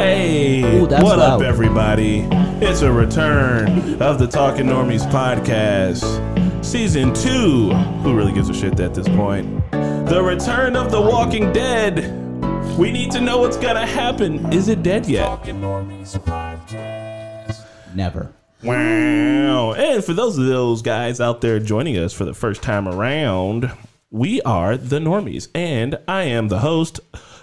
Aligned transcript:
Hey, 0.00 0.62
Ooh, 0.62 0.86
that's 0.86 1.02
what 1.04 1.18
up, 1.18 1.42
everybody? 1.42 2.26
It's 2.62 2.80
a 2.80 2.90
return 2.90 4.00
of 4.00 4.18
the 4.18 4.26
Talking 4.26 4.64
Normies 4.64 5.06
podcast, 5.10 6.64
season 6.64 7.12
two. 7.12 7.68
Who 8.02 8.16
really 8.16 8.32
gives 8.32 8.48
a 8.48 8.54
shit 8.54 8.80
at 8.80 8.94
this 8.94 9.06
point? 9.08 9.60
The 9.72 10.22
return 10.24 10.74
of 10.74 10.90
The 10.90 10.98
Walking 10.98 11.52
Dead. 11.52 11.98
We 12.78 12.90
need 12.90 13.10
to 13.10 13.20
know 13.20 13.40
what's 13.40 13.58
gonna 13.58 13.84
happen. 13.84 14.50
Is 14.54 14.68
it 14.68 14.82
dead 14.82 15.04
yet? 15.04 15.46
Never. 17.94 18.32
Wow. 18.62 19.74
And 19.74 20.02
for 20.02 20.14
those 20.14 20.38
of 20.38 20.46
those 20.46 20.80
guys 20.80 21.20
out 21.20 21.42
there 21.42 21.60
joining 21.60 21.98
us 21.98 22.14
for 22.14 22.24
the 22.24 22.32
first 22.32 22.62
time 22.62 22.88
around, 22.88 23.70
we 24.10 24.40
are 24.42 24.78
the 24.78 24.98
Normies, 24.98 25.48
and 25.54 25.98
I 26.08 26.22
am 26.22 26.48
the 26.48 26.60
host 26.60 27.00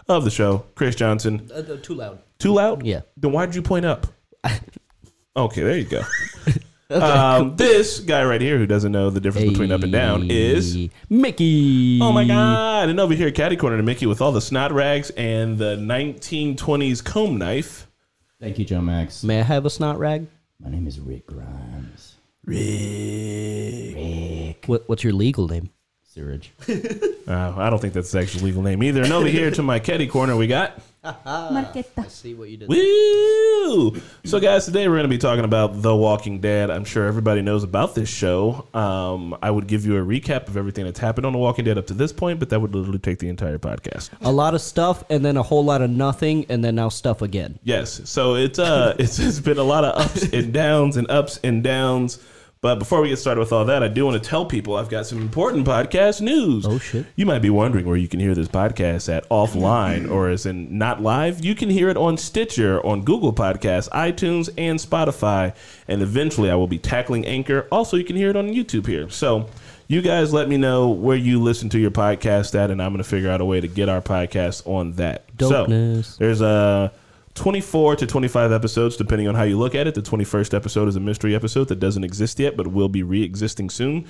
of 0.09 0.23
the 0.23 0.31
show, 0.31 0.65
Chris 0.75 0.95
Johnson. 0.95 1.49
Uh, 1.53 1.61
too 1.77 1.93
loud. 1.93 2.19
Too 2.39 2.53
loud? 2.53 2.85
Yeah. 2.85 3.01
Then 3.15 3.31
why'd 3.31 3.55
you 3.55 3.61
point 3.61 3.85
up? 3.85 4.07
okay, 5.35 5.61
there 5.61 5.77
you 5.77 5.85
go. 5.85 6.03
um, 6.89 7.55
this 7.55 7.99
guy 7.99 8.23
right 8.23 8.41
here, 8.41 8.57
who 8.57 8.65
doesn't 8.65 8.91
know 8.91 9.09
the 9.09 9.19
difference 9.19 9.49
between 9.49 9.71
up 9.71 9.83
and 9.83 9.91
down, 9.91 10.29
is 10.29 10.89
Mickey. 11.09 11.99
oh 12.01 12.11
my 12.11 12.25
god! 12.25 12.89
And 12.89 12.99
over 12.99 13.13
here, 13.13 13.31
Caddy 13.31 13.55
Corner 13.55 13.77
to 13.77 13.83
Mickey 13.83 14.05
with 14.05 14.21
all 14.21 14.31
the 14.31 14.41
snot 14.41 14.71
rags 14.71 15.09
and 15.11 15.57
the 15.57 15.75
1920s 15.75 17.03
comb 17.03 17.37
knife. 17.37 17.87
Thank 18.39 18.59
you, 18.59 18.65
Joe 18.65 18.81
Max. 18.81 19.23
May 19.23 19.39
I 19.39 19.43
have 19.43 19.65
a 19.65 19.69
snot 19.69 19.97
rag? 19.97 20.27
My 20.59 20.69
name 20.69 20.87
is 20.87 20.99
Rick 20.99 21.27
Grimes. 21.27 22.15
Rick. 22.45 23.95
What, 24.67 24.87
what's 24.87 25.03
your 25.03 25.13
legal 25.13 25.47
name? 25.47 25.69
Sewage. 26.17 26.51
Uh, 27.27 27.53
I 27.57 27.69
don't 27.69 27.79
think 27.79 27.93
that's 27.93 28.09
the 28.13 28.19
actual 28.19 28.43
legal 28.43 28.61
name 28.61 28.81
either. 28.81 29.03
And 29.03 29.11
over 29.11 29.27
here 29.27 29.51
to 29.51 29.61
my 29.61 29.79
Caddy 29.79 30.07
Corner, 30.07 30.37
we 30.37 30.47
got 30.47 30.79
I 31.03 31.83
see 32.07 32.33
what 32.33 32.47
you 32.47 32.55
did. 32.55 32.69
Woo! 32.69 34.01
So, 34.23 34.39
guys, 34.39 34.63
today 34.63 34.87
we're 34.87 34.95
going 34.95 35.03
to 35.03 35.09
be 35.09 35.17
talking 35.17 35.43
about 35.43 35.81
The 35.81 35.93
Walking 35.93 36.39
Dead. 36.39 36.71
I'm 36.71 36.85
sure 36.85 37.05
everybody 37.05 37.41
knows 37.41 37.65
about 37.65 37.95
this 37.95 38.07
show. 38.07 38.65
Um, 38.73 39.37
I 39.41 39.51
would 39.51 39.67
give 39.67 39.85
you 39.85 39.97
a 39.97 40.01
recap 40.01 40.47
of 40.47 40.55
everything 40.55 40.85
that's 40.85 40.99
happened 40.99 41.25
on 41.25 41.33
The 41.33 41.39
Walking 41.39 41.65
Dead 41.65 41.77
up 41.77 41.87
to 41.87 41.93
this 41.93 42.13
point, 42.13 42.39
but 42.39 42.49
that 42.49 42.61
would 42.61 42.73
literally 42.73 42.99
take 42.99 43.19
the 43.19 43.27
entire 43.27 43.57
podcast. 43.57 44.09
A 44.21 44.31
lot 44.31 44.53
of 44.53 44.61
stuff, 44.61 45.03
and 45.09 45.25
then 45.25 45.35
a 45.35 45.43
whole 45.43 45.65
lot 45.65 45.81
of 45.81 45.89
nothing, 45.89 46.45
and 46.47 46.63
then 46.63 46.75
now 46.75 46.87
stuff 46.87 47.21
again. 47.21 47.59
Yes, 47.63 48.09
so 48.09 48.35
it's 48.35 48.57
uh, 48.57 48.95
it's, 48.99 49.19
it's 49.19 49.41
been 49.41 49.57
a 49.57 49.63
lot 49.63 49.83
of 49.83 50.01
ups 50.01 50.31
and 50.31 50.53
downs 50.53 50.95
and 50.95 51.11
ups 51.11 51.41
and 51.43 51.61
downs. 51.61 52.19
But 52.61 52.79
before 52.79 53.01
we 53.01 53.09
get 53.09 53.17
started 53.17 53.39
with 53.39 53.51
all 53.53 53.65
that, 53.65 53.83
I 53.83 53.87
do 53.87 54.05
want 54.05 54.21
to 54.21 54.29
tell 54.29 54.45
people 54.45 54.75
I've 54.75 54.89
got 54.89 55.05
some 55.05 55.21
important 55.21 55.65
podcast 55.65 56.21
news. 56.21 56.65
Oh, 56.65 56.79
shit. 56.79 57.05
You 57.15 57.25
might 57.25 57.39
be 57.39 57.51
wondering 57.51 57.85
where 57.85 57.97
you 57.97 58.07
can 58.07 58.19
hear 58.19 58.33
this 58.33 58.47
podcast 58.47 59.13
at 59.15 59.29
offline 59.29 60.09
or 60.09 60.29
as 60.29 60.45
in 60.45 60.77
not 60.77 61.01
live. 61.01 61.45
You 61.45 61.53
can 61.53 61.69
hear 61.69 61.89
it 61.89 61.97
on 61.97 62.17
Stitcher, 62.17 62.83
on 62.85 63.03
Google 63.03 63.31
Podcasts, 63.31 63.89
iTunes, 63.89 64.49
and 64.57 64.79
Spotify. 64.79 65.55
And 65.87 66.01
eventually 66.01 66.49
I 66.49 66.55
will 66.55 66.67
be 66.67 66.79
tackling 66.79 67.25
Anchor. 67.25 67.67
Also, 67.71 67.95
you 67.95 68.03
can 68.03 68.15
hear 68.15 68.29
it 68.29 68.35
on 68.35 68.49
YouTube 68.49 68.87
here. 68.87 69.09
So 69.09 69.47
you 69.87 70.01
guys 70.01 70.33
let 70.33 70.49
me 70.49 70.57
know 70.57 70.89
where 70.89 71.15
you 71.15 71.41
listen 71.41 71.69
to 71.69 71.79
your 71.79 71.91
podcast 71.91 72.55
at, 72.55 72.71
and 72.71 72.81
I'm 72.81 72.91
going 72.91 73.03
to 73.03 73.09
figure 73.09 73.29
out 73.29 73.39
a 73.39 73.45
way 73.45 73.61
to 73.61 73.67
get 73.67 73.87
our 73.87 74.01
podcast 74.01 74.67
on 74.67 74.93
that. 74.93 75.35
Dopeness. 75.37 76.05
So 76.05 76.15
there's 76.17 76.41
a 76.41 76.91
24 77.37 77.95
to 77.97 78.05
25 78.07 78.51
episodes, 78.51 78.97
depending 78.97 79.27
on 79.27 79.35
how 79.35 79.43
you 79.43 79.57
look 79.57 79.75
at 79.75 79.87
it. 79.87 79.95
The 79.95 80.01
21st 80.01 80.53
episode 80.53 80.87
is 80.87 80.95
a 80.95 80.99
mystery 80.99 81.33
episode 81.35 81.67
that 81.69 81.79
doesn't 81.79 82.03
exist 82.03 82.39
yet, 82.39 82.57
but 82.57 82.67
will 82.67 82.89
be 82.89 83.03
re 83.03 83.23
existing 83.23 83.69
soon. 83.69 84.05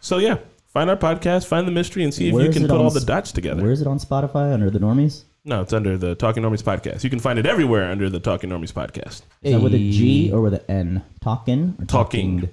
So, 0.00 0.18
yeah, 0.18 0.38
find 0.68 0.88
our 0.90 0.96
podcast, 0.96 1.46
find 1.46 1.66
the 1.66 1.72
mystery, 1.72 2.04
and 2.04 2.12
see 2.14 2.28
if 2.28 2.34
Where 2.34 2.44
you 2.44 2.50
is 2.50 2.56
can 2.56 2.64
it 2.64 2.68
put 2.68 2.78
on 2.78 2.84
all 2.84 2.90
the 2.90 3.00
s- 3.00 3.04
dots 3.04 3.32
together. 3.32 3.62
Where 3.62 3.72
is 3.72 3.80
it 3.80 3.86
on 3.86 3.98
Spotify 3.98 4.52
under 4.52 4.70
the 4.70 4.78
normies? 4.78 5.24
no, 5.44 5.60
it's 5.62 5.72
under 5.72 5.96
the 5.96 6.14
Talking 6.16 6.42
Normies 6.42 6.62
podcast. 6.62 7.04
You 7.04 7.10
can 7.10 7.20
find 7.20 7.38
it 7.38 7.46
everywhere 7.46 7.90
under 7.90 8.10
the 8.10 8.18
Talking 8.18 8.50
Normies 8.50 8.72
podcast. 8.72 9.22
Is 9.42 9.52
that 9.52 9.60
with 9.60 9.74
a 9.74 9.78
G 9.78 10.32
or 10.32 10.40
with 10.40 10.54
an 10.54 10.60
N? 10.68 11.02
Talking 11.20 11.76
or 11.78 11.84
Talking. 11.84 12.48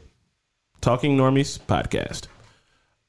Talking 0.79 1.17
Normies 1.17 1.57
podcast. 1.59 2.27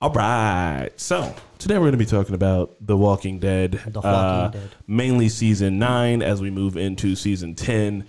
All 0.04 0.10
right. 0.10 0.90
So 0.96 1.34
today 1.56 1.76
we're 1.76 1.84
going 1.84 1.92
to 1.92 1.96
be 1.96 2.04
talking 2.04 2.34
about 2.34 2.76
The 2.78 2.94
Walking 2.94 3.38
Dead. 3.38 3.80
The 3.86 4.02
Walking 4.02 4.10
uh, 4.10 4.48
Dead. 4.48 4.70
Mainly 4.86 5.30
season 5.30 5.78
nine 5.78 6.20
as 6.20 6.42
we 6.42 6.50
move 6.50 6.76
into 6.76 7.16
season 7.16 7.54
10. 7.54 8.06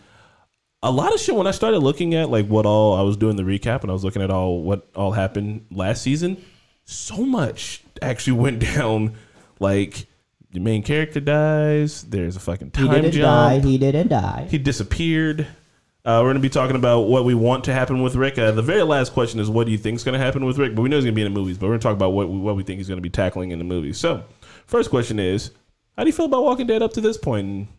A 0.84 0.92
lot 0.92 1.14
of 1.14 1.22
shit 1.22 1.36
when 1.36 1.48
I 1.48 1.52
started 1.52 1.80
looking 1.80 2.14
at 2.14 2.30
like 2.30 2.48
what 2.48 2.66
all 2.66 2.96
I 2.96 3.02
was 3.02 3.16
doing 3.16 3.38
the 3.38 3.44
recap 3.44 3.84
and 3.84 3.90
I 3.90 3.94
was 3.94 4.04
looking 4.04 4.22
at 4.22 4.30
all 4.30 4.62
what 4.62 4.90
all 4.94 5.14
happened 5.14 5.68
last 5.72 6.02
season. 6.02 6.44
So 6.84 7.16
much 7.26 7.82
actually 8.02 8.34
went 8.42 8.60
down. 8.60 9.14
Like 9.62 10.06
the 10.52 10.60
main 10.60 10.84
character 10.84 11.22
dies. 11.22 12.04
There's 12.04 12.36
a 12.36 12.42
fucking 12.42 12.74
He 12.76 12.88
time 12.88 13.04
didn't 13.04 13.12
jump 13.14 13.24
die. 13.24 13.60
He 13.66 13.78
didn't 13.78 14.10
die. 14.10 14.48
he 14.52 14.58
disappeared. 14.58 15.48
Uh, 16.06 16.20
we're 16.22 16.28
going 16.28 16.36
to 16.36 16.40
be 16.40 16.50
talking 16.50 16.76
about 16.76 17.02
what 17.02 17.26
we 17.26 17.34
want 17.34 17.64
to 17.64 17.74
happen 17.74 18.04
with 18.04 18.16
Rick. 18.16 18.38
Uh, 18.38 18.52
the 18.52 18.62
very 18.62 18.84
last 18.84 19.12
question 19.12 19.40
is, 19.40 19.50
what 19.50 19.66
do 19.66 19.72
you 19.72 19.78
think 19.80 19.96
is 19.96 20.04
going 20.04 20.14
to 20.18 20.24
happen 20.24 20.46
with 20.46 20.60
Rick? 20.60 20.76
But 20.76 20.84
we 20.84 20.90
know 20.90 20.98
he's 20.98 21.06
going 21.06 21.16
to 21.16 21.16
be 21.16 21.26
in 21.26 21.34
the 21.34 21.40
movies. 21.40 21.58
But 21.58 21.66
we're 21.66 21.72
going 21.72 21.80
to 21.80 21.84
talk 21.84 21.96
about 21.96 22.12
what 22.12 22.30
we, 22.30 22.38
what 22.38 22.56
we 22.56 22.62
think 22.62 22.78
he's 22.78 22.88
going 22.88 23.00
to 23.00 23.02
be 23.02 23.10
tackling 23.10 23.50
in 23.50 23.58
the 23.58 23.66
movies. 23.66 23.98
So, 23.98 24.24
first 24.68 24.92
question 24.92 25.18
is, 25.18 25.50
how 25.98 26.04
do 26.04 26.10
you 26.10 26.14
feel 26.14 26.28
about 26.28 26.44
Walking 26.44 26.68
Dead 26.68 26.84
up 26.84 26.94
to 26.94 27.02
this 27.02 27.18
point, 27.18 27.70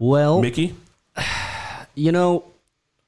Well, 0.00 0.42
Mickey? 0.42 0.74
you 1.94 2.10
know, 2.10 2.44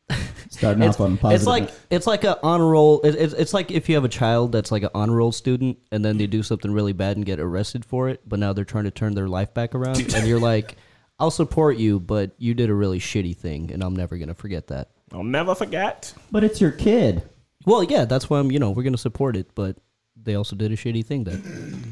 Starting 0.51 0.85
it's, 0.85 0.95
off 0.95 1.01
on 1.01 1.17
positive. 1.17 1.41
it's 1.41 1.47
like 1.49 1.71
it's 1.91 2.07
like 2.07 2.23
a 2.23 2.39
honor 2.45 2.69
roll. 2.69 3.01
It, 3.01 3.17
it's 3.17 3.35
it's 3.35 3.53
like 3.53 3.73
if 3.73 3.89
you 3.89 3.97
have 3.97 4.05
a 4.05 4.09
child 4.09 4.53
that's 4.53 4.71
like 4.71 4.85
an 4.85 4.91
honor 4.95 5.15
roll 5.17 5.33
student, 5.33 5.79
and 5.91 6.05
then 6.05 6.17
they 6.17 6.29
do 6.29 6.45
something 6.45 6.71
really 6.71 6.93
bad 6.93 7.17
and 7.17 7.27
get 7.27 7.41
arrested 7.41 7.85
for 7.85 8.09
it, 8.09 8.21
but 8.25 8.39
now 8.39 8.53
they're 8.53 8.65
trying 8.65 8.85
to 8.85 8.93
turn 8.93 9.15
their 9.17 9.29
life 9.29 9.53
back 9.53 9.75
around, 9.75 10.15
and 10.15 10.29
you're 10.29 10.39
like, 10.39 10.77
"I'll 11.19 11.31
support 11.31 11.77
you, 11.79 12.01
but 12.01 12.33
you 12.39 12.55
did 12.55 12.71
a 12.71 12.75
really 12.75 12.99
shitty 12.99 13.37
thing, 13.37 13.71
and 13.73 13.83
I'm 13.83 13.95
never 13.97 14.17
gonna 14.17 14.35
forget 14.35 14.69
that." 14.69 14.91
I'll 15.13 15.23
never 15.23 15.55
forget. 15.55 16.13
but 16.33 16.43
it's 16.43 16.61
your 16.61 16.73
kid. 16.73 17.23
Well, 17.65 17.85
yeah, 17.85 18.05
that's 18.05 18.29
why 18.29 18.39
I'm. 18.39 18.51
You 18.51 18.59
know, 18.59 18.71
we're 18.71 18.83
gonna 18.83 18.99
support 18.99 19.37
it, 19.37 19.55
but 19.55 19.77
they 20.21 20.35
also 20.35 20.57
did 20.57 20.73
a 20.73 20.77
shitty 20.77 21.05
thing 21.07 21.25
that, 21.25 21.41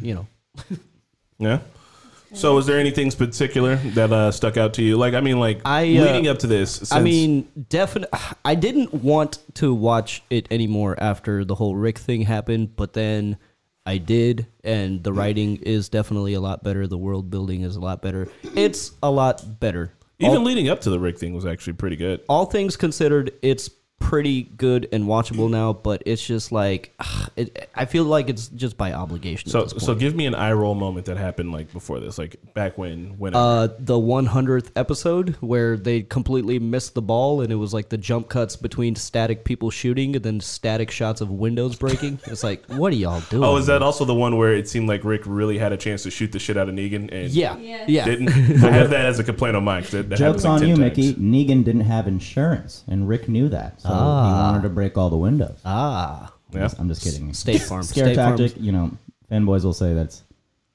you 0.03 0.15
know. 0.15 0.27
Yeah. 1.39 1.59
So, 2.33 2.59
is 2.59 2.67
there 2.67 2.79
anything 2.79 3.11
particular 3.13 3.77
that 3.77 4.13
uh, 4.13 4.33
stuck 4.33 4.57
out 4.57 4.75
to 4.75 4.83
you? 4.83 4.97
Like, 4.97 5.15
I 5.15 5.21
mean, 5.21 5.39
like 5.39 5.61
I, 5.65 5.83
uh, 5.83 6.03
leading 6.05 6.27
up 6.29 6.39
to 6.41 6.47
this. 6.47 6.77
Since, 6.77 6.93
I 6.93 7.01
mean, 7.01 7.49
definitely. 7.69 8.19
I 8.45 8.55
didn't 8.55 8.93
want 8.93 9.39
to 9.55 9.73
watch 9.75 10.23
it 10.31 10.47
anymore 10.51 10.97
after 10.99 11.45
the 11.45 11.55
whole 11.55 11.77
Rick 11.77 11.99
thing 11.99 12.23
happened, 12.23 12.77
but 12.77 12.93
then 12.93 13.37
I 13.87 13.99
did, 13.99 14.47
and 14.63 15.05
the 15.05 15.13
writing 15.13 15.57
is 15.57 15.89
definitely 15.91 16.35
a 16.35 16.41
lot 16.41 16.65
better. 16.65 16.87
The 16.87 16.97
world 16.97 17.31
building 17.31 17.63
is 17.63 17.77
a 17.77 17.81
lot 17.81 18.01
better. 18.01 18.29
It's 18.55 18.93
a 19.03 19.11
lot 19.11 19.61
better. 19.61 19.93
even 20.19 20.39
all, 20.39 20.43
leading 20.43 20.69
up 20.71 20.81
to 20.83 20.91
the 20.91 20.99
Rick 20.99 21.19
thing 21.19 21.35
was 21.35 21.45
actually 21.45 21.75
pretty 21.75 21.97
good. 21.97 22.23
all 22.29 22.47
things 22.47 22.77
considered, 22.77 23.33
it's 23.43 23.69
pretty 24.01 24.43
good 24.43 24.87
and 24.93 25.05
watchable 25.05 25.51
now. 25.51 25.73
But 25.73 26.03
it's 26.07 26.25
just 26.25 26.53
like 26.53 26.95
it, 27.37 27.69
I 27.75 27.85
feel 27.87 28.05
like 28.05 28.29
it's 28.29 28.49
just 28.49 28.77
by 28.77 28.93
obligation. 28.93 29.51
So, 29.51 29.61
at 29.61 29.65
this 29.65 29.73
point. 29.75 29.83
so 29.83 29.95
give 29.95 30.15
me 30.15 30.27
an 30.27 30.35
eye 30.35 30.53
roll 30.53 30.75
moment 30.75 31.07
that 31.07 31.17
happened 31.17 31.53
like 31.53 31.73
before 31.73 32.01
this, 32.01 32.19
like 32.19 32.37
back 32.55 32.77
when 32.79 33.19
when 33.19 33.35
Uh, 33.35 33.69
the 33.79 33.95
100th 33.99 34.71
episode 34.77 35.37
where 35.41 35.77
they 35.77 36.03
completely 36.03 36.59
missed 36.59 36.95
the 36.95 37.03
ball 37.03 37.41
and 37.41 37.51
it 37.53 37.57
was 37.57 37.73
like 37.73 37.89
the 37.89 37.97
jump 37.99 38.29
cuts 38.29 38.57
between 38.57 38.95
static 38.95 39.45
people 39.45 39.71
shooting 39.71 40.15
and 40.17 40.25
then 40.25 40.39
static 40.41 40.91
shots 40.91 41.21
of 41.21 41.31
windows 41.31 41.75
breaking. 41.77 42.19
It's 42.27 42.45
like, 42.45 42.65
what 42.69 42.93
are 42.93 42.97
y'all 42.97 43.21
doing? 43.31 43.43
Oh, 43.45 43.57
is 43.57 43.67
that 43.67 43.83
also 43.83 44.05
the 44.05 44.15
one 44.15 44.37
where 44.37 44.53
it 44.53 44.69
seemed 44.69 44.89
like 44.89 45.03
Rick 45.05 45.23
really 45.25 45.57
had 45.59 45.73
a 45.73 45.77
chance 45.77 46.03
to 46.05 46.11
shoot 46.11 46.31
the 46.33 46.39
shit 46.39 46.57
out 46.57 46.69
of 46.69 46.75
Negan 46.75 47.11
and 47.13 47.31
Yeah, 47.31 47.57
yeah. 47.87 48.05
didn't? 48.05 48.29
I 48.65 48.71
have 48.71 48.91
that 48.91 49.07
as 49.07 49.19
a 49.19 49.25
complaint 49.25 49.57
on 49.57 49.65
mine. 49.65 49.83
'cause 49.83 49.93
that- 49.93 50.11
that 50.11 50.19
Joke's 50.19 50.45
like, 50.45 50.61
on 50.63 50.69
you, 50.69 50.77
times. 50.77 50.79
Mickey. 50.79 51.15
Negan 51.15 51.65
didn't 51.65 51.83
have 51.83 52.07
insurance, 52.07 52.85
and 52.87 53.09
Rick 53.09 53.29
knew 53.29 53.49
that, 53.49 53.81
so 53.89 53.95
he 53.95 54.33
wanted 54.33 54.63
to 54.63 54.69
break 54.69 54.97
all 54.99 55.11
the 55.11 55.17
windows. 55.17 55.59
Ah, 55.65 56.33
Yeah. 56.53 56.69
I'm 56.79 56.89
just 56.89 57.03
kidding. 57.03 57.33
State 57.35 57.63
Farm. 57.69 57.83
Scare 57.83 58.07
State 58.07 58.17
Farm's- 58.17 58.41
tactic. 58.41 58.63
You 58.63 58.73
know, 58.73 58.91
fanboys 59.31 59.65
will 59.65 59.73
say 59.73 59.95
that's 59.95 60.23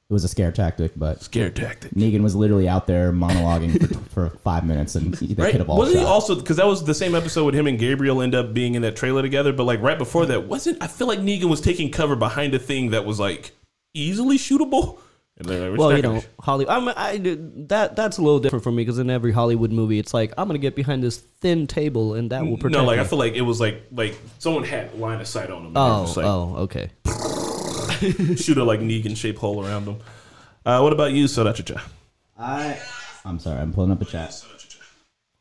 it 0.09 0.13
was 0.13 0.23
a 0.23 0.27
scare 0.27 0.51
tactic, 0.51 0.93
but 0.95 1.21
Scare 1.21 1.51
tactic. 1.51 1.91
Negan 1.91 2.21
was 2.23 2.35
literally 2.35 2.67
out 2.67 2.87
there 2.87 3.11
monologuing 3.13 3.79
for, 4.09 4.29
for 4.29 4.37
five 4.39 4.65
minutes, 4.65 4.95
and 4.95 5.13
they 5.21 5.41
Right? 5.43 5.51
could 5.51 5.61
have 5.61 5.69
all 5.69 5.77
Wasn't 5.77 5.99
he 5.99 6.03
also 6.03 6.33
because 6.35 6.57
that 6.57 6.65
was 6.65 6.83
the 6.83 6.95
same 6.95 7.13
episode 7.13 7.45
with 7.45 7.53
him 7.53 7.67
and 7.67 7.77
Gabriel 7.77 8.19
end 8.21 8.33
up 8.33 8.51
being 8.53 8.73
in 8.75 8.81
that 8.81 8.95
trailer 8.95 9.21
together? 9.21 9.53
But 9.53 9.65
like 9.65 9.81
right 9.81 9.97
before 9.99 10.25
that, 10.25 10.47
wasn't 10.47 10.81
I 10.81 10.87
feel 10.87 11.05
like 11.07 11.19
Negan 11.19 11.49
was 11.49 11.61
taking 11.61 11.91
cover 11.91 12.15
behind 12.15 12.53
a 12.55 12.59
thing 12.59 12.89
that 12.89 13.05
was 13.05 13.19
like 13.19 13.51
easily 13.93 14.37
shootable? 14.37 14.97
And 15.39 15.47
they're 15.47 15.69
like, 15.69 15.79
Well, 15.79 15.95
you 15.95 16.01
know, 16.01 16.21
Hollywood. 16.41 16.73
I'm, 16.73 16.89
I, 16.89 17.17
that 17.67 17.95
that's 17.95 18.17
a 18.17 18.21
little 18.21 18.39
different 18.39 18.63
for 18.63 18.71
me 18.71 18.83
because 18.83 18.99
in 18.99 19.09
every 19.09 19.31
Hollywood 19.31 19.71
movie, 19.71 19.97
it's 19.97 20.13
like 20.13 20.33
I'm 20.37 20.47
gonna 20.47 20.59
get 20.59 20.75
behind 20.75 21.01
this 21.01 21.17
thin 21.17 21.65
table 21.65 22.13
and 22.13 22.29
that 22.31 22.45
will 22.45 22.57
protect. 22.57 22.73
No, 22.73 22.83
like 22.85 22.97
me. 22.97 23.03
I 23.03 23.07
feel 23.07 23.19
like 23.19 23.33
it 23.35 23.41
was 23.41 23.61
like 23.61 23.83
like 23.91 24.19
someone 24.39 24.63
had 24.63 24.93
line 24.99 25.21
of 25.21 25.27
sight 25.27 25.49
on 25.49 25.59
him. 25.61 25.65
and 25.67 25.75
they 25.75 25.79
were 25.79 25.85
Oh, 25.87 26.13
like, 26.15 26.25
oh, 26.25 26.55
okay. 26.63 26.89
shoot 28.35 28.57
a 28.57 28.63
like 28.63 28.79
Negan 28.81 29.15
shaped 29.15 29.39
hole 29.39 29.65
around 29.65 29.85
them. 29.85 29.97
Uh, 30.65 30.79
what 30.81 30.93
about 30.93 31.11
you, 31.13 31.25
Sodachicha? 31.25 31.81
I, 32.37 32.77
I'm 33.25 33.39
sorry, 33.39 33.59
I'm 33.61 33.73
pulling 33.73 33.91
up 33.91 34.01
a 34.01 34.05
chat. 34.05 34.43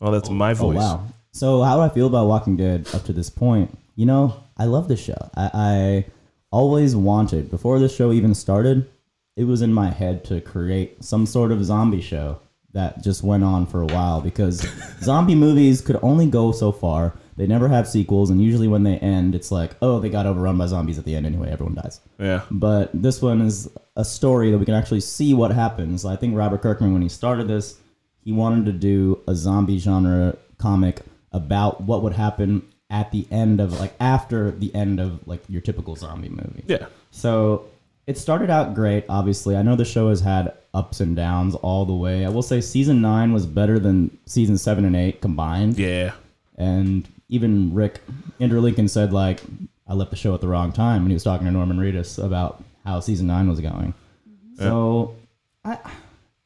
Oh, 0.00 0.10
that's 0.12 0.30
my 0.30 0.52
Oh 0.52 0.54
voice. 0.54 0.76
wow. 0.76 1.06
So 1.32 1.62
how 1.62 1.76
do 1.76 1.82
I 1.82 1.88
feel 1.88 2.06
about 2.06 2.26
Walking 2.26 2.56
Dead 2.56 2.88
up 2.94 3.04
to 3.04 3.12
this 3.12 3.30
point? 3.30 3.76
You 3.96 4.06
know, 4.06 4.42
I 4.56 4.64
love 4.64 4.88
this 4.88 5.00
show. 5.00 5.16
I, 5.36 5.50
I 5.54 6.04
always 6.50 6.94
wanted 6.96 7.50
before 7.50 7.78
this 7.78 7.94
show 7.94 8.12
even 8.12 8.34
started. 8.34 8.88
It 9.38 9.44
was 9.44 9.62
in 9.62 9.72
my 9.72 9.90
head 9.90 10.24
to 10.26 10.40
create 10.40 11.02
some 11.04 11.24
sort 11.24 11.52
of 11.52 11.64
zombie 11.64 12.00
show 12.00 12.40
that 12.72 13.02
just 13.04 13.22
went 13.22 13.44
on 13.44 13.66
for 13.66 13.82
a 13.82 13.86
while 13.86 14.20
because 14.20 14.66
zombie 15.00 15.36
movies 15.36 15.80
could 15.80 15.98
only 16.02 16.26
go 16.26 16.50
so 16.50 16.72
far. 16.72 17.14
They 17.36 17.46
never 17.46 17.68
have 17.68 17.86
sequels, 17.86 18.30
and 18.30 18.42
usually 18.42 18.66
when 18.66 18.82
they 18.82 18.98
end, 18.98 19.36
it's 19.36 19.52
like, 19.52 19.76
oh, 19.80 20.00
they 20.00 20.10
got 20.10 20.26
overrun 20.26 20.58
by 20.58 20.66
zombies 20.66 20.98
at 20.98 21.04
the 21.04 21.14
end 21.14 21.24
anyway. 21.24 21.52
Everyone 21.52 21.76
dies. 21.76 22.00
Yeah. 22.18 22.42
But 22.50 22.90
this 22.92 23.22
one 23.22 23.40
is 23.40 23.70
a 23.94 24.04
story 24.04 24.50
that 24.50 24.58
we 24.58 24.64
can 24.64 24.74
actually 24.74 25.02
see 25.02 25.34
what 25.34 25.52
happens. 25.52 26.04
I 26.04 26.16
think 26.16 26.36
Robert 26.36 26.62
Kirkman, 26.62 26.92
when 26.92 27.02
he 27.02 27.08
started 27.08 27.46
this, 27.46 27.78
he 28.24 28.32
wanted 28.32 28.64
to 28.66 28.72
do 28.72 29.22
a 29.28 29.36
zombie 29.36 29.78
genre 29.78 30.36
comic 30.58 31.02
about 31.30 31.82
what 31.82 32.02
would 32.02 32.14
happen 32.14 32.66
at 32.90 33.12
the 33.12 33.26
end 33.30 33.60
of 33.60 33.78
like 33.78 33.92
after 34.00 34.50
the 34.50 34.74
end 34.74 34.98
of 34.98 35.26
like 35.28 35.42
your 35.48 35.60
typical 35.60 35.94
zombie 35.94 36.28
movie. 36.28 36.64
Yeah. 36.66 36.86
So 37.12 37.66
it 38.08 38.16
started 38.16 38.48
out 38.48 38.74
great. 38.74 39.04
Obviously, 39.10 39.54
I 39.54 39.60
know 39.60 39.76
the 39.76 39.84
show 39.84 40.08
has 40.08 40.22
had 40.22 40.54
ups 40.72 41.00
and 41.00 41.14
downs 41.14 41.54
all 41.56 41.84
the 41.84 41.92
way. 41.92 42.24
I 42.24 42.30
will 42.30 42.42
say 42.42 42.62
season 42.62 43.02
nine 43.02 43.34
was 43.34 43.44
better 43.44 43.78
than 43.78 44.16
season 44.24 44.56
seven 44.56 44.86
and 44.86 44.96
eight 44.96 45.20
combined. 45.20 45.78
Yeah. 45.78 46.14
And 46.56 47.06
even 47.28 47.74
Rick 47.74 48.00
Andrew 48.40 48.60
Lincoln 48.60 48.88
said 48.88 49.12
like 49.12 49.42
I 49.86 49.92
left 49.92 50.10
the 50.10 50.16
show 50.16 50.34
at 50.34 50.40
the 50.40 50.48
wrong 50.48 50.72
time 50.72 51.02
when 51.02 51.10
he 51.10 51.14
was 51.14 51.22
talking 51.22 51.46
to 51.46 51.52
Norman 51.52 51.76
Reedus 51.76 52.22
about 52.22 52.64
how 52.82 52.98
season 53.00 53.26
nine 53.26 53.46
was 53.46 53.60
going. 53.60 53.92
Mm-hmm. 54.26 54.62
So, 54.62 55.14
I, 55.62 55.78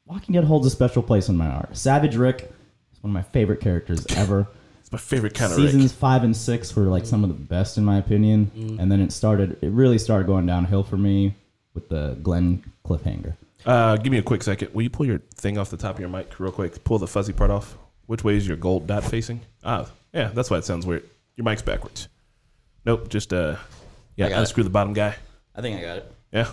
Walking 0.04 0.32
Dead 0.32 0.42
holds 0.42 0.66
a 0.66 0.70
special 0.70 1.02
place 1.02 1.28
in 1.28 1.36
my 1.36 1.48
heart. 1.48 1.76
Savage 1.76 2.16
Rick 2.16 2.52
is 2.92 3.02
one 3.02 3.10
of 3.10 3.14
my 3.14 3.22
favorite 3.22 3.60
characters 3.60 4.04
ever. 4.16 4.48
It's 4.80 4.90
my 4.90 4.98
favorite 4.98 5.34
kind 5.34 5.52
of 5.52 5.56
Seasons 5.58 5.92
Rick. 5.92 6.00
five 6.00 6.24
and 6.24 6.36
six 6.36 6.74
were 6.74 6.84
like 6.84 7.06
some 7.06 7.22
of 7.22 7.28
the 7.28 7.34
best 7.34 7.78
in 7.78 7.84
my 7.84 7.98
opinion, 7.98 8.50
mm-hmm. 8.52 8.80
and 8.80 8.90
then 8.90 9.00
it 9.00 9.12
started. 9.12 9.58
It 9.62 9.70
really 9.70 9.98
started 9.98 10.26
going 10.26 10.46
downhill 10.46 10.82
for 10.82 10.96
me 10.96 11.36
with 11.74 11.88
the 11.88 12.16
Glenn 12.22 12.62
cliffhanger. 12.84 13.34
Uh, 13.64 13.96
give 13.96 14.10
me 14.12 14.18
a 14.18 14.22
quick 14.22 14.42
second. 14.42 14.74
Will 14.74 14.82
you 14.82 14.90
pull 14.90 15.06
your 15.06 15.20
thing 15.34 15.56
off 15.58 15.70
the 15.70 15.76
top 15.76 15.94
of 15.94 16.00
your 16.00 16.08
mic 16.08 16.38
real 16.40 16.50
quick? 16.52 16.82
Pull 16.84 16.98
the 16.98 17.06
fuzzy 17.06 17.32
part 17.32 17.50
off. 17.50 17.76
Which 18.06 18.24
way 18.24 18.36
is 18.36 18.46
your 18.46 18.56
gold 18.56 18.86
dot 18.86 19.04
facing? 19.04 19.40
Ah, 19.64 19.88
yeah, 20.12 20.28
that's 20.34 20.50
why 20.50 20.58
it 20.58 20.64
sounds 20.64 20.84
weird. 20.84 21.08
Your 21.36 21.44
mic's 21.44 21.62
backwards. 21.62 22.08
Nope, 22.84 23.08
just 23.08 23.32
uh, 23.32 23.56
yeah, 24.16 24.26
I 24.26 24.28
got 24.30 24.40
unscrew 24.40 24.64
the 24.64 24.70
bottom 24.70 24.92
guy. 24.92 25.14
I 25.54 25.60
think 25.62 25.78
I 25.78 25.82
got 25.82 25.96
it. 25.98 26.12
Yeah, 26.32 26.48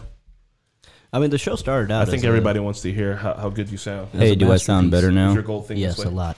I 1.12 1.18
mean, 1.20 1.32
the 1.32 1.40
show 1.40 1.56
started 1.56 1.92
out. 1.92 2.04
I 2.04 2.06
think 2.06 2.18
as 2.20 2.24
a- 2.26 2.28
everybody 2.28 2.60
wants 2.60 2.82
to 2.84 2.92
hear 2.94 3.16
how, 3.16 3.34
how 3.34 3.50
good 3.50 3.70
you 3.70 3.78
sound. 3.78 4.10
Hey, 4.12 4.36
do 4.36 4.52
I 4.52 4.58
sound 4.58 4.92
masterpiece. 4.92 4.92
better 4.92 5.10
Is 5.10 5.16
now? 5.16 5.34
your 5.34 5.42
gold 5.44 5.68
thing 5.68 5.78
yes, 5.78 5.96
this 5.96 6.06
way? 6.06 6.12
a 6.12 6.16
lot. 6.16 6.38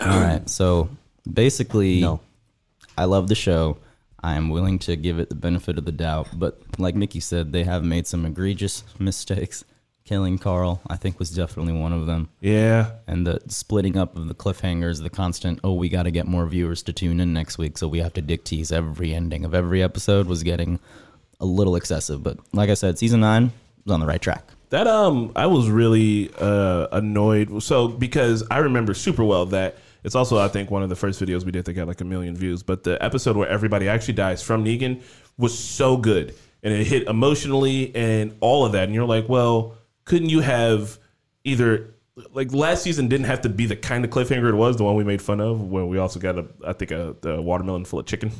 All 0.00 0.06
right. 0.20 0.48
So 0.48 0.90
basically, 1.32 2.00
No. 2.02 2.20
I 2.98 3.04
love 3.06 3.28
the 3.28 3.34
show. 3.34 3.78
I 4.22 4.34
am 4.34 4.50
willing 4.50 4.78
to 4.80 4.96
give 4.96 5.18
it 5.18 5.28
the 5.28 5.34
benefit 5.34 5.78
of 5.78 5.84
the 5.84 5.92
doubt, 5.92 6.28
but 6.34 6.60
like 6.78 6.94
Mickey 6.94 7.20
said, 7.20 7.52
they 7.52 7.64
have 7.64 7.84
made 7.84 8.06
some 8.06 8.26
egregious 8.26 8.84
mistakes. 8.98 9.64
Killing 10.04 10.38
Carl, 10.38 10.80
I 10.88 10.96
think, 10.96 11.18
was 11.18 11.30
definitely 11.30 11.72
one 11.72 11.92
of 11.92 12.06
them. 12.06 12.30
Yeah, 12.40 12.92
And 13.06 13.24
the 13.26 13.38
splitting 13.46 13.96
up 13.96 14.16
of 14.16 14.26
the 14.26 14.34
cliffhangers, 14.34 15.02
the 15.02 15.10
constant, 15.10 15.60
oh, 15.62 15.74
we 15.74 15.88
got 15.88 16.02
to 16.02 16.10
get 16.10 16.26
more 16.26 16.46
viewers 16.46 16.82
to 16.84 16.92
tune 16.92 17.20
in 17.20 17.32
next 17.32 17.58
week, 17.58 17.78
so 17.78 17.86
we 17.86 18.00
have 18.00 18.14
to 18.14 18.22
dick 18.22 18.42
tease 18.42 18.72
every 18.72 19.14
ending 19.14 19.44
of 19.44 19.54
every 19.54 19.82
episode 19.82 20.26
was 20.26 20.42
getting 20.42 20.80
a 21.38 21.44
little 21.44 21.76
excessive. 21.76 22.22
But 22.22 22.38
like 22.52 22.70
I 22.70 22.74
said, 22.74 22.98
season 22.98 23.20
nine 23.20 23.52
was 23.84 23.94
on 23.94 24.00
the 24.00 24.06
right 24.06 24.20
track. 24.20 24.44
That 24.70 24.86
um, 24.86 25.32
I 25.36 25.46
was 25.46 25.68
really 25.68 26.30
uh, 26.38 26.88
annoyed. 26.92 27.62
So 27.62 27.88
because 27.88 28.42
I 28.50 28.58
remember 28.58 28.94
super 28.94 29.22
well 29.22 29.46
that 29.46 29.76
it's 30.04 30.14
also 30.14 30.38
I 30.38 30.48
think 30.48 30.70
one 30.70 30.82
of 30.82 30.88
the 30.88 30.96
first 30.96 31.20
videos 31.20 31.44
we 31.44 31.52
did 31.52 31.64
that 31.64 31.72
got 31.72 31.88
like 31.88 32.00
a 32.00 32.04
million 32.04 32.36
views. 32.36 32.62
But 32.62 32.84
the 32.84 33.02
episode 33.02 33.36
where 33.36 33.48
everybody 33.48 33.88
actually 33.88 34.14
dies 34.14 34.42
from 34.42 34.64
Negan 34.64 35.02
was 35.38 35.58
so 35.58 35.96
good, 35.96 36.34
and 36.62 36.72
it 36.72 36.86
hit 36.86 37.08
emotionally 37.08 37.94
and 37.94 38.36
all 38.40 38.64
of 38.64 38.72
that. 38.72 38.84
And 38.84 38.94
you're 38.94 39.04
like, 39.04 39.28
well, 39.28 39.76
couldn't 40.04 40.28
you 40.28 40.40
have 40.40 40.98
either 41.44 41.94
like 42.32 42.52
last 42.52 42.82
season 42.82 43.08
didn't 43.08 43.26
have 43.26 43.42
to 43.42 43.48
be 43.48 43.66
the 43.66 43.76
kind 43.76 44.04
of 44.04 44.10
cliffhanger 44.10 44.48
it 44.50 44.54
was, 44.54 44.76
the 44.76 44.84
one 44.84 44.94
we 44.94 45.04
made 45.04 45.22
fun 45.22 45.40
of, 45.40 45.70
where 45.70 45.84
we 45.84 45.98
also 45.98 46.20
got 46.20 46.38
a 46.38 46.46
I 46.66 46.72
think 46.72 46.90
a, 46.90 47.16
the 47.20 47.40
watermelon 47.40 47.84
full 47.84 47.98
of 47.98 48.06
chicken 48.06 48.32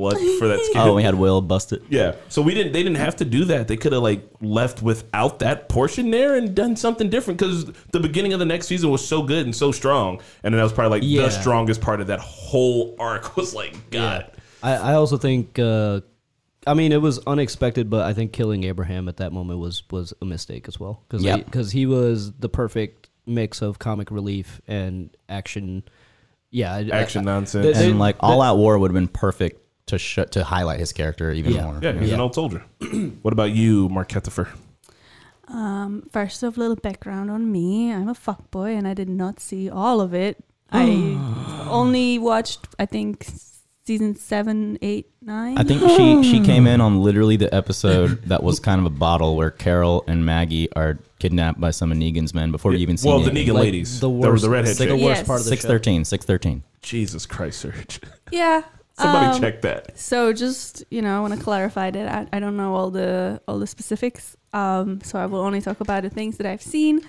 blood 0.00 0.16
for 0.38 0.48
that 0.48 0.60
skin. 0.64 0.78
Oh, 0.80 0.94
we 0.94 1.02
had 1.02 1.14
Will 1.14 1.40
bust 1.40 1.72
it. 1.72 1.82
Yeah. 1.88 2.16
So 2.28 2.42
we 2.42 2.54
didn't. 2.54 2.72
They 2.72 2.82
didn't 2.82 2.96
have 2.98 3.16
to 3.16 3.24
do 3.24 3.44
that. 3.46 3.68
They 3.68 3.76
could 3.76 3.92
have 3.92 4.02
like 4.02 4.28
left 4.40 4.82
without 4.82 5.38
that 5.40 5.68
portion 5.68 6.10
there 6.10 6.34
and 6.36 6.54
done 6.54 6.74
something 6.76 7.08
different 7.10 7.38
because 7.38 7.66
the 7.92 8.00
beginning 8.00 8.32
of 8.32 8.38
the 8.40 8.46
next 8.46 8.66
season 8.66 8.90
was 8.90 9.06
so 9.06 9.22
good 9.22 9.44
and 9.44 9.54
so 9.54 9.70
strong, 9.72 10.20
and 10.42 10.52
then 10.52 10.58
that 10.58 10.64
was 10.64 10.72
probably 10.72 11.00
like 11.00 11.08
Yeah. 11.08 11.22
the 11.22 11.30
strongest 11.30 11.80
part 11.80 12.00
of 12.00 12.08
that 12.08 12.20
whole 12.20 12.96
arc 12.98 13.36
was 13.36 13.54
like 13.54 13.90
God. 13.90 14.30
I, 14.62 14.72
I 14.74 14.94
also 14.94 15.16
think. 15.16 15.58
Uh, 15.58 16.00
I 16.66 16.74
mean, 16.74 16.92
it 16.92 17.00
was 17.00 17.18
unexpected, 17.26 17.88
but 17.88 18.04
I 18.04 18.12
think 18.12 18.32
killing 18.34 18.64
Abraham 18.64 19.08
at 19.08 19.16
that 19.16 19.32
moment 19.32 19.60
was 19.60 19.82
was 19.90 20.12
a 20.20 20.24
mistake 20.26 20.68
as 20.68 20.78
well 20.78 21.02
because 21.08 21.22
Yep. 21.24 21.46
because 21.46 21.72
he 21.72 21.86
was 21.86 22.32
the 22.32 22.50
perfect 22.50 23.08
mix 23.26 23.62
of 23.62 23.78
comic 23.78 24.10
relief 24.10 24.60
and 24.66 25.08
action. 25.28 25.84
Yeah, 26.50 26.74
I- 26.74 26.88
Action 26.90 27.22
I- 27.22 27.32
nonsense. 27.32 27.78
They- 27.78 27.88
And 27.90 27.98
like 27.98 28.16
All 28.20 28.42
Out 28.42 28.58
War 28.58 28.76
would 28.78 28.90
have 28.90 28.94
been 28.94 29.08
perfect 29.08 29.59
to 29.90 29.98
sh- 29.98 30.18
to 30.30 30.42
highlight 30.44 30.80
his 30.80 30.92
character 30.92 31.30
even 31.32 31.52
Yeah. 31.52 31.64
more. 31.64 31.78
Yeah, 31.82 31.92
he's 31.92 32.08
Yeah. 32.08 32.14
an 32.16 32.20
old 32.20 32.34
soldier. 32.34 32.62
what 33.22 33.32
about 33.32 33.50
you, 33.52 33.88
Mark 33.88 34.08
Kettifer? 34.08 34.48
Um, 35.48 36.08
first 36.12 36.44
off, 36.44 36.56
a 36.56 36.60
little 36.60 36.76
background 36.76 37.30
on 37.30 37.50
me. 37.50 37.92
I'm 37.92 38.08
a 38.08 38.14
fuckboy 38.14 38.76
and 38.78 38.86
I 38.86 38.94
did 38.94 39.08
not 39.08 39.40
see 39.40 39.68
all 39.68 40.00
of 40.00 40.14
it. 40.14 40.42
I 40.72 41.66
only 41.68 42.18
watched, 42.20 42.60
I 42.78 42.86
think, 42.86 43.26
season 43.84 44.14
seven, 44.14 44.78
eight, 44.82 45.10
nine. 45.20 45.58
I 45.58 45.64
think 45.64 45.80
she 45.96 46.22
she 46.22 46.40
came 46.44 46.68
in 46.68 46.80
on 46.80 47.02
literally 47.02 47.36
the 47.36 47.52
episode 47.52 48.22
that 48.26 48.44
was 48.44 48.60
kind 48.60 48.78
of 48.78 48.86
a 48.86 48.90
bottle 48.90 49.34
where 49.36 49.50
Carol 49.50 50.04
and 50.06 50.24
Maggie 50.24 50.70
are 50.74 51.00
kidnapped 51.18 51.60
by 51.60 51.72
some 51.72 51.90
of 51.90 51.98
Negan's 51.98 52.32
men 52.32 52.52
before 52.52 52.72
you 52.72 52.78
even 52.78 52.96
see 52.96 53.08
well, 53.08 53.18
the 53.20 53.30
Negan. 53.32 53.46
Negan 53.48 53.54
Like, 53.54 53.62
ladies, 53.64 53.98
the 53.98 54.08
the, 54.08 54.20
there 54.20 54.30
was 54.32 54.42
worst- 54.42 54.42
the 54.44 54.50
redhead 54.50 54.76
the 54.76 54.86
chick. 54.86 55.00
Yeah. 55.00 55.06
worst 55.06 55.26
part 55.26 55.40
of 55.40 55.44
the 55.46 55.50
Six 55.50 55.62
show. 55.62 55.68
thirteen, 55.68 56.04
six 56.04 56.24
thirteen. 56.24 56.62
Jesus 56.82 57.26
Christ, 57.26 57.58
Serge. 57.60 58.00
yeah. 58.30 58.62
Somebody 59.00 59.26
um, 59.26 59.40
check 59.40 59.62
that. 59.62 59.98
So 59.98 60.32
just 60.32 60.84
you 60.90 61.02
know, 61.02 61.16
I 61.16 61.20
want 61.20 61.34
to 61.34 61.40
clarify 61.40 61.90
that 61.90 62.28
I, 62.32 62.36
I 62.36 62.40
don't 62.40 62.56
know 62.56 62.74
all 62.74 62.90
the 62.90 63.40
all 63.48 63.58
the 63.58 63.66
specifics. 63.66 64.36
Um, 64.52 65.00
so 65.02 65.18
I 65.18 65.26
will 65.26 65.40
only 65.40 65.60
talk 65.60 65.80
about 65.80 66.02
the 66.02 66.10
things 66.10 66.36
that 66.38 66.46
I've 66.46 66.62
seen. 66.62 67.02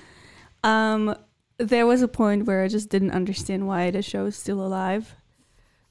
Um, 0.63 1.15
there 1.57 1.85
was 1.85 2.01
a 2.01 2.07
point 2.07 2.45
where 2.45 2.63
I 2.63 2.67
just 2.67 2.89
didn't 2.89 3.11
understand 3.11 3.67
why 3.67 3.91
the 3.91 4.01
show 4.01 4.25
is 4.25 4.35
still 4.35 4.65
alive, 4.65 5.15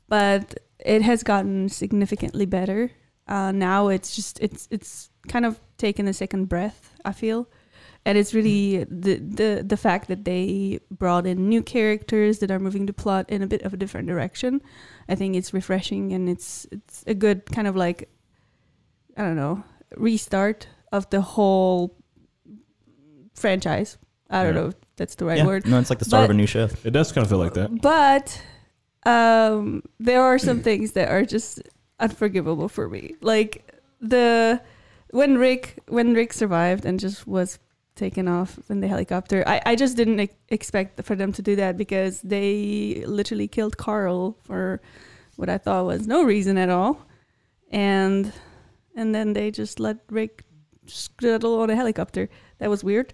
but 0.08 0.58
it 0.78 1.02
has 1.02 1.22
gotten 1.22 1.68
significantly 1.68 2.46
better. 2.46 2.90
Uh, 3.28 3.52
now 3.52 3.88
it's 3.88 4.16
just 4.16 4.40
it's 4.40 4.66
it's 4.70 5.10
kind 5.28 5.44
of 5.44 5.60
taken 5.76 6.08
a 6.08 6.12
second 6.12 6.48
breath. 6.48 6.94
I 7.04 7.12
feel, 7.12 7.48
and 8.06 8.16
it's 8.18 8.32
really 8.34 8.84
the 8.84 9.16
the 9.16 9.62
the 9.66 9.76
fact 9.76 10.08
that 10.08 10.24
they 10.24 10.80
brought 10.90 11.26
in 11.26 11.48
new 11.48 11.62
characters 11.62 12.38
that 12.38 12.50
are 12.50 12.58
moving 12.58 12.86
the 12.86 12.92
plot 12.92 13.28
in 13.28 13.42
a 13.42 13.46
bit 13.46 13.62
of 13.62 13.74
a 13.74 13.76
different 13.76 14.08
direction. 14.08 14.60
I 15.08 15.14
think 15.14 15.36
it's 15.36 15.52
refreshing 15.52 16.12
and 16.12 16.28
it's 16.28 16.66
it's 16.72 17.04
a 17.06 17.14
good 17.14 17.46
kind 17.52 17.66
of 17.68 17.76
like 17.76 18.08
I 19.16 19.22
don't 19.22 19.36
know 19.36 19.62
restart 19.96 20.68
of 20.92 21.08
the 21.10 21.20
whole 21.20 21.96
franchise. 23.34 23.98
I 24.28 24.44
don't 24.44 24.54
Yeah. 24.54 24.60
know 24.60 24.66
if 24.68 24.74
that's 24.96 25.14
the 25.16 25.24
right 25.24 25.38
yeah. 25.38 25.46
word. 25.46 25.66
No, 25.66 25.78
it's 25.78 25.90
like 25.90 25.98
the 25.98 26.04
start 26.04 26.24
of 26.24 26.30
a 26.30 26.34
new 26.34 26.46
shift. 26.46 26.86
It 26.86 26.92
does 26.92 27.10
kind 27.12 27.24
of 27.24 27.28
feel 27.30 27.38
like 27.38 27.54
that. 27.54 27.80
But 27.82 28.40
um, 29.04 29.82
there 29.98 30.22
are 30.22 30.38
some 30.38 30.60
things 30.62 30.92
that 30.92 31.08
are 31.08 31.24
just 31.24 31.62
unforgivable 31.98 32.68
for 32.68 32.88
me. 32.88 33.14
Like 33.20 33.72
the 34.00 34.60
when 35.10 35.38
Rick 35.38 35.80
when 35.88 36.14
Rick 36.14 36.32
survived 36.32 36.84
and 36.84 37.00
just 37.00 37.26
was 37.26 37.58
taken 38.06 38.26
off 38.28 38.58
in 38.72 38.80
the 38.80 38.88
helicopter. 38.88 39.38
I, 39.54 39.56
I 39.72 39.74
just 39.76 39.94
didn't 39.96 40.20
ex- 40.26 40.34
expect 40.48 41.02
for 41.04 41.14
them 41.20 41.30
to 41.32 41.42
do 41.42 41.54
that 41.62 41.76
because 41.76 42.14
they 42.22 43.04
literally 43.06 43.48
killed 43.48 43.76
Carl 43.76 44.36
for 44.46 44.80
what 45.36 45.48
I 45.48 45.58
thought 45.58 45.84
was 45.86 46.06
no 46.06 46.24
reason 46.34 46.56
at 46.58 46.70
all. 46.70 46.94
And 47.70 48.32
and 48.96 49.14
then 49.14 49.32
they 49.34 49.50
just 49.62 49.78
let 49.78 49.96
Rick 50.10 50.44
scuddle 50.86 51.60
on 51.62 51.70
a 51.70 51.76
helicopter. 51.76 52.28
That 52.58 52.68
was 52.70 52.82
weird. 52.82 53.12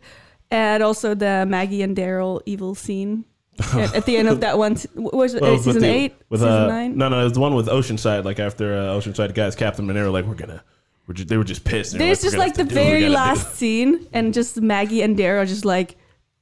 And 0.50 0.82
also 0.82 1.14
the 1.14 1.44
Maggie 1.46 1.82
and 1.82 1.96
Daryl 1.96 2.40
evil 2.46 2.74
scene 2.74 3.24
at, 3.74 3.94
at 3.98 4.04
the 4.06 4.16
end 4.16 4.28
of 4.28 4.40
that 4.40 4.56
one. 4.58 4.76
Was 4.94 5.34
it 5.34 5.42
Well, 5.42 5.54
it 5.54 5.62
season 5.62 5.82
the- 5.82 5.88
eight? 5.88 6.14
With, 6.30 6.40
season 6.40 6.52
uh, 6.64 6.68
nine? 6.68 6.96
No, 6.96 7.08
no, 7.08 7.20
it 7.20 7.24
was 7.24 7.32
the 7.34 7.40
one 7.40 7.54
with 7.54 7.68
Oceanside. 7.68 8.24
Like 8.24 8.38
after 8.40 8.66
uh, 8.74 8.96
Oceanside 8.98 9.34
guys 9.34 9.54
capped 9.56 9.76
them, 9.76 9.88
and 9.90 9.96
they 9.98 10.02
were 10.02 10.10
like, 10.18 10.24
"We're 10.26 10.34
gonna." 10.44 10.62
We're 11.06 11.14
they 11.14 11.36
were 11.36 11.44
just 11.44 11.64
pissed. 11.64 11.92
they 11.92 11.98
were 11.98 12.04
There's 12.06 12.18
"We're 12.18 12.30
just 12.30 12.36
gonna 12.36 12.46
like 12.46 12.54
the 12.54 12.62
have 12.62 12.68
to 12.68 12.74
do 12.74 12.80
what 12.80 12.84
we 12.86 12.90
very 12.90 13.00
gotta 13.02 13.10
do." 13.34 13.40
last 13.40 13.54
scene, 13.56 14.06
and 14.12 14.34
just 14.34 14.60
Maggie 14.60 15.02
and 15.02 15.16
Daryl 15.16 15.46
just 15.46 15.64
like 15.64 15.96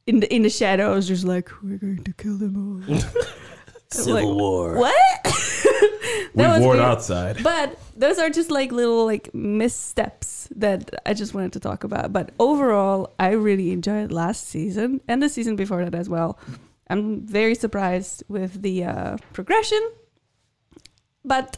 in 0.07 0.21
the 0.21 0.35
in 0.35 0.43
the 0.43 0.51
shadows, 0.51 1.07
just 1.09 1.25
like 1.25 1.51
we're 1.63 1.79
going 1.79 2.03
to 2.05 2.13
kill 2.15 2.37
them 2.39 2.57
all. 2.89 2.99
Civil 3.91 4.37
War. 4.37 4.77
What? 4.77 4.95
We 5.25 5.31
That 6.43 6.49
was 6.55 6.61
warred 6.63 6.79
weird. 6.79 6.89
outside. 6.91 7.43
But 7.45 7.79
those 7.97 8.19
are 8.19 8.29
just 8.29 8.51
like 8.51 8.73
little 8.73 9.05
like 9.07 9.33
missteps 9.35 10.49
that 10.57 10.91
I 11.07 11.15
just 11.15 11.33
wanted 11.33 11.53
to 11.53 11.61
talk 11.61 11.85
about. 11.85 12.13
But 12.13 12.33
overall, 12.41 13.15
I 13.21 13.31
really 13.33 13.71
enjoyed 13.71 14.11
last 14.11 14.49
season 14.49 15.01
and 15.07 15.23
the 15.23 15.29
season 15.29 15.55
before 15.55 15.85
that 15.85 15.95
as 15.95 16.09
well. 16.09 16.39
I'm 16.91 17.21
very 17.25 17.55
surprised 17.55 18.25
with 18.29 18.63
the 18.63 18.83
uh, 18.85 19.17
progression, 19.33 19.81
but 21.25 21.57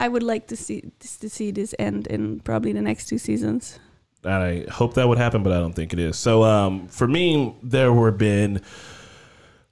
I 0.00 0.08
would 0.08 0.22
like 0.22 0.46
to 0.48 0.56
see 0.56 0.82
to 1.20 1.28
see 1.30 1.50
this 1.52 1.74
end 1.78 2.06
in 2.08 2.40
probably 2.40 2.72
the 2.72 2.82
next 2.82 3.06
two 3.06 3.18
seasons. 3.18 3.78
I 4.24 4.64
hope 4.70 4.94
that 4.94 5.06
would 5.06 5.18
happen, 5.18 5.42
but 5.42 5.52
I 5.52 5.58
don't 5.58 5.74
think 5.74 5.92
it 5.92 5.98
is. 5.98 6.16
So 6.16 6.42
um, 6.44 6.88
for 6.88 7.06
me, 7.06 7.54
there 7.62 7.92
were 7.92 8.10
been 8.10 8.60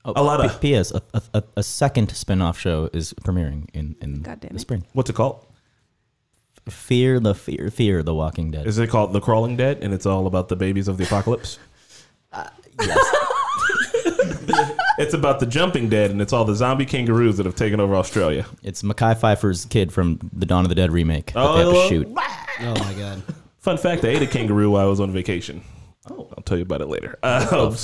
Oh, 0.04 0.12
A 0.16 0.22
lot 0.22 0.44
of- 0.44 0.60
P.S. 0.60 0.90
A, 0.92 1.00
a, 1.14 1.22
a- 1.34 1.42
a 1.58 1.62
second 1.62 2.10
spin-off 2.10 2.58
show 2.58 2.90
is 2.92 3.12
premiering 3.14 3.68
in 3.72 3.94
in 4.00 4.22
the 4.22 4.36
it. 4.42 4.60
spring. 4.60 4.84
What's 4.94 5.08
it 5.10 5.14
called? 5.16 5.46
Fear 6.68 7.20
the 7.20 7.34
fear 7.34 7.70
fear 7.70 8.02
the 8.02 8.14
Walking 8.14 8.50
Dead. 8.50 8.66
Is 8.66 8.78
it 8.78 8.88
called 8.90 9.12
The 9.12 9.20
Crawling 9.20 9.56
Dead? 9.56 9.78
And 9.82 9.94
it's 9.94 10.04
all 10.06 10.26
about 10.26 10.48
the 10.48 10.56
babies 10.56 10.88
of 10.88 10.96
the 10.96 11.04
apocalypse. 11.04 11.58
yes. 12.80 13.16
It's 14.98 15.14
about 15.14 15.40
the 15.40 15.46
jumping 15.46 15.88
dead, 15.88 16.10
and 16.10 16.20
it's 16.20 16.32
all 16.34 16.44
the 16.44 16.54
zombie 16.54 16.84
kangaroos 16.84 17.38
that 17.38 17.46
have 17.46 17.54
taken 17.56 17.80
over 17.80 17.94
Australia. 17.96 18.44
It's 18.62 18.82
Mekhi 18.82 19.16
Phifer's 19.18 19.64
kid 19.64 19.90
from 19.90 20.18
the 20.34 20.44
Dawn 20.44 20.64
of 20.64 20.68
the 20.68 20.74
Dead 20.74 20.92
remake 20.92 21.32
that 21.32 21.36
Oh, 21.42 21.56
they 21.56 21.64
have 21.78 21.88
to 21.88 21.88
shoot. 21.88 22.08
Oh 22.60 22.74
my 22.78 22.94
god. 22.98 23.22
Fun 23.58 23.78
fact: 23.78 24.04
I 24.04 24.08
ate 24.08 24.22
a 24.22 24.26
kangaroo 24.26 24.70
while 24.70 24.86
I 24.86 24.88
was 24.90 25.00
on 25.00 25.10
vacation. 25.10 25.62
Oh, 26.10 26.28
I'll 26.36 26.42
tell 26.44 26.58
you 26.58 26.62
about 26.62 26.82
it 26.82 26.88
later. 26.88 27.18
Uh, 27.22 27.74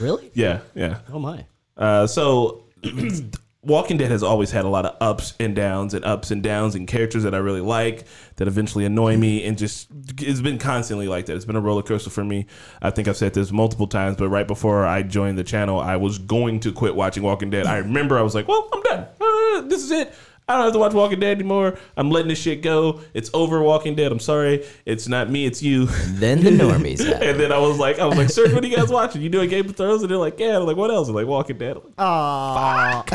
Really? 0.00 0.30
yeah, 0.34 0.60
yeah. 0.74 1.00
Oh 1.12 1.18
my. 1.18 1.44
Uh, 1.76 2.06
so, 2.06 2.64
Walking 3.66 3.96
Dead 3.96 4.12
has 4.12 4.22
always 4.22 4.52
had 4.52 4.64
a 4.64 4.68
lot 4.68 4.86
of 4.86 4.96
ups 5.00 5.34
and 5.40 5.56
downs 5.56 5.92
and 5.92 6.04
ups 6.04 6.30
and 6.30 6.40
downs 6.40 6.76
and 6.76 6.86
characters 6.86 7.24
that 7.24 7.34
I 7.34 7.38
really 7.38 7.60
like 7.60 8.04
that 8.36 8.46
eventually 8.46 8.84
annoy 8.84 9.16
me 9.16 9.44
and 9.44 9.58
just 9.58 9.88
it's 10.20 10.40
been 10.40 10.58
constantly 10.58 11.08
like 11.08 11.26
that. 11.26 11.34
It's 11.34 11.44
been 11.44 11.56
a 11.56 11.60
roller 11.60 11.82
coaster 11.82 12.10
for 12.10 12.24
me. 12.24 12.46
I 12.80 12.90
think 12.90 13.08
I've 13.08 13.16
said 13.16 13.34
this 13.34 13.50
multiple 13.50 13.88
times, 13.88 14.18
but 14.18 14.28
right 14.28 14.46
before 14.46 14.86
I 14.86 15.02
joined 15.02 15.36
the 15.36 15.44
channel, 15.44 15.80
I 15.80 15.96
was 15.96 16.18
going 16.18 16.60
to 16.60 16.72
quit 16.72 16.94
watching 16.94 17.24
Walking 17.24 17.50
Dead. 17.50 17.66
I 17.66 17.78
remember 17.78 18.16
I 18.16 18.22
was 18.22 18.36
like, 18.36 18.46
"Well, 18.46 18.68
I'm 18.72 18.82
done. 18.82 19.06
Uh, 19.20 19.60
this 19.62 19.82
is 19.82 19.90
it." 19.90 20.14
I 20.48 20.54
don't 20.54 20.62
have 20.64 20.72
to 20.74 20.78
watch 20.78 20.92
Walking 20.94 21.18
Dead 21.18 21.38
anymore. 21.40 21.76
I'm 21.96 22.08
letting 22.08 22.28
this 22.28 22.40
shit 22.40 22.62
go. 22.62 23.00
It's 23.14 23.30
over, 23.34 23.60
Walking 23.62 23.96
Dead. 23.96 24.12
I'm 24.12 24.20
sorry. 24.20 24.64
It's 24.84 25.08
not 25.08 25.28
me. 25.28 25.44
It's 25.44 25.60
you. 25.60 25.86
Then 25.86 26.44
the 26.44 26.50
normies. 26.50 27.00
and 27.20 27.40
then 27.40 27.50
I 27.50 27.58
was 27.58 27.78
like, 27.78 27.98
I 27.98 28.06
was 28.06 28.16
like, 28.16 28.30
"Sir, 28.30 28.54
what 28.54 28.62
are 28.62 28.66
you 28.66 28.76
guys 28.76 28.88
watching? 28.88 29.22
You 29.22 29.28
doing 29.28 29.50
Game 29.50 29.66
of 29.68 29.74
Thrones?" 29.76 30.02
And 30.02 30.10
they're 30.10 30.18
like, 30.18 30.38
"Yeah." 30.38 30.56
I'm 30.58 30.64
like, 30.66 30.76
"What 30.76 30.92
else?" 30.92 31.08
I'm 31.08 31.16
like, 31.16 31.26
"Walking 31.26 31.58
Dead." 31.58 31.78
I'm 31.98 32.94
like, 32.98 33.12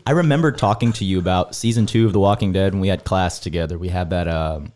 I 0.06 0.10
remember 0.10 0.50
talking 0.50 0.92
to 0.94 1.04
you 1.04 1.20
about 1.20 1.54
season 1.54 1.86
two 1.86 2.06
of 2.06 2.12
The 2.12 2.18
Walking 2.18 2.52
Dead 2.52 2.72
when 2.72 2.80
we 2.80 2.88
had 2.88 3.04
class 3.04 3.38
together. 3.38 3.78
We 3.78 3.88
had 3.88 4.10
that. 4.10 4.26
Um, 4.26 4.72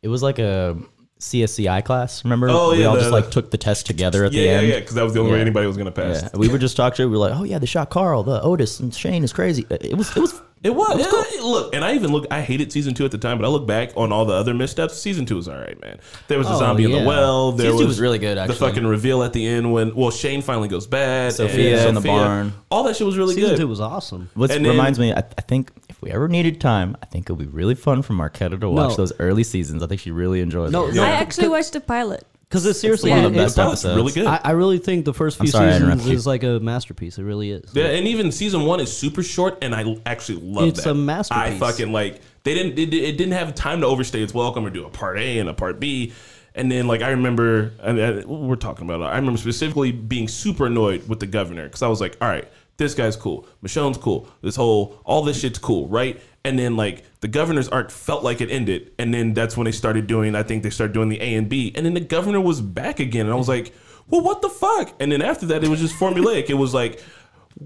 it 0.00 0.06
was 0.08 0.22
like 0.22 0.38
a 0.38 0.76
CSCI 1.18 1.84
class. 1.84 2.22
Remember? 2.22 2.48
Oh, 2.50 2.70
we 2.70 2.82
yeah, 2.82 2.86
all 2.86 2.94
the- 2.94 3.00
just 3.00 3.10
like 3.12 3.32
took 3.32 3.50
the 3.50 3.58
test 3.58 3.86
together 3.86 4.24
at 4.26 4.32
Yeah, 4.32 4.40
the 4.42 4.46
yeah, 4.46 4.52
end. 4.58 4.68
yeah, 4.68 4.78
because 4.78 4.94
that 4.94 5.02
was 5.02 5.12
the 5.14 5.18
only 5.20 5.32
way 5.32 5.40
anybody 5.40 5.66
was 5.66 5.76
gonna 5.76 5.90
pass. 5.90 6.22
Yeah, 6.22 6.28
we 6.34 6.46
would 6.46 6.60
just 6.60 6.76
talk 6.76 6.94
to 6.96 7.02
her. 7.02 7.08
We 7.08 7.12
were 7.16 7.18
like, 7.28 7.34
"Oh 7.36 7.42
yeah, 7.42 7.58
they 7.58 7.66
shot 7.66 7.90
Carl, 7.90 8.22
the 8.22 8.40
Otis, 8.42 8.78
and 8.78 8.94
Shane 8.94 9.24
is 9.24 9.32
crazy." 9.32 9.66
It 9.70 9.96
was, 9.96 10.16
it 10.16 10.20
was. 10.20 10.40
It 10.64 10.74
was. 10.74 10.98
yeah, 10.98 11.42
look, 11.44 11.74
and 11.74 11.84
I 11.84 11.94
even 11.94 12.10
look. 12.10 12.26
I 12.30 12.40
hated 12.40 12.72
season 12.72 12.94
two 12.94 13.04
at 13.04 13.10
the 13.10 13.18
time, 13.18 13.36
but 13.38 13.44
I 13.44 13.48
look 13.50 13.66
back 13.66 13.90
on 13.96 14.12
all 14.12 14.24
the 14.24 14.32
other 14.32 14.54
missteps. 14.54 14.98
Season 14.98 15.26
two 15.26 15.36
was 15.36 15.46
all 15.46 15.58
right, 15.58 15.78
man. 15.82 16.00
There 16.26 16.38
was 16.38 16.46
a 16.48 16.52
Oh, 16.54 16.58
zombie 16.58 16.84
in 16.84 16.90
the 16.92 17.04
well. 17.04 17.52
There 17.52 17.66
Season 17.66 17.78
two 17.80 17.84
was, 17.86 17.96
was 17.96 18.00
really 18.00 18.18
good, 18.18 18.38
The 18.48 18.54
fucking 18.54 18.86
reveal 18.86 19.22
at 19.22 19.34
the 19.34 19.46
end 19.46 19.72
when 19.72 19.94
well 19.94 20.10
Shane 20.10 20.40
finally 20.40 20.68
goes 20.68 20.86
bad. 20.86 21.34
Sophia 21.34 21.86
in 21.86 21.94
the 21.94 22.00
barn. 22.00 22.54
All 22.70 22.82
that 22.84 22.96
shit 22.96 23.06
was 23.06 23.18
really 23.18 23.34
good. 23.34 23.42
Season 23.42 23.58
two 23.58 23.68
was 23.68 23.80
awesome. 23.80 24.30
What 24.34 24.50
And 24.50 24.64
then- 24.64 24.72
reminds 24.72 24.98
me, 24.98 25.12
I, 25.12 25.18
I 25.18 25.42
think 25.42 25.70
if 25.90 26.00
we 26.00 26.10
ever 26.10 26.28
needed 26.28 26.60
time, 26.62 26.96
I 27.02 27.06
think 27.06 27.28
it 27.28 27.32
would 27.34 27.46
be 27.46 27.54
really 27.54 27.74
fun 27.74 28.00
for 28.02 28.14
Marquetta 28.14 28.58
to 28.58 28.70
watch 28.70 28.90
No. 28.90 28.96
those 28.96 29.12
early 29.20 29.44
seasons. 29.44 29.82
I 29.82 29.86
think 29.86 30.00
she 30.00 30.10
really 30.12 30.40
enjoyed 30.40 30.72
No, 30.72 30.86
those. 30.86 30.96
no. 30.96 31.04
I 31.04 31.10
actually 31.10 31.48
watched 31.48 31.74
the 31.74 31.80
pilot. 31.80 32.24
Because 32.54 32.66
it's 32.66 32.80
seriously 32.80 33.10
one 33.10 33.24
of 33.24 33.32
the 33.32 33.40
it- 33.40 33.42
best 33.42 33.58
it- 33.58 33.62
episodes. 33.62 33.96
really 33.96 34.12
good. 34.12 34.26
I, 34.26 34.40
I 34.44 34.50
really 34.52 34.78
think 34.78 35.04
the 35.04 35.12
first 35.12 35.38
few 35.38 35.48
sorry 35.48 35.66
I 35.66 35.72
seasons 35.72 35.82
interrupted 35.84 36.08
you. 36.10 36.16
is 36.16 36.26
like 36.26 36.42
a 36.44 36.60
masterpiece. 36.60 37.18
It 37.18 37.24
really 37.24 37.50
is. 37.50 37.68
Yeah, 37.74 37.86
and 37.86 38.06
even 38.06 38.30
season 38.30 38.62
one 38.62 38.78
is 38.78 38.96
super 38.96 39.24
short, 39.24 39.58
and 39.62 39.74
I 39.74 39.96
actually 40.06 40.40
love 40.40 40.68
It's 40.68 40.84
that. 40.84 40.90
a 40.90 40.94
masterpiece. 40.94 41.42
I 41.42 41.58
fucking 41.58 41.90
like. 41.92 42.20
They 42.44 42.54
didn't. 42.54 42.78
It, 42.78 42.94
it 42.94 43.16
didn't 43.18 43.32
have 43.32 43.54
time 43.56 43.80
to 43.80 43.86
overstay 43.88 44.22
its 44.22 44.32
welcome 44.32 44.64
or 44.64 44.70
do 44.70 44.84
a 44.86 44.90
part 44.90 45.18
A 45.18 45.38
and 45.38 45.48
a 45.48 45.54
part 45.54 45.80
B. 45.80 46.12
And 46.56 46.70
then, 46.70 46.86
like, 46.86 47.02
I 47.02 47.10
remember, 47.10 47.72
and, 47.82 47.98
and 47.98 48.24
we're 48.26 48.54
talking 48.54 48.88
about. 48.88 49.00
it. 49.00 49.12
I 49.12 49.16
remember 49.16 49.38
specifically 49.38 49.90
being 49.90 50.28
super 50.28 50.66
annoyed 50.66 51.08
with 51.08 51.18
the 51.18 51.26
governor 51.26 51.64
because 51.64 51.82
I 51.82 51.88
was 51.88 52.00
like, 52.00 52.16
"All 52.20 52.28
right, 52.28 52.46
this 52.76 52.94
guy's 52.94 53.16
cool, 53.16 53.48
Michonne's 53.62 53.98
cool, 53.98 54.28
this 54.40 54.54
whole, 54.54 55.00
all 55.04 55.22
this 55.24 55.40
shit's 55.40 55.58
cool, 55.58 55.88
right?" 55.88 56.20
And 56.44 56.58
then, 56.58 56.76
like, 56.76 57.04
the 57.20 57.28
governor's 57.28 57.68
arc 57.68 57.90
felt 57.90 58.22
like 58.22 58.40
it 58.42 58.50
ended, 58.50 58.92
and 58.98 59.14
then 59.14 59.32
that's 59.32 59.56
when 59.56 59.64
they 59.64 59.72
started 59.72 60.06
doing. 60.06 60.34
I 60.34 60.42
think 60.42 60.62
they 60.62 60.70
started 60.70 60.92
doing 60.92 61.08
the 61.08 61.20
A 61.20 61.34
and 61.34 61.48
B, 61.48 61.72
and 61.74 61.86
then 61.86 61.94
the 61.94 62.00
governor 62.00 62.40
was 62.40 62.60
back 62.60 63.00
again, 63.00 63.24
and 63.26 63.32
I 63.32 63.36
was 63.36 63.48
like, 63.48 63.72
"Well, 64.08 64.20
what 64.20 64.42
the 64.42 64.50
fuck?" 64.50 64.94
And 65.00 65.10
then 65.10 65.22
after 65.22 65.46
that, 65.46 65.64
it 65.64 65.68
was 65.68 65.80
just 65.80 65.94
formulaic. 65.96 66.50
It 66.50 66.54
was 66.54 66.74
like 66.74 67.02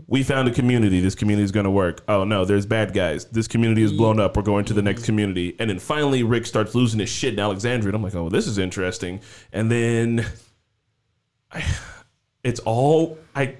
we 0.07 0.23
found 0.23 0.49
a 0.49 0.53
community. 0.53 1.01
This 1.01 1.15
community 1.15 1.45
is 1.45 1.53
going 1.53 1.65
to 1.65 1.71
work. 1.71 2.03
Oh 2.09 2.25
no, 2.25 2.45
there's 2.45 2.67
bad 2.67 2.93
guys. 2.93 3.25
This 3.27 3.49
community 3.49 3.83
is 3.83 3.93
blown 3.93 4.21
up. 4.21 4.37
We're 4.37 4.43
going 4.43 4.65
to 4.67 4.75
the 4.75 4.83
next 4.83 5.05
community. 5.05 5.57
And 5.59 5.71
then 5.71 5.79
finally, 5.79 6.23
Rick 6.23 6.47
starts 6.47 6.75
losing 6.75 7.01
his 7.01 7.09
shit 7.09 7.33
in 7.33 7.41
Alexandria. 7.41 7.89
And 7.89 7.97
I'm 7.97 8.03
like, 8.03 8.15
oh, 8.15 8.29
this 8.29 8.47
is 8.47 8.59
interesting. 8.59 9.21
And 9.53 9.71
then 9.71 10.27
I, 11.51 11.65
it's 12.45 12.61
all 12.61 13.19
I. 13.35 13.57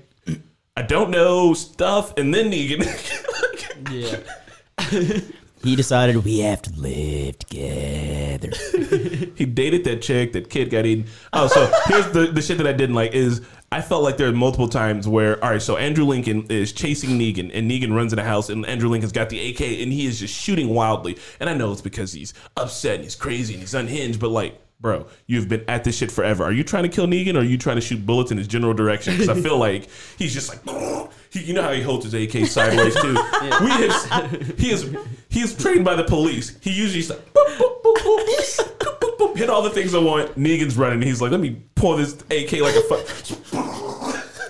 I 0.77 0.83
don't 0.83 1.11
know 1.11 1.55
stuff. 1.55 2.17
And 2.17 2.33
then 2.33 2.53
Negan. 2.53 2.85
Yeah. 3.93 4.19
He 5.63 5.75
decided 5.75 6.25
we 6.25 6.39
have 6.41 6.63
to 6.63 6.73
live 6.81 7.39
together. 7.39 8.51
he 9.35 9.45
dated 9.45 9.85
that 9.85 10.03
chick. 10.03 10.33
That 10.33 10.51
kid 10.51 10.71
got 10.71 10.87
eaten. 10.87 11.07
Oh, 11.33 11.49
so 11.49 11.73
here's 11.87 12.11
the 12.13 12.27
the 12.33 12.41
shit 12.41 12.59
that 12.59 12.67
I 12.67 12.73
didn't 12.73 12.95
like 12.95 13.13
is 13.13 13.41
I 13.73 13.81
felt 13.81 14.05
like 14.05 14.17
there 14.17 14.29
are 14.29 14.33
multiple 14.33 14.69
times 14.69 15.09
where 15.09 15.43
all 15.43 15.51
right, 15.51 15.63
so 15.63 15.77
Andrew 15.77 16.05
Lincoln 16.05 16.47
is 16.49 16.73
chasing 16.73 17.19
Negan, 17.19 17.51
and 17.53 17.69
Negan 17.69 17.95
runs 17.95 18.13
in 18.13 18.19
a 18.19 18.25
house, 18.25 18.51
and 18.51 18.65
Andrew 18.67 18.89
Lincoln's 18.89 19.13
got 19.13 19.31
the 19.31 19.51
AK, 19.51 19.61
and 19.61 19.93
he 19.93 20.07
is 20.07 20.21
just 20.21 20.35
shooting 20.35 20.69
wildly. 20.69 21.19
And 21.41 21.51
I 21.51 21.55
know 21.55 21.73
it's 21.73 21.81
because 21.81 22.13
he's 22.13 22.35
upset 22.57 22.97
and 22.97 23.05
he's 23.05 23.17
crazy 23.17 23.55
and 23.55 23.61
he's 23.61 23.75
unhinged, 23.75 24.21
but 24.21 24.31
like. 24.31 24.61
Bro, 24.81 25.09
you've 25.27 25.49
been 25.49 25.65
at 25.67 25.83
this 25.83 25.97
shit 25.97 26.09
forever. 26.13 26.45
Are 26.45 26.53
you 26.53 26.63
trying 26.63 26.85
to 26.85 26.89
kill 26.89 27.09
Negan 27.09 27.35
or 27.35 27.41
are 27.41 27.43
you 27.43 27.59
trying 27.59 27.75
to 27.75 27.81
shoot 27.81 28.07
bullets 28.07 28.31
in 28.31 28.39
his 28.39 28.47
general 28.47 28.75
direction? 28.75 29.13
Because 29.13 29.29
I 29.29 29.35
feel 29.43 29.59
like 29.59 29.89
he's 30.17 30.33
just 30.33 30.51
like, 30.51 31.11
he, 31.31 31.41
you 31.45 31.55
know 31.55 31.63
how 31.63 31.73
he 31.73 31.83
holds 31.83 32.05
his 32.05 32.15
AK 32.15 32.47
sideways 32.47 32.95
too. 33.01 33.17
Yeah. 33.39 33.65
We 33.65 33.71
have, 33.71 34.59
he 34.59 34.71
is 34.71 34.97
he 35.29 35.41
is 35.41 35.55
trained 35.57 35.85
by 35.85 35.95
the 35.95 36.05
police. 36.05 36.59
He 36.61 36.73
usually 36.73 37.05
like, 37.05 37.33
boop, 37.33 37.47
boop, 37.57 37.83
boop, 37.83 37.97
boop, 37.97 38.79
boop, 38.79 38.99
boop, 38.99 39.19
boop, 39.19 39.37
hit 39.37 39.49
all 39.49 39.63
the 39.63 39.71
things 39.71 39.95
I 39.95 39.99
want. 39.99 40.37
Negan's 40.37 40.77
running. 40.77 41.03
He's 41.03 41.21
like, 41.21 41.31
let 41.31 41.41
me 41.41 41.63
pull 41.75 41.97
this 41.97 42.15
AK 42.31 42.61
like 42.61 42.75
a. 42.75 42.83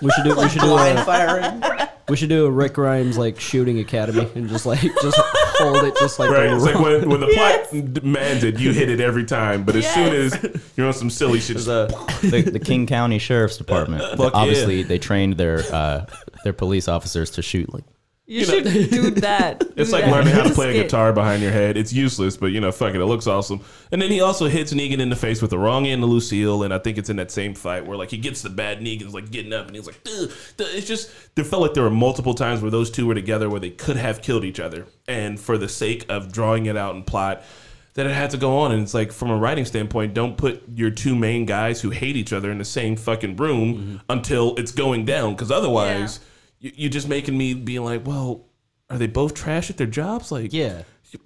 We 0.01 0.11
should 0.11 0.25
do. 0.25 0.37
We 0.37 0.49
should 0.49 0.63
do 0.63 0.75
a, 0.75 1.05
firing. 1.05 1.63
We 2.09 2.17
should 2.17 2.29
do 2.31 2.47
a 2.47 2.51
Rick 2.51 2.75
Grimes 2.75 3.19
like 3.19 3.39
shooting 3.39 3.81
academy 3.81 4.29
and 4.35 4.49
just 4.49 4.65
like 4.65 4.81
just 4.81 5.17
hold 5.59 5.85
it 5.85 5.95
just 5.99 6.19
like 6.19 6.31
right. 6.31 6.51
It's 6.51 6.65
like 6.65 6.79
when, 6.79 7.09
when 7.09 7.21
the 7.21 7.27
plot 7.27 7.93
demanded, 7.93 8.59
you 8.61 8.73
hit 8.73 8.89
it 8.89 9.01
every 9.01 9.25
time. 9.25 9.65
But 9.65 9.77
as 9.77 9.85
yes. 9.85 9.95
soon 9.95 10.15
as 10.15 10.63
you're 10.77 10.87
on 10.87 10.95
some 10.95 11.11
silly 11.11 11.41
shit, 11.41 11.59
the, 11.59 11.87
the, 12.23 12.51
the 12.51 12.59
King 12.61 12.87
County 12.87 13.19
Sheriff's 13.19 13.59
Department. 13.59 14.03
Obviously, 14.21 14.81
yeah. 14.81 14.87
they 14.87 14.99
trained 14.99 15.35
their 15.35 15.61
uh, 15.71 16.07
their 16.45 16.53
police 16.53 16.89
officers 16.89 17.31
to 17.33 17.43
shoot 17.43 17.73
like 17.73 17.85
You, 18.27 18.45
should 18.45 18.65
do 18.65 19.11
that. 19.11 19.65
It's 19.79 19.93
like 19.93 20.05
that. 20.05 20.11
learning 20.11 20.35
how 20.35 20.43
to 20.43 20.53
play 20.53 20.77
a 20.77 20.83
guitar 20.83 21.13
behind 21.13 21.41
your 21.41 21.53
head. 21.53 21.77
It's 21.77 21.93
useless, 21.93 22.37
but 22.37 22.47
you 22.47 22.61
know, 22.61 22.73
fuck 22.73 22.95
it, 22.95 23.01
it 23.01 23.07
looks 23.07 23.29
awesome. 23.29 23.61
And 23.93 24.03
then 24.03 24.11
he 24.11 24.21
also 24.21 24.49
hits 24.49 24.73
Negan 24.75 24.99
in 24.99 25.09
the 25.09 25.17
face 25.17 25.41
with 25.41 25.51
the 25.53 25.59
wrong 25.59 25.87
end 25.87 26.03
of 26.03 26.11
Lucille, 26.11 26.65
and 26.65 26.75
I 26.75 26.79
think 26.79 26.99
it's 26.99 27.09
in 27.09 27.17
that 27.17 27.31
same 27.31 27.55
fight 27.55 27.87
where 27.87 27.97
like 27.97 28.11
he 28.11 28.19
gets 28.19 28.43
the 28.43 28.51
bad 28.51 28.81
Negan's 28.81 29.15
like 29.15 29.31
getting 29.31 29.53
up 29.53 29.69
and 29.69 29.77
he's 29.77 29.87
like, 29.87 30.01
"Ugh, 30.07 30.31
duh." 30.57 30.65
it's 30.69 30.87
just 30.89 31.11
there 31.37 31.45
felt 31.45 31.63
like 31.63 31.75
there 31.75 31.85
were 31.85 31.91
multiple 31.91 32.35
times 32.35 32.61
where 32.61 32.73
those 32.73 32.91
two 32.91 33.07
were 33.07 33.15
together 33.15 33.49
where 33.49 33.61
they 33.61 33.71
could 33.71 33.97
have 33.97 34.21
killed 34.21 34.45
each 34.45 34.59
other, 34.61 34.87
and 35.07 35.39
for 35.39 35.57
the 35.57 35.69
sake 35.69 36.05
of 36.09 36.33
drawing 36.33 36.67
it 36.67 36.77
out 36.77 36.97
in 36.97 37.05
plot. 37.05 37.43
That 37.99 38.07
it 38.07 38.15
had 38.15 38.31
to 38.31 38.37
go 38.37 38.59
on, 38.59 38.71
and 38.71 38.81
it's 38.81 38.95
like 38.95 39.11
from 39.11 39.29
a 39.29 39.37
writing 39.37 39.65
standpoint, 39.65 40.15
don't 40.15 40.37
put 40.37 40.63
your 40.73 40.89
two 40.89 41.17
main 41.17 41.47
guys 41.47 41.81
who 41.81 41.91
hate 41.91 42.15
each 42.15 42.33
other 42.33 42.49
in 42.53 42.59
the 42.59 42.65
same 42.65 42.95
fucking 42.95 43.35
room 43.35 43.75
mm-hmm. 43.75 43.97
until 44.09 44.55
it's 44.55 44.71
going 44.71 45.05
down, 45.05 45.35
because 45.35 45.51
otherwise, 45.51 46.21
you, 46.61 46.71
you're 46.77 46.91
just 46.91 47.09
making 47.09 47.37
me 47.37 47.55
be 47.55 47.81
like, 47.81 48.07
well, 48.07 48.45
are 48.89 48.99
they 48.99 49.09
both 49.09 49.35
trash 49.35 49.69
at 49.69 49.79
their 49.79 49.89
jobs? 49.89 50.31
Like, 50.31 50.53
Yeah. 50.53 50.83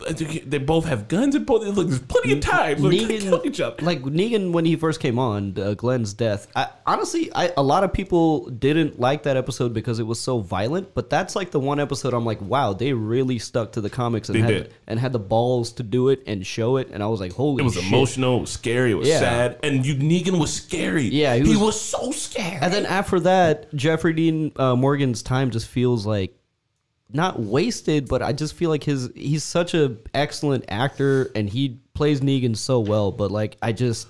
They 0.07 0.59
both 0.59 0.85
have 0.85 1.09
guns 1.09 1.35
and 1.35 1.45
both. 1.45 1.65
Look, 1.67 1.89
there's 1.89 1.99
plenty 2.01 2.33
of 2.35 2.41
times 2.41 2.81
where 2.81 2.91
they 2.93 3.19
kill 3.19 3.43
each 3.45 3.61
other. 3.61 3.77
like 3.85 4.03
Negan 4.03 4.53
when 4.53 4.65
he 4.65 4.77
first 4.77 5.01
came 5.01 5.19
on, 5.19 5.59
uh, 5.59 5.75
Glenn's 5.75 6.15
death. 6.15 6.47
I, 6.55 6.69
honestly, 6.87 7.33
I, 7.35 7.53
a 7.57 7.63
lot 7.63 7.83
of 7.83 7.93
people 7.93 8.49
didn't 8.51 9.01
like 9.01 9.25
that 9.25 9.37
episode 9.37 9.73
because 9.75 9.99
it 9.99 10.05
was 10.05 10.21
so 10.21 10.39
violent. 10.39 10.95
But 10.95 11.11
that's 11.11 11.35
like 11.35 11.51
the 11.51 11.59
one 11.61 11.81
episode 11.81 12.15
I'm 12.15 12.25
like, 12.25 12.41
wow, 12.41 12.73
they 12.75 12.93
really 12.93 13.39
stuck 13.41 13.73
to 13.73 13.81
the 13.81 13.91
comics 13.91 14.29
and 14.29 14.37
They 14.37 14.41
had 14.43 14.49
did. 14.49 14.75
and 14.87 15.01
had 15.01 15.13
the 15.13 15.19
balls 15.19 15.73
to 15.73 15.83
do 15.83 16.11
it 16.11 16.23
and 16.27 16.47
show 16.47 16.77
it. 16.77 16.89
And 16.93 17.03
I 17.03 17.07
was 17.07 17.19
like, 17.21 17.33
holy, 17.33 17.63
It 17.63 17.65
was 17.65 17.75
shit. 17.75 17.85
emotional. 17.85 18.37
It 18.39 18.41
was 18.43 18.51
scary. 18.51 18.93
It 18.93 18.95
was 18.95 19.09
Yeah. 19.09 19.19
sad. 19.19 19.59
And 19.65 19.85
you, 19.85 19.97
Negan 19.97 20.39
was 20.39 20.53
scary. 20.53 21.05
Yeah, 21.05 21.35
he 21.35 21.43
he, 21.43 21.49
was- 21.51 21.59
was, 21.59 21.81
so 21.81 22.13
scary. 22.13 22.59
And 22.61 22.73
then 22.73 22.87
after 22.87 23.19
that, 23.21 23.75
Jeffrey 23.75 24.13
Dean 24.13 24.53
uh, 24.57 24.77
Morgan's 24.77 25.23
time 25.23 25.51
just 25.51 25.67
feels 25.67 26.07
like 26.07 26.35
not 27.13 27.39
wasted, 27.41 28.09
but 28.09 28.23
I 28.23 28.33
just 28.33 28.55
feel 28.55 28.71
like 28.71 28.85
his 28.85 29.11
he's 29.15 29.45
such 29.45 29.75
a 29.75 29.97
excellent 30.15 30.65
actor 30.69 31.31
and 31.35 31.49
he 31.49 31.81
plays 31.95 32.21
Negan 32.21 32.57
so 32.57 32.81
well. 32.81 33.13
But 33.13 33.31
like 33.31 33.57
I 33.63 33.73
just 33.73 34.09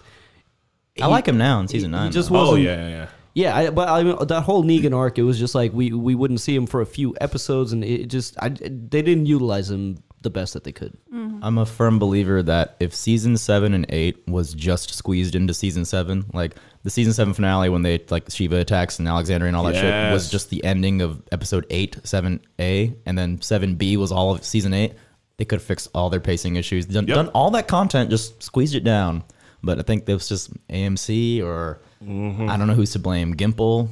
I 1.01 1.07
like 1.07 1.27
him 1.27 1.39
now 1.39 1.61
in 1.61 1.69
season 1.69 1.91
he 1.91 1.97
nine. 1.97 2.13
just 2.13 2.31
though. 2.31 2.37
oh 2.37 2.47
wasn't- 2.51 2.65
yeah, 2.65 2.77
yeah, 2.77 2.89
yeah. 2.89 3.07
Yeah, 3.35 3.57
I, 3.57 3.71
but 3.71 3.89
I 3.89 4.03
mean, 4.03 4.15
that 4.27 4.43
whole 4.43 4.63
Negan 4.63 4.95
arc, 4.95 5.17
it 5.17 5.23
was 5.23 5.39
just 5.39 5.55
like 5.55 5.73
we 5.73 5.91
we 5.91 6.15
wouldn't 6.15 6.41
see 6.43 6.55
him 6.55 6.67
for 6.67 6.83
a 6.83 6.87
few 6.87 7.15
episodes, 7.19 7.73
and 7.73 7.83
it 7.83 8.09
just 8.09 8.37
I, 8.43 8.51
they 8.51 9.01
didn't 9.01 9.25
utilize 9.25 9.71
him 9.71 10.03
the 10.23 10.31
best 10.31 10.55
that 10.55 10.65
they 10.65 10.73
could. 10.73 10.97
I'm 11.13 11.59
a 11.59 11.67
firm 11.67 11.99
believer 11.99 12.43
that 12.45 12.77
if 12.81 12.95
season 12.95 13.37
seven 13.37 13.75
and 13.75 13.85
eight 13.89 14.27
was 14.29 14.55
just 14.55 14.95
squeezed 14.95 15.35
into 15.35 15.53
season 15.55 15.85
seven, 15.85 16.25
like 16.33 16.55
the 16.85 16.91
season 16.91 17.13
seven 17.13 17.35
finale 17.35 17.69
when 17.69 17.83
they 17.83 18.03
like 18.11 18.31
Shiva 18.31 18.57
attacks 18.57 18.99
and 18.99 19.09
Alexandria 19.09 19.49
and 19.49 19.57
all 19.57 19.65
that 19.65 19.75
shit 19.75 20.13
was 20.13 20.31
just 20.31 20.51
the 20.51 20.63
ending 20.65 21.03
of 21.03 21.21
episode 21.33 21.67
eight, 21.71 21.97
seven 22.05 22.41
A, 22.61 22.95
and 23.07 23.19
then 23.19 23.41
seven 23.43 23.75
B 23.75 23.97
was 23.97 24.13
all 24.13 24.31
of 24.33 24.45
season 24.45 24.73
eight. 24.73 24.95
They 25.39 25.45
could 25.45 25.59
have 25.59 25.67
fixed 25.67 25.89
all 25.95 26.11
their 26.11 26.21
pacing 26.21 26.57
issues, 26.57 26.87
done, 26.87 27.07
Yep. 27.09 27.15
done 27.17 27.29
all 27.29 27.51
that 27.53 27.67
content, 27.67 28.11
just 28.11 28.43
squeezed 28.43 28.75
it 28.77 28.85
down. 28.85 29.25
But 29.65 29.79
I 29.79 29.83
think 29.83 30.07
that 30.07 30.13
was 30.15 30.29
just 30.29 30.51
AMC 30.69 31.43
or 31.43 31.81
Mm-hmm. 32.05 32.49
I 32.51 32.57
don't 32.57 32.67
know 32.67 32.75
who's 32.75 32.91
to 32.93 32.99
blame. 32.99 33.35
Gimple. 33.35 33.89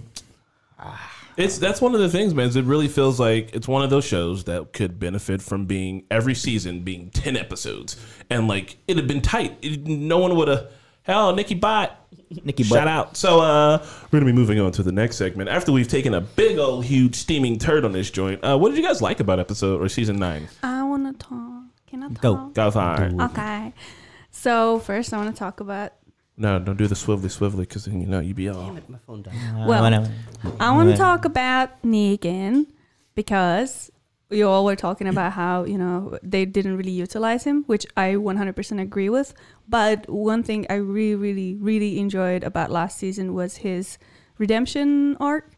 It's 1.37 1.59
that's 1.59 1.81
one 1.81 1.95
of 1.95 2.01
the 2.01 2.09
things, 2.09 2.35
man. 2.35 2.49
is 2.49 2.57
It 2.57 2.65
really 2.65 2.89
feels 2.89 3.19
like 3.21 3.55
it's 3.55 3.67
one 3.69 3.83
of 3.83 3.91
those 3.91 4.05
shows 4.05 4.45
that 4.45 4.73
could 4.73 4.99
benefit 4.99 5.41
from 5.41 5.67
being 5.67 6.05
every 6.11 6.35
season 6.35 6.81
being 6.83 7.11
ten 7.11 7.37
episodes, 7.37 7.97
and 8.29 8.49
like 8.49 8.77
it 8.89 8.97
had 8.97 9.07
been 9.07 9.21
tight. 9.23 9.57
It- 9.63 9.87
no 9.87 10.19
one 10.19 10.37
would 10.37 10.49
have. 10.49 10.67
Hell, 11.03 11.35
Nikki 11.35 11.55
Bot. 11.55 11.97
Nikki 12.45 12.63
Bot. 12.63 12.69
Shout 12.69 12.79
Butt. 12.85 12.89
out. 12.89 13.17
So 13.17 13.41
uh, 13.41 13.85
we're 14.11 14.21
gonna 14.21 14.31
be 14.31 14.37
moving 14.37 14.61
on 14.61 14.71
to 14.73 14.83
the 14.83 14.93
next 14.93 15.17
segment 15.17 15.49
after 15.49 15.73
we've 15.73 15.89
taken 15.89 16.13
a 16.15 16.21
big 16.21 16.59
old 16.59 16.85
huge 16.85 17.15
steaming 17.15 17.59
turd 17.59 17.85
on 17.85 17.93
this 17.93 18.11
joint. 18.11 18.45
Uh, 18.45 18.59
what 18.59 18.69
did 18.69 18.79
you 18.79 18.85
guys 18.85 19.01
like 19.01 19.19
about 19.21 19.39
episode 19.41 19.81
or 19.81 19.89
season 19.89 20.19
nine? 20.19 20.49
I 20.63 20.83
want 20.85 21.07
to 21.19 21.27
talk. 21.27 21.63
Can 21.87 22.03
I 22.05 22.09
talk? 22.09 22.21
Go. 22.21 22.37
Go 22.55 22.71
fire. 22.71 23.11
Okay. 23.21 23.73
So 24.31 24.79
first, 24.81 25.13
I 25.13 25.17
want 25.17 25.35
to 25.35 25.39
talk 25.39 25.61
about. 25.61 25.93
No, 26.41 26.59
don't 26.59 26.79
do 26.79 26.87
the 26.87 26.95
swivelly 26.95 27.29
swivelly 27.29 27.69
because 27.69 27.85
then 27.85 28.01
you 28.01 28.07
know 28.07 28.19
you 28.19 28.33
be 28.33 28.49
all. 28.49 28.73
My 28.89 28.99
phone 29.07 29.23
died. 29.23 29.35
Well. 29.67 29.85
I 30.59 30.73
want 30.73 30.91
to 30.91 30.97
talk 30.97 31.27
about 31.27 31.83
Negan 31.83 32.67
because 33.15 33.91
you 34.31 34.49
all 34.49 34.65
were 34.65 34.75
talking 34.75 35.07
about 35.07 35.33
how 35.33 35.65
you 35.65 35.77
know 35.77 36.19
they 36.23 36.47
didn't 36.47 36.79
really 36.79 36.93
utilize 36.93 37.45
him, 37.45 37.65
which 37.65 37.85
I 37.95 38.15
100% 38.15 38.81
agree 38.81 39.11
with. 39.11 39.35
But 39.69 40.09
one 40.09 40.43
thing 40.43 40.65
I 40.71 40.77
really, 40.77 41.15
really, 41.15 41.57
really 41.57 41.99
enjoyed 41.99 42.43
about 42.43 42.71
last 42.71 42.97
season 42.97 43.35
was 43.35 43.59
his 43.59 43.99
redemption 44.39 45.19
arc, 45.21 45.53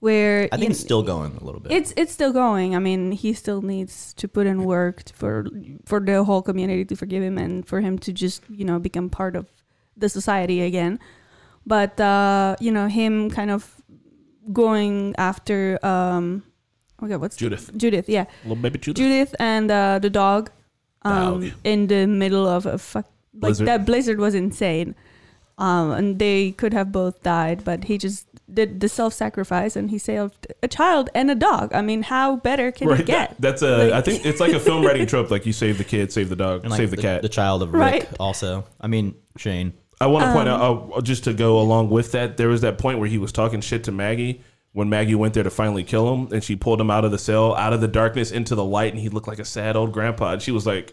where 0.00 0.48
I 0.50 0.56
you 0.56 0.62
think 0.62 0.70
it's 0.72 0.80
still 0.80 1.04
going 1.04 1.36
a 1.36 1.44
little 1.44 1.60
bit. 1.60 1.70
it's 1.70 1.94
it's 1.96 2.12
still 2.12 2.32
going. 2.32 2.74
I 2.74 2.80
mean, 2.80 3.12
he 3.12 3.34
still 3.34 3.62
needs 3.62 4.12
to 4.14 4.26
put 4.26 4.48
in 4.48 4.64
work 4.64 5.10
for 5.14 5.46
for 5.84 6.00
the 6.00 6.24
whole 6.24 6.42
community 6.42 6.84
to 6.86 6.96
forgive 6.96 7.22
him 7.22 7.38
and 7.38 7.64
for 7.64 7.80
him 7.80 8.00
to 8.00 8.12
just 8.12 8.42
you 8.50 8.64
know 8.64 8.80
become 8.80 9.08
part 9.08 9.36
of 9.36 9.46
the 9.96 10.08
society 10.08 10.60
again. 10.62 10.98
But 11.66 11.98
uh, 12.00 12.56
you 12.60 12.70
know, 12.72 12.88
him 12.88 13.30
kind 13.30 13.50
of 13.50 13.70
going 14.52 15.14
after 15.16 15.78
um, 15.84 16.42
okay, 17.02 17.16
what's 17.16 17.36
Judith. 17.36 17.70
Judith, 17.76 18.08
yeah, 18.08 18.26
Little 18.44 18.56
baby 18.56 18.78
Judith. 18.78 19.02
Judith 19.02 19.34
and 19.38 19.70
uh, 19.70 19.98
the 19.98 20.10
dog, 20.10 20.50
um, 21.02 21.40
Dog. 21.40 21.52
in 21.64 21.86
the 21.86 22.06
middle 22.06 22.46
of 22.46 22.66
a 22.66 22.78
fuck 22.78 23.06
like 23.34 23.40
Blizzard. 23.40 23.66
that 23.68 23.84
blizzard 23.86 24.18
was 24.18 24.34
insane. 24.34 24.94
Um, 25.56 25.92
and 25.92 26.18
they 26.18 26.50
could 26.50 26.72
have 26.72 26.90
both 26.90 27.22
died, 27.22 27.62
but 27.64 27.84
he 27.84 27.96
just 27.96 28.26
did 28.52 28.80
the 28.80 28.88
self-sacrifice 28.88 29.76
and 29.76 29.88
he 29.88 29.98
saved 29.98 30.48
a 30.64 30.68
child 30.68 31.10
and 31.14 31.30
a 31.30 31.36
dog. 31.36 31.72
I 31.72 31.80
mean, 31.80 32.02
how 32.02 32.36
better 32.36 32.72
can 32.72 32.88
Right, 32.88 32.98
it 33.00 33.06
get? 33.06 33.28
that- 33.30 33.40
that's 33.40 33.62
a. 33.62 33.84
Like- 33.84 33.92
I 33.92 34.00
think 34.00 34.26
it's 34.26 34.40
like 34.40 34.52
a 34.52 34.58
film 34.58 34.84
writing 34.84 35.06
trope. 35.06 35.30
Like 35.30 35.46
you 35.46 35.52
save 35.52 35.78
the 35.78 35.84
kid, 35.84 36.12
save 36.12 36.28
the 36.28 36.34
dog, 36.36 36.62
And, 36.62 36.70
like, 36.72 36.78
save 36.78 36.90
the, 36.90 36.96
cat. 36.96 37.22
the 37.22 37.28
child 37.28 37.62
of 37.62 37.72
Rick 37.72 37.80
Right. 37.80 38.08
also. 38.18 38.64
I 38.80 38.88
mean 38.88 39.14
Shane. 39.36 39.74
I 40.04 40.06
want 40.06 40.24
to 40.26 40.32
point 40.32 40.48
Um, 40.48 40.60
out, 40.60 40.90
uh, 40.96 41.00
just 41.00 41.24
to 41.24 41.32
go 41.32 41.58
along 41.60 41.90
with 41.90 42.12
that, 42.12 42.36
there 42.36 42.48
was 42.48 42.60
that 42.60 42.78
point 42.78 42.98
where 42.98 43.08
he 43.08 43.18
was 43.18 43.32
talking 43.32 43.60
shit 43.60 43.84
to 43.84 43.92
Maggie 43.92 44.40
when 44.72 44.88
Maggie 44.88 45.14
went 45.14 45.34
there 45.34 45.44
to 45.44 45.50
finally 45.50 45.84
kill 45.84 46.12
him, 46.12 46.28
and 46.32 46.42
she 46.42 46.56
pulled 46.56 46.80
him 46.80 46.90
out 46.90 47.04
of 47.04 47.10
the 47.10 47.18
cell, 47.18 47.54
out 47.54 47.72
of 47.72 47.80
the 47.80 47.88
darkness 47.88 48.30
into 48.30 48.54
the 48.54 48.64
light, 48.64 48.92
and 48.92 49.00
he 49.00 49.08
looked 49.08 49.28
like 49.28 49.38
a 49.38 49.44
sad 49.44 49.76
old 49.76 49.92
grandpa. 49.92 50.32
And 50.32 50.42
she 50.42 50.50
was 50.50 50.66
like, 50.66 50.92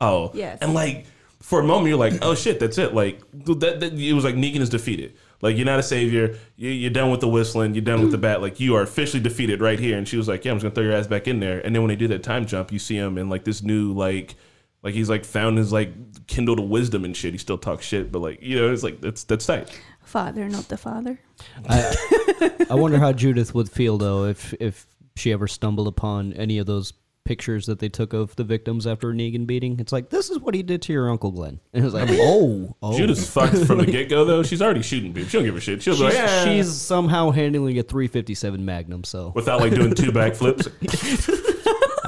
"Oh, 0.00 0.30
Yes. 0.34 0.58
And 0.60 0.74
like 0.74 1.06
for 1.40 1.60
a 1.60 1.64
moment, 1.64 1.88
you're 1.88 1.98
like, 1.98 2.14
"Oh 2.22 2.34
shit, 2.34 2.60
that's 2.60 2.76
it." 2.78 2.92
Like 2.94 3.20
that, 3.32 3.80
that 3.80 3.92
it 3.94 4.12
was 4.12 4.24
like 4.24 4.34
Negan 4.34 4.60
is 4.60 4.68
defeated. 4.68 5.14
Like 5.42 5.56
you're 5.56 5.64
not 5.64 5.78
a 5.78 5.82
savior. 5.82 6.36
You, 6.56 6.68
you're 6.70 6.90
done 6.90 7.10
with 7.10 7.20
the 7.20 7.28
whistling. 7.28 7.74
You're 7.74 7.82
done 7.84 8.02
with 8.02 8.10
the 8.10 8.18
bat. 8.18 8.42
Like 8.42 8.60
you 8.60 8.74
are 8.74 8.82
officially 8.82 9.22
defeated 9.22 9.60
right 9.62 9.78
here. 9.78 9.96
And 9.96 10.06
she 10.06 10.16
was 10.18 10.28
like, 10.28 10.44
"Yeah, 10.44 10.52
I'm 10.52 10.58
just 10.58 10.64
gonna 10.64 10.74
throw 10.74 10.84
your 10.84 10.92
ass 10.92 11.06
back 11.06 11.26
in 11.26 11.40
there." 11.40 11.60
And 11.64 11.74
then 11.74 11.80
when 11.82 11.88
they 11.88 11.96
do 11.96 12.08
that 12.08 12.22
time 12.22 12.44
jump, 12.46 12.70
you 12.72 12.78
see 12.78 12.96
him 12.96 13.16
in 13.16 13.28
like 13.30 13.44
this 13.44 13.62
new 13.62 13.92
like. 13.92 14.34
Like 14.82 14.94
he's 14.94 15.10
like 15.10 15.24
found 15.24 15.58
his 15.58 15.72
like 15.72 16.26
kindle 16.26 16.56
to 16.56 16.62
wisdom 16.62 17.04
and 17.04 17.16
shit. 17.16 17.32
He 17.32 17.38
still 17.38 17.58
talks 17.58 17.84
shit, 17.84 18.10
but 18.10 18.20
like 18.20 18.42
you 18.42 18.56
know, 18.58 18.72
it's 18.72 18.82
like 18.82 19.00
that's 19.00 19.24
that's 19.24 19.46
tight. 19.46 19.78
Father, 20.02 20.48
not 20.48 20.68
the 20.68 20.78
father. 20.78 21.20
I, 21.68 22.66
I 22.70 22.74
wonder 22.74 22.98
how 22.98 23.12
Judith 23.12 23.54
would 23.54 23.70
feel 23.70 23.98
though 23.98 24.24
if 24.24 24.54
if 24.54 24.86
she 25.16 25.32
ever 25.32 25.46
stumbled 25.46 25.86
upon 25.86 26.32
any 26.32 26.58
of 26.58 26.66
those 26.66 26.94
pictures 27.24 27.66
that 27.66 27.78
they 27.78 27.88
took 27.88 28.12
of 28.12 28.34
the 28.36 28.44
victims 28.44 28.86
after 28.86 29.10
a 29.10 29.12
Negan 29.12 29.46
beating. 29.46 29.78
It's 29.78 29.92
like 29.92 30.10
this 30.10 30.30
is 30.30 30.38
what 30.38 30.54
he 30.54 30.62
did 30.62 30.82
to 30.82 30.92
your 30.92 31.10
uncle 31.10 31.30
Glenn, 31.30 31.60
and 31.72 31.82
it 31.82 31.84
was 31.84 31.94
like, 31.94 32.08
oh, 32.12 32.74
oh. 32.82 32.96
Judith's 32.96 33.28
fucked 33.28 33.58
from 33.66 33.78
the 33.78 33.86
get 33.92 34.08
go 34.08 34.24
though. 34.24 34.42
She's 34.42 34.62
already 34.62 34.82
shooting 34.82 35.12
people. 35.12 35.28
She 35.28 35.36
don't 35.36 35.44
give 35.44 35.56
a 35.56 35.60
shit. 35.60 35.82
She'll 35.82 35.94
be 35.94 35.98
She's, 35.98 36.04
like, 36.04 36.14
yeah. 36.14 36.44
she's 36.44 36.72
somehow 36.74 37.30
handling 37.30 37.78
a 37.78 37.82
357 37.82 38.64
Magnum. 38.64 39.04
So 39.04 39.32
without 39.34 39.60
like 39.60 39.74
doing 39.74 39.94
two 39.94 40.10
backflips. 40.12 40.66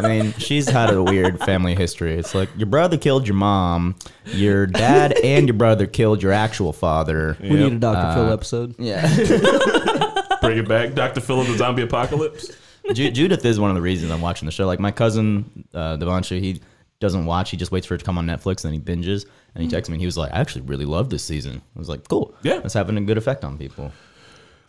I 0.04 0.08
mean, 0.08 0.32
she's 0.34 0.68
had 0.68 0.90
a 0.90 1.02
weird 1.02 1.38
family 1.40 1.74
history. 1.74 2.14
It's 2.14 2.34
like 2.34 2.48
your 2.56 2.66
brother 2.66 2.96
killed 2.96 3.26
your 3.26 3.36
mom, 3.36 3.96
your 4.26 4.66
dad 4.66 5.12
and 5.24 5.46
your 5.48 5.56
brother 5.56 5.86
killed 5.86 6.22
your 6.22 6.32
actual 6.32 6.72
father. 6.72 7.36
we 7.40 7.50
need 7.50 7.72
a 7.74 7.78
Dr. 7.78 7.98
Uh, 7.98 8.14
Phil 8.14 8.32
episode. 8.32 8.74
Yeah. 8.78 9.06
Bring 10.40 10.58
it 10.58 10.68
back, 10.68 10.94
Doctor 10.94 11.20
Phil 11.20 11.40
of 11.40 11.46
the 11.46 11.56
Zombie 11.56 11.82
Apocalypse. 11.82 12.50
Ju- 12.92 13.10
Judith 13.12 13.44
is 13.44 13.60
one 13.60 13.70
of 13.70 13.76
the 13.76 13.82
reasons 13.82 14.10
I'm 14.10 14.20
watching 14.20 14.46
the 14.46 14.52
show. 14.52 14.66
Like 14.66 14.80
my 14.80 14.90
cousin 14.90 15.66
uh, 15.72 15.96
Devanshu, 15.98 16.40
he 16.40 16.60
doesn't 16.98 17.26
watch. 17.26 17.50
He 17.50 17.56
just 17.56 17.70
waits 17.70 17.86
for 17.86 17.94
it 17.94 17.98
to 17.98 18.04
come 18.04 18.18
on 18.18 18.26
Netflix 18.26 18.64
and 18.64 18.72
then 18.72 18.74
he 18.74 18.80
binges. 18.80 19.24
And 19.54 19.62
he 19.62 19.68
texts 19.70 19.88
me 19.88 19.94
and 19.94 20.00
he 20.00 20.06
was 20.06 20.16
like, 20.16 20.32
"I 20.32 20.40
actually 20.40 20.62
really 20.62 20.86
love 20.86 21.10
this 21.10 21.22
season." 21.22 21.60
I 21.76 21.78
was 21.78 21.88
like, 21.88 22.08
"Cool, 22.08 22.34
Yeah. 22.42 22.60
it's 22.64 22.72
having 22.74 22.96
a 22.96 23.02
good 23.02 23.18
effect 23.18 23.44
on 23.44 23.58
people." 23.58 23.92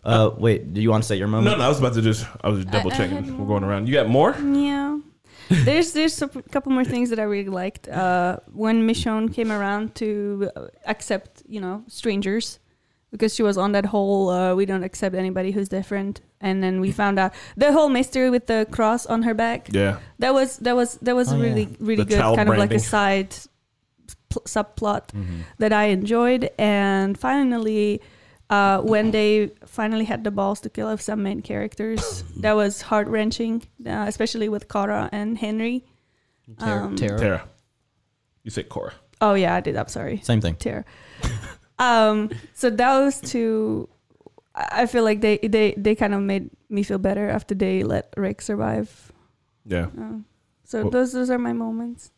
Uh, 0.04 0.30
wait, 0.36 0.74
do 0.74 0.82
you 0.82 0.90
want 0.90 1.02
to 1.02 1.06
say 1.08 1.16
your 1.16 1.26
moment? 1.26 1.56
No, 1.56 1.58
no, 1.58 1.64
I 1.64 1.68
was 1.68 1.78
about 1.78 1.94
to 1.94 2.02
just. 2.02 2.26
I 2.42 2.50
was 2.50 2.60
just 2.60 2.70
double 2.70 2.92
I 2.92 2.96
checking. 2.96 3.38
We're 3.38 3.46
going 3.46 3.64
around. 3.64 3.88
You 3.88 3.94
got 3.94 4.08
more? 4.08 4.36
Yeah. 4.38 4.83
there's 5.64 5.92
there's 5.92 6.20
a 6.22 6.28
couple 6.28 6.72
more 6.72 6.84
things 6.84 7.10
that 7.10 7.18
I 7.18 7.24
really 7.24 7.50
liked. 7.50 7.88
Uh, 7.88 8.38
when 8.52 8.86
Michonne 8.86 9.32
came 9.32 9.50
around 9.52 9.94
to 9.96 10.50
uh, 10.56 10.66
accept, 10.86 11.42
you 11.48 11.60
know, 11.60 11.82
strangers, 11.88 12.58
because 13.10 13.34
she 13.34 13.42
was 13.42 13.56
on 13.58 13.72
that 13.72 13.86
whole 13.86 14.28
uh, 14.30 14.54
we 14.54 14.64
don't 14.66 14.84
accept 14.84 15.14
anybody 15.14 15.50
who's 15.52 15.68
different, 15.68 16.20
and 16.40 16.62
then 16.62 16.80
we 16.80 16.90
found 16.92 17.18
out 17.18 17.32
the 17.56 17.72
whole 17.72 17.88
mystery 17.88 18.30
with 18.30 18.46
the 18.46 18.66
cross 18.70 19.06
on 19.06 19.22
her 19.22 19.34
back. 19.34 19.68
Yeah. 19.72 19.98
That 20.18 20.34
was 20.34 20.56
that 20.58 20.74
was 20.76 20.98
that 21.02 21.14
was 21.14 21.32
Oh, 21.32 21.38
really 21.38 21.62
yeah. 21.70 21.76
really 21.80 22.04
The 22.04 22.08
good, 22.10 22.18
child 22.18 22.36
kind 22.36 22.48
of 22.48 22.56
like 22.58 22.72
a 22.74 22.78
side 22.78 23.34
pl- 24.28 24.42
subplot 24.46 25.08
Mm-hmm. 25.12 25.40
that 25.58 25.72
I 25.72 25.84
enjoyed. 25.84 26.50
And 26.58 27.18
finally, 27.18 28.00
uh, 28.50 28.80
when 28.82 29.10
they 29.10 29.50
finally 29.66 30.04
had 30.04 30.24
the 30.24 30.30
balls 30.30 30.60
to 30.60 30.70
kill 30.70 30.88
off 30.88 31.00
some 31.00 31.22
main 31.22 31.40
characters, 31.42 32.22
that 32.40 32.54
was 32.54 32.82
heart 32.82 33.08
wrenching, 33.08 33.62
uh, 33.86 34.04
especially 34.08 34.48
with 34.48 34.68
Kara 34.68 35.08
and 35.12 35.38
Henry. 35.38 35.84
Tara. 36.58 36.84
Um, 36.84 36.96
Tara. 36.96 37.18
Tara. 37.18 37.48
You 38.42 38.50
say 38.50 38.62
Cora. 38.64 38.92
Oh 39.20 39.34
yeah, 39.34 39.54
I 39.54 39.60
did. 39.60 39.76
I'm 39.76 39.88
sorry, 39.88 40.18
Same 40.22 40.40
thing. 40.42 40.56
Tara. 40.56 40.84
um, 41.78 42.28
so 42.52 42.68
those 42.70 43.20
two, 43.20 43.88
I 44.54 44.82
I 44.82 44.86
feel 44.86 45.04
like 45.04 45.20
they 45.22 45.38
they 45.38 45.72
they 45.76 45.94
kind 45.94 46.14
of 46.14 46.20
made 46.20 46.50
me 46.68 46.82
feel 46.82 46.98
better 46.98 47.28
after 47.30 47.54
they 47.54 47.82
let 47.82 48.12
Rick 48.16 48.42
survive. 48.42 49.10
Yeah. 49.64 49.86
Uh, 49.98 50.18
so 50.64 50.82
Well- 50.82 50.90
those 50.90 51.12
those 51.12 51.30
are 51.30 51.38
my 51.38 51.52
moments. 51.54 52.10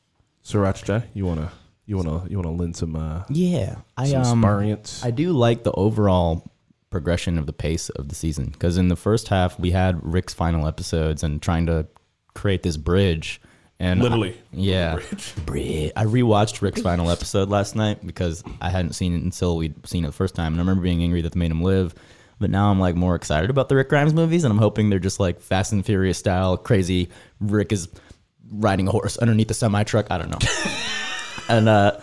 Sriracha, 0.44 1.04
you 1.14 1.24
wanna 1.26 1.52
you 1.86 1.96
wanna 1.96 2.26
you 2.28 2.36
wanna 2.36 2.52
lend 2.52 2.76
some 2.76 2.96
uh 2.96 3.22
Yeah, 3.28 3.76
I 3.96 4.08
some 4.08 4.22
um, 4.22 4.44
experience. 4.44 5.04
I 5.04 5.10
do 5.10 5.32
like 5.32 5.64
the 5.64 5.72
overall 5.72 6.50
progression 6.90 7.38
of 7.38 7.46
the 7.46 7.52
pace 7.52 7.88
of 7.90 8.08
the 8.08 8.14
season 8.14 8.46
because 8.46 8.76
in 8.78 8.88
the 8.88 8.96
first 8.96 9.28
half 9.28 9.58
we 9.58 9.70
had 9.70 9.98
Rick's 10.02 10.34
final 10.34 10.66
episodes 10.66 11.22
and 11.22 11.40
trying 11.42 11.66
to 11.66 11.86
create 12.34 12.62
this 12.62 12.76
bridge 12.76 13.40
and 13.78 14.00
Literally. 14.00 14.36
yeah, 14.52 14.94
Bridge. 14.94 15.34
Bridge. 15.44 15.92
I 15.96 16.04
rewatched 16.04 16.62
Rick's 16.62 16.80
final 16.80 17.10
episode 17.10 17.50
last 17.50 17.76
night 17.76 18.06
because 18.06 18.42
I 18.60 18.70
hadn't 18.70 18.94
seen 18.94 19.14
it 19.14 19.22
until 19.22 19.56
we'd 19.58 19.86
seen 19.86 20.04
it 20.04 20.08
the 20.08 20.12
first 20.12 20.34
time, 20.34 20.52
and 20.52 20.56
I 20.56 20.62
remember 20.62 20.82
being 20.82 21.02
angry 21.02 21.20
that 21.22 21.32
they 21.32 21.38
made 21.38 21.50
him 21.50 21.62
live. 21.62 21.94
But 22.38 22.50
now 22.50 22.70
I'm 22.70 22.80
like 22.80 22.94
more 22.94 23.14
excited 23.14 23.50
about 23.50 23.68
the 23.68 23.76
Rick 23.76 23.90
Grimes 23.90 24.14
movies, 24.14 24.44
and 24.44 24.52
I'm 24.52 24.58
hoping 24.58 24.88
they're 24.88 24.98
just 24.98 25.20
like 25.20 25.40
Fast 25.40 25.72
and 25.72 25.84
Furious 25.84 26.18
style, 26.18 26.56
crazy. 26.56 27.10
Rick 27.40 27.72
is 27.72 27.88
riding 28.50 28.88
a 28.88 28.90
horse 28.90 29.18
underneath 29.18 29.50
a 29.50 29.54
semi 29.54 29.82
truck. 29.84 30.06
I 30.10 30.18
don't 30.18 30.30
know. 30.30 30.38
and 31.48 31.68
uh, 31.68 31.98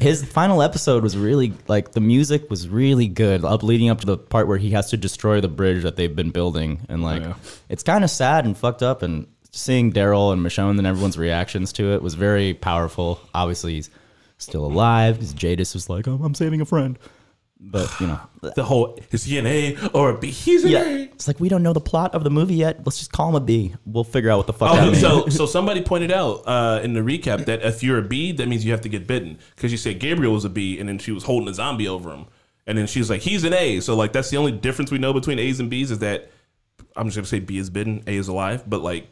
his 0.00 0.24
final 0.24 0.62
episode 0.62 1.02
was 1.02 1.16
really 1.16 1.52
like 1.68 1.92
the 1.92 2.00
music 2.00 2.50
was 2.50 2.68
really 2.68 3.08
good, 3.08 3.44
up 3.44 3.62
leading 3.62 3.88
up 3.90 4.00
to 4.00 4.06
the 4.06 4.18
part 4.18 4.48
where 4.48 4.58
he 4.58 4.70
has 4.70 4.90
to 4.90 4.96
destroy 4.96 5.40
the 5.40 5.48
bridge 5.48 5.82
that 5.82 5.96
they've 5.96 6.14
been 6.14 6.30
building, 6.30 6.80
and 6.88 7.02
like 7.02 7.22
Yeah. 7.22 7.34
it's 7.68 7.82
kind 7.82 8.04
of 8.04 8.10
sad 8.10 8.44
and 8.44 8.56
fucked 8.56 8.82
up. 8.82 9.02
And 9.02 9.26
seeing 9.50 9.92
Daryl 9.92 10.32
and 10.32 10.44
Michonne 10.44 10.78
and 10.78 10.86
everyone's 10.86 11.18
reactions 11.18 11.72
to 11.74 11.92
it 11.94 12.02
was 12.02 12.14
very 12.14 12.54
powerful. 12.54 13.20
Obviously, 13.34 13.74
he's 13.74 13.90
still 14.38 14.64
alive 14.66 15.14
because 15.16 15.32
Jadis 15.34 15.74
was 15.74 15.88
like, 15.88 16.06
oh, 16.08 16.20
"I'm 16.22 16.34
saving 16.34 16.60
a 16.60 16.64
friend." 16.66 16.98
But 17.60 17.90
you 18.00 18.06
know, 18.06 18.20
The 18.54 18.62
whole 18.62 18.98
is 19.10 19.24
he 19.24 19.36
an 19.38 19.46
A 19.46 19.76
or 19.92 20.10
a 20.10 20.18
B? 20.18 20.30
He's 20.30 20.62
an 20.64 20.70
yeah, 20.70 20.84
A. 20.84 21.02
it's 21.04 21.26
like 21.26 21.40
we 21.40 21.48
don't 21.48 21.62
know 21.62 21.72
the 21.72 21.80
plot 21.80 22.14
of 22.14 22.22
the 22.22 22.30
movie 22.30 22.54
yet. 22.54 22.80
Let's 22.86 22.98
just 22.98 23.10
call 23.12 23.28
him 23.30 23.34
a 23.34 23.40
B. 23.40 23.74
We'll 23.84 24.04
figure 24.04 24.30
out 24.30 24.36
what 24.38 24.46
the 24.46 24.52
fuck 24.52 24.70
Oh, 24.72 24.86
means. 24.86 25.00
so 25.00 25.26
so 25.28 25.44
somebody 25.46 25.82
pointed 25.82 26.12
out 26.12 26.42
uh, 26.46 26.80
in 26.84 26.92
the 26.92 27.00
recap 27.00 27.46
that 27.46 27.62
if 27.62 27.82
you're 27.82 27.98
a 27.98 28.02
B, 28.02 28.30
that 28.32 28.46
means 28.48 28.64
you 28.64 28.70
have 28.70 28.82
to 28.82 28.88
get 28.88 29.06
bitten 29.08 29.38
because 29.56 29.72
you 29.72 29.78
said 29.78 29.98
Gabriel 29.98 30.32
was 30.34 30.44
a 30.44 30.48
B, 30.50 30.78
and 30.78 30.88
then 30.88 30.98
she 30.98 31.10
was 31.10 31.24
holding 31.24 31.48
a 31.48 31.54
zombie 31.54 31.88
over 31.88 32.10
him, 32.14 32.26
and 32.66 32.78
then 32.78 32.86
she's 32.86 33.10
like, 33.10 33.22
he's 33.22 33.42
an 33.44 33.52
A. 33.54 33.80
So 33.80 33.96
like 33.96 34.12
that's 34.12 34.30
the 34.30 34.36
only 34.36 34.52
difference 34.52 34.90
we 34.92 34.98
know 34.98 35.12
between 35.12 35.38
A's 35.40 35.58
and 35.58 35.68
B's 35.68 35.90
is 35.90 35.98
that 35.98 36.30
I'm 36.94 37.06
just 37.06 37.16
gonna 37.16 37.26
say 37.26 37.40
B 37.40 37.58
is 37.58 37.70
bitten, 37.70 38.04
A 38.06 38.14
is 38.16 38.28
alive, 38.28 38.62
but 38.70 38.82
like 38.82 39.10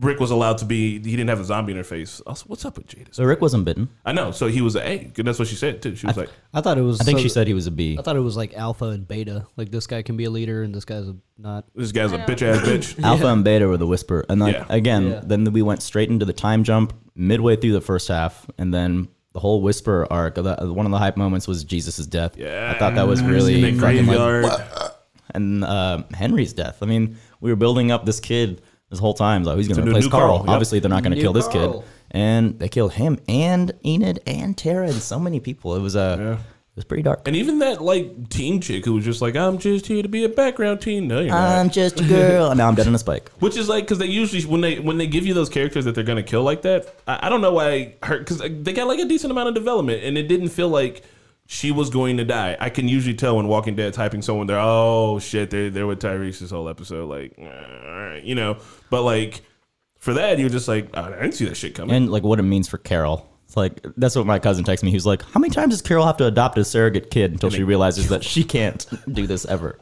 Rick 0.00 0.18
was 0.18 0.32
allowed 0.32 0.58
to 0.58 0.64
be, 0.64 0.94
he 0.94 0.98
didn't 1.16 1.28
have 1.28 1.38
a 1.38 1.44
zombie 1.44 1.70
in 1.70 1.76
her 1.78 1.84
face. 1.84 2.20
Also, 2.26 2.46
what's 2.48 2.64
up 2.64 2.76
with 2.76 2.88
Jada? 2.88 3.14
So 3.14 3.22
Rick 3.22 3.40
wasn't 3.40 3.64
bitten. 3.64 3.88
I 4.04 4.12
know, 4.12 4.32
so 4.32 4.48
he 4.48 4.60
was 4.60 4.74
an 4.74 4.82
A. 4.84 4.98
'cause 5.04 5.24
That's 5.24 5.38
what 5.38 5.46
she 5.46 5.54
said 5.54 5.82
too. 5.82 5.94
She 5.94 6.04
was 6.06 6.16
like, 6.16 6.30
I 6.52 6.60
thought 6.60 6.78
it 6.78 6.82
was. 6.82 7.00
I 7.00 7.04
think 7.04 7.18
so- 7.18 7.22
she 7.22 7.28
said 7.28 7.46
he 7.46 7.54
was 7.54 7.68
a 7.68 7.70
B. 7.70 7.96
I 7.98 8.02
thought 8.02 8.16
it 8.16 8.20
was 8.20 8.36
like 8.36 8.54
alpha 8.54 8.86
and 8.86 9.06
beta. 9.06 9.46
Like 9.56 9.70
this 9.70 9.86
guy 9.86 10.02
can 10.02 10.16
be 10.16 10.24
a 10.24 10.30
leader 10.30 10.62
and 10.64 10.74
this 10.74 10.84
guy's 10.84 11.06
a 11.06 11.14
not. 11.38 11.66
this 11.76 11.92
guy's 11.92 12.10
a 12.12 12.18
bitch 12.18 12.42
ass 12.42 12.58
bitch. 12.66 13.02
Alpha 13.04 13.26
and 13.28 13.44
Beta 13.44 13.68
were 13.68 13.76
the 13.76 13.86
whisper, 13.86 14.24
and 14.28 14.40
like 14.40 14.54
Yeah. 14.56 14.66
again, 14.68 15.06
Yeah. 15.10 15.20
then 15.24 15.44
we 15.52 15.62
went 15.62 15.80
straight 15.82 16.08
into 16.10 16.24
the 16.24 16.32
time 16.32 16.64
jump 16.64 16.92
midway 17.14 17.54
through 17.54 17.72
the 17.72 17.80
first 17.80 18.08
half, 18.08 18.46
and 18.58 18.74
then 18.74 19.06
the 19.32 19.38
whole 19.40 19.62
whisper 19.62 20.06
arc. 20.10 20.34
The, 20.36 20.56
one 20.72 20.86
of 20.86 20.92
the 20.92 20.98
hype 20.98 21.16
moments 21.16 21.46
was 21.46 21.62
Jesus' 21.62 22.04
death. 22.06 22.36
Yeah, 22.36 22.72
I 22.74 22.78
thought 22.80 22.94
that 22.96 23.06
was 23.06 23.20
in 23.20 23.28
really 23.28 23.60
the 23.60 23.78
fucking 23.78 24.06
like, 24.06 24.16
graveyard. 24.16 24.46
and 25.30 25.64
uh, 25.64 26.02
Henry's 26.14 26.52
death. 26.52 26.78
I 26.82 26.86
mean, 26.86 27.16
we 27.40 27.50
were 27.50 27.56
building 27.56 27.90
up 27.90 28.06
this 28.06 28.20
kid 28.20 28.62
this 28.94 29.00
whole 29.00 29.14
time. 29.14 29.44
Like, 29.44 29.56
he's 29.58 29.68
going 29.68 29.76
To 29.76 29.82
to 29.82 29.88
replace 29.90 30.04
new 30.04 30.10
Carl. 30.10 30.28
Carl, 30.38 30.40
yep. 30.46 30.48
Obviously, 30.48 30.78
they're 30.80 30.88
not 30.88 31.02
going 31.02 31.14
to 31.14 31.20
kill 31.20 31.32
this 31.32 31.48
Carl. 31.48 31.80
kid, 31.80 31.88
and 32.12 32.58
they 32.58 32.68
killed 32.68 32.92
him 32.94 33.18
and 33.28 33.72
Enid 33.84 34.20
and 34.26 34.56
Tara 34.56 34.86
and 34.86 34.94
so 34.94 35.18
many 35.18 35.40
people. 35.40 35.74
It 35.76 35.80
was 35.80 35.96
uh, 35.96 36.16
Yeah. 36.18 36.32
it 36.34 36.76
was 36.76 36.84
pretty 36.84 37.02
dark. 37.02 37.26
And 37.26 37.36
even 37.36 37.58
that 37.60 37.82
like 37.82 38.28
teen 38.28 38.60
chick 38.60 38.84
who 38.84 38.94
was 38.94 39.04
just 39.04 39.20
like, 39.22 39.34
I'm 39.36 39.58
just 39.58 39.86
here 39.86 40.02
to 40.02 40.08
be 40.08 40.24
a 40.24 40.28
background 40.28 40.80
teen. 40.80 41.08
No, 41.08 41.20
you're 41.20 41.30
not. 41.30 41.58
I'm 41.58 41.70
just 41.70 42.00
a 42.00 42.04
girl. 42.04 42.50
and 42.50 42.58
now 42.58 42.68
I'm 42.68 42.74
dead 42.74 42.86
on 42.86 42.94
a 42.94 42.98
spike. 42.98 43.30
Which 43.40 43.56
is 43.56 43.68
like 43.68 43.84
because 43.84 43.98
they 43.98 44.06
usually 44.06 44.42
when 44.44 44.60
they 44.60 44.78
when 44.78 44.96
they 44.98 45.06
give 45.06 45.26
you 45.26 45.34
those 45.34 45.48
characters 45.48 45.84
that 45.86 45.94
they're 45.94 46.04
gonna 46.04 46.22
kill 46.22 46.42
like 46.42 46.62
that, 46.62 46.94
I, 47.06 47.26
I 47.26 47.28
don't 47.28 47.40
know 47.40 47.52
why 47.52 47.94
her 48.02 48.18
because 48.18 48.38
they 48.38 48.72
got 48.72 48.86
like 48.88 48.98
a 49.00 49.04
decent 49.06 49.30
amount 49.30 49.48
of 49.48 49.54
development 49.54 50.02
and 50.04 50.16
it 50.16 50.28
didn't 50.28 50.48
feel 50.50 50.68
like 50.68 51.02
she 51.46 51.70
was 51.70 51.90
going 51.90 52.16
to 52.16 52.24
die. 52.24 52.56
I 52.58 52.70
can 52.70 52.88
usually 52.88 53.14
tell 53.14 53.36
when 53.36 53.48
Walking 53.48 53.76
Dead 53.76 53.92
typing 53.92 54.22
someone 54.22 54.46
there. 54.46 54.58
Oh 54.58 55.18
shit, 55.18 55.50
they 55.50 55.68
they're 55.68 55.86
with 55.86 56.00
Tyrese 56.00 56.38
this 56.40 56.50
whole 56.50 56.68
episode. 56.68 57.08
Like, 57.08 57.34
all 57.38 57.44
right, 57.46 58.22
you 58.22 58.34
know. 58.34 58.58
But 58.90 59.02
like 59.02 59.42
for 59.98 60.14
that, 60.14 60.38
you're 60.38 60.48
just 60.48 60.68
like, 60.68 60.96
I 60.96 61.10
didn't 61.10 61.32
see 61.32 61.44
that 61.46 61.56
shit 61.56 61.74
coming. 61.74 61.94
and 61.94 62.10
like 62.10 62.22
what 62.22 62.38
it 62.38 62.42
means 62.44 62.68
for 62.68 62.78
Carol. 62.78 63.30
It's 63.46 63.56
like 63.56 63.84
that's 63.98 64.16
what 64.16 64.26
my 64.26 64.38
cousin 64.38 64.64
texted 64.64 64.84
me. 64.84 64.90
He 64.90 64.96
was 64.96 65.06
like, 65.06 65.22
"How 65.22 65.38
many 65.38 65.52
times 65.52 65.74
does 65.74 65.82
Carol 65.82 66.06
have 66.06 66.16
to 66.16 66.26
adopt 66.26 66.56
a 66.56 66.64
surrogate 66.64 67.10
kid 67.10 67.32
until 67.32 67.50
she 67.50 67.62
realizes 67.62 68.08
that 68.08 68.24
she 68.32 68.42
can't 68.42 68.86
do 69.12 69.26
this 69.26 69.44
ever?" 69.44 69.78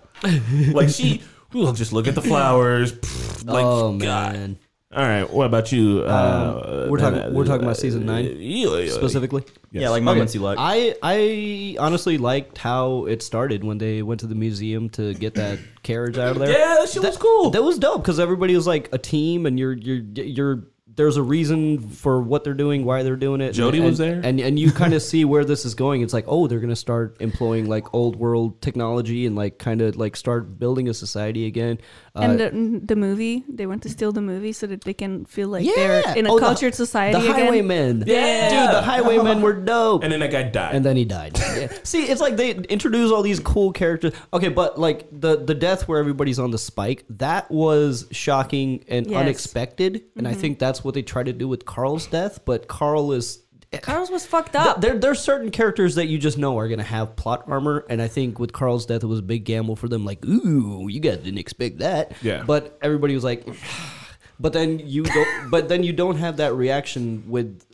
like 0.73 0.89
she, 0.89 1.23
we'll 1.53 1.73
just 1.73 1.93
look 1.93 2.09
at 2.09 2.15
the 2.17 2.23
flowers. 2.23 2.93
Pfft, 2.93 3.47
like, 3.47 3.65
oh 3.65 3.97
God. 3.99 4.33
man. 4.35 4.59
All 4.95 5.03
right, 5.03 5.31
what 5.33 5.47
about 5.47 5.73
you? 5.73 6.01
Uh, 6.01 6.87
we're 6.91 6.99
talking- 6.99 7.33
we're 7.33 7.47
talking 7.47 7.63
about 7.65 7.79
season 7.79 8.05
nine 8.05 8.37
yeah, 8.39 8.77
yeah, 8.77 8.91
Specifically. 8.93 9.43
Yeah, 9.71 9.89
like 9.89 10.03
moments 10.03 10.33
Okay. 10.33 10.39
you 10.41 10.45
like. 10.45 10.59
I 10.61 10.95
I 11.03 11.77
honestly 11.79 12.19
liked 12.19 12.59
how 12.59 13.07
it 13.07 13.23
started 13.23 13.65
when 13.65 13.79
they 13.79 14.03
went 14.03 14.21
to 14.21 14.27
the 14.27 14.35
museum 14.35 14.91
to 14.91 15.15
get 15.15 15.35
that 15.37 15.59
carriage 15.83 16.19
out 16.19 16.33
of 16.33 16.39
there. 16.41 16.51
Yeah, 16.51 16.77
that 16.81 16.91
shit 16.91 17.03
was 17.03 17.17
cool. 17.17 17.51
That 17.51 17.63
was 17.63 17.79
dope 17.79 18.03
because 18.03 18.21
everybody 18.21 18.55
was 18.55 18.67
like 18.67 18.91
a 18.93 18.99
team, 18.99 19.47
and 19.47 19.59
you're 19.59 19.73
you're 19.73 20.03
you're. 20.15 20.65
There's 20.95 21.17
a 21.17 21.23
reason 21.23 21.79
for 21.89 22.21
what 22.21 22.45
they're 22.45 22.53
doing, 22.53 22.85
why 22.85 23.03
they're 23.03 23.17
doing 23.17 23.41
it. 23.41 23.53
Jody 23.53 23.79
and, 23.79 23.87
was 23.87 23.97
there? 23.97 24.21
and 24.23 24.39
and 24.39 24.59
you 24.59 24.71
kind 24.71 24.93
of 24.93 25.01
see 25.01 25.25
where 25.25 25.43
this 25.43 25.65
is 25.65 25.75
going. 25.75 26.03
It's 26.03 26.13
like, 26.13 26.27
oh, 26.29 26.49
they're 26.49 26.61
gonna 26.61 26.77
start 26.77 27.17
employing 27.19 27.67
like 27.67 27.95
old 27.95 28.17
world 28.17 28.61
technology 28.61 29.25
and 29.25 29.35
like 29.35 29.57
kind 29.59 29.81
of 29.81 29.97
like 29.97 30.17
start 30.17 30.59
building 30.59 30.91
a 30.91 30.93
society 30.95 31.47
again. 31.47 31.79
Uh, 32.15 32.21
and 32.21 32.39
the, 32.39 32.87
the 32.89 32.97
movie, 32.97 33.43
they 33.49 33.65
want 33.67 33.83
to 33.83 33.89
steal 33.89 34.13
the 34.13 34.21
movie 34.21 34.53
so 34.53 34.67
that 34.67 34.83
they 34.85 34.93
can 34.93 35.25
feel 35.25 35.49
like 35.49 35.65
yeah, 35.65 35.73
they're 35.77 36.17
in 36.19 36.27
a 36.27 36.31
Oh, 36.33 36.35
the- 36.39 36.45
cultured 36.45 36.75
society 36.75 37.19
The 37.19 37.25
again. 37.33 37.47
Highwaymen, 37.47 38.05
Yeah. 38.07 38.51
dude, 38.67 38.75
the 38.77 38.83
Highwaymen 38.83 39.41
were 39.41 39.55
dope. 39.55 40.03
and 40.05 40.13
then 40.13 40.21
that 40.21 40.31
guy 40.31 40.43
died. 40.43 40.75
and 40.75 40.85
then 40.85 40.97
he 40.97 41.07
died. 41.07 41.39
Yeah. 41.57 41.69
See, 41.85 42.05
it's 42.05 42.21
like 42.21 42.37
they 42.37 42.51
introduce 42.55 43.11
all 43.11 43.23
these 43.23 43.41
cool 43.41 43.73
characters. 43.73 44.13
Okay, 44.33 44.49
but 44.49 44.79
like 44.79 45.07
the 45.11 45.37
the 45.45 45.55
death 45.55 45.89
where 45.89 45.99
everybody's 46.01 46.39
on 46.39 46.51
the 46.51 46.59
spike, 46.59 47.05
that 47.11 47.51
was 47.51 48.07
shocking 48.11 48.85
and 48.89 49.07
Yes. 49.07 49.19
unexpected, 49.21 50.03
and 50.17 50.27
I 50.29 50.35
think 50.35 50.59
that's 50.59 50.85
what 50.85 50.93
they 50.95 51.03
try 51.03 51.23
to 51.23 51.33
do 51.33 51.49
with 51.49 51.65
Carl's 51.65 52.07
death. 52.07 52.41
But 52.45 52.69
Carl 52.69 53.13
is. 53.13 53.39
Carl's 53.81 54.11
was 54.11 54.27
fucked 54.27 54.53
Th- 54.53 54.65
up. 54.65 54.81
There, 54.81 54.99
there's 54.99 55.21
certain 55.21 55.51
characters 55.51 55.95
that 55.95 56.07
you 56.07 56.19
just 56.19 56.37
know 56.39 56.59
are 56.59 56.69
gonna 56.69 56.83
have 56.83 57.17
plot 57.17 57.45
armor, 57.47 57.85
and 57.89 58.03
I 58.03 58.09
think 58.09 58.39
with 58.39 58.53
Carl's 58.53 58.87
death, 58.87 59.03
it 59.03 59.07
was 59.07 59.21
a 59.21 59.23
big 59.23 59.45
gamble 59.45 59.77
for 59.77 59.89
them. 59.89 60.05
Like, 60.05 60.25
ooh, 60.27 60.89
you 60.89 61.01
guys 61.01 61.19
didn't 61.19 61.39
expect 61.39 61.79
that. 61.79 62.13
Yeah. 62.23 62.45
But 62.47 62.79
everybody 62.83 63.15
was 63.15 63.25
like, 63.25 63.47
but 64.41 64.53
then 64.53 64.79
you 64.79 65.05
don't. 65.05 65.51
but 65.51 65.69
then 65.69 65.83
you 65.83 65.93
don't 65.93 66.17
have 66.17 66.37
that 66.39 66.55
reaction 66.55 67.25
with 67.29 67.65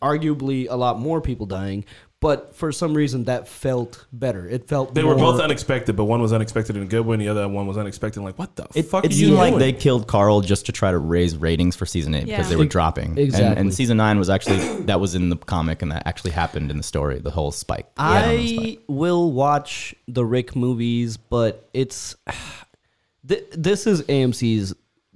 arguably 0.00 0.66
a 0.68 0.76
lot 0.76 0.98
more 0.98 1.20
people 1.20 1.46
dying. 1.46 1.84
But 2.20 2.56
for 2.56 2.72
some 2.72 2.94
reason, 2.94 3.24
that 3.24 3.46
felt 3.46 4.06
better. 4.10 4.48
It 4.48 4.68
felt 4.68 4.94
better. 4.94 5.06
they 5.06 5.12
were 5.12 5.18
both 5.18 5.38
unexpected, 5.38 5.96
but 5.96 6.04
one 6.04 6.22
was 6.22 6.32
unexpected 6.32 6.74
in 6.74 6.82
a 6.82 6.86
good 6.86 7.04
way, 7.04 7.12
and 7.14 7.22
the 7.22 7.28
other 7.28 7.46
one 7.46 7.66
was 7.66 7.76
unexpected. 7.76 8.22
Like, 8.22 8.38
what 8.38 8.56
the 8.56 8.66
It, 8.74 8.84
fuck 8.84 9.04
it 9.04 9.12
are 9.12 9.14
you 9.14 9.26
seemed 9.26 9.38
like 9.38 9.56
they 9.56 9.72
killed 9.74 10.06
Carl 10.06 10.40
just 10.40 10.64
to 10.66 10.72
try 10.72 10.90
to 10.90 10.98
raise 10.98 11.36
ratings 11.36 11.76
for 11.76 11.84
season 11.84 12.14
eight 12.14 12.24
because 12.24 12.48
they 12.48 12.56
were 12.56 12.64
dropping. 12.64 13.10
And, 13.10 13.18
exactly. 13.18 13.60
and 13.60 13.74
season 13.74 13.98
nine 13.98 14.18
was 14.18 14.30
actually 14.30 14.84
that 14.84 14.98
was 14.98 15.14
in 15.14 15.28
the 15.28 15.36
comic 15.36 15.82
and 15.82 15.92
that 15.92 16.06
actually 16.06 16.30
happened 16.30 16.70
in 16.70 16.78
the 16.78 16.82
story. 16.82 17.18
The 17.18 17.30
whole 17.30 17.52
spike. 17.52 17.94
The 17.96 18.02
whole 18.02 18.46
spike. 18.46 18.78
I 18.78 18.78
will 18.88 19.30
watch 19.32 19.94
the 20.08 20.24
Rick 20.24 20.56
movies, 20.56 21.18
but 21.18 21.68
it's 21.74 22.16
th- 23.28 23.44
this 23.52 23.86
is 23.86 24.02
AMC's 24.04 24.74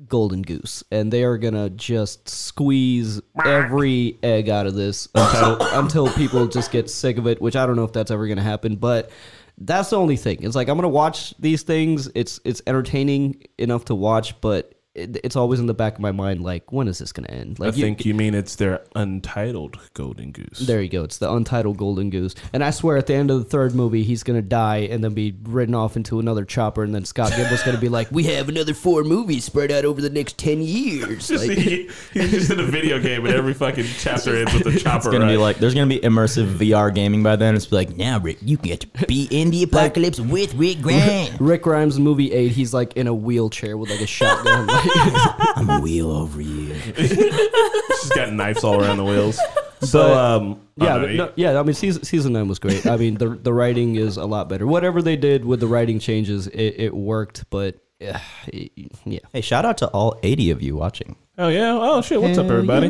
golden 0.09 0.43
goose, 0.43 0.83
and 0.91 1.13
they 1.13 1.25
are 1.25 1.39
gonna 1.39 1.71
just 1.71 2.29
squeeze 2.29 3.21
every 3.45 4.19
egg 4.23 4.49
out 4.49 4.67
of 4.67 4.75
this 4.75 5.09
until, 5.15 5.59
until 5.79 6.13
people 6.13 6.47
just 6.47 6.71
get 6.71 6.91
sick 6.91 7.19
of 7.19 7.27
it. 7.27 7.41
Which 7.41 7.57
I 7.57 7.67
don't 7.67 7.77
know 7.77 7.85
if 7.85 7.93
that's 7.93 8.11
ever 8.11 8.27
gonna 8.27 8.43
happen, 8.43 8.77
but 8.77 9.11
that's 9.59 9.91
the 9.91 9.99
only 9.99 10.17
thing. 10.17 10.39
It's 10.43 10.57
like 10.57 10.69
I'm 10.69 10.77
gonna 10.77 10.89
watch 10.89 11.35
these 11.39 11.63
things. 11.63 12.11
It's 12.15 12.41
it's 12.45 12.63
entertaining 12.67 13.43
enough 13.59 13.85
to 13.87 13.95
watch, 13.95 14.41
but 14.41 14.75
it, 15.01 15.17
it's 15.25 15.37
always 15.37 15.61
in 15.61 15.67
the 15.67 15.75
back 15.75 15.95
of 15.95 16.01
my 16.01 16.13
mind, 16.13 16.43
like 16.43 16.73
when 16.73 16.89
is 16.89 16.99
this 16.99 17.13
gonna 17.13 17.29
end? 17.29 17.59
I 17.61 17.67
Like 17.67 17.77
you- 17.77 17.85
think 17.85 18.05
you 18.05 18.15
mean 18.15 18.35
it's 18.35 18.57
their 18.57 18.83
untitled 18.95 19.79
Golden 19.95 20.33
Goose. 20.33 20.59
there 20.61 20.81
you 20.83 20.89
go. 20.89 21.05
It's 21.05 21.19
the 21.19 21.31
untitled 21.33 21.77
Golden 21.77 22.11
Goose. 22.11 22.35
And 22.53 22.63
I 22.65 22.71
swear 22.71 22.97
at 22.97 23.07
the 23.07 23.15
end 23.15 23.31
of 23.31 23.39
the 23.39 23.45
third 23.45 23.75
movie, 23.75 24.03
he's 24.03 24.23
going 24.23 24.39
to 24.41 24.47
die 24.47 24.79
and 24.91 25.03
then 25.03 25.15
be 25.15 25.35
ridden 25.45 25.75
off 25.75 25.97
into 25.97 26.19
another 26.21 26.45
chopper. 26.45 26.83
And 26.85 26.95
then 26.95 27.05
Scott 27.05 27.33
Gimple's 27.33 27.63
going 27.63 27.75
to 27.77 27.81
be 27.81 27.89
like, 27.89 28.11
we 28.11 28.25
have 28.25 28.49
another 28.49 28.75
four 28.75 29.05
movies 29.05 29.45
spread 29.45 29.71
out 29.73 29.85
over 29.85 30.01
the 30.01 30.11
next 30.11 30.39
10 30.39 30.61
years. 30.63 31.29
Just 31.29 31.47
Like, 31.47 31.57
he, 31.59 31.89
he's 32.13 32.31
just 32.33 32.51
in 32.51 32.61
a 32.61 32.65
video 32.65 32.99
game, 33.01 33.25
and 33.27 33.35
every 33.35 33.55
fucking 33.55 33.87
chapter 33.99 34.37
ends 34.37 34.53
with 34.55 34.67
a 34.75 34.79
chopper. 34.81 35.09
It's 35.09 35.19
gonna 35.19 35.27
be 35.27 35.37
like 35.37 35.59
there's 35.59 35.75
gonna 35.75 35.87
be 35.87 36.01
immersive 36.01 36.55
VR 36.57 36.95
gaming 36.95 37.23
by 37.23 37.37
then. 37.37 37.55
It's 37.57 37.71
like 37.73 37.97
now 37.97 38.19
Rick, 38.19 38.39
you 38.43 38.57
get 38.57 38.81
to 38.81 39.07
be 39.07 39.29
in 39.31 39.51
the 39.51 39.63
apocalypse 39.63 40.19
with 40.21 40.55
Rick 40.55 40.83
Grant. 40.83 41.37
Rick 41.41 41.63
Grimes 41.63 41.99
movie 41.99 42.33
8, 42.33 42.53
he's 42.53 42.73
like 42.75 42.97
in 42.97 43.07
a 43.07 43.15
wheelchair 43.15 43.77
with 43.77 43.91
like 43.91 44.01
a 44.01 44.07
shotgun. 44.07 44.67
Like, 44.67 44.90
I'm 45.57 45.71
a 45.71 45.81
wheel 45.81 46.11
over 46.11 46.41
you. 46.41 46.75
she's 46.97 48.09
got 48.15 48.33
knives 48.33 48.65
all 48.65 48.81
around 48.83 48.97
the 48.99 49.05
wheels. 49.05 49.39
So, 49.83 50.09
But- 50.09 50.17
um, 50.17 50.61
yeah, 50.77 50.97
no, 50.97 51.01
but 51.01 51.11
no, 51.15 51.33
yeah. 51.37 51.59
I 51.59 51.63
mean, 51.63 51.75
season, 51.75 52.03
season 52.05 52.33
9 52.33 52.49
was 52.49 52.59
great. 52.59 52.87
I 52.87 52.97
mean, 52.97 53.15
the, 53.15 53.31
the 53.31 53.53
writing 53.53 53.97
is 53.97 54.17
a 54.17 54.25
lot 54.27 54.49
better. 54.49 54.67
Whatever 54.67 55.03
they 55.03 55.17
did 55.17 55.45
with 55.45 55.61
the 55.61 55.67
writing 55.67 55.99
changes, 55.99 56.47
it, 56.49 56.75
it 56.79 56.95
worked. 56.95 57.45
But 57.51 57.77
uh, 58.01 58.19
yeah. 59.05 59.21
Hey, 59.33 59.41
shout 59.43 59.65
out 59.65 59.79
to 59.79 59.89
all 59.89 60.19
80 60.23 60.51
of 60.53 60.63
you 60.63 60.77
watching. 60.77 61.17
Oh 61.39 61.49
yeah. 61.49 61.73
Oh 61.79 62.01
shit. 62.03 62.21
What's 62.21 62.39
up, 62.39 62.47
Hell 62.47 62.55
everybody? 62.57 62.89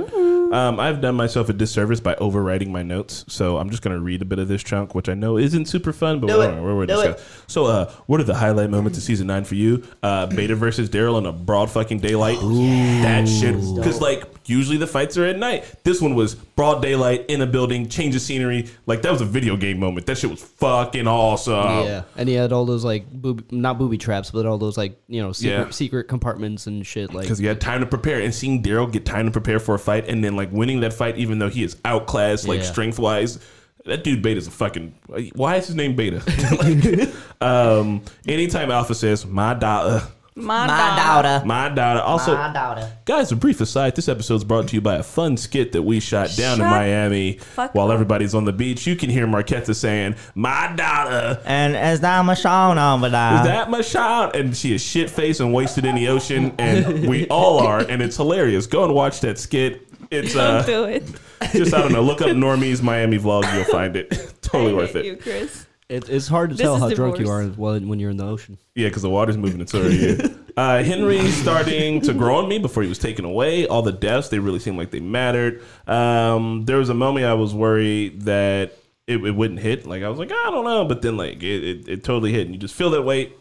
Um, 0.51 0.81
I've 0.81 1.01
done 1.01 1.15
myself 1.15 1.49
a 1.49 1.53
disservice 1.53 2.01
by 2.01 2.15
overwriting 2.17 2.69
my 2.69 2.83
notes, 2.83 3.25
so 3.29 3.59
I'm 3.59 3.71
just 3.71 3.83
gonna 3.83 4.01
read 4.01 4.21
a 4.21 4.25
bit 4.25 4.39
of 4.41 4.49
this 4.49 4.63
chunk, 4.65 4.95
which 4.97 5.09
I 5.09 5.15
know 5.15 5.37
isn't 5.39 5.67
super 5.67 5.93
fun, 5.93 6.19
but 6.19 6.27
Do 6.27 6.39
we're, 6.39 6.51
it. 6.59 6.61
we're, 6.63 6.77
we're 6.77 6.87
Do 6.87 6.97
discuss- 6.97 7.43
So, 7.47 7.67
uh, 7.67 7.91
what 8.07 8.21
are 8.21 8.25
the 8.25 8.35
highlight 8.35 8.69
moments 8.71 8.99
of 8.99 9.05
season 9.05 9.29
nine 9.29 9.45
for 9.45 9.55
you? 9.55 9.85
Uh, 10.03 10.27
Beta 10.27 10.57
versus 10.57 10.91
Daryl 10.91 11.19
in 11.19 11.27
a 11.27 11.33
broad 11.33 11.71
fucking 11.71 12.01
daylight. 12.01 12.39
that 12.43 13.29
shit, 13.29 13.55
because 13.77 14.01
like 14.01 14.25
usually 14.47 14.77
the 14.77 14.87
fights 14.89 15.17
are 15.17 15.25
at 15.25 15.39
night. 15.39 15.65
This 15.85 16.01
one 16.01 16.17
was 16.17 16.35
broad 16.35 16.83
daylight 16.83 17.27
in 17.29 17.41
a 17.43 17.47
building, 17.47 17.89
change 17.89 18.17
of 18.17 18.23
scenery. 18.23 18.69
Like 18.87 19.03
that 19.03 19.13
was 19.13 19.21
a 19.21 19.25
video 19.27 19.57
game 19.57 19.79
moment. 19.79 20.07
That 20.07 20.19
shit 20.19 20.31
was 20.31 20.43
fucking 20.43 21.07
awesome. 21.07 21.85
yeah, 21.85 22.03
and 22.17 22.29
he 22.29 22.35
had 22.35 22.53
all 22.53 22.65
those 22.65 22.85
like 22.85 23.09
boob, 23.09 23.53
not 23.53 23.79
booby 23.79 23.99
traps, 23.99 24.33
but 24.33 24.47
all 24.47 24.59
those 24.59 24.77
like 24.77 25.01
you 25.07 25.23
know 25.23 25.31
secret, 25.31 25.57
Yeah. 25.67 25.71
secret 25.71 26.05
compartments 26.09 26.67
and 26.67 26.85
shit. 26.85 27.15
Like 27.15 27.23
because 27.27 27.39
he 27.39 27.47
had 27.47 27.61
time 27.61 27.79
to 27.81 27.87
prepare 27.87 28.21
and 28.21 28.35
seeing 28.35 28.63
Daryl 28.65 28.91
get 28.91 29.07
time 29.07 29.27
to 29.27 29.31
prepare 29.31 29.61
for 29.61 29.77
a 29.77 29.79
fight 29.79 30.09
and 30.09 30.25
then 30.25 30.35
like 30.35 30.40
winning 30.51 30.81
that 30.81 30.93
fight 30.95 31.19
even 31.19 31.39
though 31.39 31.51
he 31.51 31.63
is 31.63 31.77
outclassed 31.85 32.49
like 32.49 32.61
Yeah. 32.61 32.67
strength 32.67 32.99
wise. 32.99 33.39
That 33.87 34.05
dude 34.05 34.23
Beta's 34.23 34.47
a 34.47 34.51
fucking. 34.51 34.95
Why 35.35 35.57
is 35.57 35.67
his 35.67 35.77
name 35.77 35.97
Beta? 35.97 36.23
Like, 36.61 37.09
um, 37.41 38.03
anytime 38.27 38.71
Alpha 38.71 38.95
says 38.95 39.25
my 39.27 39.55
daughter, 39.55 40.03
My, 40.37 40.67
My 40.67 40.77
daughter. 40.97 41.29
daughter. 41.29 41.47
My 41.47 41.69
daughter. 41.71 42.01
Also, 42.01 42.35
My 42.35 42.53
daughter. 42.53 42.91
guys, 43.05 43.33
a 43.33 43.37
brief 43.37 43.61
aside. 43.61 43.97
This 43.97 44.09
episode 44.09 44.37
is 44.37 44.45
brought 44.45 44.69
to 44.69 44.75
you 44.75 44.81
by 44.81 44.97
a 44.97 45.03
fun 45.03 45.37
skit 45.37 45.73
that 45.73 45.83
we 45.83 45.99
shot 46.01 46.31
down 46.37 46.55
in 46.55 46.59
Shut 46.61 46.71
Miami 46.71 47.33
fuck 47.39 47.75
while 47.75 47.89
up. 47.89 47.95
everybody's 47.95 48.35
on 48.35 48.45
the 48.45 48.53
beach. 48.53 48.87
You 48.87 48.97
can 48.97 49.11
hear 49.11 49.27
Marquetta 49.27 49.75
saying, 49.75 50.15
"My 50.35 50.73
daughter." 50.77 51.41
And 51.45 51.75
is 51.75 52.01
that 52.01 52.25
Michonne 52.25 52.77
over 52.97 53.07
Is 53.07 53.13
that 53.13 53.71
my 53.71 53.83
child? 53.83 54.37
And 54.37 54.57
she 54.57 54.75
is 54.75 54.83
shit 54.83 55.11
faced 55.11 55.41
and 55.41 55.53
wasted 55.53 55.85
in 55.85 55.95
the 55.95 56.09
ocean, 56.09 56.55
and 56.59 57.09
we 57.09 57.27
all 57.29 57.59
are, 57.61 57.81
and 57.81 58.01
it's 58.03 58.17
hilarious. 58.17 58.67
Go 58.67 58.85
and 58.85 58.95
watch 58.95 59.21
that 59.21 59.39
skit. 59.39 59.87
It's 60.11 60.35
uh, 60.35 60.63
Don't 60.63 60.67
do 60.67 60.85
it. 60.85 61.05
just 61.53 61.73
I 61.75 61.81
don't 61.81 61.93
know. 61.93 62.03
Look 62.03 62.21
up 62.21 62.29
Normie's 62.31 62.83
Miami 62.83 63.19
vlog. 63.19 63.53
You'll 63.55 63.65
find 63.65 63.97
it. 63.97 64.11
totally 64.43 64.73
I 64.73 64.77
worth 64.77 64.93
hate 64.93 65.01
it. 65.01 65.05
you, 65.07 65.17
Chris. 65.17 65.67
It, 65.89 66.09
it's 66.09 66.29
hard 66.29 66.51
to 66.51 66.57
This 66.57 66.63
tell 66.65 66.77
is 66.77 66.83
how 66.83 66.89
the 66.89 66.95
drunk 66.95 67.19
you 67.19 67.29
are 67.29 67.45
worst. 67.47 67.59
when, 67.59 67.89
when 67.89 67.99
you're 67.99 68.11
in 68.11 68.17
the 68.17 68.27
ocean. 68.27 68.59
Yeah, 68.77 68.89
because 68.89 69.03
the 69.03 69.11
water's 69.11 69.37
moving. 69.37 69.61
It's 69.61 69.75
already 69.75 69.99
here. 69.99 70.19
Uh, 70.57 70.83
Henry's 70.83 71.33
starting 71.41 72.01
to 72.03 72.13
grow 72.13 72.37
on 72.37 72.49
me 72.49 72.59
before 72.59 72.83
he 72.83 72.89
was 72.89 72.99
taken 72.99 73.25
away. 73.25 73.67
All 73.69 73.81
the 73.83 73.93
deaths, 73.93 74.29
they 74.29 74.41
really 74.41 74.59
seemed 74.59 74.77
like 74.77 74.91
they 74.91 75.01
mattered. 75.01 75.63
Um, 75.87 76.65
there 76.67 76.77
was 76.77 76.91
a 76.91 76.95
moment 76.95 77.25
I 77.25 77.33
was 77.35 77.55
worried 77.55 78.23
that 78.23 78.77
it, 79.07 79.25
it 79.25 79.31
wouldn't 79.31 79.61
hit. 79.61 79.87
Like 79.87 80.03
I 80.03 80.09
was 80.11 80.19
like, 80.19 80.31
I 80.33 80.51
don't 80.51 80.65
know, 80.65 80.85
but 80.85 81.01
then 81.03 81.17
like 81.17 81.43
it, 81.43 81.65
it, 81.65 81.89
it 81.89 82.05
totally 82.05 82.33
hit, 82.33 82.43
and 82.47 82.55
you 82.55 82.59
just 82.61 82.75
feel 82.75 82.91
that 82.91 83.03
weight. 83.03 83.35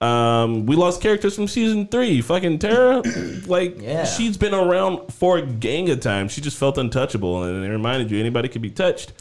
Um, 0.00 0.64
we 0.66 0.76
lost 0.76 1.02
characters 1.02 1.34
from 1.34 1.46
season 1.46 1.86
three. 1.86 2.22
Fucking 2.22 2.58
Tara, 2.58 3.02
like 3.46 3.80
Yeah. 3.80 4.04
she's 4.04 4.36
been 4.36 4.54
around 4.54 5.12
for 5.12 5.38
a 5.38 5.42
gang 5.42 5.90
of 5.90 6.00
times. 6.00 6.32
She 6.32 6.40
just 6.40 6.56
felt 6.56 6.78
untouchable, 6.78 7.44
and 7.44 7.64
it 7.64 7.68
reminded 7.68 8.10
you 8.10 8.18
anybody 8.18 8.48
could 8.48 8.62
be 8.62 8.70
touched. 8.70 9.12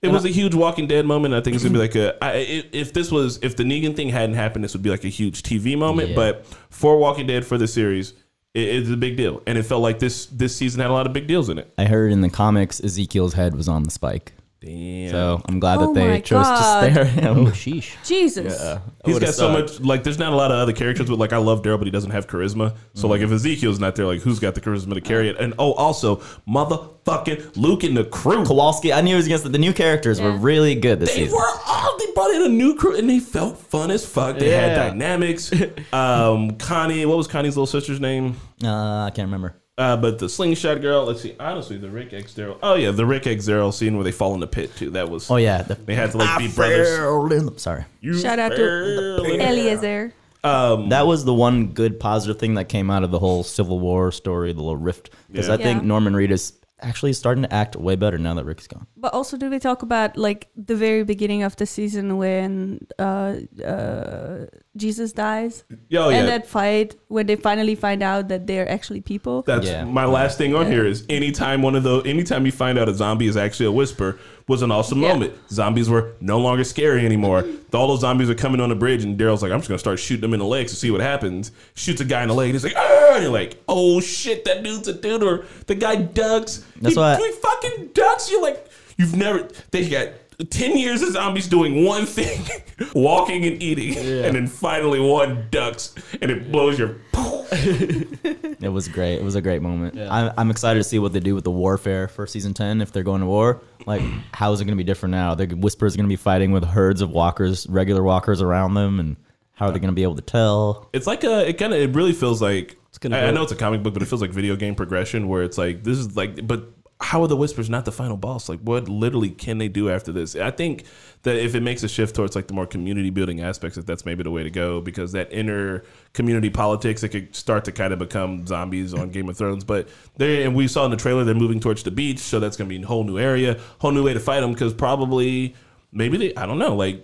It 0.00 0.08
was 0.12 0.24
a 0.24 0.28
huge 0.28 0.54
Walking 0.54 0.86
Dead 0.86 1.06
moment. 1.06 1.34
I 1.34 1.40
think 1.40 1.54
it's 1.56 1.64
gonna 1.64 1.72
be 1.72 1.80
like 1.80 1.96
a. 1.96 2.22
I, 2.24 2.32
if, 2.36 2.66
if 2.72 2.92
this 2.92 3.10
was 3.10 3.40
if 3.42 3.56
the 3.56 3.64
Negan 3.64 3.96
thing 3.96 4.10
hadn't 4.10 4.36
happened, 4.36 4.62
this 4.62 4.72
would 4.74 4.82
be 4.82 4.90
like 4.90 5.02
a 5.04 5.08
huge 5.08 5.42
TV 5.42 5.76
moment. 5.76 6.10
Yeah. 6.10 6.14
But 6.14 6.46
for 6.70 6.98
Walking 6.98 7.26
Dead 7.26 7.44
for 7.44 7.58
the 7.58 7.66
series, 7.66 8.12
it, 8.54 8.60
it's 8.68 8.90
a 8.90 8.96
big 8.96 9.16
deal, 9.16 9.42
and 9.46 9.58
it 9.58 9.64
felt 9.64 9.82
like 9.82 9.98
this 9.98 10.26
this 10.26 10.54
season 10.54 10.80
had 10.82 10.90
a 10.90 10.92
lot 10.92 11.06
of 11.08 11.12
big 11.12 11.26
deals 11.26 11.48
in 11.48 11.58
it. 11.58 11.72
I 11.78 11.86
heard 11.86 12.12
in 12.12 12.20
the 12.20 12.28
comics 12.30 12.80
Ezekiel's 12.80 13.32
head 13.34 13.56
was 13.56 13.68
on 13.68 13.82
the 13.82 13.90
spike. 13.90 14.34
Damn. 14.60 15.10
So 15.12 15.40
I'm 15.48 15.60
glad 15.60 15.78
Oh 15.78 15.94
that 15.94 16.00
my 16.00 16.06
they 16.08 16.20
chose 16.20 16.42
God. 16.44 16.80
to 16.88 16.92
stare 16.92 17.28
Oh, 17.30 17.34
him. 17.34 17.46
sheesh. 17.52 17.94
Jesus. 18.04 18.60
He's 19.04 19.14
would've 19.14 19.28
got 19.28 19.34
so 19.34 19.52
much 19.52 19.78
like 19.80 20.02
there's 20.02 20.18
not 20.18 20.32
a 20.32 20.36
lot 20.36 20.50
of 20.50 20.58
other 20.58 20.72
characters 20.72 21.08
but 21.08 21.16
like 21.16 21.32
I 21.32 21.36
love 21.36 21.62
Daryl, 21.62 21.78
but 21.78 21.86
he 21.86 21.92
doesn't 21.92 22.10
have 22.10 22.26
charisma. 22.26 22.74
So 22.94 23.06
like 23.06 23.20
if 23.20 23.30
Ezekiel's 23.30 23.78
not 23.78 23.94
there, 23.94 24.04
like 24.06 24.20
who's 24.20 24.40
got 24.40 24.56
the 24.56 24.60
charisma 24.60 24.94
to 24.94 25.00
carry 25.00 25.28
it? 25.28 25.36
And 25.38 25.54
oh, 25.60 25.74
also 25.74 26.16
motherfucking 26.48 27.56
Luke 27.56 27.84
and 27.84 27.96
the 27.96 28.04
crew. 28.04 28.44
Kowalski, 28.44 28.92
I 28.92 29.00
knew 29.00 29.10
he 29.10 29.16
was 29.16 29.26
against 29.26 29.46
it. 29.46 29.52
The 29.52 29.58
new 29.58 29.72
characters 29.72 30.20
were 30.20 30.32
really 30.32 30.74
good 30.74 30.98
this 30.98 31.10
They 31.14 31.24
season. 31.26 31.36
were 31.38 31.46
all 31.68 31.96
they 31.96 32.12
brought 32.12 32.30
in 32.32 32.42
a 32.42 32.48
new 32.48 32.74
crew 32.74 32.96
and 32.96 33.08
they 33.08 33.20
felt 33.20 33.58
fun 33.58 33.92
as 33.92 34.04
fuck. 34.04 34.38
They 34.38 34.50
had 34.50 34.74
dynamics. 34.74 35.52
um, 35.92 36.56
Connie, 36.58 37.06
what 37.06 37.16
was 37.16 37.28
Connie's 37.28 37.56
little 37.56 37.66
sister's 37.68 38.00
name? 38.00 38.34
Uh, 38.62 39.04
I 39.04 39.10
can't 39.14 39.26
remember. 39.26 39.54
Uh, 39.78 39.96
but 39.96 40.18
the 40.18 40.28
slingshot 40.28 40.80
girl. 40.80 41.04
Let's 41.04 41.22
see. 41.22 41.36
Honestly, 41.38 41.78
the 41.78 41.88
Rick 41.88 42.12
X 42.12 42.34
Daryl. 42.34 42.58
Oh 42.62 42.74
yeah, 42.74 42.90
the 42.90 43.06
Rick 43.06 43.26
X 43.28 43.46
Daryl 43.46 43.72
scene 43.72 43.94
where 43.94 44.02
they 44.04 44.10
fall 44.12 44.34
in 44.34 44.40
the 44.40 44.46
pit 44.48 44.74
too. 44.76 44.90
That 44.90 45.08
was. 45.08 45.30
Oh 45.30 45.36
yeah, 45.36 45.62
the, 45.62 45.76
They 45.76 45.94
had 45.94 46.10
to 46.10 46.18
like 46.18 46.28
I 46.28 46.38
be 46.38 46.48
brothers. 46.48 46.96
fell 46.96 47.32
in 47.32 47.46
the- 47.46 47.58
Sorry. 47.58 47.84
You 48.00 48.18
Shout 48.18 48.38
out 48.40 48.50
to 48.50 48.56
fell 48.56 49.24
in- 49.24 49.40
Eliezer. 49.40 50.12
That 50.42 51.06
was 51.06 51.24
the 51.24 51.32
one 51.34 51.68
good 51.68 52.00
positive 52.00 52.38
thing 52.40 52.54
that 52.54 52.68
came 52.68 52.90
out 52.90 53.04
of 53.04 53.10
the 53.12 53.18
whole 53.20 53.44
Civil 53.44 53.78
War 53.78 54.10
story, 54.10 54.52
the 54.52 54.58
little 54.60 54.76
rift. 54.76 55.10
Because 55.30 55.46
Yeah. 55.48 55.54
I 55.54 55.56
think 55.58 55.82
Yeah. 55.82 55.88
Norman 55.88 56.12
Reedus 56.14 56.52
actually 56.80 57.12
starting 57.12 57.42
to 57.42 57.52
act 57.52 57.76
way 57.76 57.96
better 57.96 58.18
now 58.18 58.34
that 58.34 58.44
Rick's 58.44 58.66
gone. 58.66 58.86
But 58.96 59.12
also, 59.14 59.36
did 59.36 59.50
we 59.50 59.58
talk 59.58 59.82
about 59.82 60.16
like 60.16 60.48
the 60.56 60.76
very 60.76 61.04
beginning 61.04 61.42
of 61.42 61.56
the 61.56 61.66
season 61.66 62.16
when 62.18 62.86
uh, 62.98 63.36
uh, 63.64 64.46
Jesus 64.76 65.12
dies 65.12 65.64
Oh 65.70 65.76
yeah. 65.90 66.10
and 66.10 66.28
that 66.28 66.46
fight 66.46 66.94
when 67.08 67.26
they 67.26 67.36
finally 67.36 67.74
find 67.74 68.02
out 68.02 68.28
that 68.28 68.46
they're 68.46 68.68
actually 68.70 69.00
people? 69.00 69.42
That's 69.42 69.66
Yeah. 69.66 69.84
my 69.84 70.04
last 70.04 70.38
thing 70.38 70.54
on 70.54 70.66
Yeah. 70.66 70.72
here 70.72 70.86
is 70.86 71.04
anytime 71.08 71.62
one 71.62 71.74
of 71.74 71.82
those 71.82 72.06
anytime 72.06 72.46
you 72.46 72.52
find 72.52 72.78
out 72.78 72.88
a 72.88 72.94
zombie 72.94 73.26
is 73.26 73.36
actually 73.36 73.66
a 73.66 73.72
whisper 73.72 74.18
was 74.48 74.62
an 74.62 74.70
awesome 74.72 75.00
Yeah. 75.02 75.12
moment. 75.12 75.34
Zombies 75.50 75.88
were 75.88 76.12
no 76.20 76.38
longer 76.40 76.64
scary 76.64 77.04
anymore. 77.04 77.44
All 77.72 77.86
those 77.88 78.00
zombies 78.00 78.28
are 78.30 78.34
coming 78.34 78.60
on 78.60 78.70
the 78.70 78.74
bridge 78.74 79.04
and 79.04 79.18
Daryl's 79.18 79.42
like, 79.42 79.52
I'm 79.52 79.58
just 79.60 79.68
gonna 79.68 79.78
start 79.78 79.98
shooting 80.00 80.22
them 80.22 80.32
in 80.34 80.40
the 80.40 80.46
legs 80.46 80.72
to 80.72 80.76
see 80.76 80.90
what 80.90 81.00
happens. 81.02 81.52
Shoots 81.74 82.00
a 82.00 82.04
guy 82.04 82.22
in 82.22 82.28
the 82.28 82.34
leg, 82.34 82.52
he's 82.52 82.64
like, 82.64 82.74
ah 82.76 83.12
and 83.14 83.22
you're 83.24 83.32
like, 83.32 83.62
oh 83.68 84.00
shit, 84.00 84.44
that 84.46 84.62
dude's 84.64 84.88
a 84.88 84.94
dude 84.94 85.22
or 85.22 85.44
the 85.66 85.74
guy 85.74 85.96
ducks. 85.96 86.64
That's 86.80 86.94
he, 86.94 87.00
why- 87.00 87.16
he 87.16 87.30
fucking 87.32 87.90
ducks. 87.92 88.30
You're 88.30 88.42
like, 88.42 88.66
you've 88.96 89.14
never 89.16 89.48
they 89.70 89.88
got 89.88 90.08
10 90.44 90.78
years 90.78 91.02
of 91.02 91.12
zombies 91.12 91.48
doing 91.48 91.84
one 91.84 92.06
thing, 92.06 92.40
walking 92.94 93.44
and 93.44 93.60
eating, 93.60 93.96
and 93.96 94.36
then 94.36 94.46
finally 94.46 95.00
one 95.00 95.48
ducks, 95.50 95.94
and 96.22 96.30
it 96.30 96.52
blows 96.52 96.78
your. 96.78 96.96
It 98.60 98.72
was 98.72 98.88
great. 98.88 99.14
It 99.14 99.22
was 99.22 99.36
a 99.36 99.40
great 99.40 99.62
moment. 99.62 99.96
I'm, 99.98 100.32
I'm 100.36 100.50
excited 100.50 100.80
to 100.80 100.84
see 100.84 100.98
what 100.98 101.12
they 101.12 101.20
do 101.20 101.34
with 101.34 101.44
the 101.44 101.50
warfare 101.50 102.08
for 102.08 102.26
season 102.26 102.54
10 102.54 102.80
if 102.80 102.90
they're 102.90 103.04
going 103.04 103.20
to 103.20 103.26
war. 103.26 103.62
Like, 103.86 104.02
how 104.34 104.52
is 104.52 104.60
it 104.60 104.64
going 104.64 104.76
to 104.76 104.82
be 104.82 104.84
different 104.84 105.12
now? 105.12 105.36
The 105.36 105.46
Whisper's 105.46 105.94
going 105.94 106.06
to 106.06 106.08
be 106.08 106.16
fighting 106.16 106.50
with 106.50 106.64
herds 106.64 107.00
of 107.00 107.10
walkers, 107.10 107.68
regular 107.68 108.02
walkers 108.02 108.42
around 108.42 108.74
them, 108.74 108.98
and 108.98 109.16
how 109.52 109.66
are 109.66 109.72
they 109.72 109.78
going 109.78 109.92
to 109.92 109.94
be 109.94 110.02
able 110.02 110.16
to 110.16 110.22
tell? 110.22 110.88
It's 110.92 111.06
like 111.06 111.24
a. 111.24 111.48
It 111.48 111.54
kind 111.54 111.72
of. 111.72 111.80
It 111.80 111.94
really 111.94 112.12
feels 112.12 112.42
like. 112.42 112.76
gonna 113.00 113.16
I, 113.16 113.26
I 113.26 113.30
know 113.30 113.42
it's 113.42 113.52
a 113.52 113.56
comic 113.56 113.82
book, 113.82 113.94
but 113.94 114.02
it 114.02 114.06
feels 114.06 114.20
like 114.20 114.30
video 114.30 114.56
game 114.56 114.74
progression, 114.74 115.28
where 115.28 115.42
it's 115.42 115.56
like 115.58 115.84
this 115.84 115.98
is 115.98 116.16
like. 116.16 116.46
But 116.46 116.68
how 117.00 117.22
are 117.22 117.28
the 117.28 117.36
whispers 117.36 117.70
not 117.70 117.84
the 117.84 117.92
final 117.92 118.16
boss? 118.16 118.48
Like, 118.48 118.58
what 118.60 118.88
literally 118.88 119.30
can 119.30 119.58
they 119.58 119.68
do 119.68 119.88
after 119.88 120.10
this? 120.10 120.34
I 120.34 120.50
think 120.50 120.84
that 121.22 121.36
if 121.36 121.54
it 121.54 121.62
makes 121.62 121.84
a 121.84 121.88
shift 121.88 122.16
towards 122.16 122.34
like 122.34 122.48
the 122.48 122.54
more 122.54 122.66
community 122.66 123.10
building 123.10 123.40
aspects, 123.40 123.76
that 123.76 123.86
that's 123.86 124.04
maybe 124.04 124.24
the 124.24 124.32
way 124.32 124.42
to 124.42 124.50
go 124.50 124.80
because 124.80 125.12
that 125.12 125.32
inner 125.32 125.84
community 126.12 126.50
politics, 126.50 127.04
it 127.04 127.10
could 127.10 127.36
start 127.36 127.64
to 127.66 127.72
kind 127.72 127.92
of 127.92 128.00
become 128.00 128.46
zombies 128.46 128.94
on 128.94 129.10
Game 129.10 129.28
of 129.28 129.36
Thrones. 129.36 129.62
But 129.62 129.88
they 130.16 130.42
and 130.42 130.56
we 130.56 130.66
saw 130.66 130.84
in 130.86 130.90
the 130.90 130.96
trailer 130.96 131.22
they're 131.22 131.34
moving 131.36 131.60
towards 131.60 131.84
the 131.84 131.92
beach, 131.92 132.18
so 132.18 132.40
that's 132.40 132.56
going 132.56 132.68
to 132.68 132.76
be 132.76 132.82
a 132.82 132.86
whole 132.86 133.04
new 133.04 133.18
area, 133.18 133.60
whole 133.78 133.92
new 133.92 134.04
way 134.04 134.14
to 134.14 134.20
fight 134.20 134.40
them 134.40 134.52
because 134.52 134.74
probably 134.74 135.54
maybe 135.92 136.18
they. 136.18 136.34
I 136.34 136.46
don't 136.46 136.58
know, 136.58 136.74
like. 136.74 137.00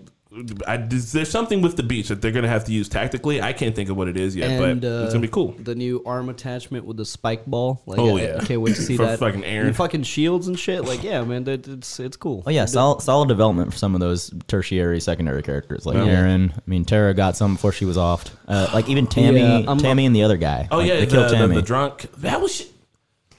I, 0.67 0.79
there's 0.79 1.31
something 1.31 1.63
with 1.63 1.77
the 1.77 1.83
beach 1.83 2.09
that 2.09 2.21
they're 2.21 2.33
gonna 2.33 2.49
have 2.49 2.65
to 2.65 2.73
use 2.73 2.89
tactically. 2.89 3.41
I 3.41 3.53
can't 3.53 3.75
think 3.75 3.89
of 3.91 3.97
what 3.97 4.09
it 4.09 4.17
is 4.17 4.35
yet, 4.35 4.51
And, 4.51 4.81
but 4.81 4.87
uh, 4.89 5.05
it's 5.05 5.13
gonna 5.15 5.23
be 5.23 5.29
cool. 5.29 5.53
The 5.53 5.75
new 5.75 6.03
arm 6.05 6.29
attachment 6.29 6.85
with 6.85 6.97
the 6.97 7.05
spike 7.05 7.47
ball. 7.47 7.83
Like, 7.87 7.99
Oh, 7.99 8.17
I- 8.17 8.23
yeah. 8.23 8.39
I 8.41 8.45
can't 8.45 8.61
wait 8.61 8.75
to 8.75 8.83
see 8.83 8.97
For 8.97 9.07
that. 9.07 9.19
fucking 9.19 9.45
Aaron. 9.45 9.69
And 9.69 9.77
fucking 9.77 10.03
shields 10.03 10.49
and 10.49 10.59
shit. 10.59 10.85
Like, 10.85 11.03
yeah, 11.03 11.23
man, 11.25 11.45
that, 11.45 11.69
it's 11.69 12.01
it's 12.01 12.17
cool. 12.17 12.43
Oh, 12.47 12.51
yeah, 12.51 12.65
solid, 12.65 13.01
solid 13.03 13.29
development 13.29 13.73
for 13.73 13.79
some 13.79 13.95
of 13.95 14.01
those 14.01 14.33
tertiary, 14.49 15.01
secondary 15.01 15.43
characters. 15.43 15.87
Like 15.87 15.97
Yeah. 15.97 16.05
Aaron. 16.07 16.53
I 16.57 16.61
mean, 16.67 16.85
Tara 16.85 17.15
got 17.15 17.37
some 17.37 17.55
before 17.55 17.73
she 17.73 17.85
was 17.85 17.97
off. 17.97 18.25
Uh, 18.49 18.69
like, 18.75 18.89
even 18.89 19.07
Tammy 19.07 19.41
Yeah, 19.41 19.75
Tammy 19.77 20.05
and 20.07 20.15
the 20.17 20.23
other 20.25 20.37
guy. 20.37 20.69
Oh 20.71 20.79
Like, 20.79 20.89
yeah, 20.89 20.95
they 20.97 21.05
the, 21.05 21.11
killed 21.13 21.31
Tammy. 21.31 21.55
the 21.55 21.63
drunk. 21.63 22.07
That 22.19 22.41
was 22.41 22.55
shit. 22.57 22.71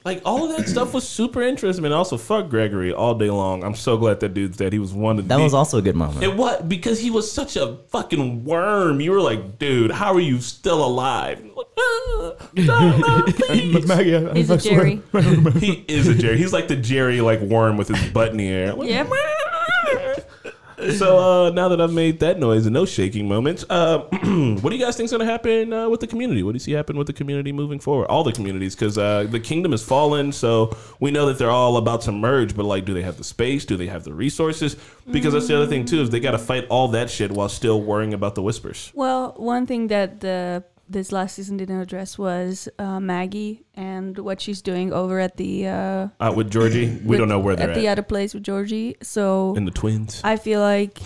Like 0.06 0.22
all 0.24 0.48
of 0.48 0.56
that 0.56 0.68
stuff 0.68 0.94
was 0.94 1.06
super 1.06 1.42
interesting. 1.42 1.84
And 1.84 1.92
also, 1.92 2.16
fuck 2.16 2.48
Gregory 2.48 2.92
all 2.92 3.16
day 3.16 3.28
long. 3.28 3.64
I'm 3.64 3.74
so 3.74 3.96
glad 3.96 4.20
that 4.20 4.34
dude's 4.34 4.56
dead. 4.56 4.72
He 4.72 4.78
was 4.78 4.92
one 4.92 5.18
of 5.18 5.24
the 5.24 5.28
that 5.30 5.38
the, 5.38 5.42
was 5.42 5.52
also 5.52 5.78
a 5.78 5.82
good 5.82 5.96
moment. 5.96 6.22
It 6.22 6.36
was 6.36 6.62
because 6.62 7.00
he 7.00 7.10
was 7.10 7.30
such 7.30 7.56
a 7.56 7.78
fucking 7.88 8.44
worm. 8.44 9.00
You 9.00 9.10
were 9.10 9.20
like, 9.20 9.58
dude, 9.58 9.90
how 9.90 10.14
are 10.14 10.20
you 10.20 10.40
still 10.40 10.84
alive? 10.86 11.44
Like, 11.56 11.66
"Ah, 11.76 12.32
no, 12.54 12.96
no, 12.98 13.22
please." 13.26 14.32
He's 14.32 14.50
a 14.50 14.56
Jerry. 14.56 15.02
he 15.58 15.84
is 15.88 16.06
a 16.06 16.14
Jerry. 16.14 16.38
He's 16.38 16.52
like 16.52 16.68
the 16.68 16.76
Jerry 16.76 17.20
like 17.20 17.40
worm 17.40 17.76
with 17.76 17.88
his 17.88 18.08
butt 18.12 18.30
in 18.30 18.36
the 18.36 18.48
air. 18.48 18.74
Like, 18.74 18.88
Yep. 18.88 19.08
So 20.96 21.18
uh, 21.18 21.50
now 21.50 21.68
that 21.68 21.80
I've 21.80 21.92
made 21.92 22.20
that 22.20 22.38
noise 22.38 22.66
and 22.66 22.76
those 22.76 22.90
shaking 22.90 23.26
moments, 23.26 23.64
uh, 23.70 23.98
what 24.60 24.70
do 24.70 24.76
you 24.76 24.84
guys 24.84 24.96
think's 24.96 25.12
going 25.12 25.24
to 25.24 25.30
happen 25.30 25.72
uh, 25.72 25.88
with 25.88 26.00
the 26.00 26.06
community? 26.06 26.42
What 26.42 26.52
do 26.52 26.56
you 26.56 26.60
see 26.60 26.72
happen 26.72 26.96
with 26.96 27.06
the 27.06 27.12
community 27.12 27.52
moving 27.52 27.78
forward? 27.78 28.06
All 28.06 28.24
the 28.24 28.32
communities, 28.32 28.74
because 28.74 28.98
uh, 28.98 29.26
the 29.28 29.40
kingdom 29.40 29.72
has 29.72 29.82
fallen. 29.82 30.32
So 30.32 30.76
we 31.00 31.10
know 31.10 31.26
that 31.26 31.38
they're 31.38 31.50
all 31.50 31.76
about 31.78 32.02
to 32.02 32.12
merge, 32.12 32.54
but 32.54 32.64
like, 32.64 32.84
do 32.84 32.92
they 32.92 33.02
have 33.02 33.16
the 33.16 33.24
space? 33.24 33.64
Do 33.64 33.76
they 33.76 33.86
have 33.86 34.04
the 34.04 34.12
resources? 34.12 34.76
Because 35.10 35.32
that's 35.32 35.46
the 35.46 35.56
other 35.56 35.66
thing 35.66 35.84
too 35.84 36.00
is 36.00 36.10
they 36.10 36.20
got 36.20 36.32
to 36.32 36.38
fight 36.38 36.66
all 36.68 36.88
that 36.88 37.08
shit 37.08 37.30
while 37.30 37.48
still 37.48 37.80
worrying 37.80 38.12
about 38.12 38.34
the 38.34 38.42
whispers. 38.42 38.90
Well, 38.94 39.34
one 39.36 39.66
thing 39.66 39.86
that 39.88 40.20
the 40.20 40.64
this 40.88 41.10
last 41.12 41.34
season 41.36 41.56
didn't 41.56 41.80
address 41.80 42.16
was 42.18 42.68
uh, 42.78 43.00
Maggie 43.00 43.64
and 43.74 44.16
what 44.18 44.40
she's 44.40 44.62
doing 44.62 44.92
over 44.92 45.18
at 45.18 45.36
the 45.36 45.66
uh, 45.68 46.08
Uh, 46.20 46.32
with 46.36 46.50
Georgie, 46.50 46.86
we 46.86 47.08
with- 47.10 47.18
don't 47.18 47.28
know 47.28 47.40
where 47.40 47.56
they're 47.56 47.70
at 47.70 47.76
at. 47.76 47.80
the 47.80 47.88
other 47.88 48.02
place 48.02 48.34
with 48.34 48.42
Georgie. 48.44 48.96
So 49.02 49.54
and 49.56 49.66
the 49.66 49.72
twins. 49.72 50.20
I 50.24 50.36
feel 50.36 50.60
like 50.60 51.00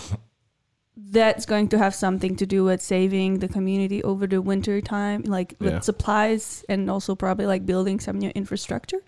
that's 0.97 1.45
going 1.45 1.67
to 1.69 1.77
have 1.77 1.95
something 1.95 2.35
to 2.37 2.45
do 2.45 2.63
with 2.63 2.81
saving 2.81 3.39
the 3.39 3.47
community 3.47 4.03
over 4.03 4.27
the 4.27 4.41
winter 4.41 4.81
time, 4.81 5.23
like 5.23 5.55
with 5.59 5.73
Yeah. 5.73 5.79
supplies 5.79 6.63
and 6.69 6.89
also 6.89 7.15
probably 7.15 7.45
like 7.47 7.65
building 7.65 7.99
some 7.99 8.19
new 8.19 8.29
infrastructure. 8.35 8.99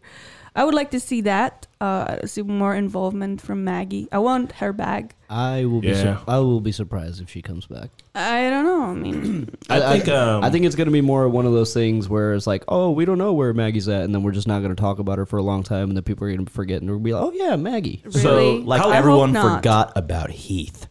I 0.56 0.64
would 0.66 0.76
like 0.76 0.92
to 0.92 1.00
see 1.00 1.22
that, 1.22 1.66
uh, 1.82 2.26
see 2.28 2.44
more 2.44 2.76
involvement 2.76 3.42
from 3.42 3.64
Maggie. 3.64 4.08
I 4.12 4.20
want 4.20 4.52
her 4.54 4.72
back. 4.72 5.16
I 5.30 5.66
will 5.66 5.82
be. 5.82 5.88
Yeah. 5.88 6.18
Sur- 6.18 6.20
I 6.28 6.38
will 6.40 6.62
be 6.62 6.72
surprised 6.72 7.22
if 7.22 7.30
she 7.30 7.42
comes 7.42 7.66
back. 7.66 7.90
I 8.14 8.50
don't 8.52 8.64
know. 8.64 8.84
I 8.84 8.94
mean, 8.94 9.50
I 9.70 9.98
think. 9.98 10.08
um, 10.10 10.44
I 10.44 10.52
think 10.52 10.66
it's 10.66 10.76
gonna 10.76 10.92
be 10.92 11.02
more 11.02 11.28
one 11.28 11.48
of 11.48 11.54
those 11.54 11.74
things 11.74 12.08
where 12.08 12.34
it's 12.36 12.46
like, 12.46 12.64
oh, 12.68 12.92
we 12.92 13.06
don't 13.06 13.18
know 13.18 13.34
where 13.34 13.52
Maggie's 13.54 13.90
at, 13.90 14.04
and 14.04 14.14
then 14.14 14.22
we're 14.22 14.32
just 14.32 14.48
not 14.48 14.62
gonna 14.62 14.76
talk 14.76 15.00
about 15.00 15.18
her 15.18 15.26
for 15.26 15.38
a 15.38 15.44
long 15.44 15.64
time, 15.64 15.90
and 15.90 15.98
then 15.98 16.04
people 16.04 16.28
are 16.28 16.32
gonna 16.36 16.48
forget, 16.50 16.82
and 16.82 16.90
we'll 16.92 17.00
be 17.00 17.14
like, 17.14 17.24
oh 17.24 17.32
yeah, 17.34 17.56
Maggie. 17.56 18.02
really, 18.06 18.20
So, 18.22 18.54
like 18.66 18.82
How- 18.82 18.92
I 18.92 18.98
everyone 18.98 19.34
forgot 19.34 19.94
about 19.96 20.30
Heath. 20.30 20.88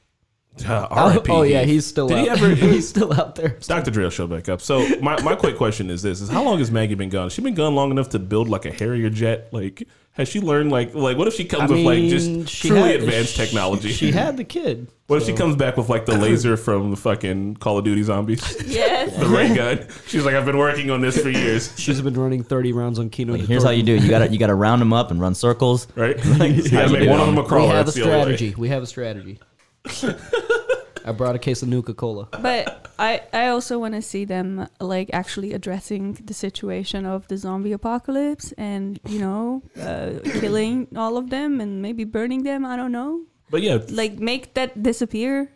Uh, 0.69 0.87
Oh, 0.91 0.95
R.I.P. 1.09 1.33
oh, 1.33 1.43
yeah, 1.43 1.63
he's 1.63 1.87
still 1.87 2.09
Did 2.09 2.29
out. 2.29 2.39
he 2.39 2.45
ever? 2.47 2.55
he's 2.55 2.87
still 2.89 3.13
out 3.13 3.35
there. 3.37 3.49
Dr. 3.67 3.91
Dre 3.91 4.05
will 4.05 4.11
show 4.11 4.27
back 4.27 4.49
up. 4.51 4.61
So 4.61 4.87
my, 5.01 5.21
my 5.23 5.35
quick 5.35 5.57
question 5.57 5.89
is 5.91 6.03
this: 6.03 6.21
Is 6.21 6.29
how 6.29 6.43
long 6.45 6.59
has 6.59 6.71
Maggie 6.71 6.95
been 6.95 7.09
gone? 7.09 7.25
Has 7.25 7.33
she 7.33 7.41
been 7.43 7.55
gone 7.55 7.75
long 7.75 7.91
enough 7.91 8.11
to 8.11 8.19
build 8.19 8.49
like 8.51 8.67
a 8.67 8.71
Harrier 8.71 9.09
jet? 9.09 9.49
Like, 9.53 9.89
has 10.13 10.29
she 10.29 10.41
learned 10.41 10.71
like 10.71 10.95
like 10.95 11.17
what 11.17 11.27
if 11.27 11.35
she 11.35 11.47
comes 11.47 11.71
I 11.71 11.75
with 11.75 11.85
like 11.85 12.03
just 12.05 12.51
she 12.51 12.69
truly 12.69 12.93
had- 12.93 13.01
advanced 13.03 13.35
she- 13.35 13.43
technology? 13.45 13.93
She 13.93 14.13
had 14.13 14.37
the 14.37 14.45
kid. 14.45 14.89
what 15.07 15.17
if 15.23 15.27
she 15.27 15.33
comes 15.33 15.57
back 15.57 15.79
with 15.79 15.89
like 15.89 16.05
the 16.05 16.17
laser 16.19 16.59
from 16.59 16.91
the 16.91 16.97
fucking 16.99 17.57
Call 17.57 17.79
of 17.79 17.85
Duty 17.85 18.03
zombies, 18.03 18.43
Yes. 18.67 19.17
the 19.17 19.27
ray 19.27 19.55
gun? 19.55 19.87
She's 20.07 20.25
like, 20.27 20.35
I've 20.35 20.45
been 20.47 20.59
working 20.59 20.91
on 20.91 21.01
this 21.01 21.19
for 21.21 21.31
years, 21.31 21.73
She's 21.79 22.01
been 22.03 22.13
running 22.15 22.45
30 22.45 22.73
rounds 22.75 22.99
on 22.99 23.09
Kino. 23.09 23.33
Like, 23.33 23.47
here's 23.49 23.65
how 23.65 23.71
you 23.71 23.83
do 23.83 23.95
it. 23.97 24.03
You 24.03 24.11
gotta 24.11 24.29
you 24.31 24.39
gotta 24.39 24.55
round 24.55 24.83
them 24.83 24.93
up 24.93 25.11
and 25.11 25.19
run 25.21 25.35
circles. 25.35 25.89
right? 25.97 26.15
you 26.23 26.69
gotta 26.71 26.93
make 26.93 27.09
one 27.09 27.21
of 27.21 27.27
them 27.27 27.39
a 27.39 27.45
crawler. 27.45 27.69
We 27.69 27.75
have 27.75 27.81
a 27.81 27.85
That's 27.91 27.95
the 27.97 28.03
only 28.03 28.13
way. 28.17 28.23
strategy. 28.37 28.55
We 28.59 28.69
have 28.69 28.83
a 28.83 28.87
strategy. 28.87 29.41
I 31.05 31.11
brought 31.13 31.35
a 31.35 31.39
case 31.39 31.63
of 31.63 31.69
Nuka 31.69 31.95
Cola. 31.95 32.29
But 32.41 32.89
I, 32.99 33.23
I 33.33 33.49
also 33.49 33.79
want 33.79 33.95
to 33.95 34.03
see 34.03 34.25
them 34.25 34.69
like 34.81 35.11
actually 35.13 35.53
addressing 35.53 36.13
the 36.25 36.35
situation 36.35 37.07
of 37.07 37.27
the 37.29 37.37
zombie 37.37 37.73
apocalypse 37.73 38.53
and 38.53 39.01
you 39.09 39.19
know 39.19 39.63
uh, 39.81 40.21
killing 40.41 40.87
all 40.97 41.17
of 41.17 41.31
them 41.31 41.61
and 41.61 41.83
maybe 41.83 42.05
burning 42.05 42.45
them. 42.45 42.65
I 42.65 42.77
don't 42.77 42.93
know. 42.93 43.23
But 43.51 43.63
yeah, 43.63 43.79
Like 43.91 44.19
make 44.21 44.55
that 44.55 44.83
disappear. 44.83 45.51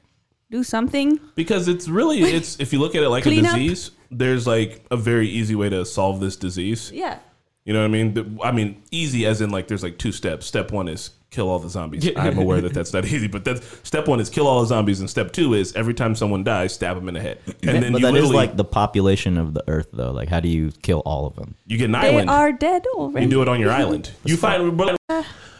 Do 0.49 0.63
something. 0.63 1.19
because 1.35 1.67
it's 1.67 1.89
really 1.89 2.21
it's 2.39 2.61
if 2.61 2.73
you 2.73 2.79
look 2.79 2.95
at 2.95 3.03
it 3.03 3.09
like 3.09 3.27
a 3.27 3.31
Clean 3.31 3.45
up. 3.45 3.57
disease, 3.57 3.91
there's 4.13 4.47
like 4.47 4.85
a 4.93 4.97
very 4.97 5.29
easy 5.29 5.57
way 5.57 5.69
to 5.71 5.85
solve 5.85 6.21
this 6.21 6.37
disease. 6.37 6.93
Yeah. 6.93 7.19
You 7.65 7.73
know 7.73 7.81
what 7.81 7.87
I 7.87 7.89
mean? 7.89 8.39
I 8.45 8.53
mean, 8.53 8.81
easy 8.93 9.27
as 9.27 9.41
in 9.41 9.51
like 9.51 9.67
there's 9.67 9.83
like 9.83 9.99
two 9.99 10.13
steps. 10.13 10.47
Step 10.47 10.71
one 10.71 10.87
is 10.87 11.11
kill 11.37 11.49
all 11.51 11.59
the 11.59 11.69
zombies. 11.69 12.11
I'm 12.17 12.39
aware 12.39 12.61
that 12.63 12.73
that's 12.79 12.93
not 12.93 13.05
easy, 13.05 13.29
but 13.29 13.45
that's 13.45 13.61
step 13.87 14.09
one 14.09 14.19
is 14.21 14.31
kill 14.31 14.47
all 14.49 14.61
the 14.63 14.67
zombies, 14.67 15.01
and 15.01 15.09
step 15.09 15.33
two 15.33 15.55
is 15.55 15.77
every 15.77 15.95
time 15.95 16.15
someone 16.17 16.43
dies, 16.43 16.73
stab 16.73 16.97
them 16.97 17.07
in 17.09 17.15
the 17.15 17.21
head, 17.21 17.39
and 17.63 17.83
then 17.83 17.93
but 17.93 18.01
you 18.01 18.07
that 18.07 18.15
is 18.15 18.23
literally 18.23 18.35
like 18.37 18.57
the 18.57 18.65
population 18.65 19.37
of 19.37 19.53
the 19.55 19.63
Earth, 19.69 19.89
though. 19.93 20.11
Like, 20.13 20.29
how 20.31 20.41
do 20.41 20.49
you 20.49 20.73
kill 20.83 21.01
all 21.05 21.27
of 21.27 21.37
them? 21.37 21.55
you 21.67 21.77
get 21.79 21.85
an 21.87 21.93
They 21.93 21.99
island. 22.15 22.31
are 22.31 22.53
dead 22.53 22.85
already. 22.95 23.27
you 23.27 23.31
do 23.31 23.43
it 23.43 23.49
on 23.49 23.61
your 23.61 23.71
island. 23.71 24.11
You 24.25 24.37
find. 24.37 24.81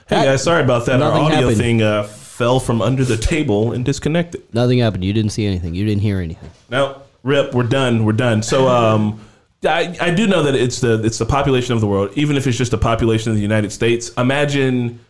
Hey 0.09 0.25
guys, 0.25 0.43
sorry 0.43 0.63
about 0.63 0.87
that. 0.87 1.03
Our 1.03 1.11
Nothing 1.11 1.25
audio 1.25 1.37
happened. 1.41 1.57
thing 1.59 1.83
uh, 1.83 2.05
fell 2.05 2.59
from 2.61 2.81
under 2.81 3.05
the 3.05 3.17
table 3.17 3.73
and 3.73 3.85
disconnected. 3.85 4.43
Nothing 4.55 4.79
happened. 4.79 5.05
You 5.05 5.13
didn't 5.13 5.33
see 5.33 5.47
anything. 5.47 5.75
You 5.75 5.85
didn't 5.85 6.03
hear 6.03 6.21
anything. 6.21 6.51
No, 6.71 7.03
rip. 7.23 7.53
We're 7.55 7.65
done. 7.65 8.05
We're 8.05 8.13
done. 8.13 8.43
So, 8.43 8.69
um, 8.69 9.21
I, 9.65 9.97
I 10.01 10.11
do 10.15 10.27
know 10.29 10.45
that 10.45 10.55
it's 10.55 10.81
the 10.81 11.03
it's 11.05 11.19
the 11.19 11.27
population 11.27 11.75
of 11.75 11.81
the 11.81 11.89
world. 11.89 12.11
Even 12.15 12.37
if 12.37 12.47
it's 12.47 12.57
just 12.59 12.71
the 12.71 12.79
population 12.79 13.31
of 13.31 13.37
the 13.37 13.43
United 13.43 13.73
States, 13.73 14.11
imagine, 14.17 15.01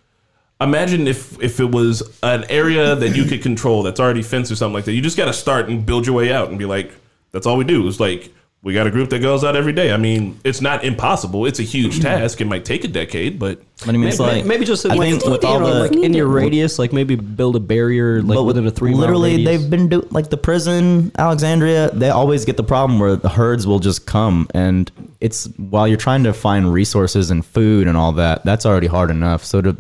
imagine 0.61 1.07
if 1.07 1.41
if 1.43 1.61
it 1.61 1.71
was 1.71 2.03
an 2.23 2.45
area 2.49 2.95
that 2.95 3.17
you 3.17 3.25
could 3.25 3.43
control 3.43 3.83
that's 3.83 4.01
already 4.01 4.23
fenced 4.23 4.51
or 4.51 4.57
something 4.57 4.75
like 4.75 4.85
that. 4.87 4.93
You 4.93 5.03
just 5.03 5.17
got 5.17 5.27
to 5.27 5.33
start 5.33 5.69
and 5.69 5.85
build 5.85 6.07
your 6.07 6.17
way 6.17 6.33
out 6.33 6.49
and 6.49 6.59
be 6.59 6.65
like, 6.65 6.93
that's 7.33 7.47
all 7.47 7.57
we 7.57 7.65
do. 7.65 7.87
It's 7.87 8.01
like 8.01 8.33
we 8.63 8.75
got 8.75 8.87
a 8.87 8.91
group 8.91 9.11
that 9.11 9.21
goes 9.21 9.45
out 9.45 9.55
every 9.55 9.73
day. 9.73 9.93
I 9.93 9.97
mean, 9.97 10.41
it's 10.43 10.61
not 10.61 10.85
impossible. 10.85 11.47
It's 11.47 11.61
a 11.61 11.63
huge 11.63 11.95
mm-hmm. 11.95 12.03
task. 12.03 12.41
It 12.41 12.47
might 12.47 12.65
take 12.65 12.83
a 12.83 12.89
decade, 12.89 13.39
but 13.39 13.61
But 13.81 13.91
I 13.91 13.93
mean, 13.93 14.09
it's 14.09 14.19
maybe, 14.19 14.33
like 14.39 14.45
maybe 14.45 14.65
just 14.65 14.87
I 14.87 14.95
like, 14.95 15.11
think 15.11 15.25
with 15.25 15.45
all 15.45 15.61
the 15.61 15.89
like 15.89 15.93
in 15.93 16.15
your 16.15 16.27
radius, 16.27 16.79
like 16.79 16.93
maybe 16.93 17.15
build 17.15 17.55
a 17.55 17.61
barrier 17.61 18.23
like 18.23 18.37
but 18.37 18.45
within 18.45 18.67
a 18.67 18.71
three 18.71 18.95
literally 18.95 19.37
radius. 19.37 19.61
they've 19.61 19.71
been 19.71 19.89
doing 19.89 20.09
like 20.11 20.31
the 20.31 20.37
prison 20.37 21.13
alexandria 21.19 21.91
they 21.91 22.09
always 22.09 22.45
get 22.45 22.57
the 22.57 22.65
problem 22.65 22.99
where 22.99 23.15
the 23.15 23.29
herds 23.29 23.67
will 23.67 23.79
just 23.79 24.07
come 24.07 24.49
and 24.55 24.91
it's 25.21 25.45
while 25.59 25.87
you're 25.87 25.97
trying 25.97 26.25
to 26.25 26.33
find 26.33 26.73
resources 26.73 27.31
and 27.31 27.45
food 27.45 27.87
and 27.87 27.97
all 27.97 28.13
that 28.13 28.45
that's 28.45 28.65
already 28.65 28.87
hard 28.87 29.11
enough 29.11 29.45
so 29.45 29.61
to 29.61 29.77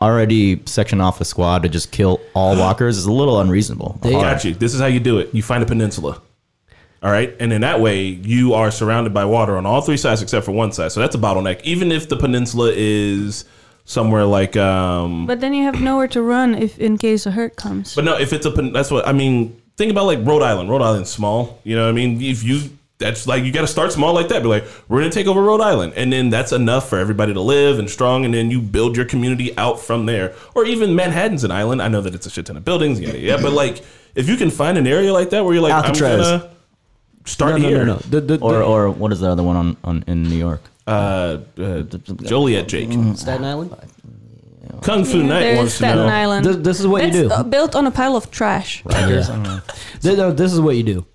already 0.00 0.60
section 0.66 1.00
off 1.00 1.20
a 1.20 1.24
squad 1.24 1.62
to 1.64 1.68
just 1.68 1.90
kill 1.92 2.20
all 2.34 2.56
walkers 2.58 2.96
is 2.96 3.06
a 3.06 3.12
little 3.12 3.40
unreasonable 3.40 3.98
They- 4.02 4.12
Got 4.12 4.44
you. 4.44 4.54
This 4.54 4.74
is 4.74 4.80
how 4.80 4.86
you 4.86 5.00
do 5.00 5.18
it. 5.18 5.34
You 5.34 5.42
find 5.42 5.62
a 5.62 5.66
peninsula. 5.66 6.20
All 7.02 7.10
right. 7.10 7.36
And 7.38 7.52
in 7.52 7.60
that 7.60 7.80
way, 7.80 8.04
you 8.06 8.54
are 8.54 8.70
surrounded 8.70 9.12
by 9.12 9.26
water 9.26 9.58
on 9.58 9.66
all 9.66 9.82
three 9.82 9.98
sides 9.98 10.22
except 10.22 10.46
for 10.46 10.52
one 10.52 10.72
side. 10.72 10.90
So 10.92 11.00
that's 11.00 11.14
a 11.14 11.18
bottleneck. 11.18 11.60
Even 11.62 11.92
if 11.92 12.08
the 12.08 12.16
peninsula 12.16 12.72
is 12.74 13.44
somewhere 13.84 14.24
like, 14.24 14.56
um, 14.56 15.26
But 15.26 15.40
then 15.40 15.52
you 15.52 15.64
have 15.64 15.82
nowhere 15.82 16.08
to 16.08 16.22
run 16.22 16.54
if 16.54 16.78
in 16.78 16.96
case 16.96 17.26
a 17.26 17.30
hurt 17.30 17.56
comes. 17.56 17.94
but 17.94 18.04
no, 18.06 18.16
if 18.18 18.32
it's 18.32 18.46
a, 18.46 18.50
pen- 18.50 18.72
that's 18.72 18.90
what 18.90 19.06
I 19.06 19.12
mean. 19.12 19.60
Think 19.76 19.90
about 19.90 20.06
like 20.06 20.20
Rhode 20.24 20.40
Island. 20.42 20.70
Rhode 20.70 20.80
Island's 20.82 21.10
small. 21.10 21.60
You 21.64 21.76
know 21.76 21.82
what 21.82 21.88
I 21.90 21.92
mean? 21.92 22.22
If 22.22 22.42
you, 22.44 22.70
that's 22.98 23.26
like, 23.26 23.44
you 23.44 23.52
got 23.52 23.62
to 23.62 23.66
start 23.66 23.92
small 23.92 24.14
like 24.14 24.28
that. 24.28 24.42
Be 24.42 24.48
like, 24.48 24.64
we're 24.88 25.00
going 25.00 25.10
to 25.10 25.14
take 25.14 25.26
over 25.26 25.42
Rhode 25.42 25.60
Island. 25.60 25.94
And 25.96 26.12
then 26.12 26.30
that's 26.30 26.52
enough 26.52 26.88
for 26.88 26.98
everybody 26.98 27.34
to 27.34 27.40
live 27.40 27.78
and 27.78 27.90
strong. 27.90 28.24
And 28.24 28.32
then 28.32 28.50
you 28.50 28.60
build 28.60 28.96
your 28.96 29.04
community 29.06 29.56
out 29.58 29.80
from 29.80 30.06
there. 30.06 30.34
Or 30.54 30.64
even 30.64 30.94
Manhattan's 30.94 31.44
an 31.44 31.50
island. 31.50 31.82
I 31.82 31.88
know 31.88 32.00
that 32.00 32.14
it's 32.14 32.26
a 32.26 32.30
shit 32.30 32.46
ton 32.46 32.56
of 32.56 32.64
buildings. 32.64 33.00
Yeah. 33.00 33.12
Yeah. 33.14 33.38
But 33.42 33.52
like, 33.52 33.82
if 34.14 34.28
you 34.28 34.36
can 34.36 34.50
find 34.50 34.78
an 34.78 34.86
area 34.86 35.12
like 35.12 35.30
that 35.30 35.44
where 35.44 35.54
you're 35.54 35.62
like, 35.62 35.72
Alcatraz. 35.72 36.26
I'm 36.26 36.38
going 36.40 36.50
to 36.50 37.30
start 37.30 37.52
no, 37.52 37.56
no, 37.58 37.68
here. 37.68 37.78
no, 37.84 37.94
no. 37.94 37.96
The, 37.96 38.20
the, 38.20 38.38
or 38.40 38.52
the, 38.52 38.62
or 38.62 38.90
what 38.90 39.10
is 39.12 39.20
the 39.20 39.28
other 39.30 39.42
one 39.42 39.56
on, 39.56 39.76
on 39.82 40.04
in 40.06 40.24
new 40.24 40.36
york 40.36 40.60
uh, 40.86 41.38
uh, 41.58 41.82
Joliet 42.22 42.68
Jake. 42.68 42.90
Staten 43.16 43.44
Island. 43.44 43.74
Kung 44.82 45.04
Fu 45.04 45.18
Yeah, 45.18 45.26
Knight 45.26 45.40
there's 45.40 45.56
wants 45.56 45.72
to 45.72 45.76
Staten 45.78 45.96
know. 46.06 46.12
Island. 46.12 46.44
This, 46.44 46.56
this 46.56 46.80
is 46.80 46.86
what 46.86 47.02
That's 47.02 47.16
you 47.16 47.22
do. 47.22 47.30
uh, 47.30 47.42
built 47.42 47.74
on 47.74 47.86
a 47.86 47.90
pile 47.90 48.16
of 48.16 48.30
trash. 48.30 48.82
Th- 48.82 50.16
no, 50.18 50.30
this 50.32 50.52
is 50.52 50.60
what 50.60 50.76
you 50.76 50.82
do. 50.82 51.06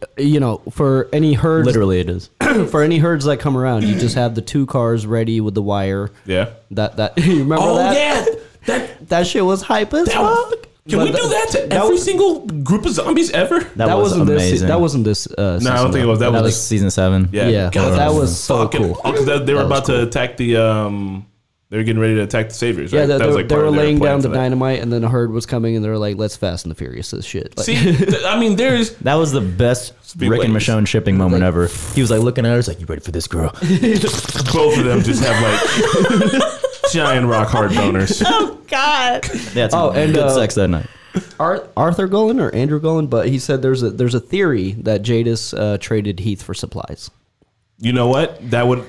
W- 0.00 0.30
You 0.32 0.40
know, 0.40 0.58
for 0.70 1.08
any 1.12 1.34
herds, 1.34 1.66
literally 1.66 2.00
it 2.00 2.08
is 2.10 2.30
for 2.70 2.82
any 2.82 2.98
herds 2.98 3.24
that 3.26 3.38
come 3.40 3.56
around, 3.56 3.84
you 3.84 3.98
just 3.98 4.14
have 4.14 4.34
the 4.34 4.42
two 4.42 4.66
cars 4.66 5.06
ready 5.06 5.40
with 5.40 5.54
the 5.54 5.62
wire. 5.62 6.10
Yeah. 6.26 6.50
That 6.72 6.96
that 6.96 7.18
you 7.24 7.40
remember 7.40 7.56
Oh 7.64 7.76
that? 7.76 7.94
yeah, 7.96 8.34
that. 8.66 8.88
That 9.08 9.26
shit 9.26 9.44
was 9.44 9.62
hype 9.62 9.92
as 9.94 10.06
that 10.06 10.14
fuck. 10.14 10.62
can 10.88 10.98
But 10.98 11.04
we 11.06 11.12
do 11.12 11.28
that 11.28 11.48
to 11.52 11.58
that 11.68 11.72
every 11.72 11.90
was- 11.94 12.04
single 12.04 12.46
group 12.46 12.86
of 12.86 12.92
zombies 12.92 13.30
ever? 13.32 13.60
that, 13.60 13.76
That, 13.76 13.94
was 13.98 14.12
wasn't 14.12 14.30
amazing 14.30 14.50
this. 14.60 14.62
That 14.62 14.80
wasn't 14.80 15.04
this. 15.04 15.26
Uh, 15.26 15.58
No, 15.62 15.70
I 15.72 15.76
don't 15.82 15.92
think 15.92 16.04
it 16.04 16.06
was. 16.06 16.20
That 16.20 16.32
that 16.32 16.42
was 16.42 16.52
was 16.54 16.66
season 16.66 16.90
seven 16.90 17.28
Yeah, 17.32 17.48
Yeah, 17.48 17.70
God, 17.70 17.98
that 17.98 18.14
was 18.14 18.38
so 18.38 18.62
fucking- 18.64 18.94
cool. 18.94 19.00
Because 19.04 19.26
they, 19.26 19.38
they 19.44 19.52
were 19.54 19.60
That 19.60 19.68
was 19.68 19.78
about 19.80 19.84
to 19.86 20.02
attack 20.02 20.36
the. 20.38 20.56
um 20.56 21.26
They 21.72 21.78
were 21.78 21.84
getting 21.84 22.02
ready 22.02 22.16
to 22.16 22.20
attack 22.24 22.48
the 22.50 22.54
saviors. 22.54 22.92
Yeah, 22.92 23.00
right? 23.00 23.06
they, 23.06 23.16
that 23.16 23.26
was 23.26 23.34
were- 23.34 23.40
like 23.40 23.48
they 23.48 23.56
were 23.56 23.70
laying 23.70 23.98
down 23.98 24.20
the 24.20 24.28
that. 24.28 24.34
dynamite, 24.34 24.80
and 24.80 24.92
then 24.92 25.04
a 25.04 25.08
herd 25.08 25.30
was 25.32 25.46
coming, 25.46 25.74
and 25.74 25.82
they 25.82 25.88
were 25.88 25.96
like, 25.96 26.18
"Let's 26.18 26.36
Fast 26.36 26.66
and 26.66 26.70
the 26.70 26.74
Furious 26.74 27.10
this 27.12 27.24
shit." 27.24 27.56
Like, 27.56 27.64
See, 27.64 27.76
th- 27.96 28.24
I 28.26 28.38
mean, 28.38 28.56
there's 28.56 28.94
that 28.98 29.14
was 29.14 29.32
the 29.32 29.40
best 29.40 29.94
Speed 30.06 30.28
Rick 30.28 30.44
and 30.44 30.52
waves. 30.52 30.66
Michonne 30.66 30.86
shipping 30.86 31.16
moment 31.16 31.42
ever. 31.44 31.68
He 31.94 32.02
was 32.02 32.10
like 32.10 32.20
looking 32.20 32.44
at 32.44 32.50
her, 32.50 32.56
he's 32.56 32.68
like, 32.68 32.78
"You 32.78 32.84
ready 32.84 33.00
for 33.00 33.10
this, 33.10 33.26
girl?" 33.26 33.48
both 33.52 34.76
of 34.78 34.84
them 34.84 35.00
just 35.02 35.24
have 35.24 35.42
like 35.42 36.42
giant 36.92 37.26
rock 37.26 37.48
hard 37.48 37.70
boners. 37.70 38.22
Oh 38.26 38.60
God. 38.68 39.22
That's 39.54 39.74
Oh, 39.74 39.92
and, 39.92 40.12
good 40.12 40.24
uh, 40.24 40.34
sex 40.34 40.54
that 40.56 40.68
night. 40.68 40.86
Ar- 41.40 41.68
Arthur 41.74 42.06
Golan 42.06 42.38
or 42.38 42.54
Andrew 42.54 42.80
Golan, 42.80 43.06
but 43.06 43.28
he 43.28 43.38
said 43.38 43.62
there's 43.62 43.82
a 43.82 43.88
there's 43.90 44.14
a 44.14 44.20
theory 44.20 44.72
that 44.72 45.00
Jadis 45.02 45.54
uh, 45.54 45.78
traded 45.80 46.20
Heath 46.20 46.42
for 46.42 46.52
supplies. 46.52 47.10
You 47.78 47.92
know 47.94 48.08
what? 48.08 48.50
That 48.50 48.66
would. 48.68 48.84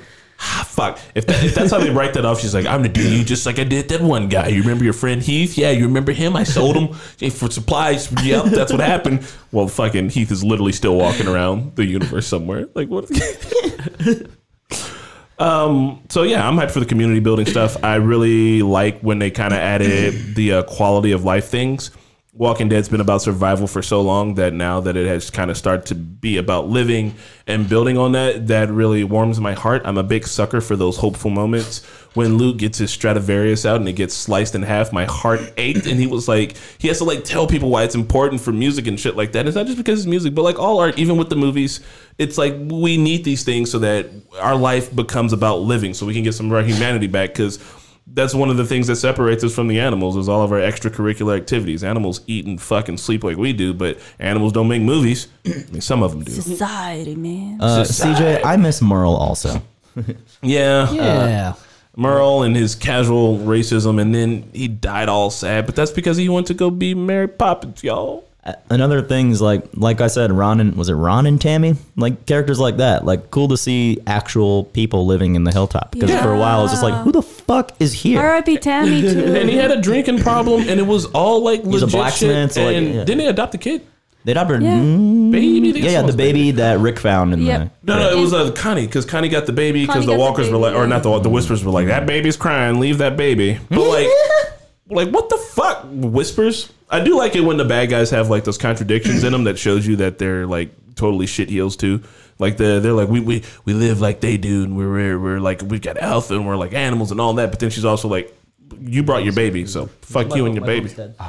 Ah, 0.46 0.68
fuck. 0.70 1.00
If, 1.16 1.26
that, 1.28 1.42
if 1.42 1.56
that's 1.56 1.72
how 1.72 1.80
they 1.80 1.90
write 1.90 2.16
that 2.16 2.26
off, 2.26 2.42
she's 2.42 2.54
like, 2.54 2.66
I'm 2.66 2.82
gonna 2.82 2.90
do 2.90 3.18
you 3.18 3.24
just 3.24 3.46
like 3.46 3.60
I 3.60 3.64
did 3.64 3.88
that 3.90 4.02
one 4.02 4.28
guy. 4.28 4.50
You 4.50 4.62
remember 4.62 4.84
your 4.84 4.92
friend 4.92 5.22
Heath? 5.22 5.58
Yeah, 5.58 5.72
you 5.72 5.86
remember 5.86 6.12
him? 6.12 6.36
I 6.36 6.44
sold 6.44 6.76
him 6.76 6.94
for 7.32 7.50
supplies. 7.50 8.12
Yep, 8.24 8.46
that's 8.46 8.72
what 8.72 8.82
happened. 8.82 9.26
Well, 9.54 9.70
fucking 9.70 10.10
Heath 10.10 10.32
is 10.32 10.44
literally 10.44 10.74
still 10.74 10.98
walking 10.98 11.30
around 11.30 11.78
the 11.78 11.86
universe 11.86 12.28
somewhere. 12.28 12.68
Like 12.74 12.90
what? 12.90 13.10
um. 15.40 16.04
So 16.10 16.24
yeah, 16.24 16.46
I'm 16.46 16.58
hyped 16.58 16.72
for 16.72 16.82
the 16.82 16.86
community 16.86 17.22
building 17.22 17.46
stuff. 17.46 17.82
I 17.82 17.96
really 17.96 18.64
like 18.64 19.00
when 19.00 19.20
they 19.20 19.32
kind 19.32 19.54
of 19.54 19.60
added 19.60 20.36
the 20.36 20.54
uh, 20.54 20.64
quality 20.64 21.14
of 21.14 21.24
life 21.24 21.48
things. 21.48 21.90
Walking 22.36 22.68
Dead's 22.68 22.90
been 22.90 23.00
about 23.00 23.22
survival 23.22 23.68
for 23.68 23.84
so 23.84 24.02
long 24.02 24.34
that 24.36 24.54
now 24.54 24.80
that 24.80 24.98
it 24.98 25.06
has 25.06 25.30
kind 25.30 25.52
of 25.52 25.58
started 25.58 25.86
to 25.86 25.96
be 25.96 26.38
about 26.38 26.68
living 26.68 27.14
and 27.46 27.70
building 27.70 27.96
on 27.96 28.14
that, 28.14 28.48
that 28.48 28.72
really 28.72 29.04
warms 29.04 29.40
my 29.40 29.54
heart. 29.54 29.84
I'm 29.86 30.00
a 30.00 30.04
big 30.04 30.26
sucker 30.26 30.60
for 30.60 30.76
those 30.76 30.98
hopeful 30.98 31.30
moments. 31.30 31.86
When 32.16 32.40
Luke 32.40 32.58
gets 32.58 32.80
his 32.80 32.90
Stradivarius 32.90 33.68
out 33.68 33.76
and 33.76 33.88
it 33.88 33.94
gets 33.94 34.16
sliced 34.16 34.56
in 34.56 34.64
half, 34.64 34.92
my 34.92 35.06
heart 35.06 35.42
ached, 35.58 35.86
and 35.86 36.00
he 36.00 36.08
was 36.08 36.28
like, 36.28 36.58
he 36.80 36.88
has 36.88 36.98
to 36.98 37.04
like 37.04 37.24
tell 37.24 37.46
people 37.46 37.70
why 37.70 37.84
it's 37.84 37.94
important 37.94 38.42
for 38.42 38.52
music 38.52 38.88
and 38.88 39.00
shit 39.00 39.16
like 39.16 39.34
that. 39.34 39.46
It's 39.46 39.56
not 39.56 39.68
just 39.68 39.78
because 39.78 40.00
it's 40.00 40.08
music, 40.08 40.34
but 40.34 40.42
like 40.42 40.58
all 40.58 40.80
art, 40.80 40.98
even 40.98 41.18
with 41.18 41.30
the 41.30 41.36
movies, 41.36 41.82
it's 42.18 42.40
like 42.40 42.56
we 42.58 42.98
need 42.98 43.24
these 43.26 43.44
things 43.44 43.70
so 43.70 43.78
that 43.80 44.10
our 44.40 44.56
life 44.56 44.96
becomes 44.96 45.34
about 45.34 45.58
living, 45.58 45.94
so 45.94 46.08
we 46.08 46.16
can 46.16 46.24
get 46.24 46.34
some 46.34 46.48
of 46.48 46.54
our 46.54 46.64
humanity 46.64 47.06
back. 47.06 47.30
Because 47.30 47.60
that's 48.08 48.34
one 48.36 48.50
of 48.50 48.58
the 48.58 48.66
things 48.66 48.88
that 48.88 48.98
separates 48.98 49.44
us 49.44 49.56
from 49.56 49.68
the 49.68 49.80
animals 49.80 50.18
is 50.18 50.28
all 50.28 50.42
of 50.42 50.52
our 50.52 50.60
extracurricular 50.60 51.38
activities. 51.38 51.84
Animals 51.84 52.22
eat 52.28 52.46
and 52.46 52.62
fuck 52.62 52.90
and 52.90 53.00
sleep 53.00 53.24
like 53.24 53.38
we 53.38 53.54
do, 53.54 53.74
but 53.74 53.98
animals 54.20 54.52
don't 54.52 54.68
make 54.68 54.82
movies. 54.82 55.28
I 55.46 55.50
mean, 55.72 55.82
some 55.82 56.04
of 56.04 56.12
them 56.12 56.24
do. 56.24 56.32
Society, 56.32 57.16
man. 57.16 57.62
Uh, 57.62 57.84
Society. 57.86 58.24
CJ, 58.24 58.46
I 58.46 58.58
miss 58.58 58.82
Merle 58.82 59.16
also. 59.16 59.62
Yeah, 60.42 60.92
Yeah, 60.92 61.54
Merle 61.96 62.42
and 62.42 62.56
his 62.56 62.74
casual 62.74 63.38
racism, 63.38 64.02
and 64.02 64.14
then 64.14 64.50
he 64.52 64.68
died 64.68 65.08
all 65.08 65.30
sad. 65.30 65.68
But 65.68 65.76
that's 65.76 65.92
because 65.92 66.18
he 66.18 66.28
went 66.30 66.48
to 66.48 66.56
go 66.56 66.72
be 66.72 66.96
Mary 66.96 67.28
Poppins, 67.28 67.84
y'all. 67.84 68.28
Another 68.70 69.02
thing 69.02 69.32
is 69.32 69.42
like, 69.42 69.64
like 69.74 70.02
I 70.02 70.08
said, 70.08 70.30
Ron 70.32 70.60
and 70.60 70.76
was 70.76 70.90
it 70.90 70.96
Ron 70.96 71.26
and 71.26 71.40
Tammy? 71.40 71.76
Like 71.96 72.26
characters 72.26 72.60
like 72.60 72.78
that. 72.78 73.06
Like 73.06 73.32
cool 73.32 73.48
to 73.48 73.58
see 73.58 74.00
actual 74.06 74.66
people 74.66 75.06
living 75.06 75.36
in 75.36 75.46
the 75.46 75.52
hilltop. 75.52 75.92
Because 75.92 76.12
for 76.22 76.34
a 76.34 76.38
while 76.38 76.60
it 76.60 76.64
was 76.64 76.72
just 76.72 76.84
like, 76.84 77.04
who 77.04 77.12
the 77.14 77.22
fuck 77.22 77.72
is 77.80 77.94
here? 77.94 78.20
R.I.P. 78.20 78.58
Tammy 78.58 79.02
too. 79.14 79.36
and 79.36 79.50
he 79.50 79.56
had 79.56 79.72
a 79.72 79.80
drinking 79.80 80.20
problem, 80.20 80.68
and 80.68 80.80
it 80.80 80.86
was 80.86 81.06
all 81.08 81.42
like 81.42 81.64
He's 81.64 81.82
a 81.82 81.86
legit 81.86 81.92
blacksmith, 81.92 82.50
shit. 82.50 82.52
so, 82.54 82.66
like, 82.66 82.76
and 82.76 82.88
yeah. 82.88 83.04
didn't 83.06 83.22
he 83.22 83.28
adopt 83.28 83.56
a 83.56 83.58
kid? 83.58 83.88
They 84.26 84.32
adopted. 84.32 84.64
Yeah. 84.64 84.78
Mm, 84.78 85.32
Baby, 85.32 85.72
they 85.72 85.80
yeah, 85.80 85.92
yeah, 85.92 86.02
the 86.02 86.08
his 86.08 86.16
baby 86.16 86.52
that 86.52 86.80
Rick 86.80 87.00
found 87.00 87.34
in 87.34 87.42
Yep. 87.42 87.72
No, 87.84 88.00
no, 88.00 88.18
it 88.18 88.20
was 88.20 88.34
uh, 88.34 88.52
Connie 88.54 88.86
because 88.86 89.06
Connie 89.06 89.28
got 89.28 89.46
the 89.46 89.54
baby 89.54 89.86
because 89.86 90.06
the 90.06 90.12
got 90.12 90.14
the 90.14 90.20
walkers 90.20 90.48
were 90.48 90.54
baby, 90.54 90.64
like, 90.64 90.76
or 90.76 90.84
yeah. 90.84 90.88
not 90.88 91.04
the 91.04 91.20
the 91.20 91.30
whispers 91.30 91.64
were 91.64 91.72
like, 91.72 91.88
that 91.88 92.06
baby's 92.06 92.38
crying, 92.38 92.80
leave 92.80 93.00
that 93.00 93.18
baby. 93.18 93.60
But 93.70 93.82
like, 93.82 94.08
like 94.94 95.10
what 95.10 95.30
the 95.30 95.38
fuck, 95.38 95.86
whispers? 95.90 96.72
I 96.90 97.04
do 97.04 97.18
like 97.18 97.36
it 97.36 97.42
when 97.42 97.58
the 97.58 97.66
bad 97.66 97.90
guys 97.90 98.10
have 98.12 98.30
like 98.30 98.44
those 98.44 98.58
contradictions 98.58 99.24
in 99.24 99.32
them 99.32 99.46
that 99.46 99.58
shows 99.58 99.86
you 99.86 99.96
that 99.98 100.20
they're 100.20 100.46
like 100.46 100.72
totally 100.96 101.26
shit 101.26 101.50
heels 101.50 101.76
too. 101.76 102.04
Like 102.40 102.58
the 102.58 102.80
they're 102.80 102.94
like 102.94 103.10
we 103.10 103.20
we 103.20 103.44
we 103.66 103.74
live 103.74 104.02
like 104.02 104.22
they 104.22 104.38
do 104.38 104.64
and 104.64 104.78
we're 104.78 104.92
we're, 104.92 105.20
we're 105.20 105.40
like 105.40 105.62
we 105.62 105.80
got 105.80 105.98
alpha 105.98 106.36
and 106.36 106.48
we're 106.48 106.56
like 106.56 106.74
animals 106.74 107.12
and 107.12 107.20
all 107.20 107.34
that. 107.36 107.52
But 107.52 107.60
then 107.60 107.70
she's 107.70 107.86
also 107.86 108.08
like, 108.08 108.36
you 108.80 109.04
brought 109.04 109.24
your 109.24 109.34
baby, 109.34 109.66
so 109.66 109.88
fuck 110.02 110.36
you 110.36 110.46
and 110.46 110.56
your 110.56 110.66
baby. 110.66 110.94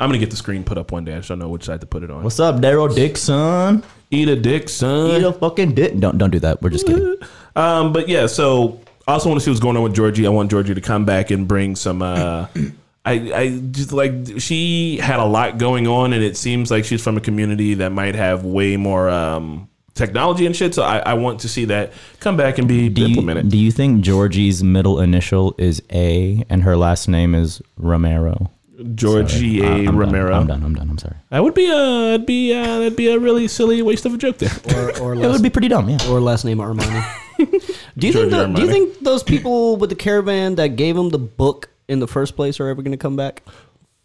I'm 0.00 0.08
gonna 0.08 0.18
get 0.18 0.30
the 0.30 0.36
screen 0.36 0.64
put 0.64 0.78
up 0.78 0.90
one 0.90 1.04
day. 1.04 1.12
I 1.12 1.16
just 1.18 1.28
don't 1.28 1.38
know 1.38 1.48
which 1.48 1.64
side 1.64 1.80
to 1.80 1.86
put 1.86 2.02
it 2.02 2.10
on. 2.10 2.24
What's 2.24 2.40
up, 2.40 2.56
Daryl 2.56 2.92
Dixon? 2.92 3.84
Eat 4.10 4.28
a 4.28 4.36
dick, 4.36 4.68
son. 4.68 5.20
Eat 5.20 5.24
a 5.24 5.32
fucking 5.32 5.74
dick. 5.74 5.96
Don't 5.98 6.18
don't 6.18 6.30
do 6.30 6.40
that. 6.40 6.60
We're 6.60 6.70
just 6.70 6.86
kidding. 6.86 7.16
Um, 7.54 7.92
but 7.92 8.08
yeah, 8.08 8.28
so 8.28 8.80
I 9.06 9.12
also 9.14 9.28
want 9.28 9.40
to 9.40 9.44
see 9.44 9.50
what's 9.50 9.60
going 9.60 9.76
on 9.76 9.82
with 9.82 9.94
Georgie. 9.94 10.26
I 10.26 10.30
want 10.30 10.50
Georgie 10.50 10.74
to 10.74 10.80
come 10.80 11.04
back 11.04 11.30
and 11.30 11.46
bring 11.48 11.76
some. 11.76 12.02
Uh, 12.02 12.46
I 13.04 13.12
I 13.34 13.58
just 13.72 13.92
like 13.92 14.12
she 14.38 14.98
had 14.98 15.18
a 15.18 15.24
lot 15.24 15.58
going 15.58 15.86
on, 15.88 16.12
and 16.12 16.22
it 16.22 16.36
seems 16.36 16.70
like 16.70 16.84
she's 16.84 17.02
from 17.02 17.16
a 17.16 17.20
community 17.20 17.74
that 17.74 17.90
might 17.90 18.14
have 18.14 18.44
way 18.44 18.76
more 18.76 19.08
um, 19.10 19.68
technology 19.94 20.46
and 20.46 20.54
shit. 20.54 20.72
So 20.74 20.82
I, 20.84 20.98
I 20.98 21.14
want 21.14 21.40
to 21.40 21.48
see 21.48 21.64
that 21.64 21.92
come 22.20 22.36
back 22.36 22.58
and 22.58 22.68
be 22.68 22.88
Do 22.88 23.02
you, 23.02 23.08
implemented. 23.08 23.48
do 23.48 23.58
you 23.58 23.72
think 23.72 24.02
Georgie's 24.02 24.62
middle 24.62 25.00
initial 25.00 25.52
is 25.58 25.82
A 25.92 26.44
and 26.48 26.62
her 26.62 26.76
last 26.76 27.08
name 27.08 27.34
is 27.34 27.60
Romero? 27.76 28.52
Georgie 28.94 29.58
Sorry. 29.60 29.68
A. 29.68 29.72
I- 29.72 29.76
I'm 29.78 29.84
done. 29.86 29.96
Romero. 29.98 30.34
I'm 30.34 30.46
done. 30.46 30.62
I'm 30.62 30.74
done. 30.74 30.88
I'm 30.90 30.98
sorry. 30.98 31.16
That 31.30 31.42
would 31.42 31.54
be 31.54 31.66
a 31.68 31.74
that'd 31.76 32.24
be 32.26 32.54
uh 32.54 32.78
that'd 32.78 32.96
be 32.96 33.08
a 33.12 33.18
really 33.18 33.48
silly 33.48 33.82
waste 33.82 34.06
of 34.06 34.14
a 34.14 34.18
joke 34.18 34.38
there. 34.38 34.52
Or, 34.76 34.96
or 35.00 35.14
It 35.24 35.28
would 35.28 35.42
be 35.42 35.50
pretty 35.50 35.68
dumb. 35.68 35.88
Yeah. 35.88 35.98
or 36.08 36.20
last 36.20 36.44
name 36.44 36.58
Armani. 36.58 37.04
do 37.98 38.06
you 38.06 38.12
think? 38.12 38.30
The, 38.30 38.46
do 38.46 38.62
you 38.62 38.68
think 38.68 38.98
those 39.00 39.22
people 39.22 39.76
with 39.76 39.90
the 39.90 39.96
caravan 39.96 40.56
that 40.56 40.76
gave 40.76 40.96
him 40.96 41.10
the 41.10 41.18
book 41.18 41.70
in 41.88 41.98
the 41.98 42.08
first 42.08 42.36
place 42.36 42.60
are 42.60 42.68
ever 42.68 42.82
going 42.82 42.92
to 42.92 42.98
come 42.98 43.16
back? 43.16 43.42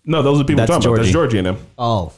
No, 0.05 0.21
those 0.21 0.35
are 0.35 0.37
the 0.39 0.45
people 0.45 0.65
That's 0.65 0.69
we're 0.69 0.75
talking 0.75 0.89
about. 0.89 0.97
That's 0.97 1.11
Georgie. 1.11 1.37
Georgie 1.37 1.49
and 1.49 1.57
them. 1.57 1.67
Oh, 1.77 2.13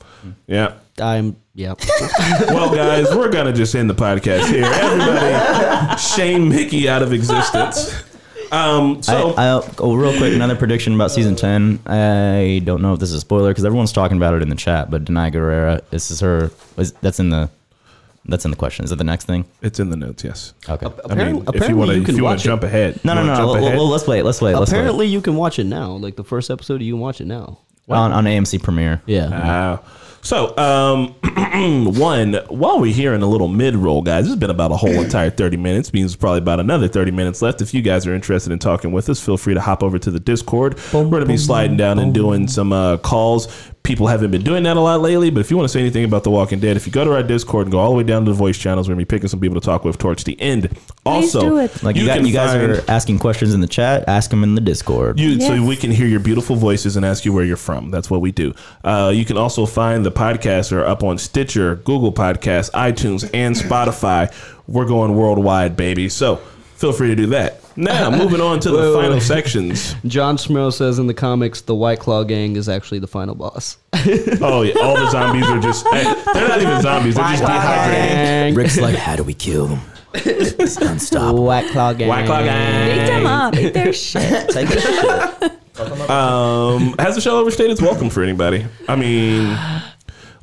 Yeah. 0.47 0.73
I'm 1.01 1.37
yeah. 1.55 1.75
Well, 2.47 2.73
guys, 2.73 3.13
we're 3.15 3.31
gonna 3.31 3.53
just 3.53 3.75
end 3.75 3.89
the 3.89 3.95
podcast 3.95 4.47
here. 4.47 4.65
Everybody, 4.65 5.97
shame 5.97 6.49
Mickey 6.49 6.89
out 6.89 7.01
of 7.01 7.13
existence. 7.13 8.03
Um, 8.51 9.03
so 9.03 9.33
I, 9.33 9.57
I, 9.57 9.69
oh, 9.79 9.95
real 9.95 10.17
quick, 10.17 10.33
another 10.33 10.55
prediction 10.55 10.95
about 10.95 11.11
season 11.11 11.35
ten. 11.35 11.79
I 11.85 12.61
don't 12.63 12.81
know 12.81 12.93
if 12.93 12.99
this 12.99 13.09
is 13.09 13.15
a 13.15 13.19
spoiler 13.19 13.51
because 13.51 13.65
everyone's 13.65 13.91
talking 13.91 14.17
about 14.17 14.33
it 14.33 14.41
in 14.41 14.49
the 14.49 14.55
chat. 14.55 14.89
But 14.89 15.05
Denai 15.05 15.33
Guerrera, 15.33 15.81
this 15.89 16.11
is 16.11 16.19
her. 16.21 16.51
Is, 16.77 16.93
that's 16.93 17.19
in 17.19 17.29
the. 17.29 17.49
That's 18.29 18.45
in 18.45 18.51
the 18.51 18.57
question. 18.57 18.85
Is 18.85 18.91
it 18.91 18.97
the 18.97 19.03
next 19.03 19.25
thing? 19.25 19.45
it's 19.61 19.79
in 19.79 19.89
the 19.89 19.95
notes. 19.97 20.23
Yes. 20.23 20.53
Okay. 20.67 20.85
I 20.85 20.89
mean, 21.15 21.43
Apparently- 21.47 21.57
if 21.59 21.69
you 21.69 21.75
want 21.77 21.89
to, 21.89 21.95
you 21.95 22.01
if 22.01 22.05
can 22.05 22.15
you 22.15 22.23
want 22.23 22.39
to 22.39 22.45
jump 22.45 22.63
it. 22.63 22.67
ahead, 22.67 22.99
No, 23.03 23.13
You 23.13 23.19
no, 23.21 23.25
no. 23.25 23.35
jump 23.35 23.47
Well, 23.47 23.55
ahead? 23.55 23.77
well, 23.77 23.87
let's 23.89 24.07
wait. 24.07 24.23
Let's 24.23 24.41
wait. 24.41 24.55
Let's 24.55 24.71
Apparently, 24.71 25.07
you 25.07 25.21
can 25.21 25.35
watch 25.35 25.59
it 25.59 25.65
now. 25.65 25.91
Like 25.93 26.15
the 26.15 26.23
first 26.23 26.49
episode, 26.49 26.81
you 26.81 26.93
can 26.93 26.99
watch 27.01 27.19
it 27.21 27.25
now. 27.27 27.59
wait. 27.87 27.97
On, 27.97 28.11
on 28.11 28.25
AMC 28.25 28.61
Premiere. 28.61 29.01
Yeah. 29.05 29.29
Wow. 29.29 29.79
So, 30.21 30.55
um, 30.57 31.15
one, 31.97 32.33
while 32.49 32.79
we're 32.81 32.93
here 32.93 33.13
in 33.13 33.21
a 33.21 33.25
little 33.25 33.47
mid 33.47 33.75
roll, 33.75 34.01
guys, 34.01 34.27
it's 34.27 34.35
been 34.35 34.49
about 34.49 34.71
a 34.71 34.75
whole 34.75 34.89
entire 35.01 35.29
30 35.29 35.55
minutes, 35.57 35.93
means 35.93 36.13
probably 36.15 36.39
about 36.39 36.59
another 36.59 36.87
30 36.89 37.11
minutes 37.11 37.41
left. 37.41 37.61
If 37.61 37.73
you 37.73 37.81
guys 37.81 38.05
are 38.05 38.13
interested 38.13 38.51
in 38.51 38.59
talking 38.59 38.91
with 38.91 39.09
us, 39.09 39.23
feel 39.23 39.37
free 39.37 39.53
to 39.53 39.61
hop 39.61 39.81
over 39.81 39.97
to 39.97 40.11
the 40.11 40.19
Discord. 40.19 40.77
We're 40.93 41.05
going 41.05 41.21
to 41.21 41.25
be 41.25 41.37
sliding 41.37 41.77
down 41.77 41.99
and 41.99 42.13
doing 42.13 42.47
some 42.49 42.73
uh, 42.73 42.97
calls. 42.97 43.47
People 43.89 44.05
haven't 44.05 44.29
been 44.29 44.43
doing 44.43 44.61
that 44.65 44.77
a 44.77 44.79
lot 44.79 45.01
lately, 45.01 45.31
but 45.31 45.39
if 45.39 45.49
you 45.49 45.57
want 45.57 45.67
to 45.67 45.73
say 45.73 45.79
anything 45.79 46.05
about 46.05 46.23
The 46.23 46.29
Walking 46.29 46.59
Dead, 46.59 46.77
if 46.77 46.85
you 46.85 46.93
go 46.93 47.03
to 47.03 47.11
our 47.11 47.23
Discord 47.23 47.65
and 47.65 47.71
go 47.71 47.79
all 47.79 47.89
the 47.89 47.95
way 47.97 48.03
down 48.03 48.23
to 48.23 48.29
the 48.31 48.37
voice 48.37 48.55
channels, 48.55 48.87
we're 48.87 48.93
going 48.93 49.03
to 49.03 49.07
be 49.07 49.15
picking 49.17 49.29
some 49.29 49.39
people 49.39 49.59
to 49.59 49.65
talk 49.65 49.83
with 49.83 49.97
towards 49.97 50.23
the 50.25 50.39
end. 50.39 50.77
Also, 51.07 51.41
do 51.41 51.57
it. 51.57 51.81
Like 51.81 51.95
you, 51.95 52.05
got, 52.05 52.23
you 52.23 52.31
guys 52.31 52.51
find- 52.51 52.71
are 52.71 52.83
asking 52.87 53.17
questions 53.17 53.51
in 53.51 53.61
the 53.61 53.67
chat. 53.67 54.07
Ask 54.07 54.29
them 54.29 54.43
in 54.43 54.53
the 54.53 54.61
Discord. 54.61 55.19
you, 55.19 55.41
So 55.41 55.65
we 55.65 55.75
can 55.75 55.89
hear 55.89 56.05
your 56.05 56.19
beautiful 56.19 56.55
voices 56.55 56.97
and 56.97 57.03
ask 57.03 57.25
you 57.25 57.33
where 57.33 57.43
you're 57.43 57.57
from. 57.57 57.89
That's 57.89 58.11
what 58.11 58.21
we 58.21 58.31
do. 58.31 58.53
Uh, 58.83 59.11
you 59.11 59.25
can 59.25 59.37
also 59.37 59.65
find 59.65 60.05
the 60.05 60.11
podcasts 60.11 60.71
are 60.71 60.85
up 60.85 61.03
on 61.03 61.17
Stitcher, 61.17 61.77
Google 61.77 62.13
Podcasts, 62.13 62.69
iTunes, 62.73 63.27
and 63.33 63.55
Spotify. 63.55 64.31
We're 64.67 64.85
going 64.85 65.15
worldwide, 65.15 65.75
baby. 65.75 66.09
So 66.09 66.35
feel 66.75 66.91
free 66.91 67.07
to 67.07 67.15
do 67.15 67.25
that. 67.27 67.63
Now, 67.79 68.11
moving 68.15 68.41
on 68.41 68.59
to 68.59 68.69
the 68.71 68.77
Wait, 68.77 68.87
wait, 68.87 68.93
final 68.93 69.13
wait. 69.13 69.21
sections. 69.21 69.95
John 70.05 70.35
Smurl 70.35 70.73
says 70.73 70.99
in 70.99 71.07
the 71.07 71.13
comics, 71.13 71.61
the 71.61 71.73
White 71.73 71.99
Claw 71.99 72.23
gang 72.25 72.57
is 72.57 72.67
actually 72.67 72.99
the 72.99 73.07
final 73.07 73.35
boss. 73.35 73.77
Oh 74.41 74.61
yeah, 74.61 74.75
all 74.81 74.95
the 74.95 75.09
zombies 75.09 75.45
are 75.47 75.59
just 75.59 75.85
hey, 75.87 76.03
they're 76.33 76.47
not 76.47 76.61
even 76.61 76.81
zombies. 76.81 77.15
They're 77.15 77.23
just 77.25 77.41
dehydrated. 77.43 78.55
Rick's 78.55 78.79
like, 78.79 78.95
how 78.95 79.15
do 79.17 79.23
we 79.23 79.33
kill 79.33 79.67
them? 79.67 79.81
It's 80.13 80.77
unstoppable. 80.77 81.43
White 81.45 81.69
Claw 81.71 81.93
gang. 81.93 82.07
White 82.07 82.25
Claw 82.25 82.41
gang. 82.43 82.97
Beat 82.97 83.05
them 83.07 83.25
up. 83.25 83.55
Eat 83.55 83.73
their 83.73 83.91
shit. 83.93 84.49
Take 84.51 84.69
a 84.69 84.79
shit. 84.79 86.09
Um, 86.09 86.95
has 86.99 87.15
the 87.15 87.21
show 87.21 87.39
overstayed 87.39 87.69
its 87.71 87.81
welcome 87.81 88.09
for 88.09 88.23
anybody? 88.23 88.65
I 88.87 88.95
mean, 88.95 89.57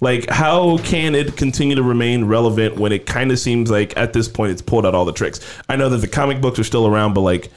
like, 0.01 0.29
how 0.31 0.79
can 0.79 1.15
it 1.15 1.37
continue 1.37 1.77
to 1.77 1.83
remain 1.83 2.25
relevant 2.25 2.77
when 2.77 2.93
it 2.93 3.07
kind 3.07 3.31
of 3.33 3.39
seems 3.39 3.71
like 3.71 3.97
at 3.97 4.13
this 4.13 4.29
point 4.29 4.53
it's 4.53 4.63
pulled 4.63 4.85
out 4.87 4.95
all 4.95 5.05
the 5.05 5.13
tricks? 5.13 5.41
I 5.69 5.77
know 5.77 5.89
that 5.89 5.99
the 5.99 6.09
comic 6.09 6.41
books 6.41 6.59
are 6.59 6.65
still 6.65 6.87
around, 6.87 7.15
but 7.15 7.23
like, 7.23 7.51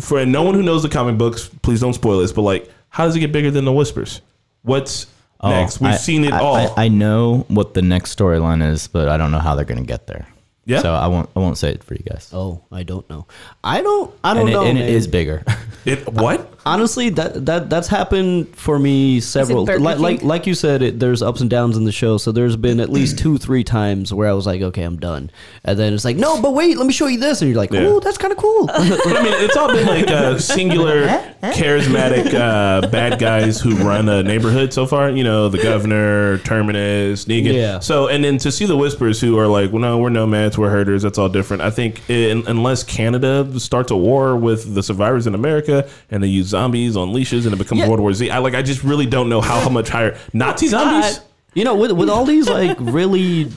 for 0.00 0.24
no 0.24 0.42
one 0.42 0.54
who 0.54 0.62
knows 0.62 0.82
the 0.82 0.88
comic 0.88 1.18
books, 1.18 1.48
please 1.62 1.80
don't 1.80 1.94
spoil 1.94 2.18
this. 2.20 2.32
But 2.32 2.42
like, 2.42 2.70
how 2.88 3.04
does 3.04 3.14
it 3.16 3.20
get 3.20 3.32
bigger 3.32 3.50
than 3.50 3.64
the 3.64 3.72
Whispers? 3.72 4.20
What's 4.62 5.06
oh, 5.40 5.50
next? 5.50 5.80
We've 5.80 5.90
Oh, 5.90 5.94
I- 5.94 5.96
seen 5.96 6.24
it 6.24 6.32
I, 6.32 6.38
all. 6.40 6.56
I, 6.56 6.84
I 6.84 6.88
know 6.88 7.44
what 7.48 7.74
the 7.74 7.82
next 7.82 8.16
storyline 8.16 8.66
is, 8.66 8.88
but 8.88 9.08
I 9.08 9.16
don't 9.16 9.30
know 9.30 9.38
how 9.38 9.54
they're 9.54 9.64
going 9.64 9.80
to 9.80 9.86
get 9.86 10.06
there. 10.06 10.26
Yeah. 10.64 10.82
So 10.82 10.92
I 10.92 11.06
won't. 11.06 11.30
I 11.34 11.38
won't 11.38 11.56
say 11.56 11.70
it 11.70 11.82
for 11.82 11.94
you 11.94 12.02
guys. 12.02 12.30
Oh, 12.30 12.62
I 12.70 12.82
don't 12.82 13.08
know. 13.08 13.26
I 13.64 13.80
don't. 13.80 14.12
I 14.22 14.34
don't 14.34 14.42
and 14.42 14.48
it, 14.50 14.52
know. 14.52 14.64
and 14.64 14.78
man. 14.78 14.86
it 14.88 14.94
is 14.94 15.06
bigger. 15.06 15.42
it 15.86 16.06
what? 16.12 16.57
Honestly 16.68 17.08
that 17.10 17.46
that 17.46 17.70
that's 17.70 17.88
happened 17.88 18.48
for 18.56 18.78
me 18.78 19.20
several 19.20 19.64
Burger 19.64 19.80
like 19.80 19.98
like 19.98 20.22
like 20.22 20.46
you 20.46 20.54
said 20.54 20.82
it, 20.82 20.98
there's 21.00 21.22
ups 21.22 21.40
and 21.40 21.48
downs 21.50 21.76
in 21.76 21.84
the 21.84 21.92
show 21.92 22.18
so 22.18 22.30
there's 22.32 22.56
been 22.56 22.78
at 22.80 22.90
least 22.90 23.18
two 23.18 23.38
three 23.38 23.64
times 23.64 24.12
where 24.12 24.28
i 24.28 24.32
was 24.32 24.46
like 24.46 24.60
okay 24.60 24.82
i'm 24.82 24.98
done 24.98 25.30
and 25.64 25.78
then 25.78 25.94
it's 25.94 26.04
like 26.04 26.16
no 26.16 26.40
but 26.42 26.52
wait 26.54 26.76
let 26.76 26.86
me 26.86 26.92
show 26.92 27.06
you 27.06 27.18
this 27.18 27.40
and 27.42 27.50
you're 27.50 27.58
like 27.58 27.70
Yeah. 27.72 27.80
oh 27.86 28.00
that's 28.00 28.18
kind 28.18 28.32
of 28.32 28.38
cool 28.38 28.66
But 29.08 29.16
I 29.16 29.22
mean, 29.22 29.34
it's 29.44 29.56
all 29.56 29.68
been 29.72 29.86
like 29.86 30.10
uh, 30.10 30.38
singular, 30.38 31.06
charismatic 31.42 32.32
uh, 32.34 32.88
bad 32.88 33.18
guys 33.18 33.60
who 33.60 33.74
run 33.76 34.08
a 34.08 34.22
neighborhood 34.22 34.72
so 34.72 34.86
far. 34.86 35.10
You 35.10 35.24
know, 35.24 35.48
the 35.48 35.58
governor, 35.62 36.38
Terminus, 36.38 37.24
Negan. 37.26 37.54
Yeah. 37.54 37.78
So, 37.80 38.08
and 38.08 38.22
then 38.24 38.38
to 38.38 38.52
see 38.52 38.66
the 38.66 38.76
Whispers 38.76 39.20
who 39.20 39.38
are 39.38 39.46
like, 39.46 39.72
well, 39.72 39.80
no, 39.80 39.98
we're 39.98 40.10
nomads, 40.10 40.58
we're 40.58 40.70
herders. 40.70 41.02
That's 41.02 41.18
all 41.18 41.28
different. 41.28 41.62
I 41.62 41.70
think 41.70 42.08
in, 42.10 42.44
unless 42.46 42.82
Canada 42.84 43.58
starts 43.58 43.90
a 43.90 43.96
war 43.96 44.36
with 44.36 44.74
the 44.74 44.82
survivors 44.82 45.26
in 45.26 45.34
America 45.34 45.88
and 46.10 46.22
they 46.22 46.28
use 46.28 46.54
zombies 46.58 46.96
on 46.96 47.12
leashes 47.12 47.46
and 47.46 47.54
it 47.54 47.58
becomes 47.58 47.80
Yeah. 47.80 47.88
World 47.88 48.00
War 48.00 48.12
Z, 48.12 48.30
I 48.30 48.38
like, 48.38 48.54
I 48.54 48.62
just 48.62 48.82
really 48.84 49.06
don't 49.06 49.28
know 49.28 49.40
how, 49.40 49.60
how 49.60 49.68
much 49.70 49.88
higher 49.88 50.16
Nazi 50.32 50.66
uh, 50.66 50.70
zombies. 50.70 51.20
you 51.54 51.64
know 51.64 51.74
with 51.76 51.92
with 51.92 52.08
all 52.10 52.24
these 52.24 52.48
like 52.48 52.76
really 53.00 53.50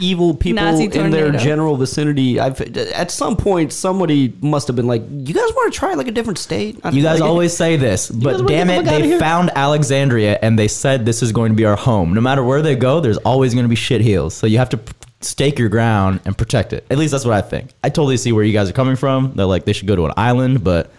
evil 0.00 0.32
people 0.34 0.64
in 0.64 1.10
their 1.10 1.32
general 1.32 1.74
vicinity 1.76 2.38
i've 2.38 2.60
at 3.02 3.10
some 3.10 3.34
point 3.36 3.72
somebody 3.72 4.32
must 4.40 4.68
have 4.68 4.76
been 4.76 4.86
like 4.86 5.02
you 5.10 5.34
guys 5.34 5.50
want 5.56 5.72
to 5.72 5.76
try 5.76 5.94
like 5.94 6.06
a 6.06 6.12
different 6.12 6.38
state 6.38 6.76
You 6.92 7.02
guys 7.02 7.18
Like, 7.18 7.28
always 7.28 7.52
say 7.56 7.76
this, 7.76 8.08
but 8.08 8.46
damn 8.46 8.70
it, 8.70 8.84
the 8.84 8.84
fuck 8.84 8.94
outta 8.94 9.08
they 9.08 9.18
found 9.18 9.50
Alexandria 9.56 10.38
and 10.40 10.56
they 10.56 10.68
said 10.68 11.04
this 11.04 11.20
is 11.20 11.32
going 11.32 11.50
to 11.50 11.56
be 11.56 11.64
our 11.64 11.74
home. 11.76 12.14
No 12.14 12.20
matter 12.20 12.44
where 12.44 12.62
they 12.62 12.76
go, 12.76 13.00
there's 13.00 13.18
always 13.18 13.54
going 13.54 13.64
to 13.64 13.68
be 13.68 13.74
shit 13.88 14.00
heels. 14.00 14.34
So 14.34 14.46
you 14.46 14.58
have 14.58 14.68
to 14.70 14.78
stake 15.20 15.58
your 15.58 15.68
ground 15.68 16.20
and 16.24 16.38
protect 16.38 16.72
it. 16.72 16.86
At 16.90 16.98
least 16.98 17.10
that's 17.12 17.24
what 17.24 17.34
I 17.34 17.42
think. 17.42 17.64
I 17.82 17.88
totally 17.88 18.18
see 18.18 18.30
where 18.30 18.44
you 18.44 18.52
guys 18.52 18.70
are 18.70 18.78
coming 18.82 18.94
from. 18.96 19.32
They're 19.34 19.46
like 19.54 19.64
they 19.64 19.72
should 19.72 19.88
go 19.88 19.96
to 19.96 20.04
an 20.06 20.12
island, 20.16 20.62
but 20.62 20.92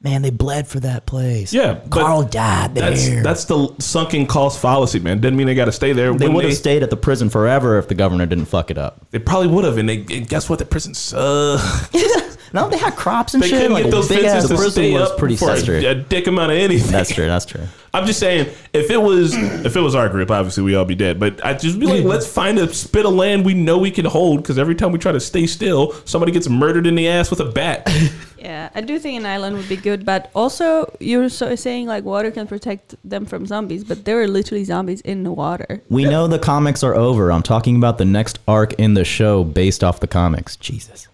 man, 0.00 0.22
they 0.22 0.30
bled 0.30 0.66
for 0.68 0.80
that 0.80 1.06
place. 1.06 1.52
Yeah, 1.52 1.80
Carl 1.90 2.22
died 2.24 2.74
there. 2.74 2.90
That's 2.90 3.22
that's 3.22 3.44
the 3.46 3.74
sunken 3.78 4.26
cost 4.26 4.60
fallacy, 4.60 5.00
man. 5.00 5.20
Didn't 5.20 5.36
mean 5.36 5.46
they 5.46 5.54
got 5.54 5.66
to 5.66 5.72
stay 5.72 5.92
there. 5.92 6.12
they 6.14 6.26
When 6.26 6.34
would 6.34 6.44
have 6.44 6.54
stayed 6.54 6.82
at 6.82 6.90
the 6.90 6.96
prison 6.96 7.30
forever 7.30 7.78
if 7.78 7.88
the 7.88 7.94
governor 7.94 8.26
didn't 8.26 8.46
fuck 8.46 8.70
it 8.70 8.78
up. 8.78 9.06
They 9.10 9.18
probably 9.18 9.48
would 9.48 9.64
have, 9.64 9.78
and 9.78 9.88
they 9.88 9.98
and 9.98 10.28
guess 10.28 10.48
what? 10.48 10.58
The 10.58 10.64
prison 10.64 10.94
sucks. 10.94 11.92
No, 12.52 12.68
they 12.68 12.78
had 12.78 12.96
crops 12.96 13.34
and 13.34 13.42
They 13.42 13.48
shit. 13.48 13.58
couldn't 13.58 13.72
Like 13.74 13.84
get 13.84 13.90
those 13.90 14.08
big 14.08 14.20
fences 14.22 14.44
ass 14.44 14.48
to 14.50 14.54
prison 14.56 14.70
stay 14.70 14.92
was 14.92 15.10
up 15.10 15.18
pretty 15.18 15.36
for 15.36 15.56
strict. 15.56 15.84
a, 15.84 15.90
a 15.90 15.94
dick 15.94 16.26
amount 16.26 16.52
of 16.52 16.58
anything. 16.58 16.90
That's 16.92 17.12
true. 17.12 17.26
That's 17.26 17.44
true. 17.46 17.62
I'm 17.94 18.06
just 18.06 18.20
saying, 18.20 18.48
if 18.74 18.90
it 18.90 18.98
was 19.00 19.34
if 19.34 19.74
it 19.74 19.80
was 19.80 19.94
our 19.94 20.08
group, 20.10 20.30
obviously 20.30 20.62
we 20.62 20.74
all 20.74 20.84
be 20.84 20.94
dead. 20.94 21.18
But 21.18 21.44
I'd 21.44 21.58
just 21.58 21.78
be 21.80 21.86
like, 21.86 22.04
let's 22.04 22.26
find 22.30 22.58
a 22.58 22.72
spit 22.72 23.06
of 23.06 23.14
land 23.14 23.44
we 23.46 23.54
know 23.54 23.78
we 23.78 23.90
can 23.90 24.04
hold, 24.04 24.42
because 24.42 24.58
every 24.58 24.74
time 24.74 24.92
we 24.92 24.98
try 24.98 25.10
to 25.12 25.20
stay 25.20 25.46
still, 25.46 25.92
somebody 26.04 26.30
gets 26.32 26.48
murdered 26.48 26.86
in 26.86 26.94
the 26.96 27.08
ass 27.08 27.30
with 27.30 27.40
a 27.40 27.46
bat. 27.46 27.88
Yeah, 28.40 28.70
I 28.72 28.82
do 28.82 29.00
think 29.00 29.18
an 29.18 29.26
island 29.26 29.56
would 29.56 29.68
be 29.68 29.74
good, 29.76 30.06
but 30.06 30.30
also 30.32 30.96
you're 31.00 31.28
so 31.28 31.56
saying 31.56 31.88
like 31.88 32.04
water 32.04 32.30
can 32.30 32.46
protect 32.46 32.94
them 33.02 33.26
from 33.26 33.46
zombies, 33.46 33.82
but 33.82 34.04
there 34.04 34.22
are 34.22 34.28
literally 34.28 34.62
zombies 34.62 35.00
in 35.00 35.24
the 35.24 35.32
water. 35.32 35.82
We 35.90 36.04
know 36.04 36.28
the 36.28 36.38
comics 36.38 36.84
are 36.84 36.94
over. 36.94 37.32
I'm 37.32 37.42
talking 37.42 37.74
about 37.74 37.98
the 37.98 38.04
next 38.04 38.38
arc 38.46 38.74
in 38.74 38.94
the 38.94 39.04
show 39.04 39.42
based 39.42 39.82
off 39.82 39.98
the 39.98 40.06
comics. 40.06 40.54
Jesus. 40.54 41.07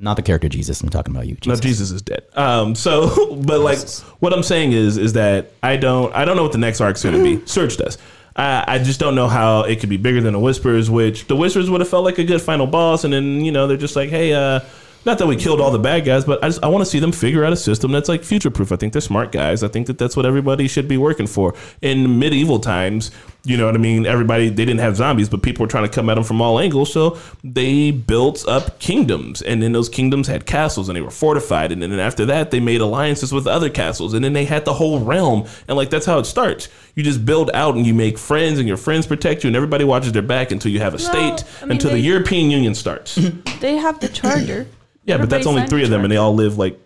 Not 0.00 0.14
the 0.14 0.22
character 0.22 0.48
Jesus. 0.48 0.80
I'm 0.80 0.90
talking 0.90 1.14
about 1.14 1.26
you. 1.26 1.34
No, 1.46 1.54
Jesus. 1.54 1.60
Jesus 1.60 1.90
is 1.90 2.02
dead. 2.02 2.24
Um, 2.34 2.74
so, 2.74 3.36
but 3.42 3.60
like, 3.60 3.78
what 4.20 4.32
I'm 4.32 4.42
saying 4.42 4.72
is, 4.72 4.96
is 4.96 5.14
that 5.14 5.52
I 5.62 5.76
don't, 5.76 6.14
I 6.14 6.24
don't 6.24 6.36
know 6.36 6.44
what 6.44 6.52
the 6.52 6.58
next 6.58 6.80
arc's 6.80 7.02
going 7.02 7.16
to 7.16 7.22
be. 7.22 7.44
Search 7.46 7.76
does. 7.76 7.98
I, 8.36 8.64
I 8.66 8.78
just 8.78 9.00
don't 9.00 9.16
know 9.16 9.26
how 9.26 9.62
it 9.62 9.80
could 9.80 9.88
be 9.88 9.96
bigger 9.96 10.20
than 10.20 10.32
the 10.32 10.38
Whispers, 10.38 10.88
which 10.88 11.26
the 11.26 11.34
Whispers 11.34 11.68
would 11.68 11.80
have 11.80 11.88
felt 11.88 12.04
like 12.04 12.18
a 12.18 12.24
good 12.24 12.40
final 12.40 12.66
boss, 12.66 13.02
and 13.02 13.12
then 13.12 13.44
you 13.44 13.50
know 13.50 13.66
they're 13.66 13.76
just 13.76 13.96
like, 13.96 14.10
hey, 14.10 14.32
uh, 14.32 14.60
not 15.04 15.18
that 15.18 15.26
we 15.26 15.36
killed 15.36 15.60
all 15.60 15.70
the 15.70 15.78
bad 15.78 16.04
guys, 16.04 16.24
but 16.24 16.42
I 16.42 16.48
just 16.48 16.62
I 16.62 16.68
want 16.68 16.84
to 16.84 16.90
see 16.90 17.00
them 17.00 17.10
figure 17.10 17.44
out 17.44 17.52
a 17.52 17.56
system 17.56 17.90
that's 17.90 18.08
like 18.08 18.22
future 18.22 18.50
proof. 18.50 18.70
I 18.70 18.76
think 18.76 18.92
they're 18.92 19.02
smart 19.02 19.32
guys. 19.32 19.64
I 19.64 19.68
think 19.68 19.88
that 19.88 19.98
that's 19.98 20.16
what 20.16 20.26
everybody 20.26 20.68
should 20.68 20.86
be 20.86 20.96
working 20.96 21.26
for. 21.26 21.54
In 21.82 22.18
medieval 22.20 22.60
times, 22.60 23.10
you 23.48 23.56
know 23.56 23.64
what 23.64 23.74
I 23.74 23.78
mean. 23.78 24.04
Everybody 24.04 24.50
they 24.50 24.64
didn't 24.66 24.80
have 24.80 24.96
zombies, 24.96 25.28
but 25.28 25.42
people 25.42 25.64
were 25.64 25.70
trying 25.70 25.84
to 25.84 25.90
come 25.90 26.10
at 26.10 26.14
them 26.16 26.24
from 26.24 26.42
all 26.42 26.60
angles, 26.60 26.92
so 26.92 27.18
they 27.42 27.90
built 27.90 28.46
up 28.46 28.78
kingdoms, 28.78 29.40
and 29.40 29.62
then 29.62 29.72
those 29.72 29.88
kingdoms 29.88 30.28
had 30.28 30.44
castles, 30.44 30.88
and 30.88 30.96
they 30.96 31.00
were 31.00 31.10
fortified, 31.10 31.72
and 31.72 31.82
then 31.82 31.98
after 31.98 32.26
that 32.26 32.50
they 32.50 32.60
made 32.60 32.82
alliances 32.82 33.32
with 33.32 33.46
other 33.46 33.70
castles, 33.70 34.12
and 34.12 34.22
then 34.22 34.34
they 34.34 34.44
had 34.44 34.66
the 34.66 34.74
whole 34.74 35.00
realm, 35.00 35.46
and 35.66 35.76
like 35.76 35.88
that's 35.88 36.04
how 36.04 36.18
it 36.18 36.26
starts. 36.26 36.68
You 36.94 37.02
just 37.02 37.24
build 37.24 37.50
out, 37.54 37.74
and 37.74 37.86
you 37.86 37.94
make 37.94 38.18
friends, 38.18 38.58
and 38.58 38.68
your 38.68 38.76
friends 38.76 39.06
protect 39.06 39.44
you, 39.44 39.48
and 39.48 39.56
everybody 39.56 39.84
watches 39.84 40.12
their 40.12 40.22
back 40.22 40.52
until 40.52 40.70
you 40.70 40.80
have 40.80 40.94
a 40.94 40.98
state, 40.98 41.44
I 41.62 41.64
mean, 41.64 41.72
until 41.72 41.90
the 41.92 42.00
European 42.00 42.50
Union 42.50 42.74
starts. 42.74 43.18
They 43.60 43.76
have 43.76 43.98
the 43.98 44.08
charter. 44.08 44.68
Yeah, 45.04 45.16
but 45.16 45.30
that's 45.30 45.46
only 45.46 45.66
three 45.66 45.82
of 45.82 45.90
them, 45.90 46.02
and 46.02 46.12
they 46.12 46.16
all 46.16 46.34
live 46.34 46.58
like 46.58 46.78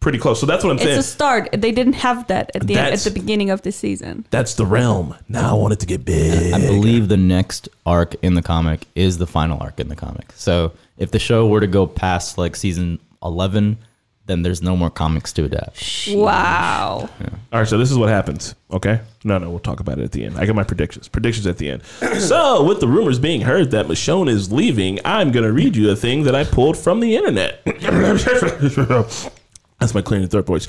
pretty 0.00 0.18
close. 0.18 0.40
So 0.40 0.46
that's 0.46 0.62
what 0.62 0.70
I'm 0.70 0.76
It's 0.76 0.84
saying. 0.84 0.98
It's 0.98 1.08
a 1.08 1.10
start. 1.10 1.48
They 1.52 1.72
didn't 1.72 1.94
have 1.94 2.26
that 2.28 2.50
at 2.54 2.66
the 2.66 2.76
end, 2.78 2.94
at 2.94 3.00
the 3.00 3.10
beginning 3.10 3.50
of 3.50 3.62
the 3.62 3.72
season. 3.72 4.24
that's 4.30 4.54
the 4.54 4.66
realm. 4.66 5.16
Now 5.28 5.50
I 5.50 5.58
want 5.58 5.72
it 5.72 5.80
to 5.80 5.86
get 5.86 6.04
big. 6.04 6.52
I 6.52 6.60
believe 6.60 7.08
the 7.08 7.16
next 7.16 7.68
arc 7.84 8.14
in 8.22 8.34
the 8.34 8.42
comic 8.42 8.86
is 8.94 9.18
the 9.18 9.26
final 9.26 9.58
arc 9.60 9.80
in 9.80 9.88
the 9.88 9.96
comic. 9.96 10.32
So 10.34 10.72
if 10.96 11.10
the 11.10 11.18
show 11.18 11.46
were 11.48 11.60
to 11.60 11.66
go 11.66 11.86
past 11.86 12.38
like 12.38 12.54
season 12.56 13.00
11, 13.22 13.78
then 14.26 14.42
there's 14.42 14.60
no 14.62 14.76
more 14.76 14.90
comics 14.90 15.32
to 15.32 15.44
adapt. 15.44 16.08
Wow. 16.12 17.08
All 17.50 17.60
right, 17.60 17.66
so 17.66 17.78
this 17.78 17.90
is 17.90 17.96
what 17.96 18.10
happens. 18.10 18.54
Okay, 18.70 19.00
no, 19.24 19.38
no, 19.38 19.48
we'll 19.48 19.58
talk 19.58 19.80
about 19.80 19.98
it 19.98 20.04
at 20.04 20.12
the 20.12 20.22
end. 20.24 20.36
I 20.36 20.44
got 20.44 20.54
my 20.54 20.64
predictions. 20.64 21.08
Predictions 21.08 21.46
at 21.46 21.56
the 21.56 21.70
end. 21.70 21.82
so, 22.20 22.62
with 22.62 22.80
the 22.80 22.88
rumors 22.88 23.18
being 23.18 23.40
heard 23.40 23.70
that 23.70 23.86
Michonne 23.86 24.28
is 24.28 24.52
leaving, 24.52 25.00
I'm 25.02 25.32
gonna 25.32 25.50
read 25.50 25.74
you 25.74 25.90
a 25.90 25.96
thing 25.96 26.24
that 26.24 26.34
I 26.34 26.44
pulled 26.44 26.76
from 26.76 27.00
the 27.00 27.16
internet. 27.16 27.62
That's 29.78 29.94
my 29.94 30.02
clearing 30.02 30.28
throat 30.28 30.46
voice. 30.46 30.68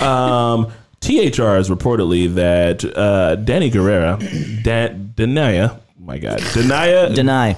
Um, 0.00 0.66
THR 1.00 1.56
is 1.56 1.70
reportedly 1.70 2.34
that 2.34 2.84
uh, 2.84 3.36
Danny 3.36 3.70
Guerrera, 3.70 4.18
Dan, 4.62 5.14
Denaya, 5.16 5.80
my 5.98 6.18
God, 6.18 6.40
Denaya, 6.40 7.14
Deny. 7.14 7.56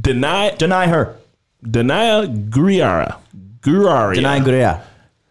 Deny, 0.00 0.50
Deny 0.50 0.86
her. 0.88 1.16
Denaya 1.64 2.48
Guerrera, 2.50 3.18
Guerrera, 3.60 4.14
Deny 4.14 4.40
Guria. 4.40 4.82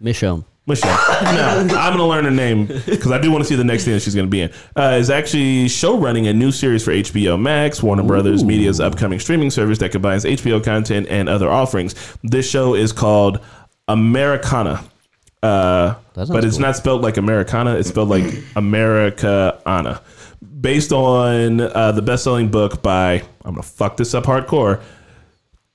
Michonne. 0.02 0.44
Michelle. 0.66 0.96
no, 1.24 1.76
I'm 1.78 1.92
gonna 1.92 2.08
learn 2.08 2.24
her 2.24 2.32
name 2.32 2.68
because 2.68 3.12
I 3.12 3.20
do 3.20 3.30
want 3.32 3.44
to 3.44 3.48
see 3.48 3.56
the 3.56 3.66
next 3.66 3.84
thing 3.84 3.94
that 3.94 4.00
she's 4.00 4.16
gonna 4.16 4.28
be 4.28 4.42
in. 4.42 4.52
Uh, 4.78 4.96
is 4.98 5.10
actually 5.10 5.68
show 5.68 5.98
running 5.98 6.28
a 6.28 6.34
new 6.34 6.54
series 6.54 6.84
for 6.86 6.92
HBO 6.92 7.40
Max, 7.40 7.84
Warner 7.84 8.04
Brothers 8.04 8.46
Media's 8.46 8.80
upcoming 8.80 9.20
streaming 9.20 9.50
service 9.50 9.78
that 9.80 9.92
combines 9.92 10.24
HBO 10.24 10.64
content 10.64 11.08
and 11.10 11.28
other 11.28 11.50
offerings. 11.50 11.96
This 12.24 12.50
show 12.50 12.76
is 12.76 12.94
called 12.94 13.42
Americanah. 13.90 14.86
Uh, 15.44 15.96
but 16.14 16.46
it's 16.46 16.56
cool. 16.56 16.62
not 16.62 16.76
spelled 16.78 17.02
like 17.02 17.18
Americana. 17.18 17.76
It's 17.76 17.90
spelled 17.90 18.08
like 18.10 18.24
America 18.56 19.60
Americanah. 19.66 20.02
Based 20.62 20.94
on 20.94 21.60
uh, 21.60 21.92
the 21.92 22.02
best-selling 22.02 22.50
book 22.50 22.82
by 22.82 23.16
I'm 23.44 23.56
gonna 23.56 23.64
fuck 23.64 23.98
this 23.98 24.14
up 24.14 24.24
hardcore. 24.24 24.82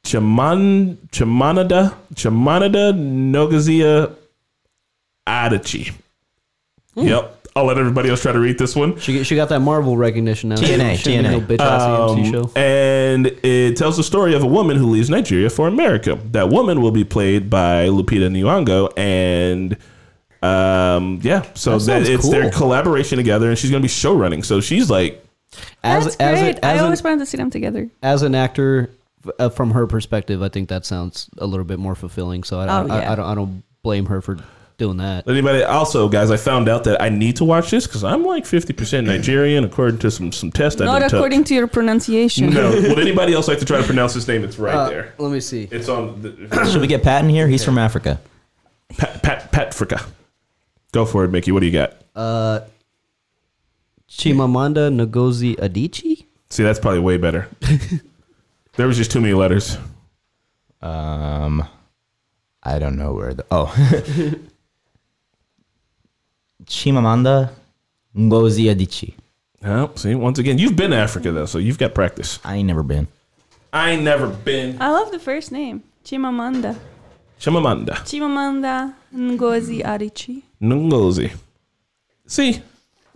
Chaman 0.05 0.97
Chamanada 1.13 1.95
Chamanada 2.15 2.95
Nogazia 2.95 4.15
Adichie. 5.27 5.93
Yep. 6.95 7.38
I'll 7.57 7.65
let 7.65 7.79
everybody 7.79 8.09
else 8.11 8.23
try 8.23 8.33
to 8.33 8.39
read 8.39 8.59
this 8.59 8.77
one. 8.77 8.99
She 8.99 9.25
she 9.25 9.35
got 9.37 9.49
that 9.49 9.61
Marvel 9.61 9.97
recognition 9.97 10.51
now. 10.51 10.57
TNA, 10.57 10.97
She 10.99 11.13
ain't 11.15 11.25
no 11.25 11.41
TNA. 11.41 11.47
bitch 11.47 11.61
ass 11.61 11.83
AMC 11.83 12.25
Um, 12.27 12.33
show. 12.33 12.51
and 12.55 13.27
it 13.43 13.77
tells 13.77 13.97
the 13.97 14.03
story 14.05 14.35
of 14.35 14.43
a 14.43 14.47
woman 14.47 14.77
who 14.77 14.87
leaves 14.91 15.11
Nigeria 15.11 15.51
for 15.51 15.67
America. 15.67 16.19
That 16.33 16.49
woman 16.51 16.81
will 16.83 16.93
be 16.93 17.05
played 17.05 17.51
by 17.51 17.89
Lupita 17.89 18.31
Nyong'o, 18.31 18.93
and 18.97 19.77
um, 20.43 21.19
yeah, 21.23 21.43
so 21.55 21.79
That 21.79 21.79
that 21.79 22.07
sounds 22.07 22.09
it's 22.09 22.29
their 22.31 22.51
collaboration 22.51 23.17
together, 23.19 23.49
and 23.49 23.59
she's 23.59 23.71
gonna 23.71 23.83
be 23.83 23.89
show 23.89 24.15
running. 24.15 24.43
So 24.45 24.61
she's 24.61 24.89
like, 24.89 25.25
As 25.83 26.05
That's 26.05 26.17
as 26.17 26.41
great. 26.41 26.57
a, 26.59 26.67
I 26.67 26.75
as, 26.75 26.83
always 26.83 27.01
an, 27.01 27.05
wanted 27.05 27.19
to 27.21 27.27
see 27.27 27.37
them 27.39 27.51
together. 27.51 27.89
as 28.03 28.23
an 28.23 28.35
actor, 28.37 28.91
uh, 29.41 29.49
from 29.49 29.73
her 29.73 29.87
perspective, 29.89 30.43
I 30.43 30.49
think 30.49 30.69
that 30.69 30.87
sounds 30.87 31.29
a 31.39 31.47
little 31.47 31.65
bit 31.65 31.81
more 31.81 31.97
fulfilling. 31.97 32.45
So 32.45 32.61
I, 32.61 32.67
I, 32.67 32.83
Oh, 32.83 32.87
I, 32.89 33.01
yeah. 33.01 33.13
I 33.13 33.15
don't 33.17 33.27
I 33.27 33.35
don't 33.35 33.63
blame 33.83 34.07
her 34.07 34.21
for 34.21 34.39
doing 34.79 34.97
that. 34.99 35.29
anybody. 35.29 35.63
Also, 35.65 36.09
guys, 36.09 36.31
I 36.31 36.37
found 36.37 36.69
out 36.69 36.85
that 36.85 37.03
I 37.03 37.09
need 37.11 37.37
to 37.37 37.45
watch 37.45 37.71
this 37.71 37.87
because 37.87 38.03
I'm 38.05 38.25
like 38.25 38.47
50 38.47 38.73
percent 38.73 39.07
Nigerian, 39.07 39.65
according 39.65 39.99
to 39.99 40.11
some 40.11 40.33
some 40.33 40.51
tests 40.51 40.81
I 40.81 40.87
Not 40.87 41.01
done 41.01 41.11
took. 41.11 41.19
according 41.19 41.45
to 41.45 41.55
your 41.55 41.67
pronunciation. 41.67 42.51
No, 42.51 42.71
would 42.89 42.99
anybody 42.99 43.35
else 43.35 43.49
like 43.49 43.59
to 43.59 43.65
try 43.67 43.79
to 43.79 43.85
pronounce 43.85 44.15
his 44.15 44.27
name? 44.27 44.43
It's 44.45 44.59
right 44.59 44.75
Uh, 44.75 44.89
there. 44.89 45.15
Let 45.19 45.31
me 45.33 45.41
see. 45.41 45.69
It's 45.71 45.89
on 45.89 46.23
the, 46.23 46.67
Should 46.73 46.81
we 46.81 46.87
get 46.87 47.03
Pat 47.03 47.25
in 47.25 47.31
here? 47.31 47.47
He's 47.49 47.65
from 47.65 47.77
Africa. 47.77 48.21
Pat 48.97 49.23
Pat 49.23 49.53
Patrica. 49.53 50.07
Go 50.93 51.05
for 51.05 51.25
it, 51.25 51.29
Mickey. 51.31 51.53
What 51.53 51.61
do 51.61 51.67
you 51.67 51.73
got? 51.73 51.95
Uh, 52.17 52.61
Chimamanda 54.09 54.91
Ngozi 55.07 55.57
Adichie. 55.57 56.25
See, 56.51 56.63
that's 56.63 56.79
probably 56.79 57.01
way 57.01 57.19
better. 57.19 57.47
there 58.77 58.87
was 58.87 58.97
just 58.97 59.11
too 59.13 59.21
many 59.21 59.35
letters. 59.35 59.77
Um, 60.81 61.69
I 62.63 62.79
don't 62.79 62.97
know 62.97 63.13
where 63.13 63.35
the. 63.35 63.45
Oh. 63.51 63.75
Chimamanda 66.65 67.51
Ngozi 68.17 68.65
Adichie. 68.75 69.15
Oh, 69.65 69.91
see, 69.97 70.15
once 70.15 70.39
again, 70.39 70.59
you've 70.59 70.77
been 70.77 70.91
to 70.91 70.97
Africa 70.97 71.33
though, 71.33 71.47
so 71.47 71.59
you've 71.59 71.79
got 71.79 71.95
practice. 71.95 72.39
I 72.45 72.57
ain't 72.57 72.67
never 72.67 72.83
been. 72.83 73.09
I 73.73 73.91
ain't 73.91 74.03
never 74.03 74.29
been. 74.29 74.81
I 74.81 74.91
love 74.91 75.11
the 75.11 75.19
first 75.19 75.53
name. 75.53 75.83
Chimamanda. 76.05 76.77
Chimamanda 77.39 77.95
Chimamanda 78.05 78.95
Ngozi 79.15 79.83
Adichie. 79.83 80.43
Ngozi. 80.61 81.33
See, 82.27 82.63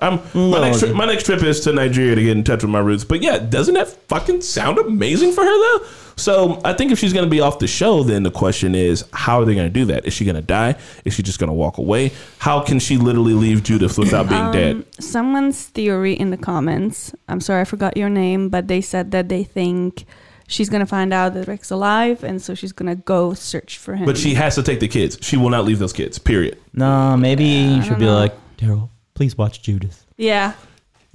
I'm 0.02 0.20
my 0.34 0.60
next 0.60 0.80
trip. 0.80 0.94
My 0.94 1.06
next 1.06 1.24
trip 1.24 1.42
is 1.42 1.60
to 1.60 1.72
Nigeria 1.72 2.14
to 2.14 2.22
get 2.22 2.36
in 2.36 2.44
touch 2.44 2.62
with 2.62 2.70
my 2.70 2.80
roots. 2.80 3.04
But 3.04 3.22
yeah, 3.22 3.38
doesn't 3.38 3.74
that 3.74 3.88
fucking 4.08 4.40
sound 4.42 4.78
amazing 4.78 5.32
for 5.32 5.42
her 5.42 5.46
though? 5.78 5.86
So 6.16 6.60
I 6.64 6.72
think 6.74 6.92
if 6.92 6.98
she's 6.98 7.12
gonna 7.12 7.26
be 7.26 7.40
off 7.40 7.58
the 7.58 7.66
show, 7.66 8.02
then 8.02 8.22
the 8.22 8.30
question 8.30 8.74
is, 8.74 9.04
how 9.12 9.40
are 9.40 9.44
they 9.44 9.54
gonna 9.54 9.70
do 9.70 9.84
that? 9.86 10.04
Is 10.04 10.12
she 10.12 10.24
gonna 10.24 10.42
die? 10.42 10.76
Is 11.04 11.14
she 11.14 11.22
just 11.22 11.38
gonna 11.38 11.54
walk 11.54 11.78
away? 11.78 12.12
How 12.38 12.60
can 12.60 12.78
she 12.78 12.96
literally 12.98 13.32
leave 13.34 13.62
Judith 13.62 13.96
without 13.98 14.28
being 14.28 14.50
dead? 14.52 14.76
Um, 14.76 14.86
Someone's 15.00 15.64
theory 15.68 16.12
in 16.14 16.30
the 16.30 16.36
comments. 16.36 17.14
I'm 17.28 17.40
sorry, 17.40 17.62
I 17.62 17.64
forgot 17.64 17.96
your 17.96 18.10
name, 18.10 18.48
but 18.50 18.68
they 18.68 18.80
said 18.80 19.10
that 19.12 19.28
they 19.28 19.42
think 19.44 20.04
she's 20.48 20.68
gonna 20.68 20.86
find 20.86 21.14
out 21.14 21.32
that 21.34 21.48
Rick's 21.48 21.70
alive, 21.70 22.22
and 22.24 22.42
so 22.42 22.54
she's 22.54 22.72
gonna 22.72 22.96
go 22.96 23.32
search 23.34 23.78
for 23.78 23.94
him. 23.94 24.04
But 24.04 24.18
she 24.18 24.34
has 24.34 24.54
to 24.56 24.62
take 24.62 24.80
the 24.80 24.88
kids. 24.88 25.18
She 25.22 25.36
will 25.36 25.50
not 25.50 25.64
leave 25.64 25.78
those 25.78 25.92
kids. 25.94 26.18
Period. 26.18 26.58
No, 26.74 27.16
maybe 27.16 27.44
you 27.44 27.82
should 27.82 27.90
don't 27.90 28.00
be 28.00 28.06
know. 28.06 28.14
like, 28.16 28.34
Daryl, 28.58 28.90
please 29.14 29.36
watch 29.36 29.62
Judith. 29.62 30.06
yeah, 30.16 30.54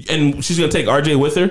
And 0.10 0.44
she's 0.44 0.58
gonna 0.60 0.72
take 0.72 0.88
RJ 0.88 1.20
with 1.20 1.36
her. 1.36 1.50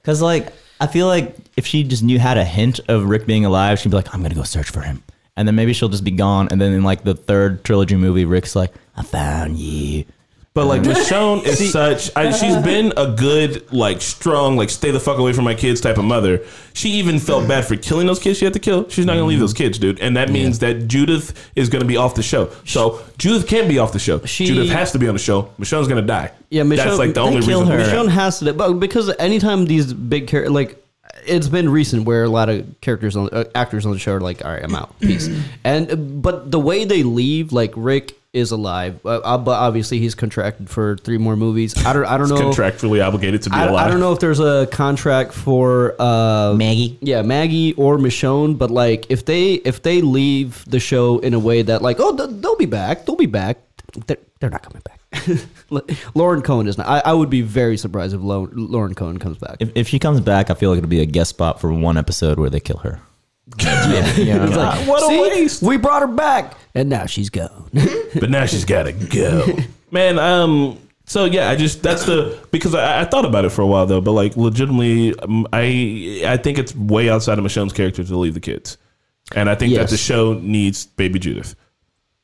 Because, 0.00 0.22
like, 0.22 0.52
I 0.80 0.86
feel 0.86 1.06
like 1.06 1.36
if 1.56 1.66
she 1.66 1.82
just 1.82 2.02
knew 2.02 2.18
had 2.18 2.38
a 2.38 2.44
hint 2.44 2.80
of 2.88 3.04
Rick 3.06 3.26
being 3.26 3.44
alive, 3.44 3.78
she'd 3.78 3.90
be 3.90 3.96
like, 3.96 4.14
I'm 4.14 4.20
going 4.20 4.30
to 4.30 4.36
go 4.36 4.44
search 4.44 4.70
for 4.70 4.80
him. 4.80 5.02
And 5.36 5.46
then 5.46 5.54
maybe 5.54 5.72
she'll 5.72 5.88
just 5.88 6.04
be 6.04 6.12
gone. 6.12 6.48
And 6.50 6.60
then 6.60 6.72
in, 6.72 6.82
like, 6.82 7.02
the 7.02 7.14
third 7.14 7.62
trilogy 7.64 7.96
movie, 7.96 8.24
Rick's 8.24 8.56
like, 8.56 8.72
I 8.96 9.02
found 9.02 9.58
you. 9.58 10.04
But 10.58 10.66
like 10.66 10.82
Michonne 10.82 11.44
is 11.46 11.70
such, 11.70 12.10
I, 12.16 12.32
she's 12.32 12.56
been 12.56 12.92
a 12.96 13.12
good, 13.12 13.72
like 13.72 14.02
strong, 14.02 14.56
like 14.56 14.70
stay 14.70 14.90
the 14.90 14.98
fuck 14.98 15.16
away 15.18 15.32
from 15.32 15.44
my 15.44 15.54
kids 15.54 15.80
type 15.80 15.98
of 15.98 16.04
mother. 16.04 16.44
She 16.74 16.88
even 16.94 17.20
felt 17.20 17.46
bad 17.46 17.64
for 17.64 17.76
killing 17.76 18.08
those 18.08 18.18
kids 18.18 18.40
she 18.40 18.44
had 18.44 18.54
to 18.54 18.58
kill. 18.58 18.88
She's 18.88 19.06
not 19.06 19.12
gonna 19.12 19.26
leave 19.26 19.38
those 19.38 19.54
kids, 19.54 19.78
dude. 19.78 20.00
And 20.00 20.16
that 20.16 20.30
means 20.30 20.58
that 20.58 20.88
Judith 20.88 21.48
is 21.54 21.68
gonna 21.68 21.84
be 21.84 21.96
off 21.96 22.16
the 22.16 22.24
show. 22.24 22.50
So 22.64 23.00
Judith 23.18 23.46
can't 23.46 23.68
be 23.68 23.78
off 23.78 23.92
the 23.92 24.00
show. 24.00 24.18
She- 24.24 24.46
Judith 24.46 24.70
has 24.70 24.90
to 24.90 24.98
be 24.98 25.06
on 25.06 25.14
the 25.14 25.20
show. 25.20 25.42
Michonne's 25.60 25.86
gonna 25.86 26.02
die. 26.02 26.32
Yeah, 26.50 26.62
Michonne- 26.64 26.76
That's 26.76 26.98
like 26.98 27.14
the 27.14 27.20
they 27.22 27.28
only 27.28 27.46
kill 27.46 27.60
reason. 27.60 27.78
her. 27.78 27.84
Michonne 27.86 28.08
has 28.08 28.40
to, 28.40 28.52
but 28.52 28.72
because 28.80 29.14
anytime 29.20 29.66
these 29.66 29.92
big 29.92 30.26
characters, 30.26 30.50
like, 30.52 30.84
it's 31.24 31.46
been 31.46 31.68
recent 31.68 32.04
where 32.04 32.24
a 32.24 32.28
lot 32.28 32.48
of 32.48 32.66
characters 32.80 33.14
on 33.14 33.28
uh, 33.30 33.44
actors 33.54 33.86
on 33.86 33.92
the 33.92 33.98
show 34.00 34.14
are 34.14 34.20
like, 34.20 34.44
all 34.44 34.50
right, 34.50 34.64
I'm 34.64 34.74
out, 34.74 34.98
peace. 34.98 35.28
and 35.62 36.20
but 36.20 36.50
the 36.50 36.58
way 36.58 36.84
they 36.84 37.04
leave, 37.04 37.52
like 37.52 37.72
Rick 37.76 38.17
is 38.32 38.50
alive, 38.50 39.00
uh, 39.04 39.20
uh, 39.20 39.38
but 39.38 39.52
obviously 39.52 39.98
he's 39.98 40.14
contracted 40.14 40.68
for 40.68 40.96
three 40.98 41.18
more 41.18 41.36
movies. 41.36 41.74
I 41.86 41.92
don't, 41.92 42.04
I 42.04 42.18
don't 42.18 42.28
know. 42.28 42.36
Contractually 42.36 43.04
obligated 43.04 43.42
to 43.42 43.50
be 43.50 43.56
I, 43.56 43.66
alive. 43.66 43.86
I 43.86 43.90
don't 43.90 44.00
know 44.00 44.12
if 44.12 44.20
there's 44.20 44.40
a 44.40 44.68
contract 44.70 45.32
for 45.32 46.00
uh, 46.00 46.54
Maggie. 46.54 46.98
yeah, 47.00 47.22
Maggie 47.22 47.72
or 47.74 47.96
Michonne, 47.96 48.58
but 48.58 48.70
like 48.70 49.06
if 49.10 49.24
they 49.24 49.54
if 49.54 49.82
they 49.82 50.02
leave 50.02 50.64
the 50.66 50.80
show 50.80 51.18
in 51.20 51.32
a 51.32 51.38
way 51.38 51.62
that 51.62 51.80
like 51.80 51.96
oh 52.00 52.16
th- 52.16 52.40
they'll 52.42 52.56
be 52.56 52.66
back, 52.66 53.06
they'll 53.06 53.16
be 53.16 53.26
back, 53.26 53.58
they're, 54.06 54.18
they're 54.40 54.50
not 54.50 54.62
coming 54.62 54.82
back. 54.82 54.98
Lauren 56.14 56.42
Cohan 56.42 56.66
is 56.68 56.76
not. 56.76 56.86
I, 56.86 57.00
I 57.10 57.12
would 57.14 57.30
be 57.30 57.40
very 57.40 57.78
surprised 57.78 58.14
if 58.14 58.20
Lo- 58.20 58.50
Lauren 58.52 58.94
Cohan 58.94 59.18
comes 59.18 59.38
back. 59.38 59.56
If, 59.60 59.70
if 59.74 59.88
she 59.88 59.98
comes 59.98 60.20
back, 60.20 60.50
I 60.50 60.54
feel 60.54 60.70
like 60.70 60.78
it'll 60.78 60.88
be 60.88 61.00
a 61.00 61.06
guest 61.06 61.30
spot 61.30 61.60
for 61.60 61.72
one 61.72 61.96
episode 61.96 62.38
where 62.38 62.50
they 62.50 62.60
kill 62.60 62.78
her. 62.78 63.00
Yeah, 63.60 64.16
yeah. 64.16 64.46
It's 64.46 64.56
like, 64.56 64.88
what 64.88 65.02
a 65.02 65.20
waste." 65.20 65.62
We 65.62 65.76
brought 65.76 66.02
her 66.02 66.08
back, 66.08 66.56
and 66.74 66.88
now 66.88 67.06
she's 67.06 67.30
gone. 67.30 67.70
but 68.14 68.30
now 68.30 68.46
she's 68.46 68.64
got 68.64 68.84
to 68.84 68.92
go. 68.92 69.46
Man, 69.90 70.18
um, 70.18 70.78
so 71.04 71.24
yeah, 71.24 71.48
I 71.48 71.56
just 71.56 71.82
that's 71.82 72.04
the 72.04 72.38
because 72.50 72.74
I, 72.74 73.00
I 73.00 73.04
thought 73.04 73.24
about 73.24 73.44
it 73.44 73.50
for 73.50 73.62
a 73.62 73.66
while 73.66 73.86
though, 73.86 74.00
but 74.00 74.12
like 74.12 74.36
legitimately, 74.36 75.18
um, 75.20 75.46
I 75.52 76.22
I 76.26 76.36
think 76.36 76.58
it's 76.58 76.74
way 76.74 77.08
outside 77.08 77.38
of 77.38 77.44
Michonne's 77.44 77.72
character 77.72 78.04
to 78.04 78.16
leave 78.16 78.34
the 78.34 78.40
kids, 78.40 78.76
and 79.34 79.48
I 79.48 79.54
think 79.54 79.74
that 79.74 79.88
the 79.88 79.96
show 79.96 80.34
needs 80.34 80.86
Baby 80.86 81.18
Judith. 81.18 81.54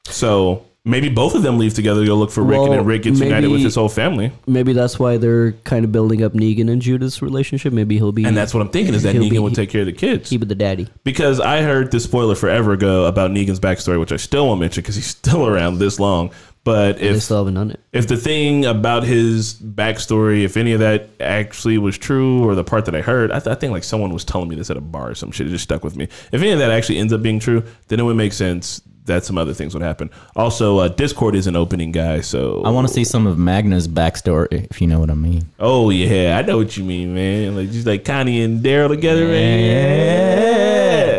So 0.05 0.67
maybe 0.85 1.09
both 1.09 1.35
of 1.35 1.43
them 1.43 1.59
leave 1.59 1.75
together. 1.75 2.05
Go 2.07 2.15
look 2.17 2.31
for 2.31 2.43
Rick, 2.43 2.61
and 2.61 2.73
then 2.73 2.85
Rick 2.85 3.03
gets 3.03 3.21
united 3.21 3.49
with 3.49 3.63
his 3.63 3.75
whole 3.75 3.89
family. 3.89 4.33
Maybe 4.47 4.73
that's 4.73 4.99
why 4.99 5.17
they're 5.17 5.53
kind 5.65 5.85
of 5.85 5.93
building 5.93 6.23
up 6.23 6.33
Negan 6.33 6.71
and 6.71 6.81
Judith's 6.83 7.23
relationship. 7.23 7.73
Maybe 7.73 7.97
he'll 7.97 8.13
be 8.13 8.25
And 8.25 8.37
that's 8.37 8.53
what 8.55 8.61
I'm 8.61 8.69
thinking 8.71 8.95
is 8.95 9.03
that 9.05 9.17
Negan 9.17 9.31
be- 9.31 9.39
would 9.39 9.55
take 9.55 9.71
care 9.71 9.81
of 9.83 9.87
the 9.87 9.93
kids. 9.93 10.31
he 10.31 10.37
be 10.37 10.47
the 10.47 10.55
daddy. 10.55 10.89
because 11.05 11.41
I 11.41 11.63
heard 11.63 11.91
this 11.91 12.05
spoiler 12.05 12.35
forever 12.35 12.73
ago 12.73 13.05
about 13.07 13.31
Negan's 13.31 13.61
backstory, 13.61 13.99
which 13.99 14.13
I 14.13 14.17
still 14.17 14.47
won't 14.47 14.61
mention 14.61 14.83
because 14.83 14.97
he's 14.97 15.07
still 15.07 15.47
around 15.49 15.79
this 15.79 15.99
long. 15.99 16.31
But 16.65 16.99
if 16.99 17.13
They 17.13 17.21
still 17.21 17.39
haven't 17.39 17.55
done 17.55 17.73
it. 17.73 17.81
if 17.93 18.09
the 18.09 18.17
thing 18.17 18.65
about 18.65 19.05
his 19.05 19.53
backstory, 19.53 20.45
if 20.45 20.57
any 20.57 20.73
of 20.73 20.81
that 20.81 21.11
actually 21.21 21.77
was 21.77 21.99
true, 21.99 22.43
or 22.43 22.55
the 22.55 22.65
part 22.65 22.87
that 22.87 22.95
I 22.95 23.03
heard, 23.03 23.31
I, 23.31 23.39
th- 23.39 23.55
I 23.55 23.59
think 23.59 23.73
like 23.73 23.85
someone 23.85 24.15
was 24.15 24.25
telling 24.25 24.49
me 24.49 24.57
this 24.57 24.71
at 24.71 24.79
a 24.79 24.81
bar 24.81 25.11
or 25.11 25.15
some 25.15 25.31
shit. 25.31 25.47
It 25.47 25.51
just 25.51 25.65
stuck 25.65 25.85
with 25.85 25.95
me. 25.95 26.05
If 26.33 26.41
any 26.41 26.53
of 26.53 26.59
that 26.61 26.71
actually 26.71 26.97
ends 27.01 27.13
up 27.13 27.21
being 27.23 27.39
true, 27.39 27.63
then 27.89 28.01
it 28.01 28.03
would 28.05 28.17
make 28.17 28.33
sense 28.33 28.81
that 29.07 29.25
some 29.25 29.37
other 29.37 29.53
things 29.53 29.75
would 29.75 29.83
happen. 29.83 30.11
Also, 30.35 30.79
uh, 30.79 30.89
Discord 30.89 31.35
is 31.35 31.47
an 31.47 31.57
opening 31.57 31.93
guy, 31.93 32.21
so 32.21 32.63
I 32.65 32.71
want 32.71 32.89
to 32.89 32.93
see 32.93 33.05
some 33.05 33.27
of 33.27 33.39
Magna's 33.39 33.87
backstory, 33.87 34.67
if 34.71 34.81
you 34.81 34.87
know 34.87 34.99
what 35.01 35.11
I 35.11 35.15
mean. 35.15 35.47
Oh 35.59 35.91
yeah, 35.91 36.39
I 36.39 36.43
know 36.43 36.57
what 36.57 36.77
you 36.77 36.85
mean, 36.85 37.15
man. 37.15 37.57
Like 37.57 37.71
just 37.71 37.87
like 37.87 38.05
Connie 38.05 38.43
and 38.43 38.63
Daryl 38.65 38.89
together, 38.89 39.27
man. 39.27 39.61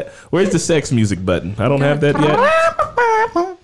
Yeah. 0.03 0.09
Where's 0.31 0.49
the 0.49 0.59
sex 0.59 0.91
music 0.91 1.23
button? 1.23 1.55
I 1.59 1.67
don't 1.67 1.81
have 1.81 2.01
that 2.01 2.19
yet. 2.19 3.55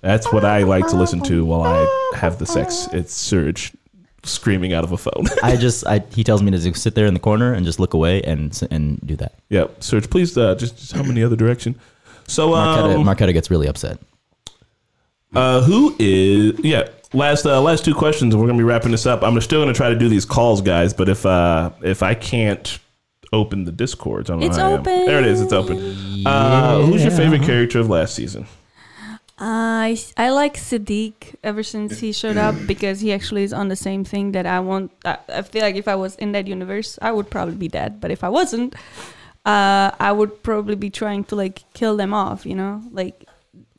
That's 0.00 0.30
what 0.32 0.44
I 0.44 0.62
like 0.64 0.86
to 0.88 0.96
listen 0.96 1.20
to 1.22 1.44
while 1.44 1.62
I 1.62 2.16
have 2.16 2.38
the 2.38 2.46
sex. 2.46 2.88
It's 2.92 3.14
Surge 3.14 3.72
screaming 4.22 4.72
out 4.72 4.84
of 4.84 4.92
a 4.92 4.98
phone. 4.98 5.26
I 5.42 5.56
just, 5.60 5.86
I, 5.86 6.02
he 6.10 6.24
tells 6.24 6.42
me 6.42 6.50
to 6.50 6.58
just 6.58 6.82
sit 6.82 6.94
there 6.94 7.06
in 7.06 7.14
the 7.14 7.20
corner 7.20 7.52
and 7.54 7.64
just 7.64 7.78
look 7.80 7.94
away 7.94 8.22
and 8.22 8.58
and 8.70 9.00
do 9.06 9.16
that. 9.16 9.34
yep, 9.48 9.82
Surge, 9.82 10.08
please 10.10 10.36
uh, 10.36 10.54
just, 10.56 10.76
just 10.78 10.92
hum 10.92 11.06
in 11.08 11.14
the 11.14 11.24
other 11.24 11.36
direction. 11.36 11.74
So, 12.26 12.50
Marquetta, 12.50 12.96
um, 12.96 13.04
Marquetta 13.04 13.32
gets 13.32 13.50
really 13.50 13.66
upset. 13.68 13.98
uh, 15.34 15.62
who 15.62 15.94
is 15.98 16.58
yeah? 16.60 16.88
Last 17.12 17.46
uh, 17.46 17.60
last 17.60 17.84
two 17.84 17.94
questions, 17.94 18.34
and 18.34 18.40
we're 18.40 18.48
gonna 18.48 18.58
be 18.58 18.64
wrapping 18.64 18.90
this 18.90 19.06
up. 19.06 19.22
I'm 19.22 19.40
still 19.40 19.60
gonna 19.60 19.72
try 19.74 19.88
to 19.90 19.96
do 19.98 20.08
these 20.08 20.24
calls, 20.24 20.60
guys. 20.60 20.92
But 20.92 21.08
if 21.08 21.24
uh, 21.24 21.70
if 21.82 22.02
I 22.02 22.14
can't 22.14 22.78
open 23.32 23.64
the 23.64 23.72
Discord, 23.72 24.28
I 24.30 24.34
don't 24.34 24.42
It's 24.42 24.56
know 24.56 24.62
how 24.62 24.70
I 24.70 24.74
am. 24.74 24.80
open. 24.80 25.06
There 25.06 25.18
it 25.20 25.26
is. 25.26 25.40
It's 25.40 25.52
open. 25.52 26.26
Uh, 26.26 26.82
who's 26.82 27.02
your 27.02 27.12
favorite 27.12 27.42
character 27.42 27.78
of 27.78 27.88
last 27.88 28.14
season? 28.14 28.46
I 29.38 29.98
I 30.16 30.30
like 30.30 30.54
Siddiq 30.56 31.34
ever 31.42 31.62
since 31.64 31.98
he 31.98 32.12
showed 32.12 32.36
up 32.36 32.54
because 32.66 33.00
he 33.00 33.12
actually 33.12 33.42
is 33.42 33.52
on 33.52 33.68
the 33.68 33.76
same 33.76 34.04
thing 34.04 34.32
that 34.32 34.46
I 34.46 34.60
want. 34.60 34.92
I, 35.04 35.18
I 35.28 35.42
feel 35.42 35.62
like 35.62 35.74
if 35.74 35.88
I 35.88 35.96
was 35.96 36.14
in 36.16 36.32
that 36.32 36.46
universe, 36.46 36.98
I 37.02 37.10
would 37.12 37.30
probably 37.30 37.56
be 37.56 37.68
dead. 37.68 38.00
But 38.00 38.10
if 38.12 38.22
I 38.22 38.28
wasn't, 38.28 38.74
uh, 39.44 39.90
I 40.00 40.12
would 40.12 40.42
probably 40.42 40.74
be 40.76 40.90
trying 40.90 41.24
to 41.24 41.36
like 41.36 41.62
kill 41.74 41.96
them 41.96 42.12
off. 42.14 42.46
You 42.46 42.54
know, 42.54 42.82
like 42.92 43.24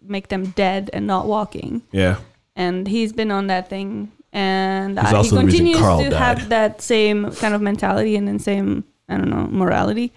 make 0.01 0.27
them 0.29 0.47
dead 0.55 0.89
and 0.93 1.07
not 1.07 1.25
walking. 1.27 1.81
Yeah, 1.91 2.17
And 2.55 2.87
he's 2.87 3.11
been 3.13 3.31
on 3.31 3.47
that 3.47 3.69
thing, 3.69 4.11
and 4.31 4.99
He's 4.99 5.05
uh, 5.07 5.09
he 5.09 5.15
also 5.15 5.35
the 5.35 5.41
continues 5.41 5.77
Carl 5.79 6.03
to 6.03 6.09
died. 6.09 6.19
have 6.37 6.49
that 6.49 6.81
same 6.81 7.31
kind 7.31 7.53
of 7.55 7.61
mentality 7.61 8.15
and 8.15 8.27
then 8.27 8.37
same 8.39 8.83
I 9.09 9.17
don't 9.17 9.29
know 9.29 9.47
morality, 9.49 10.13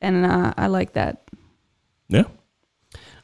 and 0.00 0.24
uh, 0.26 0.54
I 0.56 0.66
like 0.68 0.92
that. 0.94 1.22
yeah. 2.08 2.24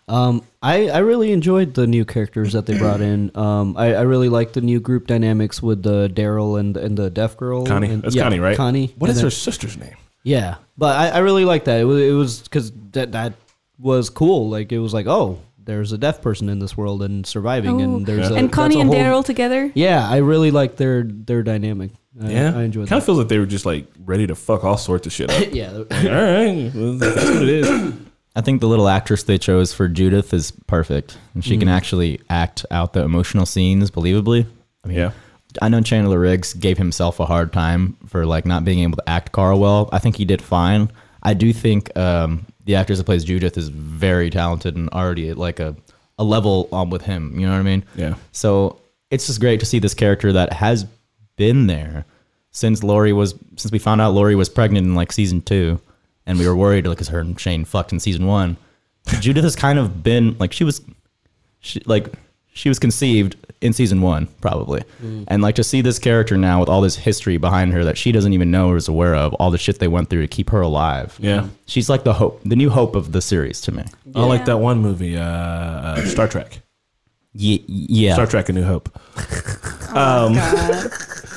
Um, 0.09 0.43
I, 0.63 0.89
I 0.89 0.99
really 0.99 1.33
enjoyed 1.33 1.75
the 1.75 1.87
new 1.87 2.07
characters 2.07 2.55
that 2.55 2.65
they 2.65 2.79
brought 2.79 3.03
in. 3.03 3.31
Um, 3.35 3.77
I, 3.77 3.93
I 3.95 4.01
really 4.03 4.31
like 4.31 4.55
the 4.55 4.63
new 4.63 4.81
group 4.81 5.07
dynamics 5.07 5.63
with 5.63 5.83
the 5.83 6.09
Daryl 6.09 6.59
and 6.59 6.79
and 6.79 6.97
the 6.97 7.11
deaf 7.11 7.37
girl. 7.37 7.67
Connie. 7.67 7.91
And, 7.91 8.03
That's 8.03 8.17
Connie, 8.17 8.41
right? 8.41 8.57
Connie. 8.57 8.95
What 8.97 9.11
And 9.11 9.17
is 9.17 9.17
then- 9.17 9.27
her 9.27 9.31
sister's 9.31 9.77
name? 9.77 9.97
Yeah, 10.29 10.57
but 10.77 10.97
I, 10.97 11.09
I 11.09 11.19
really 11.19 11.45
like 11.45 11.65
that. 11.65 11.81
It 11.81 11.85
was 11.85 12.03
it 12.03 12.13
was 12.13 12.41
because 12.43 12.71
that 12.93 13.13
that 13.13 13.33
was 13.79 14.11
cool. 14.11 14.51
Like 14.51 14.73
it 14.73 14.79
was 14.79 14.93
like 14.93 15.07
oh, 15.07 15.39
there's 15.59 15.93
a 15.93 15.99
deaf 15.99 16.21
person 16.21 16.49
in 16.49 16.59
this 16.59 16.77
world 16.77 17.03
and 17.03 17.27
surviving, 17.27 17.81
Oh. 17.81 17.85
and 17.85 18.07
there's 18.07 18.29
Yeah. 18.31 18.37
a, 18.37 18.39
and 18.39 18.49
that's 18.49 18.55
Connie 18.55 18.77
a 18.77 18.81
and 18.81 18.91
whole- 18.91 18.99
Daryl 18.99 19.25
together. 19.25 19.71
Yeah, 19.75 20.07
I 20.09 20.19
really 20.19 20.51
like 20.51 20.77
their 20.77 21.03
their 21.03 21.43
dynamic. 21.43 21.93
I, 22.21 22.31
Yeah, 22.31 22.53
I 22.57 22.63
enjoyed 22.65 22.89
Kind 22.89 22.99
of 22.99 23.03
that. 23.03 23.07
feels 23.07 23.19
like 23.19 23.29
they 23.29 23.39
were 23.39 23.47
just 23.47 23.65
like 23.65 23.87
ready 24.05 24.27
to 24.27 24.35
fuck 24.35 24.65
all 24.65 24.77
sorts 24.77 25.07
of 25.07 25.13
shit 25.13 25.31
up. 25.31 25.49
yeah, 25.53 25.73
All 25.73 25.83
right, 25.85 26.71
well, 26.75 26.93
that's 26.95 27.25
what 27.31 27.43
it 27.43 27.49
is. 27.49 27.95
I 28.37 28.41
think 28.41 28.61
the 28.61 28.69
little 28.69 28.89
actress 28.89 29.23
they 29.23 29.39
chose 29.39 29.73
for 29.73 29.89
Judith 29.89 30.35
is 30.35 30.53
perfect, 30.67 31.17
and 31.35 31.45
she 31.45 31.57
can 31.57 31.69
mm. 31.69 31.73
actually 31.73 32.21
act 32.29 32.67
out 32.71 32.93
the 32.93 33.03
emotional 33.03 33.47
scenes 33.47 33.91
believably. 33.91 34.47
I 34.85 34.89
mean, 34.89 34.97
Yeah, 34.99 35.13
I 35.63 35.69
know 35.69 35.81
Chandler 35.81 36.19
Riggs 36.19 36.55
gave 36.55 36.79
himself 36.79 37.21
a 37.21 37.27
hard 37.27 37.53
time 37.53 37.97
for 38.07 38.27
like 38.27 38.45
not 38.45 38.65
being 38.65 38.81
able 38.81 38.97
to 38.97 39.09
act 39.09 39.33
Carl 39.33 39.59
well. 39.59 39.89
I 39.93 39.99
think 39.99 40.17
he 40.17 40.25
did 40.25 40.43
fine. 40.43 40.91
I 41.23 41.35
do 41.35 41.53
think 41.53 41.97
um, 41.97 42.47
the 42.65 42.77
actress 42.77 42.99
that 42.99 43.05
plays 43.05 43.25
Judith 43.25 43.57
is 43.57 43.69
very 43.69 44.31
talented 44.31 44.77
and 44.77 44.89
already 44.91 45.31
at 45.31 45.39
like 45.39 45.59
a, 45.59 45.75
a 46.19 46.25
level 46.25 46.69
on 46.71 46.91
with 46.91 47.03
him. 47.03 47.39
You 47.39 47.47
know 47.47 47.53
what 47.53 47.61
I 47.61 47.63
mean? 47.63 47.85
yeah. 47.97 48.15
So 48.33 48.81
it's 49.11 49.27
just 49.27 49.41
great 49.41 49.61
to 49.61 49.67
see 49.67 49.79
this 49.79 49.95
character 49.95 50.33
that 50.33 50.53
has 50.53 50.87
been 51.37 51.67
there 51.67 52.05
since 52.51 52.83
Lori 52.83 53.13
was 53.13 53.35
since 53.57 53.73
we 53.73 53.79
found 53.79 54.01
out 54.01 54.11
Lori 54.13 54.35
was 54.35 54.49
pregnant 54.49 54.87
in 54.87 54.95
like 54.95 55.13
season 55.13 55.41
two, 55.41 55.81
and 56.27 56.39
we 56.39 56.47
were 56.47 56.57
worried 56.57 56.87
like 56.87 56.99
because 56.99 57.09
her 57.09 57.21
and 57.21 57.39
Shane 57.41 57.65
fucked 57.65 57.93
in 57.93 58.01
season 58.01 58.27
one. 58.27 58.57
Judith 59.21 59.45
has 59.45 59.57
kind 59.57 59.79
of 59.79 60.03
been 60.03 60.37
like 60.39 60.53
she 60.53 60.65
was, 60.65 60.83
she 61.61 61.81
like 61.87 62.13
she 62.53 62.69
was 62.69 62.79
conceived 62.79 63.37
in 63.61 63.73
season 63.73 64.01
one 64.03 64.27
probably, 64.41 64.83
and 65.29 65.43
like 65.43 65.55
to 65.57 65.65
see 65.65 65.81
this 65.81 65.99
character 65.99 66.37
now 66.37 66.61
with 66.61 66.69
all 66.69 66.81
this 66.81 66.97
history 66.97 67.37
behind 67.39 67.73
her 67.73 67.85
that 67.85 67.99
she 67.99 68.13
doesn't 68.13 68.33
even 68.33 68.51
know 68.51 68.69
or 68.71 68.77
is 68.77 68.89
aware 68.89 69.15
of, 69.15 69.35
all 69.35 69.51
the 69.51 69.59
shit 69.59 69.79
they 69.79 69.89
went 69.89 70.09
through 70.11 70.23
to 70.23 70.29
keep 70.29 70.51
her 70.51 70.61
alive. 70.61 71.17
Yeah. 71.21 71.49
she's 71.67 71.89
like 71.89 72.05
the 72.05 72.13
hope, 72.13 72.41
the 72.45 72.57
new 72.57 72.71
hope 72.71 72.95
of 72.95 73.13
the 73.13 73.21
series 73.21 73.61
to 73.63 73.73
me. 73.73 73.85
I 74.15 74.25
like 74.25 74.45
that 74.45 74.59
one 74.59 74.79
movie, 74.81 75.17
uh, 75.17 75.23
uh, 75.23 76.05
Star 76.07 76.29
Trek. 76.29 76.61
Ye- 77.35 77.65
yeah, 77.69 78.15
Star 78.15 78.27
Trek: 78.27 78.49
A 78.49 78.53
New 78.53 78.65
Hope. 78.65 78.89
Oh 79.91 80.29
my 80.29 80.35
God. 80.37 80.91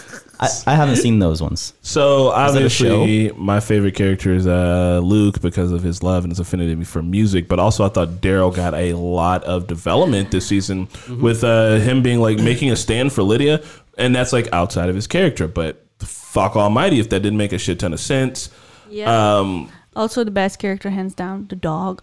I, 0.41 0.49
I 0.65 0.75
haven't 0.75 0.95
seen 0.95 1.19
those 1.19 1.41
ones. 1.41 1.73
So 1.81 2.29
obviously, 2.29 3.31
my 3.33 3.59
favorite 3.59 3.93
character 3.93 4.33
is 4.33 4.47
uh, 4.47 4.99
Luke 5.03 5.39
because 5.39 5.71
of 5.71 5.83
his 5.83 6.01
love 6.01 6.23
and 6.23 6.31
his 6.31 6.39
affinity 6.39 6.83
for 6.83 7.03
music. 7.03 7.47
But 7.47 7.59
also, 7.59 7.85
I 7.85 7.89
thought 7.89 8.09
Daryl 8.21 8.53
got 8.53 8.73
a 8.73 8.93
lot 8.93 9.43
of 9.43 9.67
development 9.67 10.31
this 10.31 10.47
season 10.47 10.87
with 11.21 11.43
uh, 11.43 11.75
him 11.75 12.01
being 12.01 12.19
like 12.19 12.39
making 12.39 12.71
a 12.71 12.75
stand 12.75 13.13
for 13.13 13.21
Lydia, 13.21 13.63
and 13.97 14.15
that's 14.15 14.33
like 14.33 14.47
outside 14.51 14.89
of 14.89 14.95
his 14.95 15.05
character. 15.05 15.47
But 15.47 15.85
fuck 15.99 16.55
Almighty, 16.55 16.99
if 16.99 17.09
that 17.09 17.19
didn't 17.19 17.37
make 17.37 17.53
a 17.53 17.59
shit 17.59 17.79
ton 17.79 17.93
of 17.93 17.99
sense. 17.99 18.49
Yeah. 18.89 19.37
Um, 19.37 19.71
also, 19.95 20.23
the 20.23 20.31
best 20.31 20.57
character, 20.57 20.89
hands 20.89 21.13
down, 21.13 21.47
the 21.47 21.55
dog. 21.55 22.01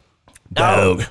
Dog. 0.53 1.05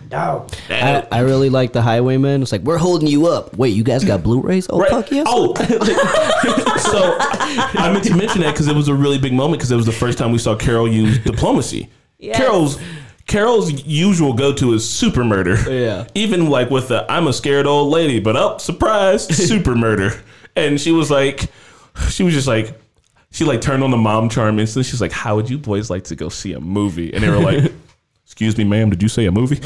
I, 0.69 1.07
I 1.11 1.19
really 1.19 1.49
like 1.49 1.71
the 1.73 1.81
Highwayman. 1.81 2.41
It's 2.41 2.51
like 2.51 2.61
we're 2.61 2.77
holding 2.77 3.07
you 3.07 3.27
up. 3.27 3.55
Wait, 3.57 3.69
you 3.75 3.83
guys 3.83 4.03
got 4.03 4.23
Blu-rays? 4.23 4.67
Oh 4.69 4.79
Right. 4.79 4.89
fuck 4.89 5.11
yes. 5.11 5.27
Oh, 5.29 5.53
so 6.91 7.15
I 7.19 7.91
meant 7.91 8.03
to 8.05 8.15
mention 8.15 8.41
that 8.41 8.53
because 8.53 8.67
it 8.67 8.75
was 8.75 8.87
a 8.87 8.93
really 8.93 9.17
big 9.17 9.33
moment 9.33 9.59
because 9.59 9.71
it 9.71 9.75
was 9.75 9.85
the 9.85 9.91
first 9.91 10.17
time 10.17 10.31
we 10.31 10.37
saw 10.37 10.55
Carol 10.55 10.87
use 10.87 11.19
diplomacy. 11.19 11.89
Yes. 12.17 12.37
Carol's 12.37 12.79
Carol's 13.27 13.85
usual 13.85 14.33
go-to 14.33 14.73
is 14.73 14.89
super 14.89 15.23
murder. 15.23 15.55
Yeah. 15.71 16.07
Even 16.15 16.49
like 16.49 16.69
with 16.69 16.87
the 16.87 17.05
I'm 17.11 17.27
a 17.27 17.33
scared 17.33 17.67
old 17.67 17.91
lady, 17.91 18.19
but 18.19 18.35
oh 18.35 18.57
surprise, 18.57 19.27
super 19.47 19.75
murder. 19.75 20.11
And 20.55 20.79
she 20.81 20.91
was 20.91 21.11
like, 21.11 21.51
she 22.09 22.23
was 22.23 22.33
just 22.33 22.47
like, 22.47 22.79
she 23.31 23.43
like 23.45 23.61
turned 23.61 23.83
on 23.83 23.91
the 23.91 23.97
mom 23.97 24.29
charm 24.29 24.57
instantly. 24.59 24.89
She's 24.89 25.01
like, 25.01 25.11
how 25.11 25.35
would 25.35 25.49
you 25.49 25.57
boys 25.59 25.89
like 25.89 26.05
to 26.05 26.15
go 26.15 26.29
see 26.29 26.53
a 26.53 26.59
movie? 26.59 27.13
And 27.13 27.23
they 27.23 27.29
were 27.29 27.37
like. 27.39 27.71
Excuse 28.37 28.55
me, 28.55 28.65
ma'am. 28.65 28.91
Did 28.91 29.01
you 29.01 29.09
say 29.09 29.25
a 29.25 29.31
movie? 29.31 29.55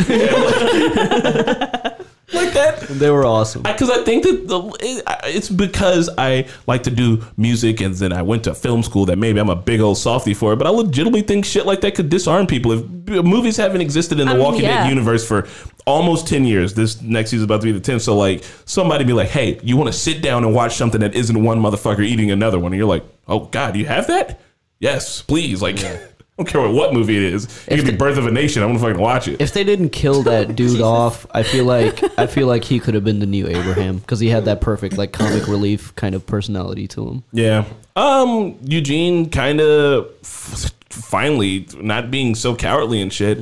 like 2.33 2.53
that 2.53 2.85
They 2.89 3.09
were 3.09 3.25
awesome. 3.25 3.63
because 3.63 3.89
I, 3.89 4.01
think 4.05 4.23
that 4.23 4.47
the, 4.47 4.61
it, 4.79 5.03
it's 5.25 5.49
because 5.49 6.09
I 6.17 6.47
like 6.67 6.83
to 6.83 6.89
do 6.89 7.21
music 7.35 7.81
and 7.81 7.93
then 7.93 8.13
I 8.13 8.21
went 8.21 8.45
to 8.45 8.55
film 8.55 8.81
school 8.81 9.05
that 9.07 9.17
maybe 9.17 9.41
I'm 9.41 9.49
a 9.49 9.57
big 9.57 9.81
old 9.81 9.97
softy 9.97 10.33
for 10.33 10.53
it, 10.53 10.55
but 10.55 10.67
I 10.67 10.69
legitimately 10.69 11.23
think 11.23 11.43
shit 11.43 11.65
like 11.65 11.81
that 11.81 11.95
could 11.95 12.07
disarm 12.07 12.47
people. 12.47 12.71
If 12.71 12.85
movies 13.25 13.57
haven't 13.57 13.81
existed 13.81 14.21
in 14.21 14.27
the 14.27 14.31
I 14.31 14.35
mean, 14.35 14.43
Walking 14.45 14.61
yeah. 14.61 14.83
Dead 14.83 14.89
universe 14.89 15.27
for 15.27 15.49
almost 15.85 16.29
10 16.29 16.45
years, 16.45 16.73
this 16.73 17.01
next 17.01 17.31
season 17.31 17.39
is 17.39 17.43
about 17.43 17.59
to 17.59 17.65
be 17.65 17.77
the 17.77 17.81
10th. 17.81 17.99
So, 17.99 18.15
like, 18.15 18.45
somebody 18.63 19.03
be 19.03 19.11
like, 19.11 19.27
hey, 19.27 19.59
you 19.63 19.75
want 19.75 19.91
to 19.91 19.99
sit 19.99 20.21
down 20.21 20.45
and 20.45 20.55
watch 20.55 20.75
something 20.75 21.01
that 21.01 21.13
isn't 21.13 21.43
one 21.43 21.59
motherfucker 21.59 22.05
eating 22.05 22.31
another 22.31 22.57
one? 22.57 22.71
And 22.71 22.77
you're 22.77 22.87
like, 22.87 23.03
oh, 23.27 23.39
God, 23.47 23.75
you 23.75 23.85
have 23.87 24.07
that? 24.07 24.39
Yes, 24.79 25.21
please. 25.21 25.61
Like, 25.61 25.83
I 25.83 25.99
don't 26.43 26.51
care 26.51 26.69
what 26.69 26.93
movie 26.93 27.17
it 27.17 27.23
is. 27.23 27.45
It 27.67 27.77
could 27.77 27.85
be 27.85 27.95
Birth 27.95 28.17
of 28.17 28.25
a 28.27 28.31
Nation. 28.31 28.63
I'm 28.63 28.69
going 28.69 28.79
to 28.79 28.85
fucking 28.85 29.01
watch 29.01 29.27
it. 29.27 29.41
If 29.41 29.53
they 29.53 29.63
didn't 29.63 29.89
kill 29.89 30.23
that 30.23 30.55
dude 30.55 30.81
off, 30.81 31.25
I 31.31 31.43
feel 31.43 31.65
like 31.65 32.01
I 32.19 32.27
feel 32.27 32.47
like 32.47 32.63
he 32.63 32.79
could 32.79 32.93
have 32.93 33.03
been 33.03 33.19
the 33.19 33.25
new 33.25 33.47
Abraham 33.47 33.97
because 33.97 34.19
he 34.19 34.29
had 34.29 34.45
that 34.45 34.61
perfect 34.61 34.97
like 34.97 35.11
comic 35.11 35.47
relief 35.47 35.95
kind 35.95 36.15
of 36.15 36.25
personality 36.25 36.87
to 36.89 37.07
him. 37.07 37.23
Yeah. 37.31 37.65
Um, 37.95 38.57
Eugene 38.63 39.29
kind 39.29 39.61
of 39.61 40.07
f- 40.23 40.71
finally 40.89 41.67
not 41.77 42.09
being 42.11 42.35
so 42.35 42.55
cowardly 42.55 43.01
and 43.01 43.11
shit. 43.11 43.37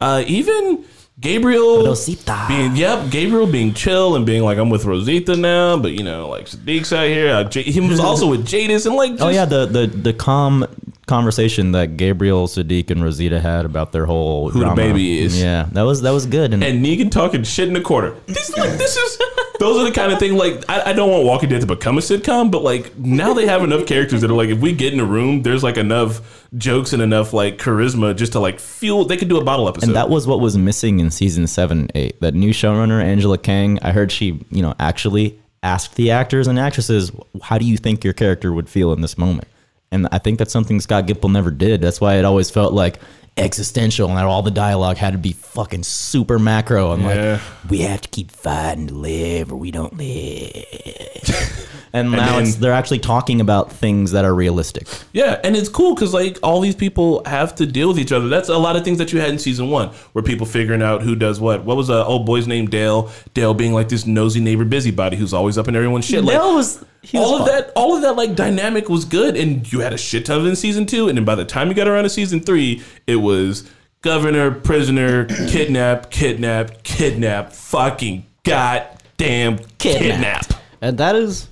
Uh, 0.00 0.24
even 0.26 0.84
Gabriel 1.20 1.84
Rosita. 1.86 2.46
being 2.48 2.74
yep, 2.74 3.10
Gabriel 3.10 3.46
being 3.46 3.74
chill 3.74 4.16
and 4.16 4.26
being 4.26 4.42
like 4.42 4.58
I'm 4.58 4.70
with 4.70 4.84
Rosita 4.84 5.36
now, 5.36 5.76
but 5.78 5.92
you 5.92 6.02
know 6.02 6.28
like 6.28 6.46
Siddiq's 6.46 6.92
out 6.92 7.06
here. 7.06 7.32
Uh, 7.32 7.44
J- 7.44 7.62
he 7.62 7.80
was 7.80 8.00
also 8.00 8.28
with 8.28 8.44
Jadis 8.46 8.86
and 8.86 8.96
like 8.96 9.12
Oh 9.20 9.28
yeah, 9.28 9.44
the 9.44 9.66
the 9.66 9.86
the 9.86 10.12
calm 10.12 10.66
conversation 11.06 11.72
that 11.72 11.96
Gabriel, 11.96 12.46
Siddiq, 12.46 12.90
and 12.90 13.02
Rosita 13.02 13.40
had 13.40 13.64
about 13.64 13.92
their 13.92 14.06
whole 14.06 14.50
Who 14.50 14.60
the 14.60 14.74
baby 14.74 15.18
is. 15.20 15.40
Yeah, 15.40 15.68
that 15.72 15.82
was 15.82 16.02
that 16.02 16.12
was 16.12 16.26
good. 16.26 16.54
And, 16.54 16.62
and 16.62 16.84
Negan 16.84 17.10
talking 17.10 17.42
shit 17.42 17.68
in 17.68 17.74
the 17.74 17.80
corner. 17.80 18.14
This 18.26 18.56
like 18.56 18.70
this 18.78 18.96
is 18.96 19.18
those 19.58 19.78
are 19.80 19.84
the 19.84 19.92
kind 19.92 20.12
of 20.12 20.18
thing 20.18 20.36
like 20.36 20.64
I, 20.68 20.90
I 20.90 20.92
don't 20.92 21.10
want 21.10 21.24
Walking 21.24 21.48
Dead 21.48 21.60
to 21.60 21.66
become 21.66 21.98
a 21.98 22.00
sitcom, 22.00 22.50
but 22.50 22.62
like 22.62 22.96
now 22.96 23.34
they 23.34 23.46
have 23.46 23.62
enough 23.62 23.86
characters 23.86 24.20
that 24.22 24.30
are 24.30 24.34
like 24.34 24.48
if 24.48 24.58
we 24.60 24.72
get 24.72 24.92
in 24.92 25.00
a 25.00 25.04
room, 25.04 25.42
there's 25.42 25.62
like 25.62 25.76
enough 25.76 26.46
jokes 26.56 26.92
and 26.92 27.02
enough 27.02 27.32
like 27.32 27.58
charisma 27.58 28.14
just 28.16 28.32
to 28.32 28.40
like 28.40 28.60
fuel. 28.60 29.04
They 29.04 29.16
could 29.16 29.28
do 29.28 29.38
a 29.40 29.44
bottle 29.44 29.68
episode. 29.68 29.88
and 29.88 29.96
that 29.96 30.08
was 30.08 30.26
what 30.26 30.40
was 30.40 30.56
missing 30.56 31.00
in 31.00 31.10
season 31.10 31.46
seven 31.46 31.88
eight. 31.94 32.20
That 32.20 32.34
new 32.34 32.50
showrunner 32.50 33.02
Angela 33.02 33.38
Kang, 33.38 33.78
I 33.82 33.92
heard 33.92 34.10
she, 34.12 34.40
you 34.50 34.62
know, 34.62 34.74
actually 34.78 35.38
asked 35.62 35.94
the 35.94 36.10
actors 36.10 36.48
and 36.48 36.58
actresses, 36.58 37.12
"How 37.42 37.58
do 37.58 37.64
you 37.64 37.76
think 37.76 38.02
your 38.04 38.14
character 38.14 38.52
would 38.52 38.68
feel 38.68 38.92
in 38.92 39.00
this 39.00 39.16
moment?" 39.16 39.46
And 39.92 40.08
I 40.10 40.18
think 40.18 40.38
that's 40.38 40.52
something 40.52 40.80
Scott 40.80 41.06
Gimple 41.06 41.30
never 41.30 41.50
did. 41.52 41.80
That's 41.82 42.00
why 42.00 42.14
it 42.16 42.24
always 42.24 42.50
felt 42.50 42.72
like 42.72 42.98
existential, 43.38 44.08
and 44.08 44.18
that 44.18 44.24
all 44.26 44.42
the 44.42 44.50
dialogue 44.50 44.96
had 44.98 45.12
to 45.12 45.18
be 45.18 45.32
fucking 45.32 45.82
super 45.84 46.38
macro. 46.38 46.92
And 46.92 47.02
Yeah. 47.02 47.32
like, 47.62 47.70
we 47.70 47.78
have 47.78 48.00
to 48.02 48.08
keep 48.08 48.30
fighting 48.30 48.88
to 48.88 48.94
live, 48.94 49.52
or 49.52 49.56
we 49.56 49.70
don't 49.70 49.96
live. 49.96 51.68
and 51.94 52.10
now 52.10 52.34
then- 52.36 52.42
it's, 52.42 52.56
they're 52.56 52.72
actually 52.74 52.98
talking 52.98 53.40
about 53.40 53.72
things 53.72 54.12
that 54.12 54.24
are 54.24 54.34
realistic. 54.34 54.86
Yeah, 55.12 55.40
and 55.44 55.56
it's 55.56 55.68
cool 55.68 55.94
because 55.94 56.12
like 56.12 56.38
all 56.42 56.60
these 56.60 56.74
people 56.74 57.22
have 57.26 57.54
to 57.56 57.66
deal 57.66 57.88
with 57.88 57.98
each 57.98 58.12
other. 58.12 58.28
That's 58.28 58.48
a 58.50 58.58
lot 58.58 58.76
of 58.76 58.84
things 58.84 58.98
that 58.98 59.12
you 59.12 59.20
had 59.20 59.30
in 59.30 59.38
season 59.38 59.70
one, 59.70 59.88
where 60.12 60.22
people 60.22 60.46
figuring 60.46 60.82
out 60.82 61.02
who 61.02 61.14
does 61.14 61.40
what. 61.40 61.64
What 61.64 61.76
was 61.76 61.88
a 61.90 62.04
old 62.04 62.26
boy's 62.26 62.46
name? 62.46 62.66
Dale. 62.68 63.10
Dale 63.34 63.54
being 63.54 63.72
like 63.72 63.88
this 63.88 64.06
nosy 64.06 64.40
neighbor 64.40 64.64
busybody 64.64 65.16
who's 65.16 65.32
always 65.32 65.56
up 65.58 65.68
in 65.68 65.76
everyone's 65.76 66.04
shit. 66.04 66.24
Like, 66.24 66.38
was 66.38 66.84
all 67.14 67.40
of 67.40 67.46
that, 67.46 67.72
all 67.74 67.96
of 67.96 68.02
that 68.02 68.16
like 68.16 68.34
dynamic 68.34 68.88
was 68.88 69.04
good, 69.04 69.36
and 69.36 69.70
you 69.72 69.80
had 69.80 69.92
a 69.92 69.98
shit 69.98 70.26
ton 70.26 70.38
of 70.38 70.46
it 70.46 70.50
in 70.50 70.56
season 70.56 70.86
two. 70.86 71.08
And 71.08 71.18
then 71.18 71.24
by 71.24 71.34
the 71.34 71.44
time 71.44 71.68
you 71.68 71.74
got 71.74 71.88
around 71.88 72.04
to 72.04 72.10
season 72.10 72.40
three, 72.40 72.82
it 73.06 73.16
was 73.16 73.68
governor, 74.02 74.50
prisoner, 74.50 75.24
kidnap, 75.48 76.10
kidnap, 76.10 76.82
kidnap, 76.82 77.52
fucking 77.52 78.26
goddamn 78.44 79.58
kidnap. 79.78 80.52
And 80.80 80.98
that 80.98 81.16
is 81.16 81.48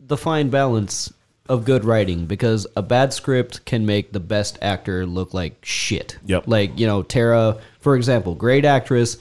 the 0.00 0.16
fine 0.16 0.50
balance 0.50 1.12
of 1.48 1.64
good 1.64 1.84
writing 1.84 2.26
because 2.26 2.66
a 2.76 2.82
bad 2.82 3.12
script 3.12 3.64
can 3.64 3.86
make 3.86 4.12
the 4.12 4.20
best 4.20 4.58
actor 4.60 5.06
look 5.06 5.32
like 5.32 5.64
shit. 5.64 6.18
Yep. 6.26 6.44
Like, 6.46 6.78
you 6.78 6.86
know, 6.86 7.02
Tara, 7.02 7.58
for 7.80 7.96
example, 7.96 8.34
great 8.34 8.64
actress, 8.64 9.16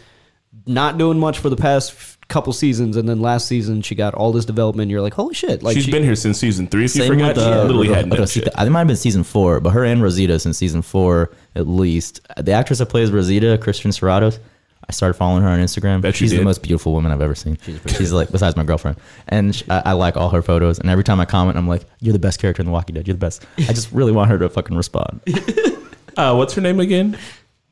not 0.65 0.97
doing 0.97 1.19
much 1.19 1.39
for 1.39 1.49
the 1.49 1.55
past 1.55 2.16
couple 2.27 2.51
seasons, 2.53 2.97
and 2.97 3.07
then 3.07 3.19
last 3.21 3.47
season 3.47 3.81
she 3.81 3.95
got 3.95 4.13
all 4.13 4.31
this 4.31 4.45
development. 4.45 4.91
You're 4.91 5.01
like, 5.01 5.13
holy 5.13 5.33
shit! 5.33 5.63
Like 5.63 5.75
She's 5.75 5.85
she, 5.85 5.91
been 5.91 6.03
here 6.03 6.15
since 6.15 6.37
season 6.37 6.67
three. 6.67 6.85
If 6.85 6.95
you 6.95 7.07
forgot, 7.07 7.35
with, 7.35 7.45
she 7.45 7.51
uh, 7.51 7.61
literally 7.63 7.87
Ro- 7.89 7.93
hadn't 7.95 8.09
done 8.11 8.19
Rosita. 8.19 8.45
shit. 8.47 8.53
I 8.55 8.59
think 8.59 8.67
it 8.67 8.71
might 8.71 8.79
have 8.79 8.87
been 8.87 8.95
season 8.97 9.23
four, 9.23 9.59
but 9.59 9.71
her 9.71 9.83
and 9.85 10.01
Rosita 10.01 10.39
since 10.39 10.57
season 10.57 10.81
four 10.81 11.31
at 11.55 11.67
least. 11.67 12.21
The 12.37 12.51
actress 12.51 12.79
that 12.79 12.87
plays 12.87 13.11
Rosita, 13.11 13.57
Christian 13.57 13.91
Serratos, 13.91 14.39
I 14.89 14.91
started 14.93 15.15
following 15.15 15.43
her 15.43 15.49
on 15.49 15.59
Instagram. 15.59 16.01
Bet 16.01 16.15
She's 16.15 16.31
the 16.31 16.43
most 16.43 16.63
beautiful 16.63 16.93
woman 16.93 17.11
I've 17.11 17.21
ever 17.21 17.35
seen. 17.35 17.57
She's, 17.87 18.13
like, 18.13 18.31
besides 18.31 18.55
my 18.55 18.63
girlfriend, 18.63 18.97
and 19.27 19.55
sh 19.55 19.63
I, 19.69 19.83
I 19.87 19.91
like 19.93 20.15
all 20.17 20.29
her 20.29 20.41
photos. 20.41 20.79
And 20.79 20.89
every 20.89 21.03
time 21.03 21.19
I 21.19 21.25
comment, 21.25 21.57
I'm 21.57 21.67
like, 21.67 21.83
"You're 21.99 22.13
the 22.13 22.19
best 22.19 22.39
character 22.39 22.61
in 22.61 22.65
The 22.65 22.71
Walking 22.71 22.95
Dead. 22.95 23.07
You're 23.07 23.15
the 23.15 23.19
best." 23.19 23.45
I 23.57 23.73
just 23.73 23.91
really 23.91 24.11
want 24.11 24.29
her 24.29 24.37
to 24.39 24.49
fucking 24.49 24.75
respond. 24.75 25.21
Uh, 26.17 26.33
what's 26.33 26.55
her 26.55 26.61
name 26.61 26.79
again? 26.79 27.15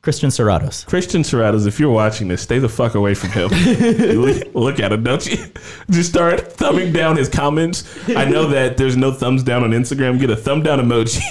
Christian 0.06 0.30
Serratos. 0.30 0.86
Christian 0.86 1.24
Serratos, 1.24 1.66
if 1.66 1.80
you're 1.80 1.90
watching 1.92 2.28
this, 2.28 2.40
stay 2.44 2.60
the 2.60 2.70
fuck 2.70 2.94
away 2.94 3.16
from 3.16 3.32
him. 3.32 3.50
Look- 4.22 4.54
look 4.54 4.80
at 4.80 4.94
him, 4.94 5.04
don't 5.04 5.26
you? 5.26 5.44
Just 5.90 6.12
start 6.12 6.52
thumbing 6.54 6.94
down 6.94 7.18
his 7.18 7.28
comments. 7.28 7.84
I 8.10 8.26
know 8.26 8.48
that 8.50 8.78
there's 8.78 8.96
no 8.96 9.12
thumbs 9.12 9.42
down 9.42 9.64
on 9.64 9.72
Instagram. 9.72 10.20
Get 10.20 10.30
a 10.30 10.36
thumb 10.36 10.62
down 10.62 10.78
emoji 10.80 11.22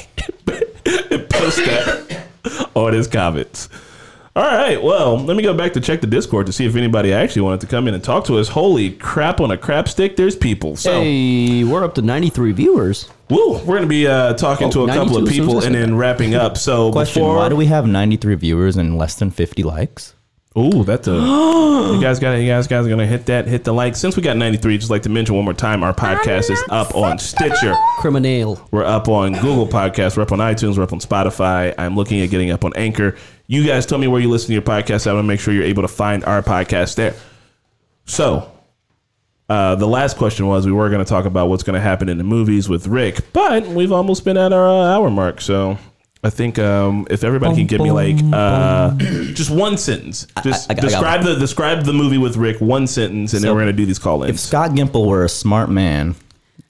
and 1.12 1.30
post 1.30 1.58
that 1.58 2.26
on 2.74 2.92
his 2.94 3.06
comments. 3.06 3.68
All 4.34 4.42
right, 4.42 4.82
well, 4.82 5.18
let 5.20 5.36
me 5.36 5.44
go 5.44 5.54
back 5.54 5.72
to 5.74 5.80
check 5.80 6.00
the 6.00 6.08
Discord 6.08 6.46
to 6.46 6.52
see 6.52 6.66
if 6.66 6.74
anybody 6.74 7.12
actually 7.12 7.42
wanted 7.42 7.60
to 7.60 7.68
come 7.68 7.86
in 7.86 7.94
and 7.94 8.02
talk 8.02 8.24
to 8.24 8.38
us. 8.38 8.48
Holy 8.48 8.90
crap 8.90 9.40
on 9.40 9.52
a 9.52 9.56
crap 9.56 9.88
stick, 9.88 10.16
there's 10.16 10.34
people. 10.34 10.74
So, 10.74 11.00
hey, 11.00 11.62
we're 11.62 11.84
up 11.84 11.94
to 11.94 12.02
93 12.02 12.50
viewers. 12.50 13.08
Woo, 13.30 13.58
we're 13.58 13.64
going 13.64 13.82
to 13.82 13.86
be 13.86 14.06
uh, 14.06 14.34
talking 14.34 14.68
Oh, 14.68 14.70
to 14.70 14.84
a 14.84 14.88
couple 14.88 15.16
of 15.16 15.24
92, 15.24 15.28
as 15.28 15.34
soon 15.36 15.46
people 15.46 15.62
and 15.64 15.74
then 15.74 15.96
wrapping 15.96 16.34
up. 16.34 16.56
So, 16.56 16.92
Question: 16.92 17.22
before, 17.22 17.36
Why 17.36 17.48
do 17.48 17.56
we 17.56 17.66
have 17.66 17.86
93 17.86 18.34
viewers 18.36 18.76
and 18.76 18.98
less 18.98 19.14
than 19.16 19.30
50 19.30 19.62
likes? 19.62 20.14
Ooh, 20.56 20.84
that's 20.84 21.08
a. 21.08 21.12
you 21.94 22.00
guys 22.00 22.20
got 22.20 22.34
You 22.34 22.46
guys 22.46 22.68
guys 22.68 22.86
are 22.86 22.88
gonna 22.88 23.06
hit 23.06 23.26
that, 23.26 23.48
hit 23.48 23.64
the 23.64 23.72
like. 23.74 23.96
Since 23.96 24.16
we 24.16 24.22
got 24.22 24.36
93, 24.36 24.78
just 24.78 24.88
like 24.90 25.02
to 25.02 25.08
mention 25.08 25.34
one 25.34 25.44
more 25.44 25.52
time, 25.52 25.82
our 25.82 25.92
podcast 25.92 26.48
is 26.48 26.62
up 26.70 26.94
on 26.94 27.18
Stitcher. 27.18 27.74
Criminal. 27.98 28.60
We're 28.70 28.84
up 28.84 29.08
on 29.08 29.32
Google 29.32 29.66
Podcasts. 29.66 30.16
We're 30.16 30.22
up 30.22 30.30
on 30.30 30.38
iTunes. 30.38 30.76
We're 30.76 30.84
up 30.84 30.92
on 30.92 31.00
Spotify. 31.00 31.74
I'm 31.76 31.96
looking 31.96 32.20
at 32.20 32.30
getting 32.30 32.52
up 32.52 32.64
on 32.64 32.72
Anchor. 32.76 33.16
You 33.48 33.66
guys 33.66 33.84
tell 33.84 33.98
me 33.98 34.06
where 34.06 34.20
you 34.20 34.30
listen 34.30 34.46
to 34.48 34.52
your 34.52 34.62
podcast. 34.62 35.08
I 35.08 35.12
want 35.12 35.24
to 35.24 35.28
make 35.28 35.40
sure 35.40 35.52
you're 35.52 35.64
able 35.64 35.82
to 35.82 35.88
find 35.88 36.24
our 36.24 36.40
podcast 36.40 36.94
there. 36.94 37.14
So, 38.06 38.50
uh, 39.48 39.74
the 39.74 39.86
last 39.86 40.16
question 40.16 40.46
was 40.46 40.66
we 40.66 40.72
were 40.72 40.88
going 40.90 41.04
to 41.04 41.08
talk 41.08 41.24
about 41.26 41.48
what's 41.48 41.62
going 41.62 41.74
to 41.74 41.80
happen 41.80 42.08
in 42.08 42.18
the 42.18 42.24
movies 42.24 42.68
with 42.68 42.86
Rick, 42.86 43.32
but 43.32 43.66
we've 43.66 43.92
almost 43.92 44.24
been 44.24 44.36
at 44.36 44.52
our 44.52 44.66
uh, 44.66 44.94
hour 44.94 45.10
mark. 45.10 45.40
So, 45.40 45.78
I 46.22 46.30
think 46.30 46.58
um, 46.58 47.06
if 47.10 47.22
everybody 47.24 47.54
can 47.56 47.66
give 47.66 47.82
me 47.82 47.90
like 47.90 48.16
uh, 48.32 48.94
just 49.34 49.50
one 49.50 49.76
sentence, 49.76 50.26
just 50.42 50.70
I- 50.70 50.72
I 50.72 50.76
got- 50.76 50.84
I 50.84 50.88
describe 50.88 51.22
the 51.24 51.34
describe 51.36 51.84
the 51.84 51.92
movie 51.92 52.16
with 52.18 52.36
Rick 52.36 52.60
one 52.62 52.86
sentence, 52.86 53.34
and 53.34 53.44
then 53.44 53.52
we're 53.52 53.60
going 53.60 53.66
to 53.66 53.76
do 53.76 53.84
these 53.84 53.98
call 53.98 54.22
ins. 54.22 54.36
If. 54.36 54.40
Scott 54.40 54.70
Gimple 54.70 55.06
were 55.06 55.24
a 55.24 55.28
smart 55.28 55.68
man 55.68 56.14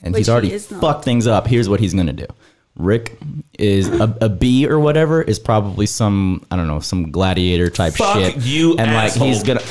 and 0.02 0.12
Which 0.12 0.20
he's 0.22 0.28
already 0.28 0.52
is 0.52 0.68
not. 0.70 0.80
fucked 0.80 1.04
things 1.04 1.26
up, 1.28 1.46
here's 1.46 1.68
what 1.68 1.78
he's 1.80 1.94
gonna 1.94 2.12
do. 2.12 2.26
Rick 2.76 3.16
is 3.56 3.88
a, 3.88 4.14
a 4.20 4.28
bee 4.28 4.66
or 4.66 4.80
whatever 4.80 5.22
is 5.22 5.38
probably 5.38 5.86
some 5.86 6.44
I 6.50 6.56
don't 6.56 6.66
know 6.66 6.80
some 6.80 7.12
gladiator 7.12 7.70
type 7.70 7.94
Fuck 7.94 8.16
shit. 8.16 8.36
you, 8.38 8.76
and 8.76 8.92
like 8.92 9.12
he's 9.12 9.44
gonna. 9.44 9.60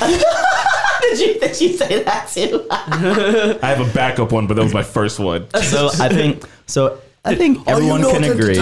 did 1.16 1.34
you 1.34 1.40
did 1.40 1.60
you 1.60 1.68
say 1.76 2.02
that 2.02 2.28
too? 2.28 2.66
I 2.70 3.58
have 3.62 3.80
a 3.80 3.92
backup 3.92 4.32
one, 4.32 4.46
but 4.46 4.54
that 4.54 4.62
was 4.62 4.74
my 4.74 4.82
first 4.82 5.18
one. 5.18 5.48
So 5.62 5.90
I 6.00 6.08
think 6.08 6.44
so. 6.66 7.00
I 7.24 7.34
think 7.34 7.66
everyone 7.66 8.02
can 8.02 8.24
agree. 8.24 8.58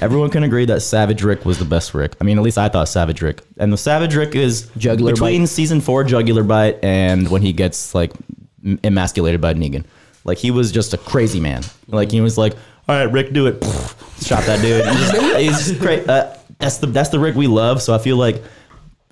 Everyone 0.00 0.28
can 0.28 0.42
agree 0.42 0.64
that 0.64 0.80
Savage 0.80 1.22
Rick 1.22 1.44
was 1.44 1.58
the 1.60 1.64
best 1.64 1.94
Rick. 1.94 2.16
I 2.20 2.24
mean, 2.24 2.38
at 2.38 2.42
least 2.42 2.58
I 2.58 2.68
thought 2.68 2.88
Savage 2.88 3.22
Rick. 3.22 3.42
And 3.58 3.72
the 3.72 3.76
Savage 3.76 4.16
Rick 4.16 4.34
is 4.34 4.68
Jugular 4.76 5.12
between 5.12 5.42
bite. 5.42 5.48
season 5.48 5.80
four 5.80 6.02
Jugular 6.02 6.42
Bite 6.42 6.82
and 6.82 7.28
when 7.30 7.42
he 7.42 7.52
gets 7.52 7.94
like 7.94 8.12
emasculated 8.82 9.40
by 9.40 9.54
Negan. 9.54 9.84
Like 10.24 10.38
he 10.38 10.50
was 10.50 10.72
just 10.72 10.94
a 10.94 10.98
crazy 10.98 11.38
man. 11.38 11.62
Like 11.86 12.10
he 12.10 12.20
was 12.20 12.36
like, 12.36 12.54
"All 12.88 12.96
right, 12.96 13.12
Rick, 13.12 13.32
do 13.32 13.46
it." 13.46 13.62
Shot 14.22 14.44
that 14.44 14.60
dude. 14.60 14.84
He's 14.86 15.10
just, 15.10 15.36
he's 15.36 15.68
just 15.68 15.80
great. 15.80 16.08
Uh, 16.08 16.34
that's 16.58 16.78
the 16.78 16.86
that's 16.86 17.10
the 17.10 17.18
Rick 17.18 17.36
we 17.36 17.46
love. 17.46 17.82
So 17.82 17.94
I 17.94 17.98
feel 17.98 18.16
like 18.16 18.42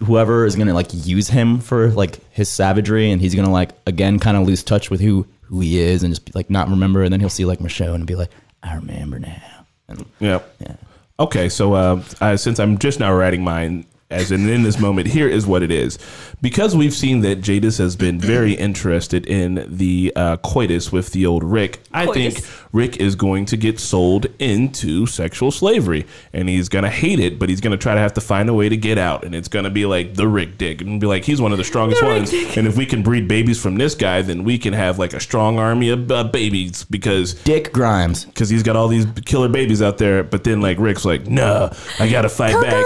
whoever 0.05 0.45
is 0.45 0.57
gonna 0.57 0.75
like 0.75 0.89
use 0.93 1.29
him 1.29 1.59
for 1.61 1.91
like 1.91 2.19
his 2.33 2.49
savagery 2.49 3.11
and 3.11 3.21
he's 3.21 3.35
gonna 3.35 3.51
like 3.51 3.71
again 3.87 4.19
kind 4.19 4.37
of 4.37 4.47
lose 4.47 4.63
touch 4.63 4.91
with 4.91 5.01
who 5.01 5.27
who 5.43 5.61
he 5.61 5.79
is 5.81 6.03
and 6.03 6.15
just 6.15 6.35
like 6.35 6.49
not 6.51 6.69
remember 6.69 7.03
and 7.03 7.13
then 7.13 7.21
he'll 7.21 7.29
see 7.29 7.45
like 7.45 7.59
Michonne 7.61 7.95
and 7.95 8.07
be 8.07 8.15
like 8.15 8.31
I 8.63 8.75
remember 8.77 9.19
now 9.19 9.67
and 9.89 10.05
Yeah. 10.21 10.41
yeah 10.61 10.77
Okay, 11.21 11.49
so 11.49 11.75
uh, 11.75 12.03
uh, 12.21 12.37
since 12.37 12.59
I'm 12.59 12.79
just 12.79 12.99
now 12.99 13.15
writing 13.15 13.45
mine, 13.45 13.85
as 14.11 14.33
in 14.33 14.49
in 14.49 14.63
this 14.65 14.81
moment, 14.81 15.07
here 15.09 15.29
is 15.29 15.47
what 15.47 15.63
it 15.63 15.71
is. 15.71 15.99
Because 16.41 16.75
we've 16.75 16.95
seen 16.95 17.21
that 17.21 17.43
Jadis 17.43 17.79
has 17.79 17.95
been 17.95 18.19
very 18.19 18.55
interested 18.55 19.27
in 19.27 19.65
the 19.69 20.13
uh, 20.17 20.39
coitus 20.39 20.91
with 20.91 21.13
the 21.13 21.27
old 21.27 21.45
Rick, 21.45 21.81
I 21.93 22.07
Coitus. 22.07 22.35
think 22.41 22.62
Rick 22.73 22.97
is 22.97 23.15
going 23.15 23.45
to 23.47 23.57
get 23.57 23.79
sold 23.79 24.27
into 24.39 25.07
sexual 25.07 25.51
slavery, 25.51 26.07
and 26.33 26.49
he's 26.49 26.69
gonna 26.69 26.91
hate 26.91 27.21
it, 27.21 27.39
but 27.39 27.49
he's 27.49 27.61
gonna 27.61 27.77
try 27.77 27.95
to 27.95 28.01
have 28.01 28.15
to 28.15 28.21
find 28.21 28.49
a 28.49 28.55
way 28.55 28.69
to 28.69 28.77
get 28.77 28.99
out, 28.99 29.25
and 29.25 29.35
it's 29.35 29.49
gonna 29.49 29.71
be 29.71 29.85
like 29.87 30.15
the 30.15 30.27
Rick 30.27 30.59
Dick, 30.59 30.81
and 30.81 31.01
be 31.01 31.07
like 31.07 31.25
he's 31.25 31.41
one 31.41 31.53
of 31.53 31.59
the 31.59 31.65
strongest 31.65 32.03
ones, 32.03 32.33
and 32.57 32.67
if 32.67 32.77
we 32.77 32.87
can 32.87 33.03
breed 33.03 33.29
babies 33.29 33.61
from 33.61 33.77
this 33.77 33.95
guy, 33.95 34.23
then 34.23 34.45
we 34.45 34.59
can 34.59 34.73
have 34.73 34.99
like 34.99 35.13
a 35.13 35.21
strong 35.21 35.59
army 35.59 35.91
of 35.91 36.11
uh, 36.11 36.25
babies 36.25 36.85
because 36.85 37.35
Dick 37.35 37.73
Grimes 37.73 38.25
because 38.25 38.49
he's 38.49 38.63
got 38.63 38.77
all 38.77 38.89
these 38.89 39.07
killer 39.25 39.49
babies 39.49 39.83
out 39.83 39.99
there. 39.99 40.25
But 40.25 40.45
then 40.45 40.61
like 40.61 40.79
Rick's 40.79 41.05
like, 41.05 41.27
no, 41.27 41.71
I 41.99 42.09
gotta 42.09 42.29
fight 42.29 42.55
back. 42.63 42.85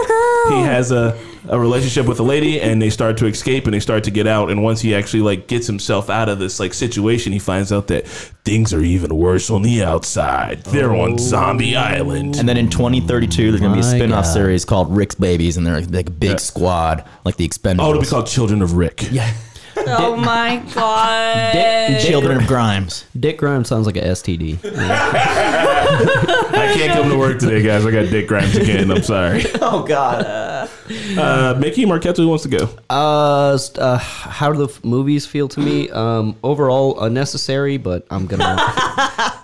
He 0.49 0.63
has 0.63 0.91
a 0.93 1.19
a 1.49 1.59
relationship 1.59 2.07
with 2.07 2.19
a 2.21 2.23
lady, 2.23 2.61
and 2.61 2.81
they 2.81 2.91
start 2.91 3.17
to 3.19 3.27
escape 3.27 3.65
and 3.67 3.75
they 3.75 3.81
start 3.81 4.05
to 4.05 4.11
get 4.11 4.27
out. 4.27 4.51
And 4.51 4.63
once 4.63 4.81
he 4.81 4.95
actually 4.95 5.23
like 5.23 5.47
gets 5.47 5.67
himself 5.67 6.09
out 6.11 6.29
of 6.29 6.39
this 6.39 6.59
like 6.61 6.75
situation, 6.75 7.33
he 7.33 7.39
finds 7.39 7.73
out 7.73 7.87
that 7.89 8.07
things 8.09 8.73
are 8.73 8.81
even 8.83 9.17
worse 9.17 9.51
on 9.51 9.63
the 9.63 9.83
outside. 9.83 10.63
They're 10.65 10.95
on 10.95 11.15
oh. 11.15 11.17
Zombie 11.17 11.75
Island. 11.77 12.37
and 12.37 12.49
then 12.49 12.57
in 12.57 12.69
2032 12.71 13.51
there's 13.51 13.61
gonna 13.61 13.75
be 13.75 13.81
a 13.81 13.83
My 13.83 13.89
spin-off 13.97 14.25
God. 14.25 14.31
series 14.33 14.65
called 14.65 14.97
Rick's 14.97 15.17
Babies 15.17 15.57
and 15.57 15.67
they're 15.67 15.81
like, 15.81 15.91
like 15.91 16.09
a 16.09 16.13
big 16.13 16.31
Yeah. 16.31 16.37
squad 16.37 17.05
like 17.25 17.37
the 17.37 17.49
Expendables 17.49 17.81
Oh, 17.81 17.91
it'll 17.91 18.03
be 18.03 18.07
called 18.09 18.27
Children 18.29 18.63
of 18.63 18.75
Rick. 18.75 19.09
yeah 19.11 19.33
Oh 19.79 20.17
my 20.17 20.63
god. 20.75 22.01
Children 22.01 22.39
of 22.41 22.47
Grimes 22.47 23.05
Dick 23.19 23.37
Grimes 23.39 23.69
sounds 23.69 23.87
like 23.87 23.97
a 23.97 24.03
STD. 24.03 24.59
I 26.67 26.73
I 26.73 26.75
can't 26.77 26.93
come 26.93 27.11
to 27.11 27.19
work 27.19 27.39
today, 27.41 27.63
guys. 27.63 27.85
I 27.87 27.91
got 27.91 28.11
dick 28.11 28.27
grimes 28.29 28.57
again. 28.57 28.91
I'm 28.91 29.03
sorry. 29.03 29.45
Oh 29.61 29.83
God. 29.87 30.69
Uh, 31.19 31.57
Mickey 31.59 31.85
Marquette, 31.85 32.17
who 32.17 32.29
wants 32.29 32.45
to 32.45 32.49
go? 32.49 32.69
Uh, 32.89 33.59
uh, 33.79 33.99
how 33.99 34.53
do 34.53 34.59
the 34.59 34.67
f- 34.73 34.85
movies 34.85 35.27
feel 35.27 35.49
to 35.49 35.59
me? 35.59 35.91
Um, 35.91 36.37
overall 36.45 37.01
unnecessary, 37.03 37.77
but 37.77 38.07
I'm 38.11 38.27
gonna 38.27 38.55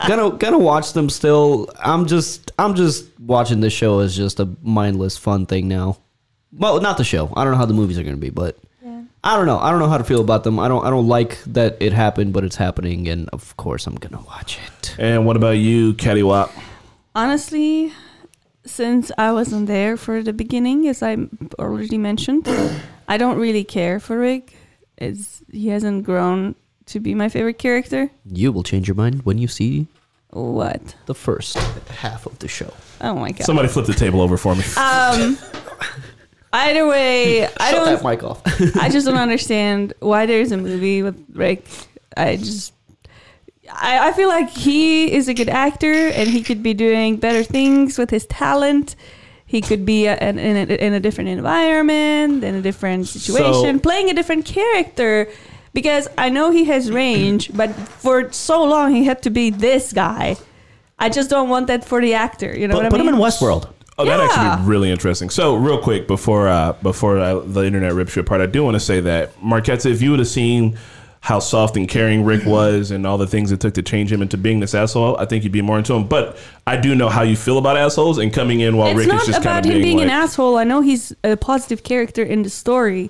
gonna 0.07 0.31
gonna 0.37 0.59
watch 0.59 0.93
them 0.93 1.11
still. 1.11 1.69
I'm 1.81 2.07
just 2.07 2.53
I'm 2.59 2.75
just 2.75 3.09
watching 3.19 3.61
this 3.61 3.73
show 3.73 3.99
as 4.01 4.15
just 4.17 4.39
a 4.39 4.49
mindless 4.63 5.17
fun 5.17 5.47
thing 5.47 5.67
now. 5.67 5.99
Well, 6.53 6.81
not 6.81 6.97
the 6.97 7.05
show. 7.05 7.33
I 7.37 7.43
don't 7.43 7.53
know 7.53 7.59
how 7.59 7.67
the 7.67 7.75
movies 7.75 7.99
are 7.99 8.05
gonna 8.05 8.17
be, 8.17 8.31
but 8.31 8.57
I 9.25 9.37
don't 9.37 9.47
know. 9.47 9.59
I 9.59 9.71
don't 9.71 9.81
know 9.81 9.89
how 9.89 9.99
to 9.99 10.05
feel 10.05 10.21
about 10.21 10.45
them. 10.45 10.61
I 10.61 10.69
don't 10.69 10.85
I 10.85 10.91
don't 10.91 11.09
like 11.09 11.43
that 11.47 11.77
it 11.81 11.93
happened, 11.93 12.33
but 12.33 12.45
it's 12.45 12.57
happening, 12.57 13.09
and 13.09 13.29
of 13.31 13.57
course 13.57 13.87
I'm 13.89 13.97
gonna 13.97 14.23
watch 14.23 14.59
it. 14.65 14.95
And 14.99 15.27
what 15.27 15.37
about 15.37 15.59
you, 15.59 15.95
Catty 15.95 16.23
Wop? 16.23 16.53
Honestly, 17.15 17.93
since 18.65 19.11
I 19.19 19.33
wasn't 19.33 19.67
there 19.67 19.97
for 19.97 20.23
the 20.23 20.33
beginning, 20.33 20.89
as 20.89 21.03
I 21.03 21.17
already 21.59 21.99
mentioned, 21.99 22.49
I 23.09 23.17
don't 23.19 23.39
really 23.39 23.65
care 23.65 24.01
for 24.01 24.19
Rick. 24.19 24.55
It's, 24.97 25.43
he 25.51 25.69
hasn't 25.69 26.05
grown 26.05 26.55
to 26.87 27.01
be 27.01 27.15
my 27.15 27.29
favorite 27.29 27.59
character. 27.59 28.11
You 28.31 28.53
will 28.53 28.63
change 28.63 28.89
your 28.89 28.95
mind 28.95 29.25
when 29.25 29.37
you 29.39 29.49
see 29.49 29.87
What? 30.31 30.95
the 31.07 31.15
first 31.15 31.57
half 31.89 32.25
of 32.27 32.39
the 32.39 32.49
show. 32.49 32.73
Oh 33.01 33.15
my 33.15 33.33
god. 33.33 33.45
Somebody 33.45 33.69
flip 33.69 33.87
the 33.87 33.95
table 33.95 34.21
over 34.21 34.37
for 34.37 34.55
me. 34.55 34.63
Um. 34.77 35.37
Either 36.55 36.87
way, 36.87 37.45
I 37.61 37.71
Shut 37.71 37.73
don't. 37.73 37.85
that 37.87 38.05
mic 38.05 38.23
off. 38.23 38.43
I 38.79 38.89
just 38.91 39.07
don't 39.07 39.17
understand 39.19 39.95
why 40.01 40.27
there's 40.27 40.53
a 40.53 40.57
movie 40.59 41.03
with 41.03 41.23
Rick. 41.33 41.67
I 42.17 42.37
just. 42.37 42.73
I, 43.75 44.09
I 44.09 44.13
feel 44.13 44.29
like 44.29 44.51
he 44.51 45.13
is 45.13 45.29
a 45.29 45.35
good 45.35 45.49
actor 45.49 45.93
and 45.93 46.29
he 46.29 46.43
could 46.43 46.63
be 46.63 46.75
doing 46.75 47.17
better 47.17 47.43
things 47.43 47.99
with 47.99 48.11
his 48.11 48.27
talent. 48.27 48.97
He 49.47 49.61
could 49.61 49.85
be 49.85 50.07
a, 50.07 50.17
in, 50.17 50.39
in, 50.39 50.71
a, 50.71 50.75
in 50.75 50.93
a 50.95 51.01
different 51.01 51.31
environment, 51.31 52.43
in 52.45 52.55
a 52.55 52.63
different 52.63 53.07
situation, 53.09 53.77
So- 53.77 53.79
playing 53.81 54.11
a 54.11 54.15
different 54.15 54.45
character. 54.47 55.29
Because 55.75 56.07
I 56.19 56.29
know 56.29 56.51
he 56.51 56.65
has 56.67 56.91
range, 56.91 57.51
but 57.57 57.73
for 57.75 58.31
so 58.31 58.63
long 58.63 58.95
he 58.95 59.05
had 59.05 59.23
to 59.23 59.31
be 59.31 59.49
this 59.49 59.95
guy. 59.95 60.37
I 60.99 61.09
just 61.09 61.31
don't 61.31 61.49
want 61.49 61.67
that 61.69 61.83
for 61.83 61.99
the 62.03 62.13
actor. 62.13 62.55
You 62.55 62.69
know 62.69 62.75
Put, 62.75 62.83
what 62.85 62.91
put 62.91 63.01
I 63.01 63.05
mean 63.05 63.15
him 63.15 63.19
mean? 63.19 63.25
in 63.25 63.27
Westworld. 63.31 63.73
Oh, 63.97 64.05
that'd 64.05 64.29
actually 64.31 64.65
be 64.65 64.69
really 64.69 64.91
interesting. 64.91 65.31
So, 65.31 65.55
real 65.55 65.81
quick 65.81 66.07
before 66.07 66.49
uh, 66.49 66.75
before 66.83 67.19
uh, 67.19 67.41
the 67.41 67.63
internet 67.65 67.95
rips 67.95 68.15
you 68.17 68.21
apart, 68.21 68.43
I 68.43 68.47
do 68.47 68.63
want 68.63 68.75
to 68.75 68.81
say 68.81 69.01
that 69.01 69.43
Marquette, 69.43 69.87
if 69.87 70.03
you 70.03 70.11
would 70.11 70.19
have 70.19 70.29
seen 70.29 70.79
how 71.23 71.39
soft 71.39 71.77
and 71.77 71.89
caring 71.89 72.25
Rick 72.25 72.41
mm-hmm. 72.41 72.51
was 72.51 72.91
and 72.91 73.07
all 73.07 73.17
the 73.17 73.29
things 73.29 73.53
it 73.53 73.61
took 73.61 73.75
to 73.75 73.83
change 73.83 74.13
him 74.13 74.23
into 74.23 74.37
being 74.37 74.59
this 74.59 74.75
asshole, 74.75 75.17
I 75.19 75.25
think 75.25 75.45
you'd 75.45 75.53
be 75.53 75.63
more 75.63 75.79
into 75.79 75.95
him. 75.95 76.09
But 76.09 76.37
I 76.67 76.77
do 76.77 76.97
know 76.97 77.09
how 77.09 77.23
you 77.23 77.37
feel 77.37 77.59
about 77.59 77.77
assholes 77.77 78.19
and 78.19 78.33
coming 78.33 78.59
in 78.59 78.77
while 78.77 78.89
it's 78.89 79.07
Rick 79.07 79.15
is 79.15 79.27
just 79.27 79.33
kind 79.35 79.45
about 79.45 79.59
of 79.61 79.67
him 79.67 79.73
being, 79.75 79.83
being 79.85 79.97
like, 79.99 80.07
an 80.07 80.11
asshole. 80.11 80.59
I 80.59 80.65
know 80.65 80.81
he's 80.81 81.15
a 81.23 81.37
positive 81.37 81.85
character 81.85 82.25
in 82.25 82.43
the 82.43 82.51
story. 82.51 83.09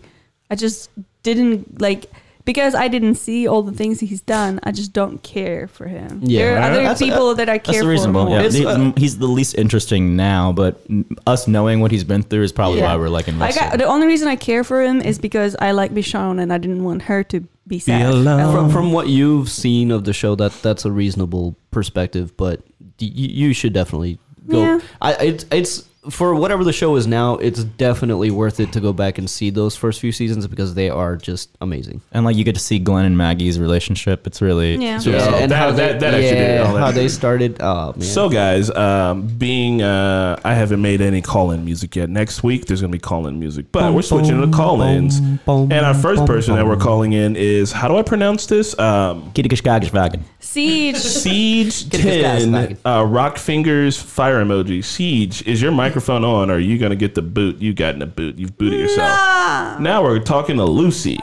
I 0.50 0.56
just 0.56 0.90
didn't 1.22 1.80
like 1.80 2.04
because 2.45 2.74
I 2.74 2.88
didn't 2.88 3.14
see 3.16 3.47
all 3.47 3.62
the 3.62 3.72
things 3.72 4.01
he's 4.01 4.20
done. 4.20 4.59
I 4.64 4.72
just 4.72 4.93
don't 4.93 5.22
care 5.22 5.68
for 5.68 5.86
him. 5.86 6.20
Yeah. 6.22 6.38
there 6.40 6.57
are 6.57 6.62
other 6.62 6.76
That's- 6.82 6.99
people 6.99 7.34
that 7.36 7.49
I 7.49 7.59
That's 7.59 7.70
care 7.70 7.82
for 7.82 7.88
reasonable. 7.88 8.26
more. 8.26 8.38
Yeah, 8.40 8.47
It's, 8.47 8.55
He- 8.57 8.66
uh, 8.66 8.93
he's 8.97 9.18
the 9.18 9.26
least 9.28 9.57
interesting 9.57 10.16
now, 10.16 10.53
but 10.53 10.80
us 11.26 11.47
knowing 11.47 11.80
what 11.80 11.90
he's 11.90 12.05
been 12.05 12.22
through 12.22 12.43
is 12.43 12.53
probably 12.53 12.78
Yeah. 12.80 12.86
why 12.95 12.97
we're 12.97 13.09
like 13.09 13.28
I 13.28 13.32
invested. 13.32 13.61
got, 13.61 13.78
the 13.78 13.84
only 13.86 14.07
reason 14.07 14.26
I 14.28 14.36
care 14.36 14.64
for 14.64 14.82
him 14.82 15.01
is 15.01 15.18
because 15.18 15.55
I 15.61 15.70
like 15.72 15.93
Michonne 15.95 16.40
and 16.40 16.53
I 16.53 16.59
didn't 16.59 16.82
want 16.84 17.03
her 17.03 17.22
to 17.24 17.45
be 17.68 17.78
sad. 17.78 18.07
alone. 18.12 18.53
From, 18.53 18.70
from 18.70 18.93
what 18.93 19.09
you've 19.09 19.49
seen 19.49 19.90
of 19.93 20.05
the 20.05 20.12
show, 20.12 20.34
that 20.34 20.53
that's 20.62 20.84
a 20.84 20.90
reasonable 20.90 21.55
perspective. 21.70 22.36
But 22.36 22.61
y- 23.01 23.11
you, 23.14 23.47
you 23.49 23.53
should 23.55 23.72
definitely 23.72 24.18
go. 24.49 24.61
Yeah. 24.62 24.80
I 25.01 25.12
it's 25.14 25.47
it's 25.53 25.84
for 26.11 26.34
whatever 26.34 26.64
the 26.64 26.72
show 26.72 26.96
is 26.96 27.07
now. 27.07 27.36
It's 27.36 27.62
definitely 27.62 28.30
worth 28.32 28.59
it 28.59 28.72
to 28.72 28.80
go 28.80 28.92
back 28.92 29.18
and 29.18 29.30
see 29.30 29.50
those 29.50 29.76
first 29.76 30.00
few 30.00 30.11
seasons 30.11 30.46
because 30.48 30.74
they 30.74 30.90
are 30.90 31.16
just 31.16 31.50
amazing. 31.61 32.00
and 32.12 32.24
like 32.24 32.36
you 32.36 32.42
get 32.44 32.55
to 32.57 32.61
see 32.61 32.78
Glenn 32.80 33.05
and 33.05 33.16
Maggie's 33.16 33.59
relationship. 33.61 34.26
It's 34.26 34.42
really 34.42 34.76
Yeah. 34.76 34.96
it's 34.96 35.07
really 35.07 35.18
Yeah. 35.18 35.24
solid. 35.26 35.42
and 35.42 35.53
that- 35.53 35.57
how 35.59 35.70
that- 35.70 35.76
they, 36.00 36.07
that 36.11 36.14
actually 36.14 36.30
did 36.38 36.55
yeah, 36.61 36.66
all 36.66 36.74
that. 36.74 36.80
how 36.80 36.90
they 36.90 37.09
started. 37.09 37.57
Oh 37.61 37.92
man. 37.92 38.00
So, 38.03 38.28
guys, 38.28 38.68
um, 38.70 39.28
being 39.28 39.80
uh, 39.82 40.40
I 40.44 40.55
haven't 40.55 40.82
made 40.82 41.00
any 41.00 41.22
call-in 41.22 41.64
music 41.64 41.94
yet. 41.94 42.11
Next 42.11 42.42
week 42.42 42.66
there's 42.66 42.80
gonna 42.80 42.90
be 42.90 42.98
call-in 42.98 43.38
music, 43.38 43.66
but 43.70 43.92
we're 43.94 44.03
switching 44.03 44.40
to 44.40 44.48
call-ins. 44.48 45.18
And 45.46 45.72
our 45.72 45.94
first 45.94 46.26
person 46.26 46.57
that 46.57 46.66
we're 46.66 46.76
calling 46.76 47.12
in 47.12 47.36
is 47.36 47.70
how 47.70 47.86
do 47.88 47.96
I 47.96 48.03
pronounce 48.03 48.46
this? 48.46 48.76
Um, 48.78 49.30
Kitty-kish-gagish-vaggin. 49.34 50.24
Siege. 50.40 50.96
Siege 50.96 51.88
Get 51.88 52.22
10 52.42 52.76
uh, 52.84 53.05
rock 53.05 53.38
fingers 53.38 53.96
fire 54.00 54.44
emoji. 54.44 54.84
Siege, 54.84 55.42
is 55.46 55.62
your 55.62 55.70
microphone 55.93 56.24
on? 56.24 56.51
Or 56.51 56.55
are 56.55 56.59
you 56.59 56.78
gonna 56.78 56.97
get 56.97 57.14
the 57.14 57.22
boot? 57.22 57.61
You 57.61 57.74
got 57.74 57.93
in 57.93 58.01
the 58.01 58.07
boot. 58.07 58.38
You've 58.38 58.57
booted 58.57 58.80
yourself. 58.80 59.78
Now 59.78 60.03
we're 60.03 60.18
talking 60.20 60.57
to 60.57 60.64
Lucy. 60.64 61.20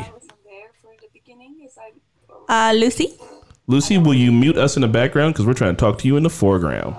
Uh, 2.48 2.74
Lucy. 2.76 3.14
Lucy, 3.68 3.98
will 3.98 4.14
you 4.14 4.32
mute 4.32 4.58
us 4.58 4.76
in 4.76 4.82
the 4.82 4.88
background 4.88 5.34
because 5.34 5.46
we're 5.46 5.54
trying 5.54 5.76
to 5.76 5.80
talk 5.80 6.00
to 6.00 6.08
you 6.08 6.18
in 6.18 6.24
the 6.24 6.30
foreground? 6.30 6.96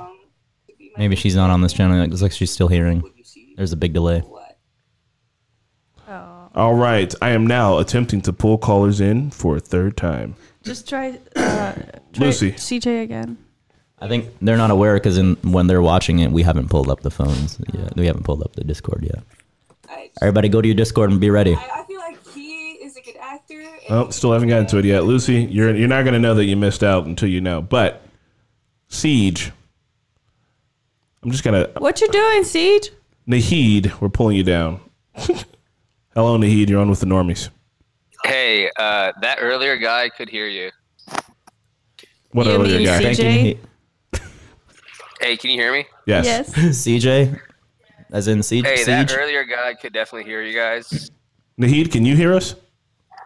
Maybe 0.97 1.17
she's 1.17 1.35
not 1.35 1.51
on 1.51 1.61
this 1.61 1.73
channel. 1.73 2.01
It 2.01 2.09
looks 2.09 2.23
like 2.23 2.33
she's 2.33 2.53
still 2.53 2.69
hearing. 2.69 3.03
There's 3.57 3.73
a 3.73 3.77
big 3.77 3.93
delay. 3.93 4.23
All 6.53 6.75
right, 6.75 7.15
I 7.23 7.31
am 7.31 7.47
now 7.47 7.79
attempting 7.79 8.23
to 8.23 8.33
pull 8.33 8.59
callers 8.59 9.01
in 9.01 9.31
for 9.31 9.57
a 9.57 9.61
third 9.61 9.97
time. 9.97 10.35
Just 10.65 10.89
try, 10.89 11.17
uh, 11.37 11.73
try 12.13 12.27
Lucy. 12.27 12.53
CJ 12.53 13.05
again. 13.05 13.39
I 14.01 14.09
think 14.09 14.27
they're 14.41 14.57
not 14.57 14.71
aware 14.71 14.95
because 14.95 15.19
when 15.43 15.67
they're 15.67 15.83
watching 15.83 16.21
it, 16.21 16.31
we 16.33 16.43
haven't 16.43 16.69
pulled 16.71 16.89
up 16.89 17.01
the 17.01 17.11
phones 17.11 17.59
yet. 17.73 17.95
We 17.97 18.07
haven't 18.07 18.25
pulled 18.25 18.43
up 18.43 18.55
the 18.55 18.65
Discord 18.65 19.03
yet. 19.03 19.23
Everybody, 20.23 20.49
go 20.49 20.63
to 20.63 20.69
your 20.69 20.75
Discord 20.77 21.11
and 21.11 21.21
be 21.21 21.31
ready. 21.31 21.55
I 21.55 21.85
feel 21.87 21.99
like 21.99 22.27
he 22.29 22.73
is 22.83 22.97
a 22.97 23.03
good 23.03 23.17
actor. 23.21 23.63
Oh, 23.91 24.09
still 24.11 24.33
haven't 24.33 24.49
gotten 24.49 24.67
to 24.69 24.79
it 24.79 24.85
yet. 24.85 25.05
Lucy, 25.05 25.43
you're 25.45 25.75
you're 25.75 25.89
not 25.89 26.05
gonna 26.05 26.19
know 26.19 26.35
that 26.35 26.45
you 26.47 26.57
missed 26.57 26.83
out 26.83 27.07
until 27.07 27.29
you 27.29 27.41
know. 27.41 27.61
But 27.61 28.03
Siege, 28.89 29.53
I'm 31.23 31.31
just 31.31 31.45
gonna 31.45 31.69
What 31.79 32.01
you 32.01 32.09
doing, 32.09 32.45
Siege? 32.45 32.91
Nahid, 33.29 34.01
we're 34.01 34.09
pulling 34.09 34.37
you 34.37 34.43
down. 34.45 34.81
Hello, 35.15 36.39
Nahid. 36.39 36.69
You're 36.71 36.81
on 36.81 36.89
with 36.91 37.01
the 37.01 37.07
normies. 37.07 37.51
Hey, 38.25 38.71
uh, 38.79 39.13
that 39.21 39.39
earlier 39.41 39.77
guy 39.77 40.09
could 40.09 40.29
hear 40.29 40.47
you. 40.47 40.71
What 42.33 42.47
You 42.47 42.53
earlier 42.53 42.79
mean 42.79 42.87
guy? 42.87 43.01
CJ? 43.03 43.17
Thanking 43.17 43.45
he- 43.45 43.59
Hey, 45.21 45.37
can 45.37 45.51
you 45.51 45.61
hear 45.61 45.73
me? 45.73 45.87
Yes. 46.07 46.25
Yes. 46.25 46.55
CJ, 46.57 47.39
as 48.11 48.29
in 48.29 48.43
Siege. 48.43 48.65
Hey, 48.65 48.85
that 48.85 49.11
Siege? 49.11 49.19
earlier 49.19 49.45
guy 49.45 49.75
could 49.75 49.93
definitely 49.93 50.29
hear 50.29 50.43
you 50.43 50.57
guys. 50.57 51.11
Nahid, 51.61 51.93
can 51.93 52.05
you 52.05 52.17
hear 52.17 52.35
us? 52.35 52.55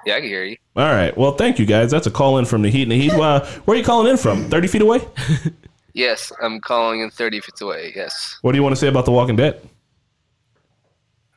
Yeah, 0.04 0.16
I 0.16 0.20
can 0.20 0.28
hear 0.28 0.44
you. 0.44 0.56
All 0.76 0.90
right. 0.90 1.16
Well, 1.16 1.32
thank 1.32 1.58
you 1.58 1.66
guys. 1.66 1.90
That's 1.90 2.06
a 2.06 2.10
call 2.10 2.38
in 2.38 2.44
from 2.44 2.62
Nahid. 2.62 2.86
Nahid, 2.88 3.10
uh, 3.20 3.44
where 3.62 3.76
are 3.76 3.78
you 3.78 3.84
calling 3.84 4.10
in 4.10 4.16
from? 4.16 4.50
Thirty 4.50 4.66
feet 4.68 4.82
away. 4.82 5.00
Yes, 5.94 6.32
I'm 6.42 6.60
calling 6.60 7.00
in 7.00 7.10
30 7.10 7.40
feet 7.40 7.60
away. 7.60 7.92
Yes. 7.94 8.38
What 8.42 8.50
do 8.50 8.58
you 8.58 8.64
want 8.64 8.74
to 8.74 8.80
say 8.80 8.88
about 8.88 9.04
The 9.04 9.12
Walking 9.12 9.36
Dead? 9.36 9.60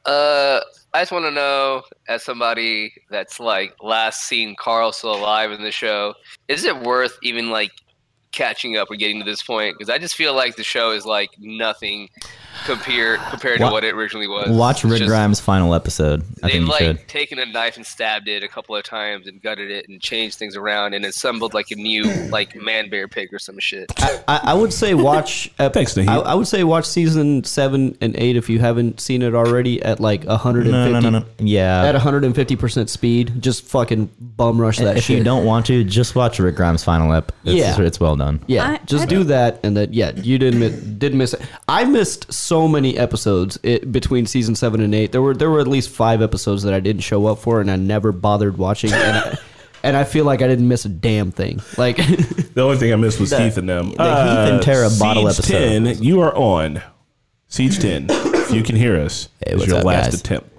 Uh, 0.04 0.60
I 0.96 1.02
just 1.02 1.12
want 1.12 1.26
to 1.26 1.32
know, 1.32 1.84
as 2.08 2.24
somebody 2.24 2.92
that's 3.12 3.40
like 3.40 3.76
last 3.84 4.24
seen 4.24 4.56
Carl 4.60 4.92
still 4.92 5.14
alive 5.14 5.52
in 5.52 5.62
the 5.62 5.72
show, 5.72 6.16
is 6.48 6.64
it 6.64 6.76
worth 6.82 7.18
even 7.22 7.52
like 7.52 7.72
catching 8.32 8.78
up 8.78 8.90
or 8.92 8.96
getting 8.96 9.20
to 9.20 9.26
this 9.26 9.42
point? 9.42 9.76
Because 9.78 9.90
I 9.90 9.98
just 9.98 10.16
feel 10.16 10.34
like 10.34 10.56
the 10.56 10.64
show 10.64 10.92
is 10.92 11.06
like 11.06 11.32
nothing 11.40 12.10
compared 12.68 13.20
compared 13.32 13.60
Wa- 13.60 13.68
to 13.70 13.74
what 13.74 13.84
it 13.84 13.96
originally 13.96 14.28
was. 14.28 14.50
Watch 14.50 14.84
It's 14.84 14.92
Rick 14.92 15.00
just- 15.00 15.10
Grimes' 15.10 15.40
final 15.40 15.74
episode. 15.74 16.22
I 16.44 16.48
They've 16.48 16.52
think 16.52 16.68
like 16.68 16.80
should. 16.80 17.08
taken 17.08 17.40
a 17.40 17.46
knife 17.46 17.78
and 17.78 17.86
stabbed 17.86 18.28
it 18.28 18.44
a 18.44 18.48
couple 18.48 18.76
of 18.76 18.84
times 18.84 19.26
and 19.28 19.42
gutted 19.42 19.72
it 19.72 19.88
and 19.90 20.00
changed 20.00 20.38
things 20.38 20.56
around 20.56 20.94
and 20.94 21.04
assembled 21.06 21.54
like 21.54 21.72
a 21.72 21.76
new 21.76 22.04
like 22.30 22.56
man 22.56 22.90
bear 22.90 23.08
pig 23.08 23.34
or 23.34 23.40
some 23.40 23.58
shit. 23.60 23.92
I, 24.28 24.40
I 24.44 24.54
would 24.54 24.72
say 24.74 24.94
watch. 24.94 25.50
ep- 25.60 25.74
Thanks, 25.74 25.96
Nahid. 25.96 26.10
I, 26.10 26.18
I 26.18 26.34
would 26.36 26.48
say 26.48 26.64
watch 26.64 26.86
season 26.86 27.44
seven 27.44 27.98
and 28.02 28.16
eight 28.18 28.36
if 28.36 28.50
you 28.50 28.60
haven't 28.60 29.00
seen 29.00 29.22
it 29.22 29.34
already 29.34 29.82
at 29.82 30.00
like 30.00 30.24
150. 30.26 30.72
No, 30.72 30.92
no, 30.92 31.00
no, 31.00 31.20
no. 31.20 31.26
Yeah. 31.40 31.84
At 31.86 31.94
150 31.96 32.56
percent 32.58 32.90
speed, 32.90 33.42
just 33.42 33.64
fucking 33.66 34.10
bum 34.20 34.60
rush 34.60 34.78
that 34.78 34.98
if 34.98 35.06
shit. 35.06 35.18
you 35.20 35.24
don't 35.24 35.46
want 35.46 35.66
to, 35.68 35.84
just 35.84 36.16
watch 36.16 36.40
Rick 36.40 36.56
Grimes' 36.56 36.84
final 36.84 37.14
ep. 37.14 37.32
It's, 37.46 37.56
Yeah. 37.56 37.82
it's 37.82 38.00
well 38.00 38.16
done. 38.16 38.42
yeah, 38.48 38.72
I- 38.72 38.78
just 38.86 39.04
I- 39.04 39.08
do 39.08 39.24
that, 39.26 39.60
and 39.64 39.78
that. 39.78 39.94
yeah, 39.94 40.12
you 40.16 40.38
didn't 40.38 41.00
didn't 41.00 41.18
miss 41.18 41.34
it. 41.34 41.42
I 41.68 41.86
missed 41.86 42.32
so 42.34 42.57
many 42.66 42.98
episodes 42.98 43.60
it, 43.62 43.92
between 43.92 44.26
season 44.26 44.56
seven 44.56 44.80
and 44.80 44.96
eight. 44.96 45.12
There 45.12 45.22
were 45.22 45.34
there 45.36 45.50
were 45.50 45.60
at 45.60 45.68
least 45.68 45.90
five 45.90 46.22
episodes 46.22 46.64
that 46.64 46.74
I 46.74 46.80
didn't 46.80 47.02
show 47.02 47.26
up 47.28 47.40
for, 47.40 47.60
and 47.60 47.70
I 47.70 47.76
never 47.76 48.14
bothered 48.14 48.58
watching. 48.58 48.94
And 48.94 49.18
I, 49.18 49.38
and 49.84 49.98
I 49.98 50.06
feel 50.06 50.24
like 50.24 50.42
I 50.42 50.48
didn't 50.48 50.70
miss 50.70 50.86
a 50.86 50.90
damn 50.90 51.32
thing. 51.32 51.60
Like 51.78 51.98
The 52.54 52.62
only 52.64 52.78
thing 52.78 52.94
I 52.94 52.96
missed 52.96 53.20
was 53.20 53.32
Heath 53.32 53.58
and 53.58 53.68
them. 53.68 53.92
the 53.92 54.04
Heath 54.04 54.52
and 54.54 54.62
Tara 54.64 54.90
bottle 54.98 55.30
Siege 55.30 55.52
episode. 55.52 55.84
10, 55.96 56.02
you 56.04 56.22
are 56.22 56.34
on. 56.36 56.82
Siege 57.50 57.80
10, 57.80 58.08
if 58.10 58.52
you 58.52 58.64
can 58.64 58.76
hear 58.76 58.96
us, 58.98 59.30
Hey, 59.46 59.52
is 59.54 59.60
what's 59.60 59.68
your 59.70 59.80
up, 59.80 59.86
last 59.86 60.06
guys? 60.12 60.20
attempt. 60.22 60.50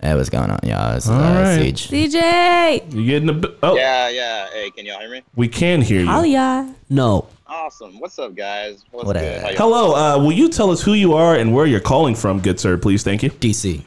Hey, 0.00 0.14
what's 0.14 0.30
going 0.30 0.50
on? 0.50 0.60
Yeah, 0.62 0.94
this 0.94 1.04
is 1.04 1.10
All 1.10 1.20
uh, 1.20 1.42
right. 1.42 1.76
Siege. 1.78 2.12
CJ. 2.14 2.94
You 2.94 3.04
getting 3.06 3.28
a 3.30 3.32
b- 3.32 3.48
Oh, 3.62 3.76
Yeah, 3.76 4.08
yeah. 4.10 4.48
Hey, 4.52 4.70
can 4.70 4.86
y'all 4.86 5.00
hear 5.00 5.10
me? 5.10 5.22
we 5.34 5.48
can 5.48 5.82
hear 5.82 6.00
you. 6.02 6.10
Oh 6.10 6.22
yeah. 6.22 6.70
no, 6.88 7.26
Awesome. 7.48 8.00
What's 8.00 8.18
up, 8.18 8.34
guys? 8.34 8.84
What's 8.90 9.06
What 9.06 9.16
good? 9.16 9.44
up? 9.44 9.54
Hello, 9.54 9.94
uh, 9.94 10.18
will 10.18 10.32
you 10.32 10.48
tell 10.48 10.70
us 10.70 10.82
who 10.82 10.94
you 10.94 11.14
are 11.14 11.36
and 11.36 11.54
where 11.54 11.66
you're 11.66 11.80
calling 11.80 12.14
from, 12.14 12.40
good 12.40 12.58
sir, 12.58 12.76
please? 12.76 13.04
Thank 13.04 13.22
you. 13.22 13.30
DC. 13.30 13.82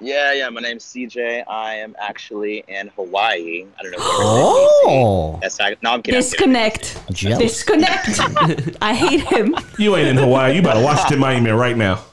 Yeah, 0.00 0.32
yeah. 0.32 0.48
My 0.48 0.60
name's 0.60 0.84
CJ. 0.84 1.42
I 1.48 1.74
am 1.74 1.96
actually 1.98 2.62
in 2.68 2.86
Hawaii. 2.94 3.66
I 3.78 3.82
don't 3.82 3.90
know. 3.92 3.98
Where 3.98 4.06
Oh, 4.10 5.38
That's 5.42 5.58
not, 5.58 5.72
no, 5.82 5.90
I'm 5.90 6.02
kidding. 6.02 6.18
I'm 6.18 6.22
kidding. 6.22 6.52
Disconnect. 6.52 7.02
jealous. 7.12 7.38
Disconnect. 7.64 8.76
I 8.80 8.94
hate 8.94 9.22
him. 9.22 9.56
You 9.76 9.96
ain't 9.96 10.06
in 10.08 10.16
Hawaii. 10.16 10.54
You 10.54 10.60
about 10.60 10.74
to 10.74 10.82
Washington 10.84 11.18
Monument 11.18 11.56
right 11.58 11.76
now. 11.76 12.04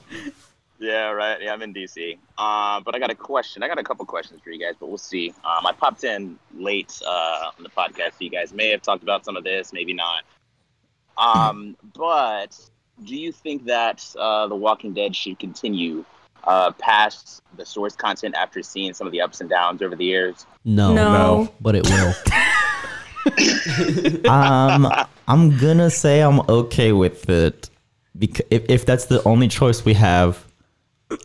Yeah, 0.80 1.12
right. 1.12 1.40
Yeah, 1.42 1.54
I'm 1.54 1.62
in 1.62 1.76
DC. 1.76 2.14
Um, 2.40 2.82
but 2.84 2.96
I 2.96 3.00
got 3.00 3.12
a 3.12 3.16
question. 3.16 3.62
I 3.62 3.68
got 3.68 3.78
a 3.80 3.84
couple 3.84 4.04
questions 4.06 4.42
for 4.44 4.50
you 4.50 4.60
guys, 4.60 4.74
but 4.80 4.88
we'll 4.90 4.98
see. 4.98 5.30
Um, 5.44 5.66
I 5.68 5.72
popped 5.72 6.04
in 6.04 6.40
late 6.56 7.00
uh, 7.06 7.52
on 7.56 7.64
the 7.64 7.70
podcast, 7.70 8.14
so 8.14 8.18
you 8.22 8.30
guys 8.32 8.52
may 8.52 8.70
have 8.72 8.82
talked 8.82 9.04
about 9.04 9.26
some 9.26 9.38
of 9.38 9.44
this, 9.44 9.72
maybe 9.74 9.94
not. 9.94 10.24
Um, 11.18 11.76
but 11.96 12.58
do 13.06 13.16
you 13.16 13.32
think 13.32 13.66
that 13.66 14.06
uh, 14.18 14.48
The 14.48 14.56
Walking 14.56 14.94
Dead 14.94 15.16
should 15.16 15.40
continue 15.40 16.06
uh, 16.44 16.72
past 16.74 17.42
the 17.58 17.66
source 17.66 17.96
content 17.96 18.36
after 18.36 18.62
seeing 18.62 18.94
some 18.94 19.08
of 19.08 19.12
the 19.12 19.22
ups 19.22 19.42
and 19.42 19.50
downs 19.50 19.82
over 19.82 19.96
the 19.96 20.06
years? 20.06 20.46
No, 20.64 20.94
No. 20.94 21.54
but 21.62 21.76
it 21.76 21.88
will. 21.90 22.14
um, 24.30 24.88
I'm 25.28 25.58
gonna 25.58 25.90
say 25.90 26.22
I'm 26.22 26.42
okay 26.50 26.92
with 26.92 27.30
it 27.30 27.70
because 28.18 28.46
if, 28.52 28.64
if 28.70 28.86
that's 28.86 29.06
the 29.06 29.24
only 29.24 29.48
choice 29.48 29.84
we 29.84 29.94
have, 29.96 30.46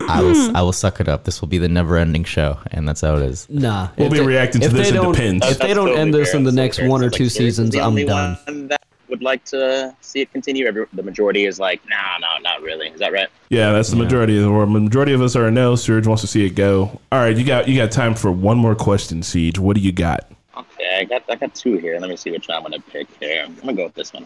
I 0.08 0.22
will 0.22 0.56
I 0.56 0.62
will 0.62 0.72
suck 0.72 1.00
it 1.00 1.08
up. 1.08 1.24
This 1.24 1.40
will 1.40 1.48
be 1.48 1.58
the 1.58 1.68
never-ending 1.68 2.24
show, 2.24 2.58
and 2.70 2.88
that's 2.88 3.00
how 3.02 3.16
it 3.16 3.22
is. 3.22 3.48
Nah, 3.50 3.88
We'll 3.96 4.06
if 4.06 4.12
be 4.12 4.18
they- 4.20 4.26
reacting 4.26 4.60
to 4.62 4.66
if 4.68 4.72
this, 4.72 4.90
they 4.90 4.94
it 4.96 5.00
don't- 5.02 5.12
depends. 5.12 5.46
If 5.46 5.58
they 5.58 5.68
don't 5.74 5.86
totally 5.88 5.98
end 6.00 6.14
this 6.14 6.30
fair. 6.30 6.38
in 6.38 6.44
the 6.44 6.52
next 6.52 6.78
fair. 6.78 6.88
one 6.88 7.02
or 7.02 7.06
It's 7.06 7.14
like, 7.14 7.18
two 7.18 7.28
seasons, 7.28 7.74
I'm 7.76 7.94
done. 8.06 8.38
One 8.46 8.68
that 8.68 8.79
would 9.20 9.24
like 9.24 9.44
to 9.44 9.94
see 10.00 10.22
it 10.22 10.32
continue. 10.32 10.66
Every, 10.66 10.86
the 10.92 11.02
majority 11.02 11.44
is 11.44 11.60
like, 11.60 11.82
nah, 11.88 12.18
no, 12.18 12.42
not 12.42 12.62
really. 12.62 12.88
Is 12.88 13.00
that 13.00 13.12
right? 13.12 13.28
Yeah, 13.50 13.72
that's 13.72 13.90
the 13.90 13.96
majority 13.96 14.36
of 14.38 14.44
the 14.44 14.50
world. 14.50 14.70
Majority 14.70 15.12
of 15.12 15.20
us 15.20 15.36
are 15.36 15.46
a 15.46 15.50
no. 15.50 15.76
Serge 15.76 16.06
wants 16.06 16.22
to 16.22 16.26
see 16.26 16.46
it 16.46 16.50
go. 16.50 17.00
All 17.12 17.20
right, 17.20 17.36
you 17.36 17.44
got 17.44 17.68
you 17.68 17.76
got 17.76 17.92
time 17.92 18.14
for 18.14 18.32
one 18.32 18.56
more 18.56 18.74
question, 18.74 19.22
Siege. 19.22 19.58
What 19.58 19.76
do 19.76 19.82
you 19.82 19.92
got? 19.92 20.30
Okay, 20.56 20.98
I 21.00 21.04
got 21.04 21.22
I 21.28 21.36
got 21.36 21.54
two 21.54 21.76
here. 21.76 21.98
Let 22.00 22.08
me 22.08 22.16
see 22.16 22.30
which 22.30 22.48
one 22.48 22.56
I'm 22.56 22.62
gonna 22.62 22.80
pick 22.80 23.08
here. 23.20 23.44
I'm 23.44 23.54
gonna 23.56 23.74
go 23.74 23.84
with 23.84 23.94
this 23.94 24.12
one. 24.12 24.24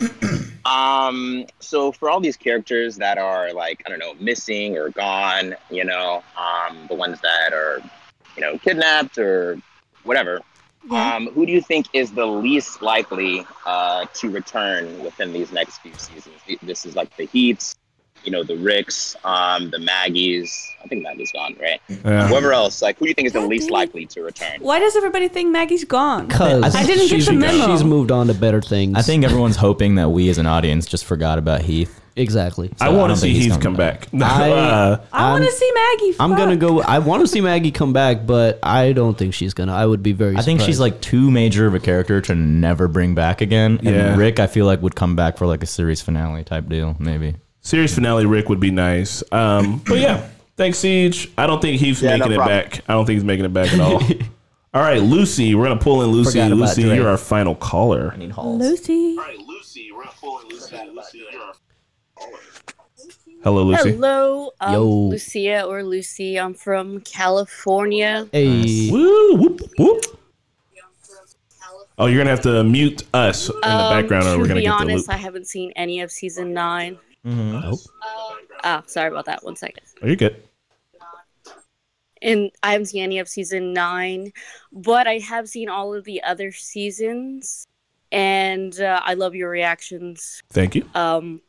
um, 0.64 1.46
so 1.58 1.90
for 1.90 2.08
all 2.08 2.20
these 2.20 2.36
characters 2.36 2.96
that 2.96 3.18
are 3.18 3.52
like 3.52 3.82
I 3.86 3.90
don't 3.90 3.98
know 3.98 4.14
missing 4.14 4.76
or 4.76 4.90
gone, 4.90 5.56
you 5.70 5.84
know, 5.84 6.22
um, 6.38 6.86
the 6.88 6.94
ones 6.94 7.20
that 7.20 7.52
are 7.52 7.82
you 8.36 8.42
know 8.42 8.58
kidnapped 8.58 9.18
or 9.18 9.60
whatever. 10.04 10.40
Yeah. 10.90 11.16
Um, 11.16 11.28
who 11.28 11.46
do 11.46 11.52
you 11.52 11.62
think 11.62 11.86
is 11.92 12.12
the 12.12 12.26
least 12.26 12.82
likely 12.82 13.46
uh, 13.64 14.06
to 14.14 14.30
return 14.30 15.02
within 15.02 15.32
these 15.32 15.52
next 15.52 15.78
few 15.78 15.92
seasons? 15.94 16.36
This 16.62 16.84
is 16.84 16.94
like 16.94 17.16
the 17.16 17.24
Heats, 17.24 17.76
you 18.22 18.30
know, 18.30 18.42
the 18.42 18.56
Ricks, 18.56 19.16
um, 19.24 19.70
the 19.70 19.78
Maggies. 19.78 20.70
I 20.82 20.88
think 20.88 21.02
Maggie's 21.02 21.32
gone, 21.32 21.56
right? 21.60 21.80
Yeah. 21.88 22.28
Whoever 22.28 22.52
else, 22.52 22.82
like, 22.82 22.98
who 22.98 23.06
do 23.06 23.08
you 23.08 23.14
think 23.14 23.26
is 23.26 23.32
the 23.32 23.40
God 23.40 23.48
least 23.48 23.70
likely 23.70 24.06
to 24.06 24.22
return? 24.22 24.60
Why 24.60 24.78
does 24.78 24.94
everybody 24.96 25.28
think 25.28 25.50
Maggie's 25.50 25.84
gone? 25.84 26.28
Cause 26.28 26.74
I 26.74 26.84
didn't 26.84 27.08
get 27.08 27.24
the 27.24 27.32
memo. 27.32 27.66
She's 27.66 27.84
moved 27.84 28.10
on 28.10 28.26
to 28.26 28.34
better 28.34 28.60
things. 28.60 28.96
I 28.96 29.02
think 29.02 29.24
everyone's 29.24 29.56
hoping 29.56 29.94
that 29.94 30.10
we 30.10 30.28
as 30.28 30.38
an 30.38 30.46
audience 30.46 30.86
just 30.86 31.04
forgot 31.04 31.38
about 31.38 31.62
Heath. 31.62 32.00
Exactly. 32.16 32.70
I 32.80 32.86
I 32.86 32.88
want 32.90 33.12
to 33.12 33.16
see 33.18 33.32
Heath 33.34 33.60
come 33.60 33.74
back. 33.76 34.10
back. 34.12 34.40
I- 34.40 34.50
Uh, 34.50 35.00
I 35.12 35.30
want 35.32 35.44
to 35.44 35.50
see 35.50 35.70
Maggie. 35.74 36.16
I'm 36.20 36.34
gonna 36.36 36.56
go. 36.56 36.80
I 36.82 36.98
want 37.00 37.22
to 37.22 37.26
see 37.26 37.40
Maggie 37.40 37.70
come 37.70 37.92
back, 37.92 38.26
but 38.26 38.58
I 38.62 38.92
don't 38.92 39.16
think 39.16 39.34
she's 39.34 39.54
gonna. 39.54 39.72
I 39.74 39.86
would 39.86 40.02
be 40.02 40.12
very. 40.12 40.36
I 40.36 40.42
think 40.42 40.60
she's 40.60 40.78
like 40.80 41.00
too 41.00 41.30
major 41.30 41.66
of 41.66 41.74
a 41.74 41.80
character 41.80 42.20
to 42.22 42.34
never 42.34 42.88
bring 42.88 43.14
back 43.14 43.40
again. 43.40 43.78
And 43.84 43.88
Yeah. 43.94 44.16
Rick, 44.16 44.38
I 44.40 44.46
feel 44.46 44.66
like 44.66 44.82
would 44.82 44.94
come 44.96 45.16
back 45.16 45.38
for 45.38 45.46
like 45.46 45.62
a 45.62 45.66
series 45.66 46.00
finale 46.02 46.44
type 46.44 46.68
deal, 46.68 46.96
maybe. 46.98 47.34
series 47.60 47.94
finale 47.94 48.26
Rick 48.26 48.48
would 48.48 48.60
be 48.60 48.70
nice. 48.70 49.22
Um, 49.32 49.82
but 49.86 49.98
yeah, 49.98 50.26
thanks 50.56 50.78
Siege. 50.78 51.30
I 51.38 51.46
don't 51.46 51.60
think 51.62 51.80
Heath's 51.80 52.02
Yeah, 52.02 52.16
no 52.16 52.26
making 52.26 52.32
it 52.32 52.36
problem. 52.36 52.58
back. 52.60 52.80
I 52.88 52.92
don't 52.92 53.06
think 53.06 53.16
he's 53.16 53.24
making 53.24 53.44
it 53.46 53.52
back 53.54 53.72
at 53.72 53.80
all. 53.80 54.02
all 54.74 54.82
right, 54.82 55.00
Lucy, 55.02 55.54
we're 55.54 55.64
gonna 55.66 55.80
pull 55.80 56.02
in 56.02 56.10
Lucy. 56.10 56.40
Forgot 56.40 56.56
Lucy, 56.56 56.82
you're 56.82 57.08
our 57.08 57.16
final 57.16 57.54
caller. 57.54 58.14
Lucy. 58.18 59.16
right, 59.16 59.38
Lucy, 59.46 59.90
we're 59.92 60.04
gonna 60.04 60.10
pull 60.20 60.40
in 60.40 60.48
Lucy. 60.48 60.76
Lucy, 60.94 61.22
you're 61.32 61.40
our 61.42 61.53
Hello, 63.44 63.62
Lucy. 63.62 63.90
Hello, 63.92 64.50
um, 64.60 64.72
Yo. 64.72 64.84
Lucia 65.10 65.64
or 65.64 65.84
Lucy. 65.84 66.38
I'm 66.40 66.54
from 66.54 67.00
California. 67.02 68.26
Hey, 68.32 68.88
Woo, 68.90 69.36
whoop, 69.36 69.60
whoop. 69.78 70.02
Oh, 71.98 72.06
you're 72.06 72.18
gonna 72.18 72.30
have 72.30 72.40
to 72.42 72.64
mute 72.64 73.04
us 73.14 73.48
in 73.50 73.60
the 73.60 73.68
Um, 73.68 74.00
background, 74.00 74.26
or 74.26 74.38
we're 74.38 74.48
gonna 74.48 74.54
be 74.60 74.62
get 74.62 74.70
the 74.70 74.74
honest, 74.82 75.08
loop. 75.08 75.14
I 75.14 75.18
haven't 75.18 75.46
seen 75.46 75.72
any 75.76 76.00
of 76.00 76.10
season 76.10 76.52
nine. 76.54 76.98
Oh, 77.26 77.78
Ah, 78.64 78.82
sorry 78.86 79.08
about 79.10 79.26
that. 79.26 79.44
One 79.44 79.56
second. 79.56 79.84
oh, 80.02 80.06
you're 80.06 80.16
good. 80.16 80.42
And 82.22 82.50
I 82.62 82.72
haven't 82.72 82.86
seen 82.86 83.02
any 83.02 83.18
of 83.18 83.28
season 83.28 83.74
nine, 83.74 84.32
but 84.72 85.06
I 85.06 85.18
have 85.18 85.48
seen 85.50 85.68
all 85.68 85.94
of 85.94 86.04
the 86.04 86.22
other 86.22 86.50
seasons, 86.50 87.66
and 88.10 88.80
uh, 88.80 89.00
I 89.04 89.12
love 89.14 89.34
your 89.34 89.50
reactions. 89.50 90.42
Thank 90.50 90.74
you. 90.74 90.88
Um, 90.94 91.42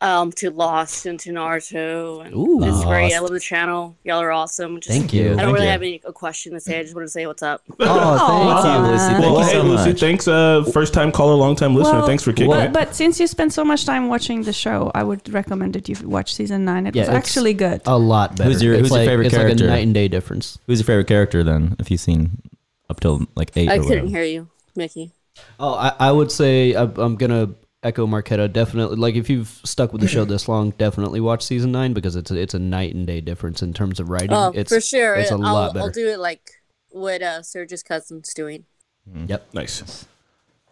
um, 0.00 0.32
to 0.32 0.50
Lost 0.50 1.06
and 1.06 1.18
to 1.20 1.30
Naruto. 1.30 2.24
And 2.24 2.34
Ooh. 2.34 2.62
it's 2.62 2.84
great. 2.84 3.12
I 3.14 3.18
love 3.20 3.30
the 3.30 3.40
channel. 3.40 3.96
Y'all 4.04 4.20
are 4.20 4.32
awesome. 4.32 4.80
Just, 4.80 4.96
Thank 4.96 5.12
you. 5.12 5.24
I 5.24 5.28
don't 5.28 5.36
Thank 5.38 5.52
really 5.54 5.66
you. 5.66 5.70
have 5.72 5.82
any 5.82 6.00
a 6.04 6.12
question 6.12 6.52
to 6.52 6.60
say. 6.60 6.78
I 6.78 6.82
just 6.82 6.94
want 6.94 7.06
to 7.06 7.10
say 7.10 7.26
what's 7.26 7.42
up. 7.42 7.62
Oh, 7.80 7.86
Aw. 7.88 8.62
thank 8.62 8.84
you, 8.86 8.90
Lucy. 8.92 9.04
Thank 9.06 9.20
Well, 9.20 9.38
you 9.38 9.44
hey, 9.46 9.52
so 9.52 9.62
Lucy, 9.62 9.92
thanks. 9.98 10.28
Uh, 10.28 10.64
first 10.72 10.94
time 10.94 11.12
caller, 11.12 11.34
long 11.34 11.56
time 11.56 11.74
listener. 11.74 11.98
Well, 11.98 12.06
thanks 12.06 12.22
for 12.22 12.32
kicking 12.32 12.50
But, 12.50 12.66
it. 12.66 12.72
but 12.72 12.94
since 12.94 13.18
you 13.20 13.26
spent 13.26 13.52
so 13.52 13.64
much 13.64 13.84
time 13.84 14.08
watching 14.08 14.42
the 14.42 14.52
show, 14.52 14.90
I 14.94 15.02
would 15.02 15.28
recommend 15.32 15.74
that 15.74 15.88
you 15.88 15.96
watch 16.08 16.34
season 16.34 16.64
nine. 16.64 16.86
It 16.86 16.94
Yeah, 16.94 17.02
was 17.02 17.08
actually 17.10 17.54
good. 17.54 17.82
A 17.86 17.98
lot 17.98 18.36
better. 18.36 18.50
Who's 18.50 18.62
your- 18.62 18.74
it's 18.74 18.88
who's 18.88 18.96
your 18.96 19.06
favorite 19.06 19.26
it's 19.26 19.34
character? 19.34 19.64
like 19.64 19.68
a 19.72 19.74
night 19.76 19.82
and 19.84 19.94
day 19.94 20.08
difference. 20.08 20.58
Who's 20.66 20.80
your 20.80 20.86
favorite 20.86 21.06
character 21.08 21.42
then? 21.44 21.76
If 21.78 21.90
you've 21.90 22.00
seen 22.00 22.42
up 22.90 23.00
till 23.00 23.26
like 23.34 23.50
eight 23.56 23.68
I 23.68 23.76
or 23.76 23.82
couldn't 23.82 23.88
whatever. 24.04 24.08
hear 24.08 24.24
you, 24.24 24.48
Mickey. 24.76 25.12
Oh, 25.58 25.74
I, 25.74 25.92
I 25.98 26.12
would 26.12 26.30
say 26.30 26.74
I, 26.74 26.82
I'm 26.82 27.16
gonna 27.16 27.50
echo 27.82 28.06
Marquetta. 28.06 28.52
Definitely, 28.52 28.96
like 28.96 29.14
if 29.14 29.28
you've 29.28 29.60
stuck 29.64 29.92
with 29.92 30.00
the 30.00 30.08
show 30.08 30.24
this 30.24 30.48
long, 30.48 30.70
definitely 30.70 31.20
watch 31.20 31.42
season 31.44 31.72
nine 31.72 31.92
because 31.92 32.16
it's 32.16 32.30
a, 32.30 32.36
it's 32.36 32.54
a 32.54 32.58
night 32.58 32.94
and 32.94 33.06
day 33.06 33.20
difference 33.20 33.62
in 33.62 33.72
terms 33.72 34.00
of 34.00 34.08
writing. 34.08 34.32
Oh, 34.32 34.52
it's 34.54 34.72
for 34.72 34.80
sure. 34.80 35.14
It's 35.14 35.30
a 35.30 35.34
I'll, 35.34 35.40
lot 35.40 35.74
better. 35.74 35.86
I'll 35.86 35.90
do 35.92 36.08
it 36.08 36.18
like 36.18 36.62
what 36.90 37.22
uh, 37.22 37.42
Serge's 37.42 37.82
cousin's 37.82 38.32
doing. 38.34 38.64
Mm. 39.10 39.28
Yep. 39.28 39.54
Nice. 39.54 40.06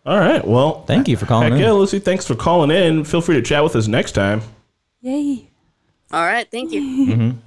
All 0.07 0.19
right. 0.19 0.47
Well, 0.47 0.85
Thank 0.85 1.09
you 1.09 1.17
for 1.17 1.27
calling 1.27 1.53
heck 1.53 1.59
in. 1.59 1.65
yeah, 1.67 1.73
Lucy. 1.73 1.99
Thanks 1.99 2.27
for 2.27 2.35
calling 2.35 2.71
in. 2.71 3.05
Feel 3.05 3.21
free 3.21 3.37
to 3.37 3.43
chat 3.43 3.63
with 3.63 3.77
us 3.77 3.87
next 3.87 4.13
time. 4.13 4.41
Yay. 5.03 5.51
All 6.13 6.25
right, 6.25 6.51
thank 6.51 6.73
you. 6.73 7.39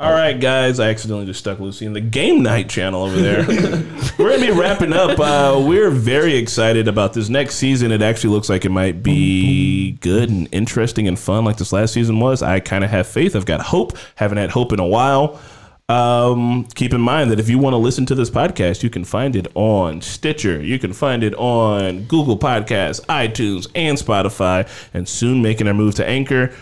All 0.00 0.10
right, 0.10 0.40
guys. 0.40 0.80
I 0.80 0.90
accidentally 0.90 1.24
just 1.24 1.38
stuck 1.38 1.60
Lucy 1.60 1.86
in 1.86 1.92
the 1.92 2.00
game 2.00 2.42
night 2.42 2.68
channel 2.68 3.04
over 3.04 3.14
there. 3.14 3.46
we're 4.18 4.30
gonna 4.30 4.44
be 4.44 4.50
wrapping 4.50 4.92
up. 4.92 5.20
Uh, 5.20 5.62
we're 5.64 5.92
very 5.92 6.34
excited 6.34 6.88
about 6.88 7.12
this 7.12 7.28
next 7.28 7.54
season. 7.54 7.92
It 7.92 8.02
actually 8.02 8.30
looks 8.30 8.48
like 8.48 8.64
it 8.64 8.70
might 8.70 9.04
be 9.04 9.92
good 10.00 10.30
and 10.30 10.48
interesting 10.50 11.06
and 11.06 11.16
fun, 11.16 11.44
like 11.44 11.58
this 11.58 11.72
last 11.72 11.94
season 11.94 12.18
was. 12.18 12.42
I 12.42 12.58
kind 12.58 12.82
of 12.82 12.90
have 12.90 13.06
faith. 13.06 13.36
I've 13.36 13.46
got 13.46 13.60
hope. 13.60 13.96
Haven't 14.16 14.38
had 14.38 14.50
hope 14.50 14.72
in 14.72 14.80
a 14.80 14.86
while. 14.86 15.40
Um, 15.88 16.64
keep 16.74 16.92
in 16.92 17.00
mind 17.00 17.30
that 17.30 17.38
if 17.38 17.48
you 17.48 17.58
want 17.58 17.74
to 17.74 17.78
listen 17.78 18.04
to 18.06 18.16
this 18.16 18.30
podcast, 18.30 18.82
you 18.82 18.90
can 18.90 19.04
find 19.04 19.36
it 19.36 19.46
on 19.54 20.00
Stitcher. 20.00 20.60
You 20.60 20.80
can 20.80 20.92
find 20.92 21.22
it 21.22 21.36
on 21.36 22.02
Google 22.06 22.36
Podcasts, 22.36 23.00
iTunes, 23.06 23.68
and 23.76 23.96
Spotify, 23.96 24.68
and 24.92 25.08
soon 25.08 25.40
making 25.40 25.68
our 25.68 25.74
move 25.74 25.94
to 25.94 26.04
Anchor. 26.04 26.52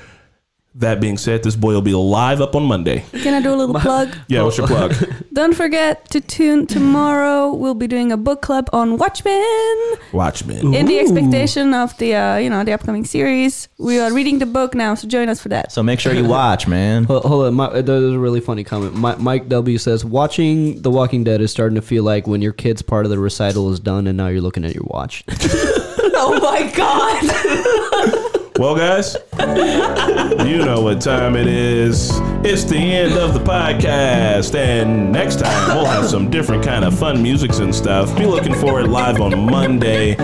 That 0.77 1.01
being 1.03 1.18
said, 1.18 1.43
this 1.43 1.55
boy 1.55 1.75
will 1.75 1.83
be 1.83 1.93
live 1.93 2.41
up 2.41 2.57
on 2.57 2.62
Monday. 2.62 3.05
Can 3.12 3.35
I 3.35 3.43
do 3.43 3.53
a 3.53 3.57
little 3.57 3.79
plug? 3.79 4.16
Yeah, 4.29 4.43
what's 4.43 4.57
your 4.57 4.66
plug? 4.66 4.95
Don't 5.35 5.55
forget 5.55 6.09
to 6.11 6.20
tune 6.20 6.66
tomorrow. 6.66 7.53
We'll 7.53 7.75
be 7.75 7.87
doing 7.87 8.11
a 8.11 8.16
book 8.16 8.41
club 8.41 8.70
on 8.73 8.97
Watchmen. 8.97 9.75
Watchmen. 10.12 10.73
In 10.73 10.87
the 10.87 10.99
expectation 10.99 11.75
of 11.75 11.97
the 11.99 12.14
uh, 12.14 12.37
you 12.39 12.49
know 12.49 12.64
the 12.64 12.73
upcoming 12.73 13.05
series, 13.05 13.68
we 13.79 13.99
are 14.01 14.12
reading 14.12 14.39
the 14.39 14.47
book 14.47 14.75
now, 14.75 14.95
so 14.95 15.07
join 15.07 15.29
us 15.29 15.41
for 15.41 15.51
that. 15.51 15.73
So 15.73 15.83
make 15.83 16.01
sure 16.01 16.14
you 16.14 16.25
watch, 16.25 16.66
man. 16.66 17.05
Hold, 17.12 17.25
hold 17.25 17.47
on, 17.47 17.55
my, 17.55 17.81
there's 17.83 18.14
a 18.14 18.18
really 18.18 18.41
funny 18.41 18.64
comment. 18.64 18.95
Mi- 18.97 19.16
Mike 19.18 19.49
W 19.49 19.77
says, 19.77 20.07
"Watching 20.07 20.81
The 20.81 20.91
Walking 20.91 21.23
Dead 21.23 21.43
is 21.43 21.51
starting 21.51 21.77
to 21.77 21.83
feel 21.83 22.03
like 22.03 22.27
when 22.27 22.41
your 22.41 22.53
kid's 22.53 22.81
part 22.81 23.05
of 23.05 23.11
the 23.11 23.18
recital 23.18 23.70
is 23.73 23.79
done, 23.79 24.07
and 24.07 24.16
now 24.16 24.29
you're 24.29 24.41
looking 24.41 24.64
at 24.64 24.75
your 24.75 24.85
watch." 24.87 25.23
oh 25.29 26.39
my 26.43 26.70
god! 26.75 27.68
Well, 28.59 28.77
guys, 28.77 29.17
you 30.47 30.59
know 30.65 30.83
what 30.83 31.01
time 31.01 31.37
it 31.37 31.47
is. 31.47 32.11
It's 32.45 32.65
the 32.65 32.77
end 32.77 33.15
of 33.15 33.33
the 33.33 33.41
podcast, 33.41 34.55
and 34.55 35.11
next 35.11 35.41
time 35.41 35.75
we'll 35.75 35.87
have 35.87 36.07
some 36.07 36.31
different 36.31 36.63
kind 36.63 36.85
of 36.85 36.97
fun 36.99 37.23
musics 37.23 37.61
and 37.61 37.75
stuff. 37.75 38.15
Be 38.17 38.27
looking 38.27 38.55
for 38.55 38.81
it 38.81 38.89
live 38.89 39.21
on 39.21 39.47
Monday. 39.51 40.17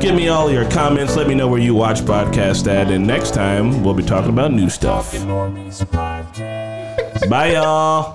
Give 0.00 0.14
me 0.14 0.28
all 0.28 0.50
your 0.52 0.68
comments. 0.70 1.16
Let 1.16 1.28
me 1.28 1.34
know 1.34 1.48
where 1.48 1.60
you 1.60 1.74
watch 1.74 2.00
podcast 2.00 2.66
at, 2.70 2.90
and 2.90 3.06
next 3.06 3.32
time 3.32 3.82
we'll 3.82 3.94
be 3.94 4.02
talking 4.02 4.30
about 4.30 4.52
new 4.52 4.68
stuff. 4.68 5.12
Bye, 7.28 7.52
y'all. 7.52 8.10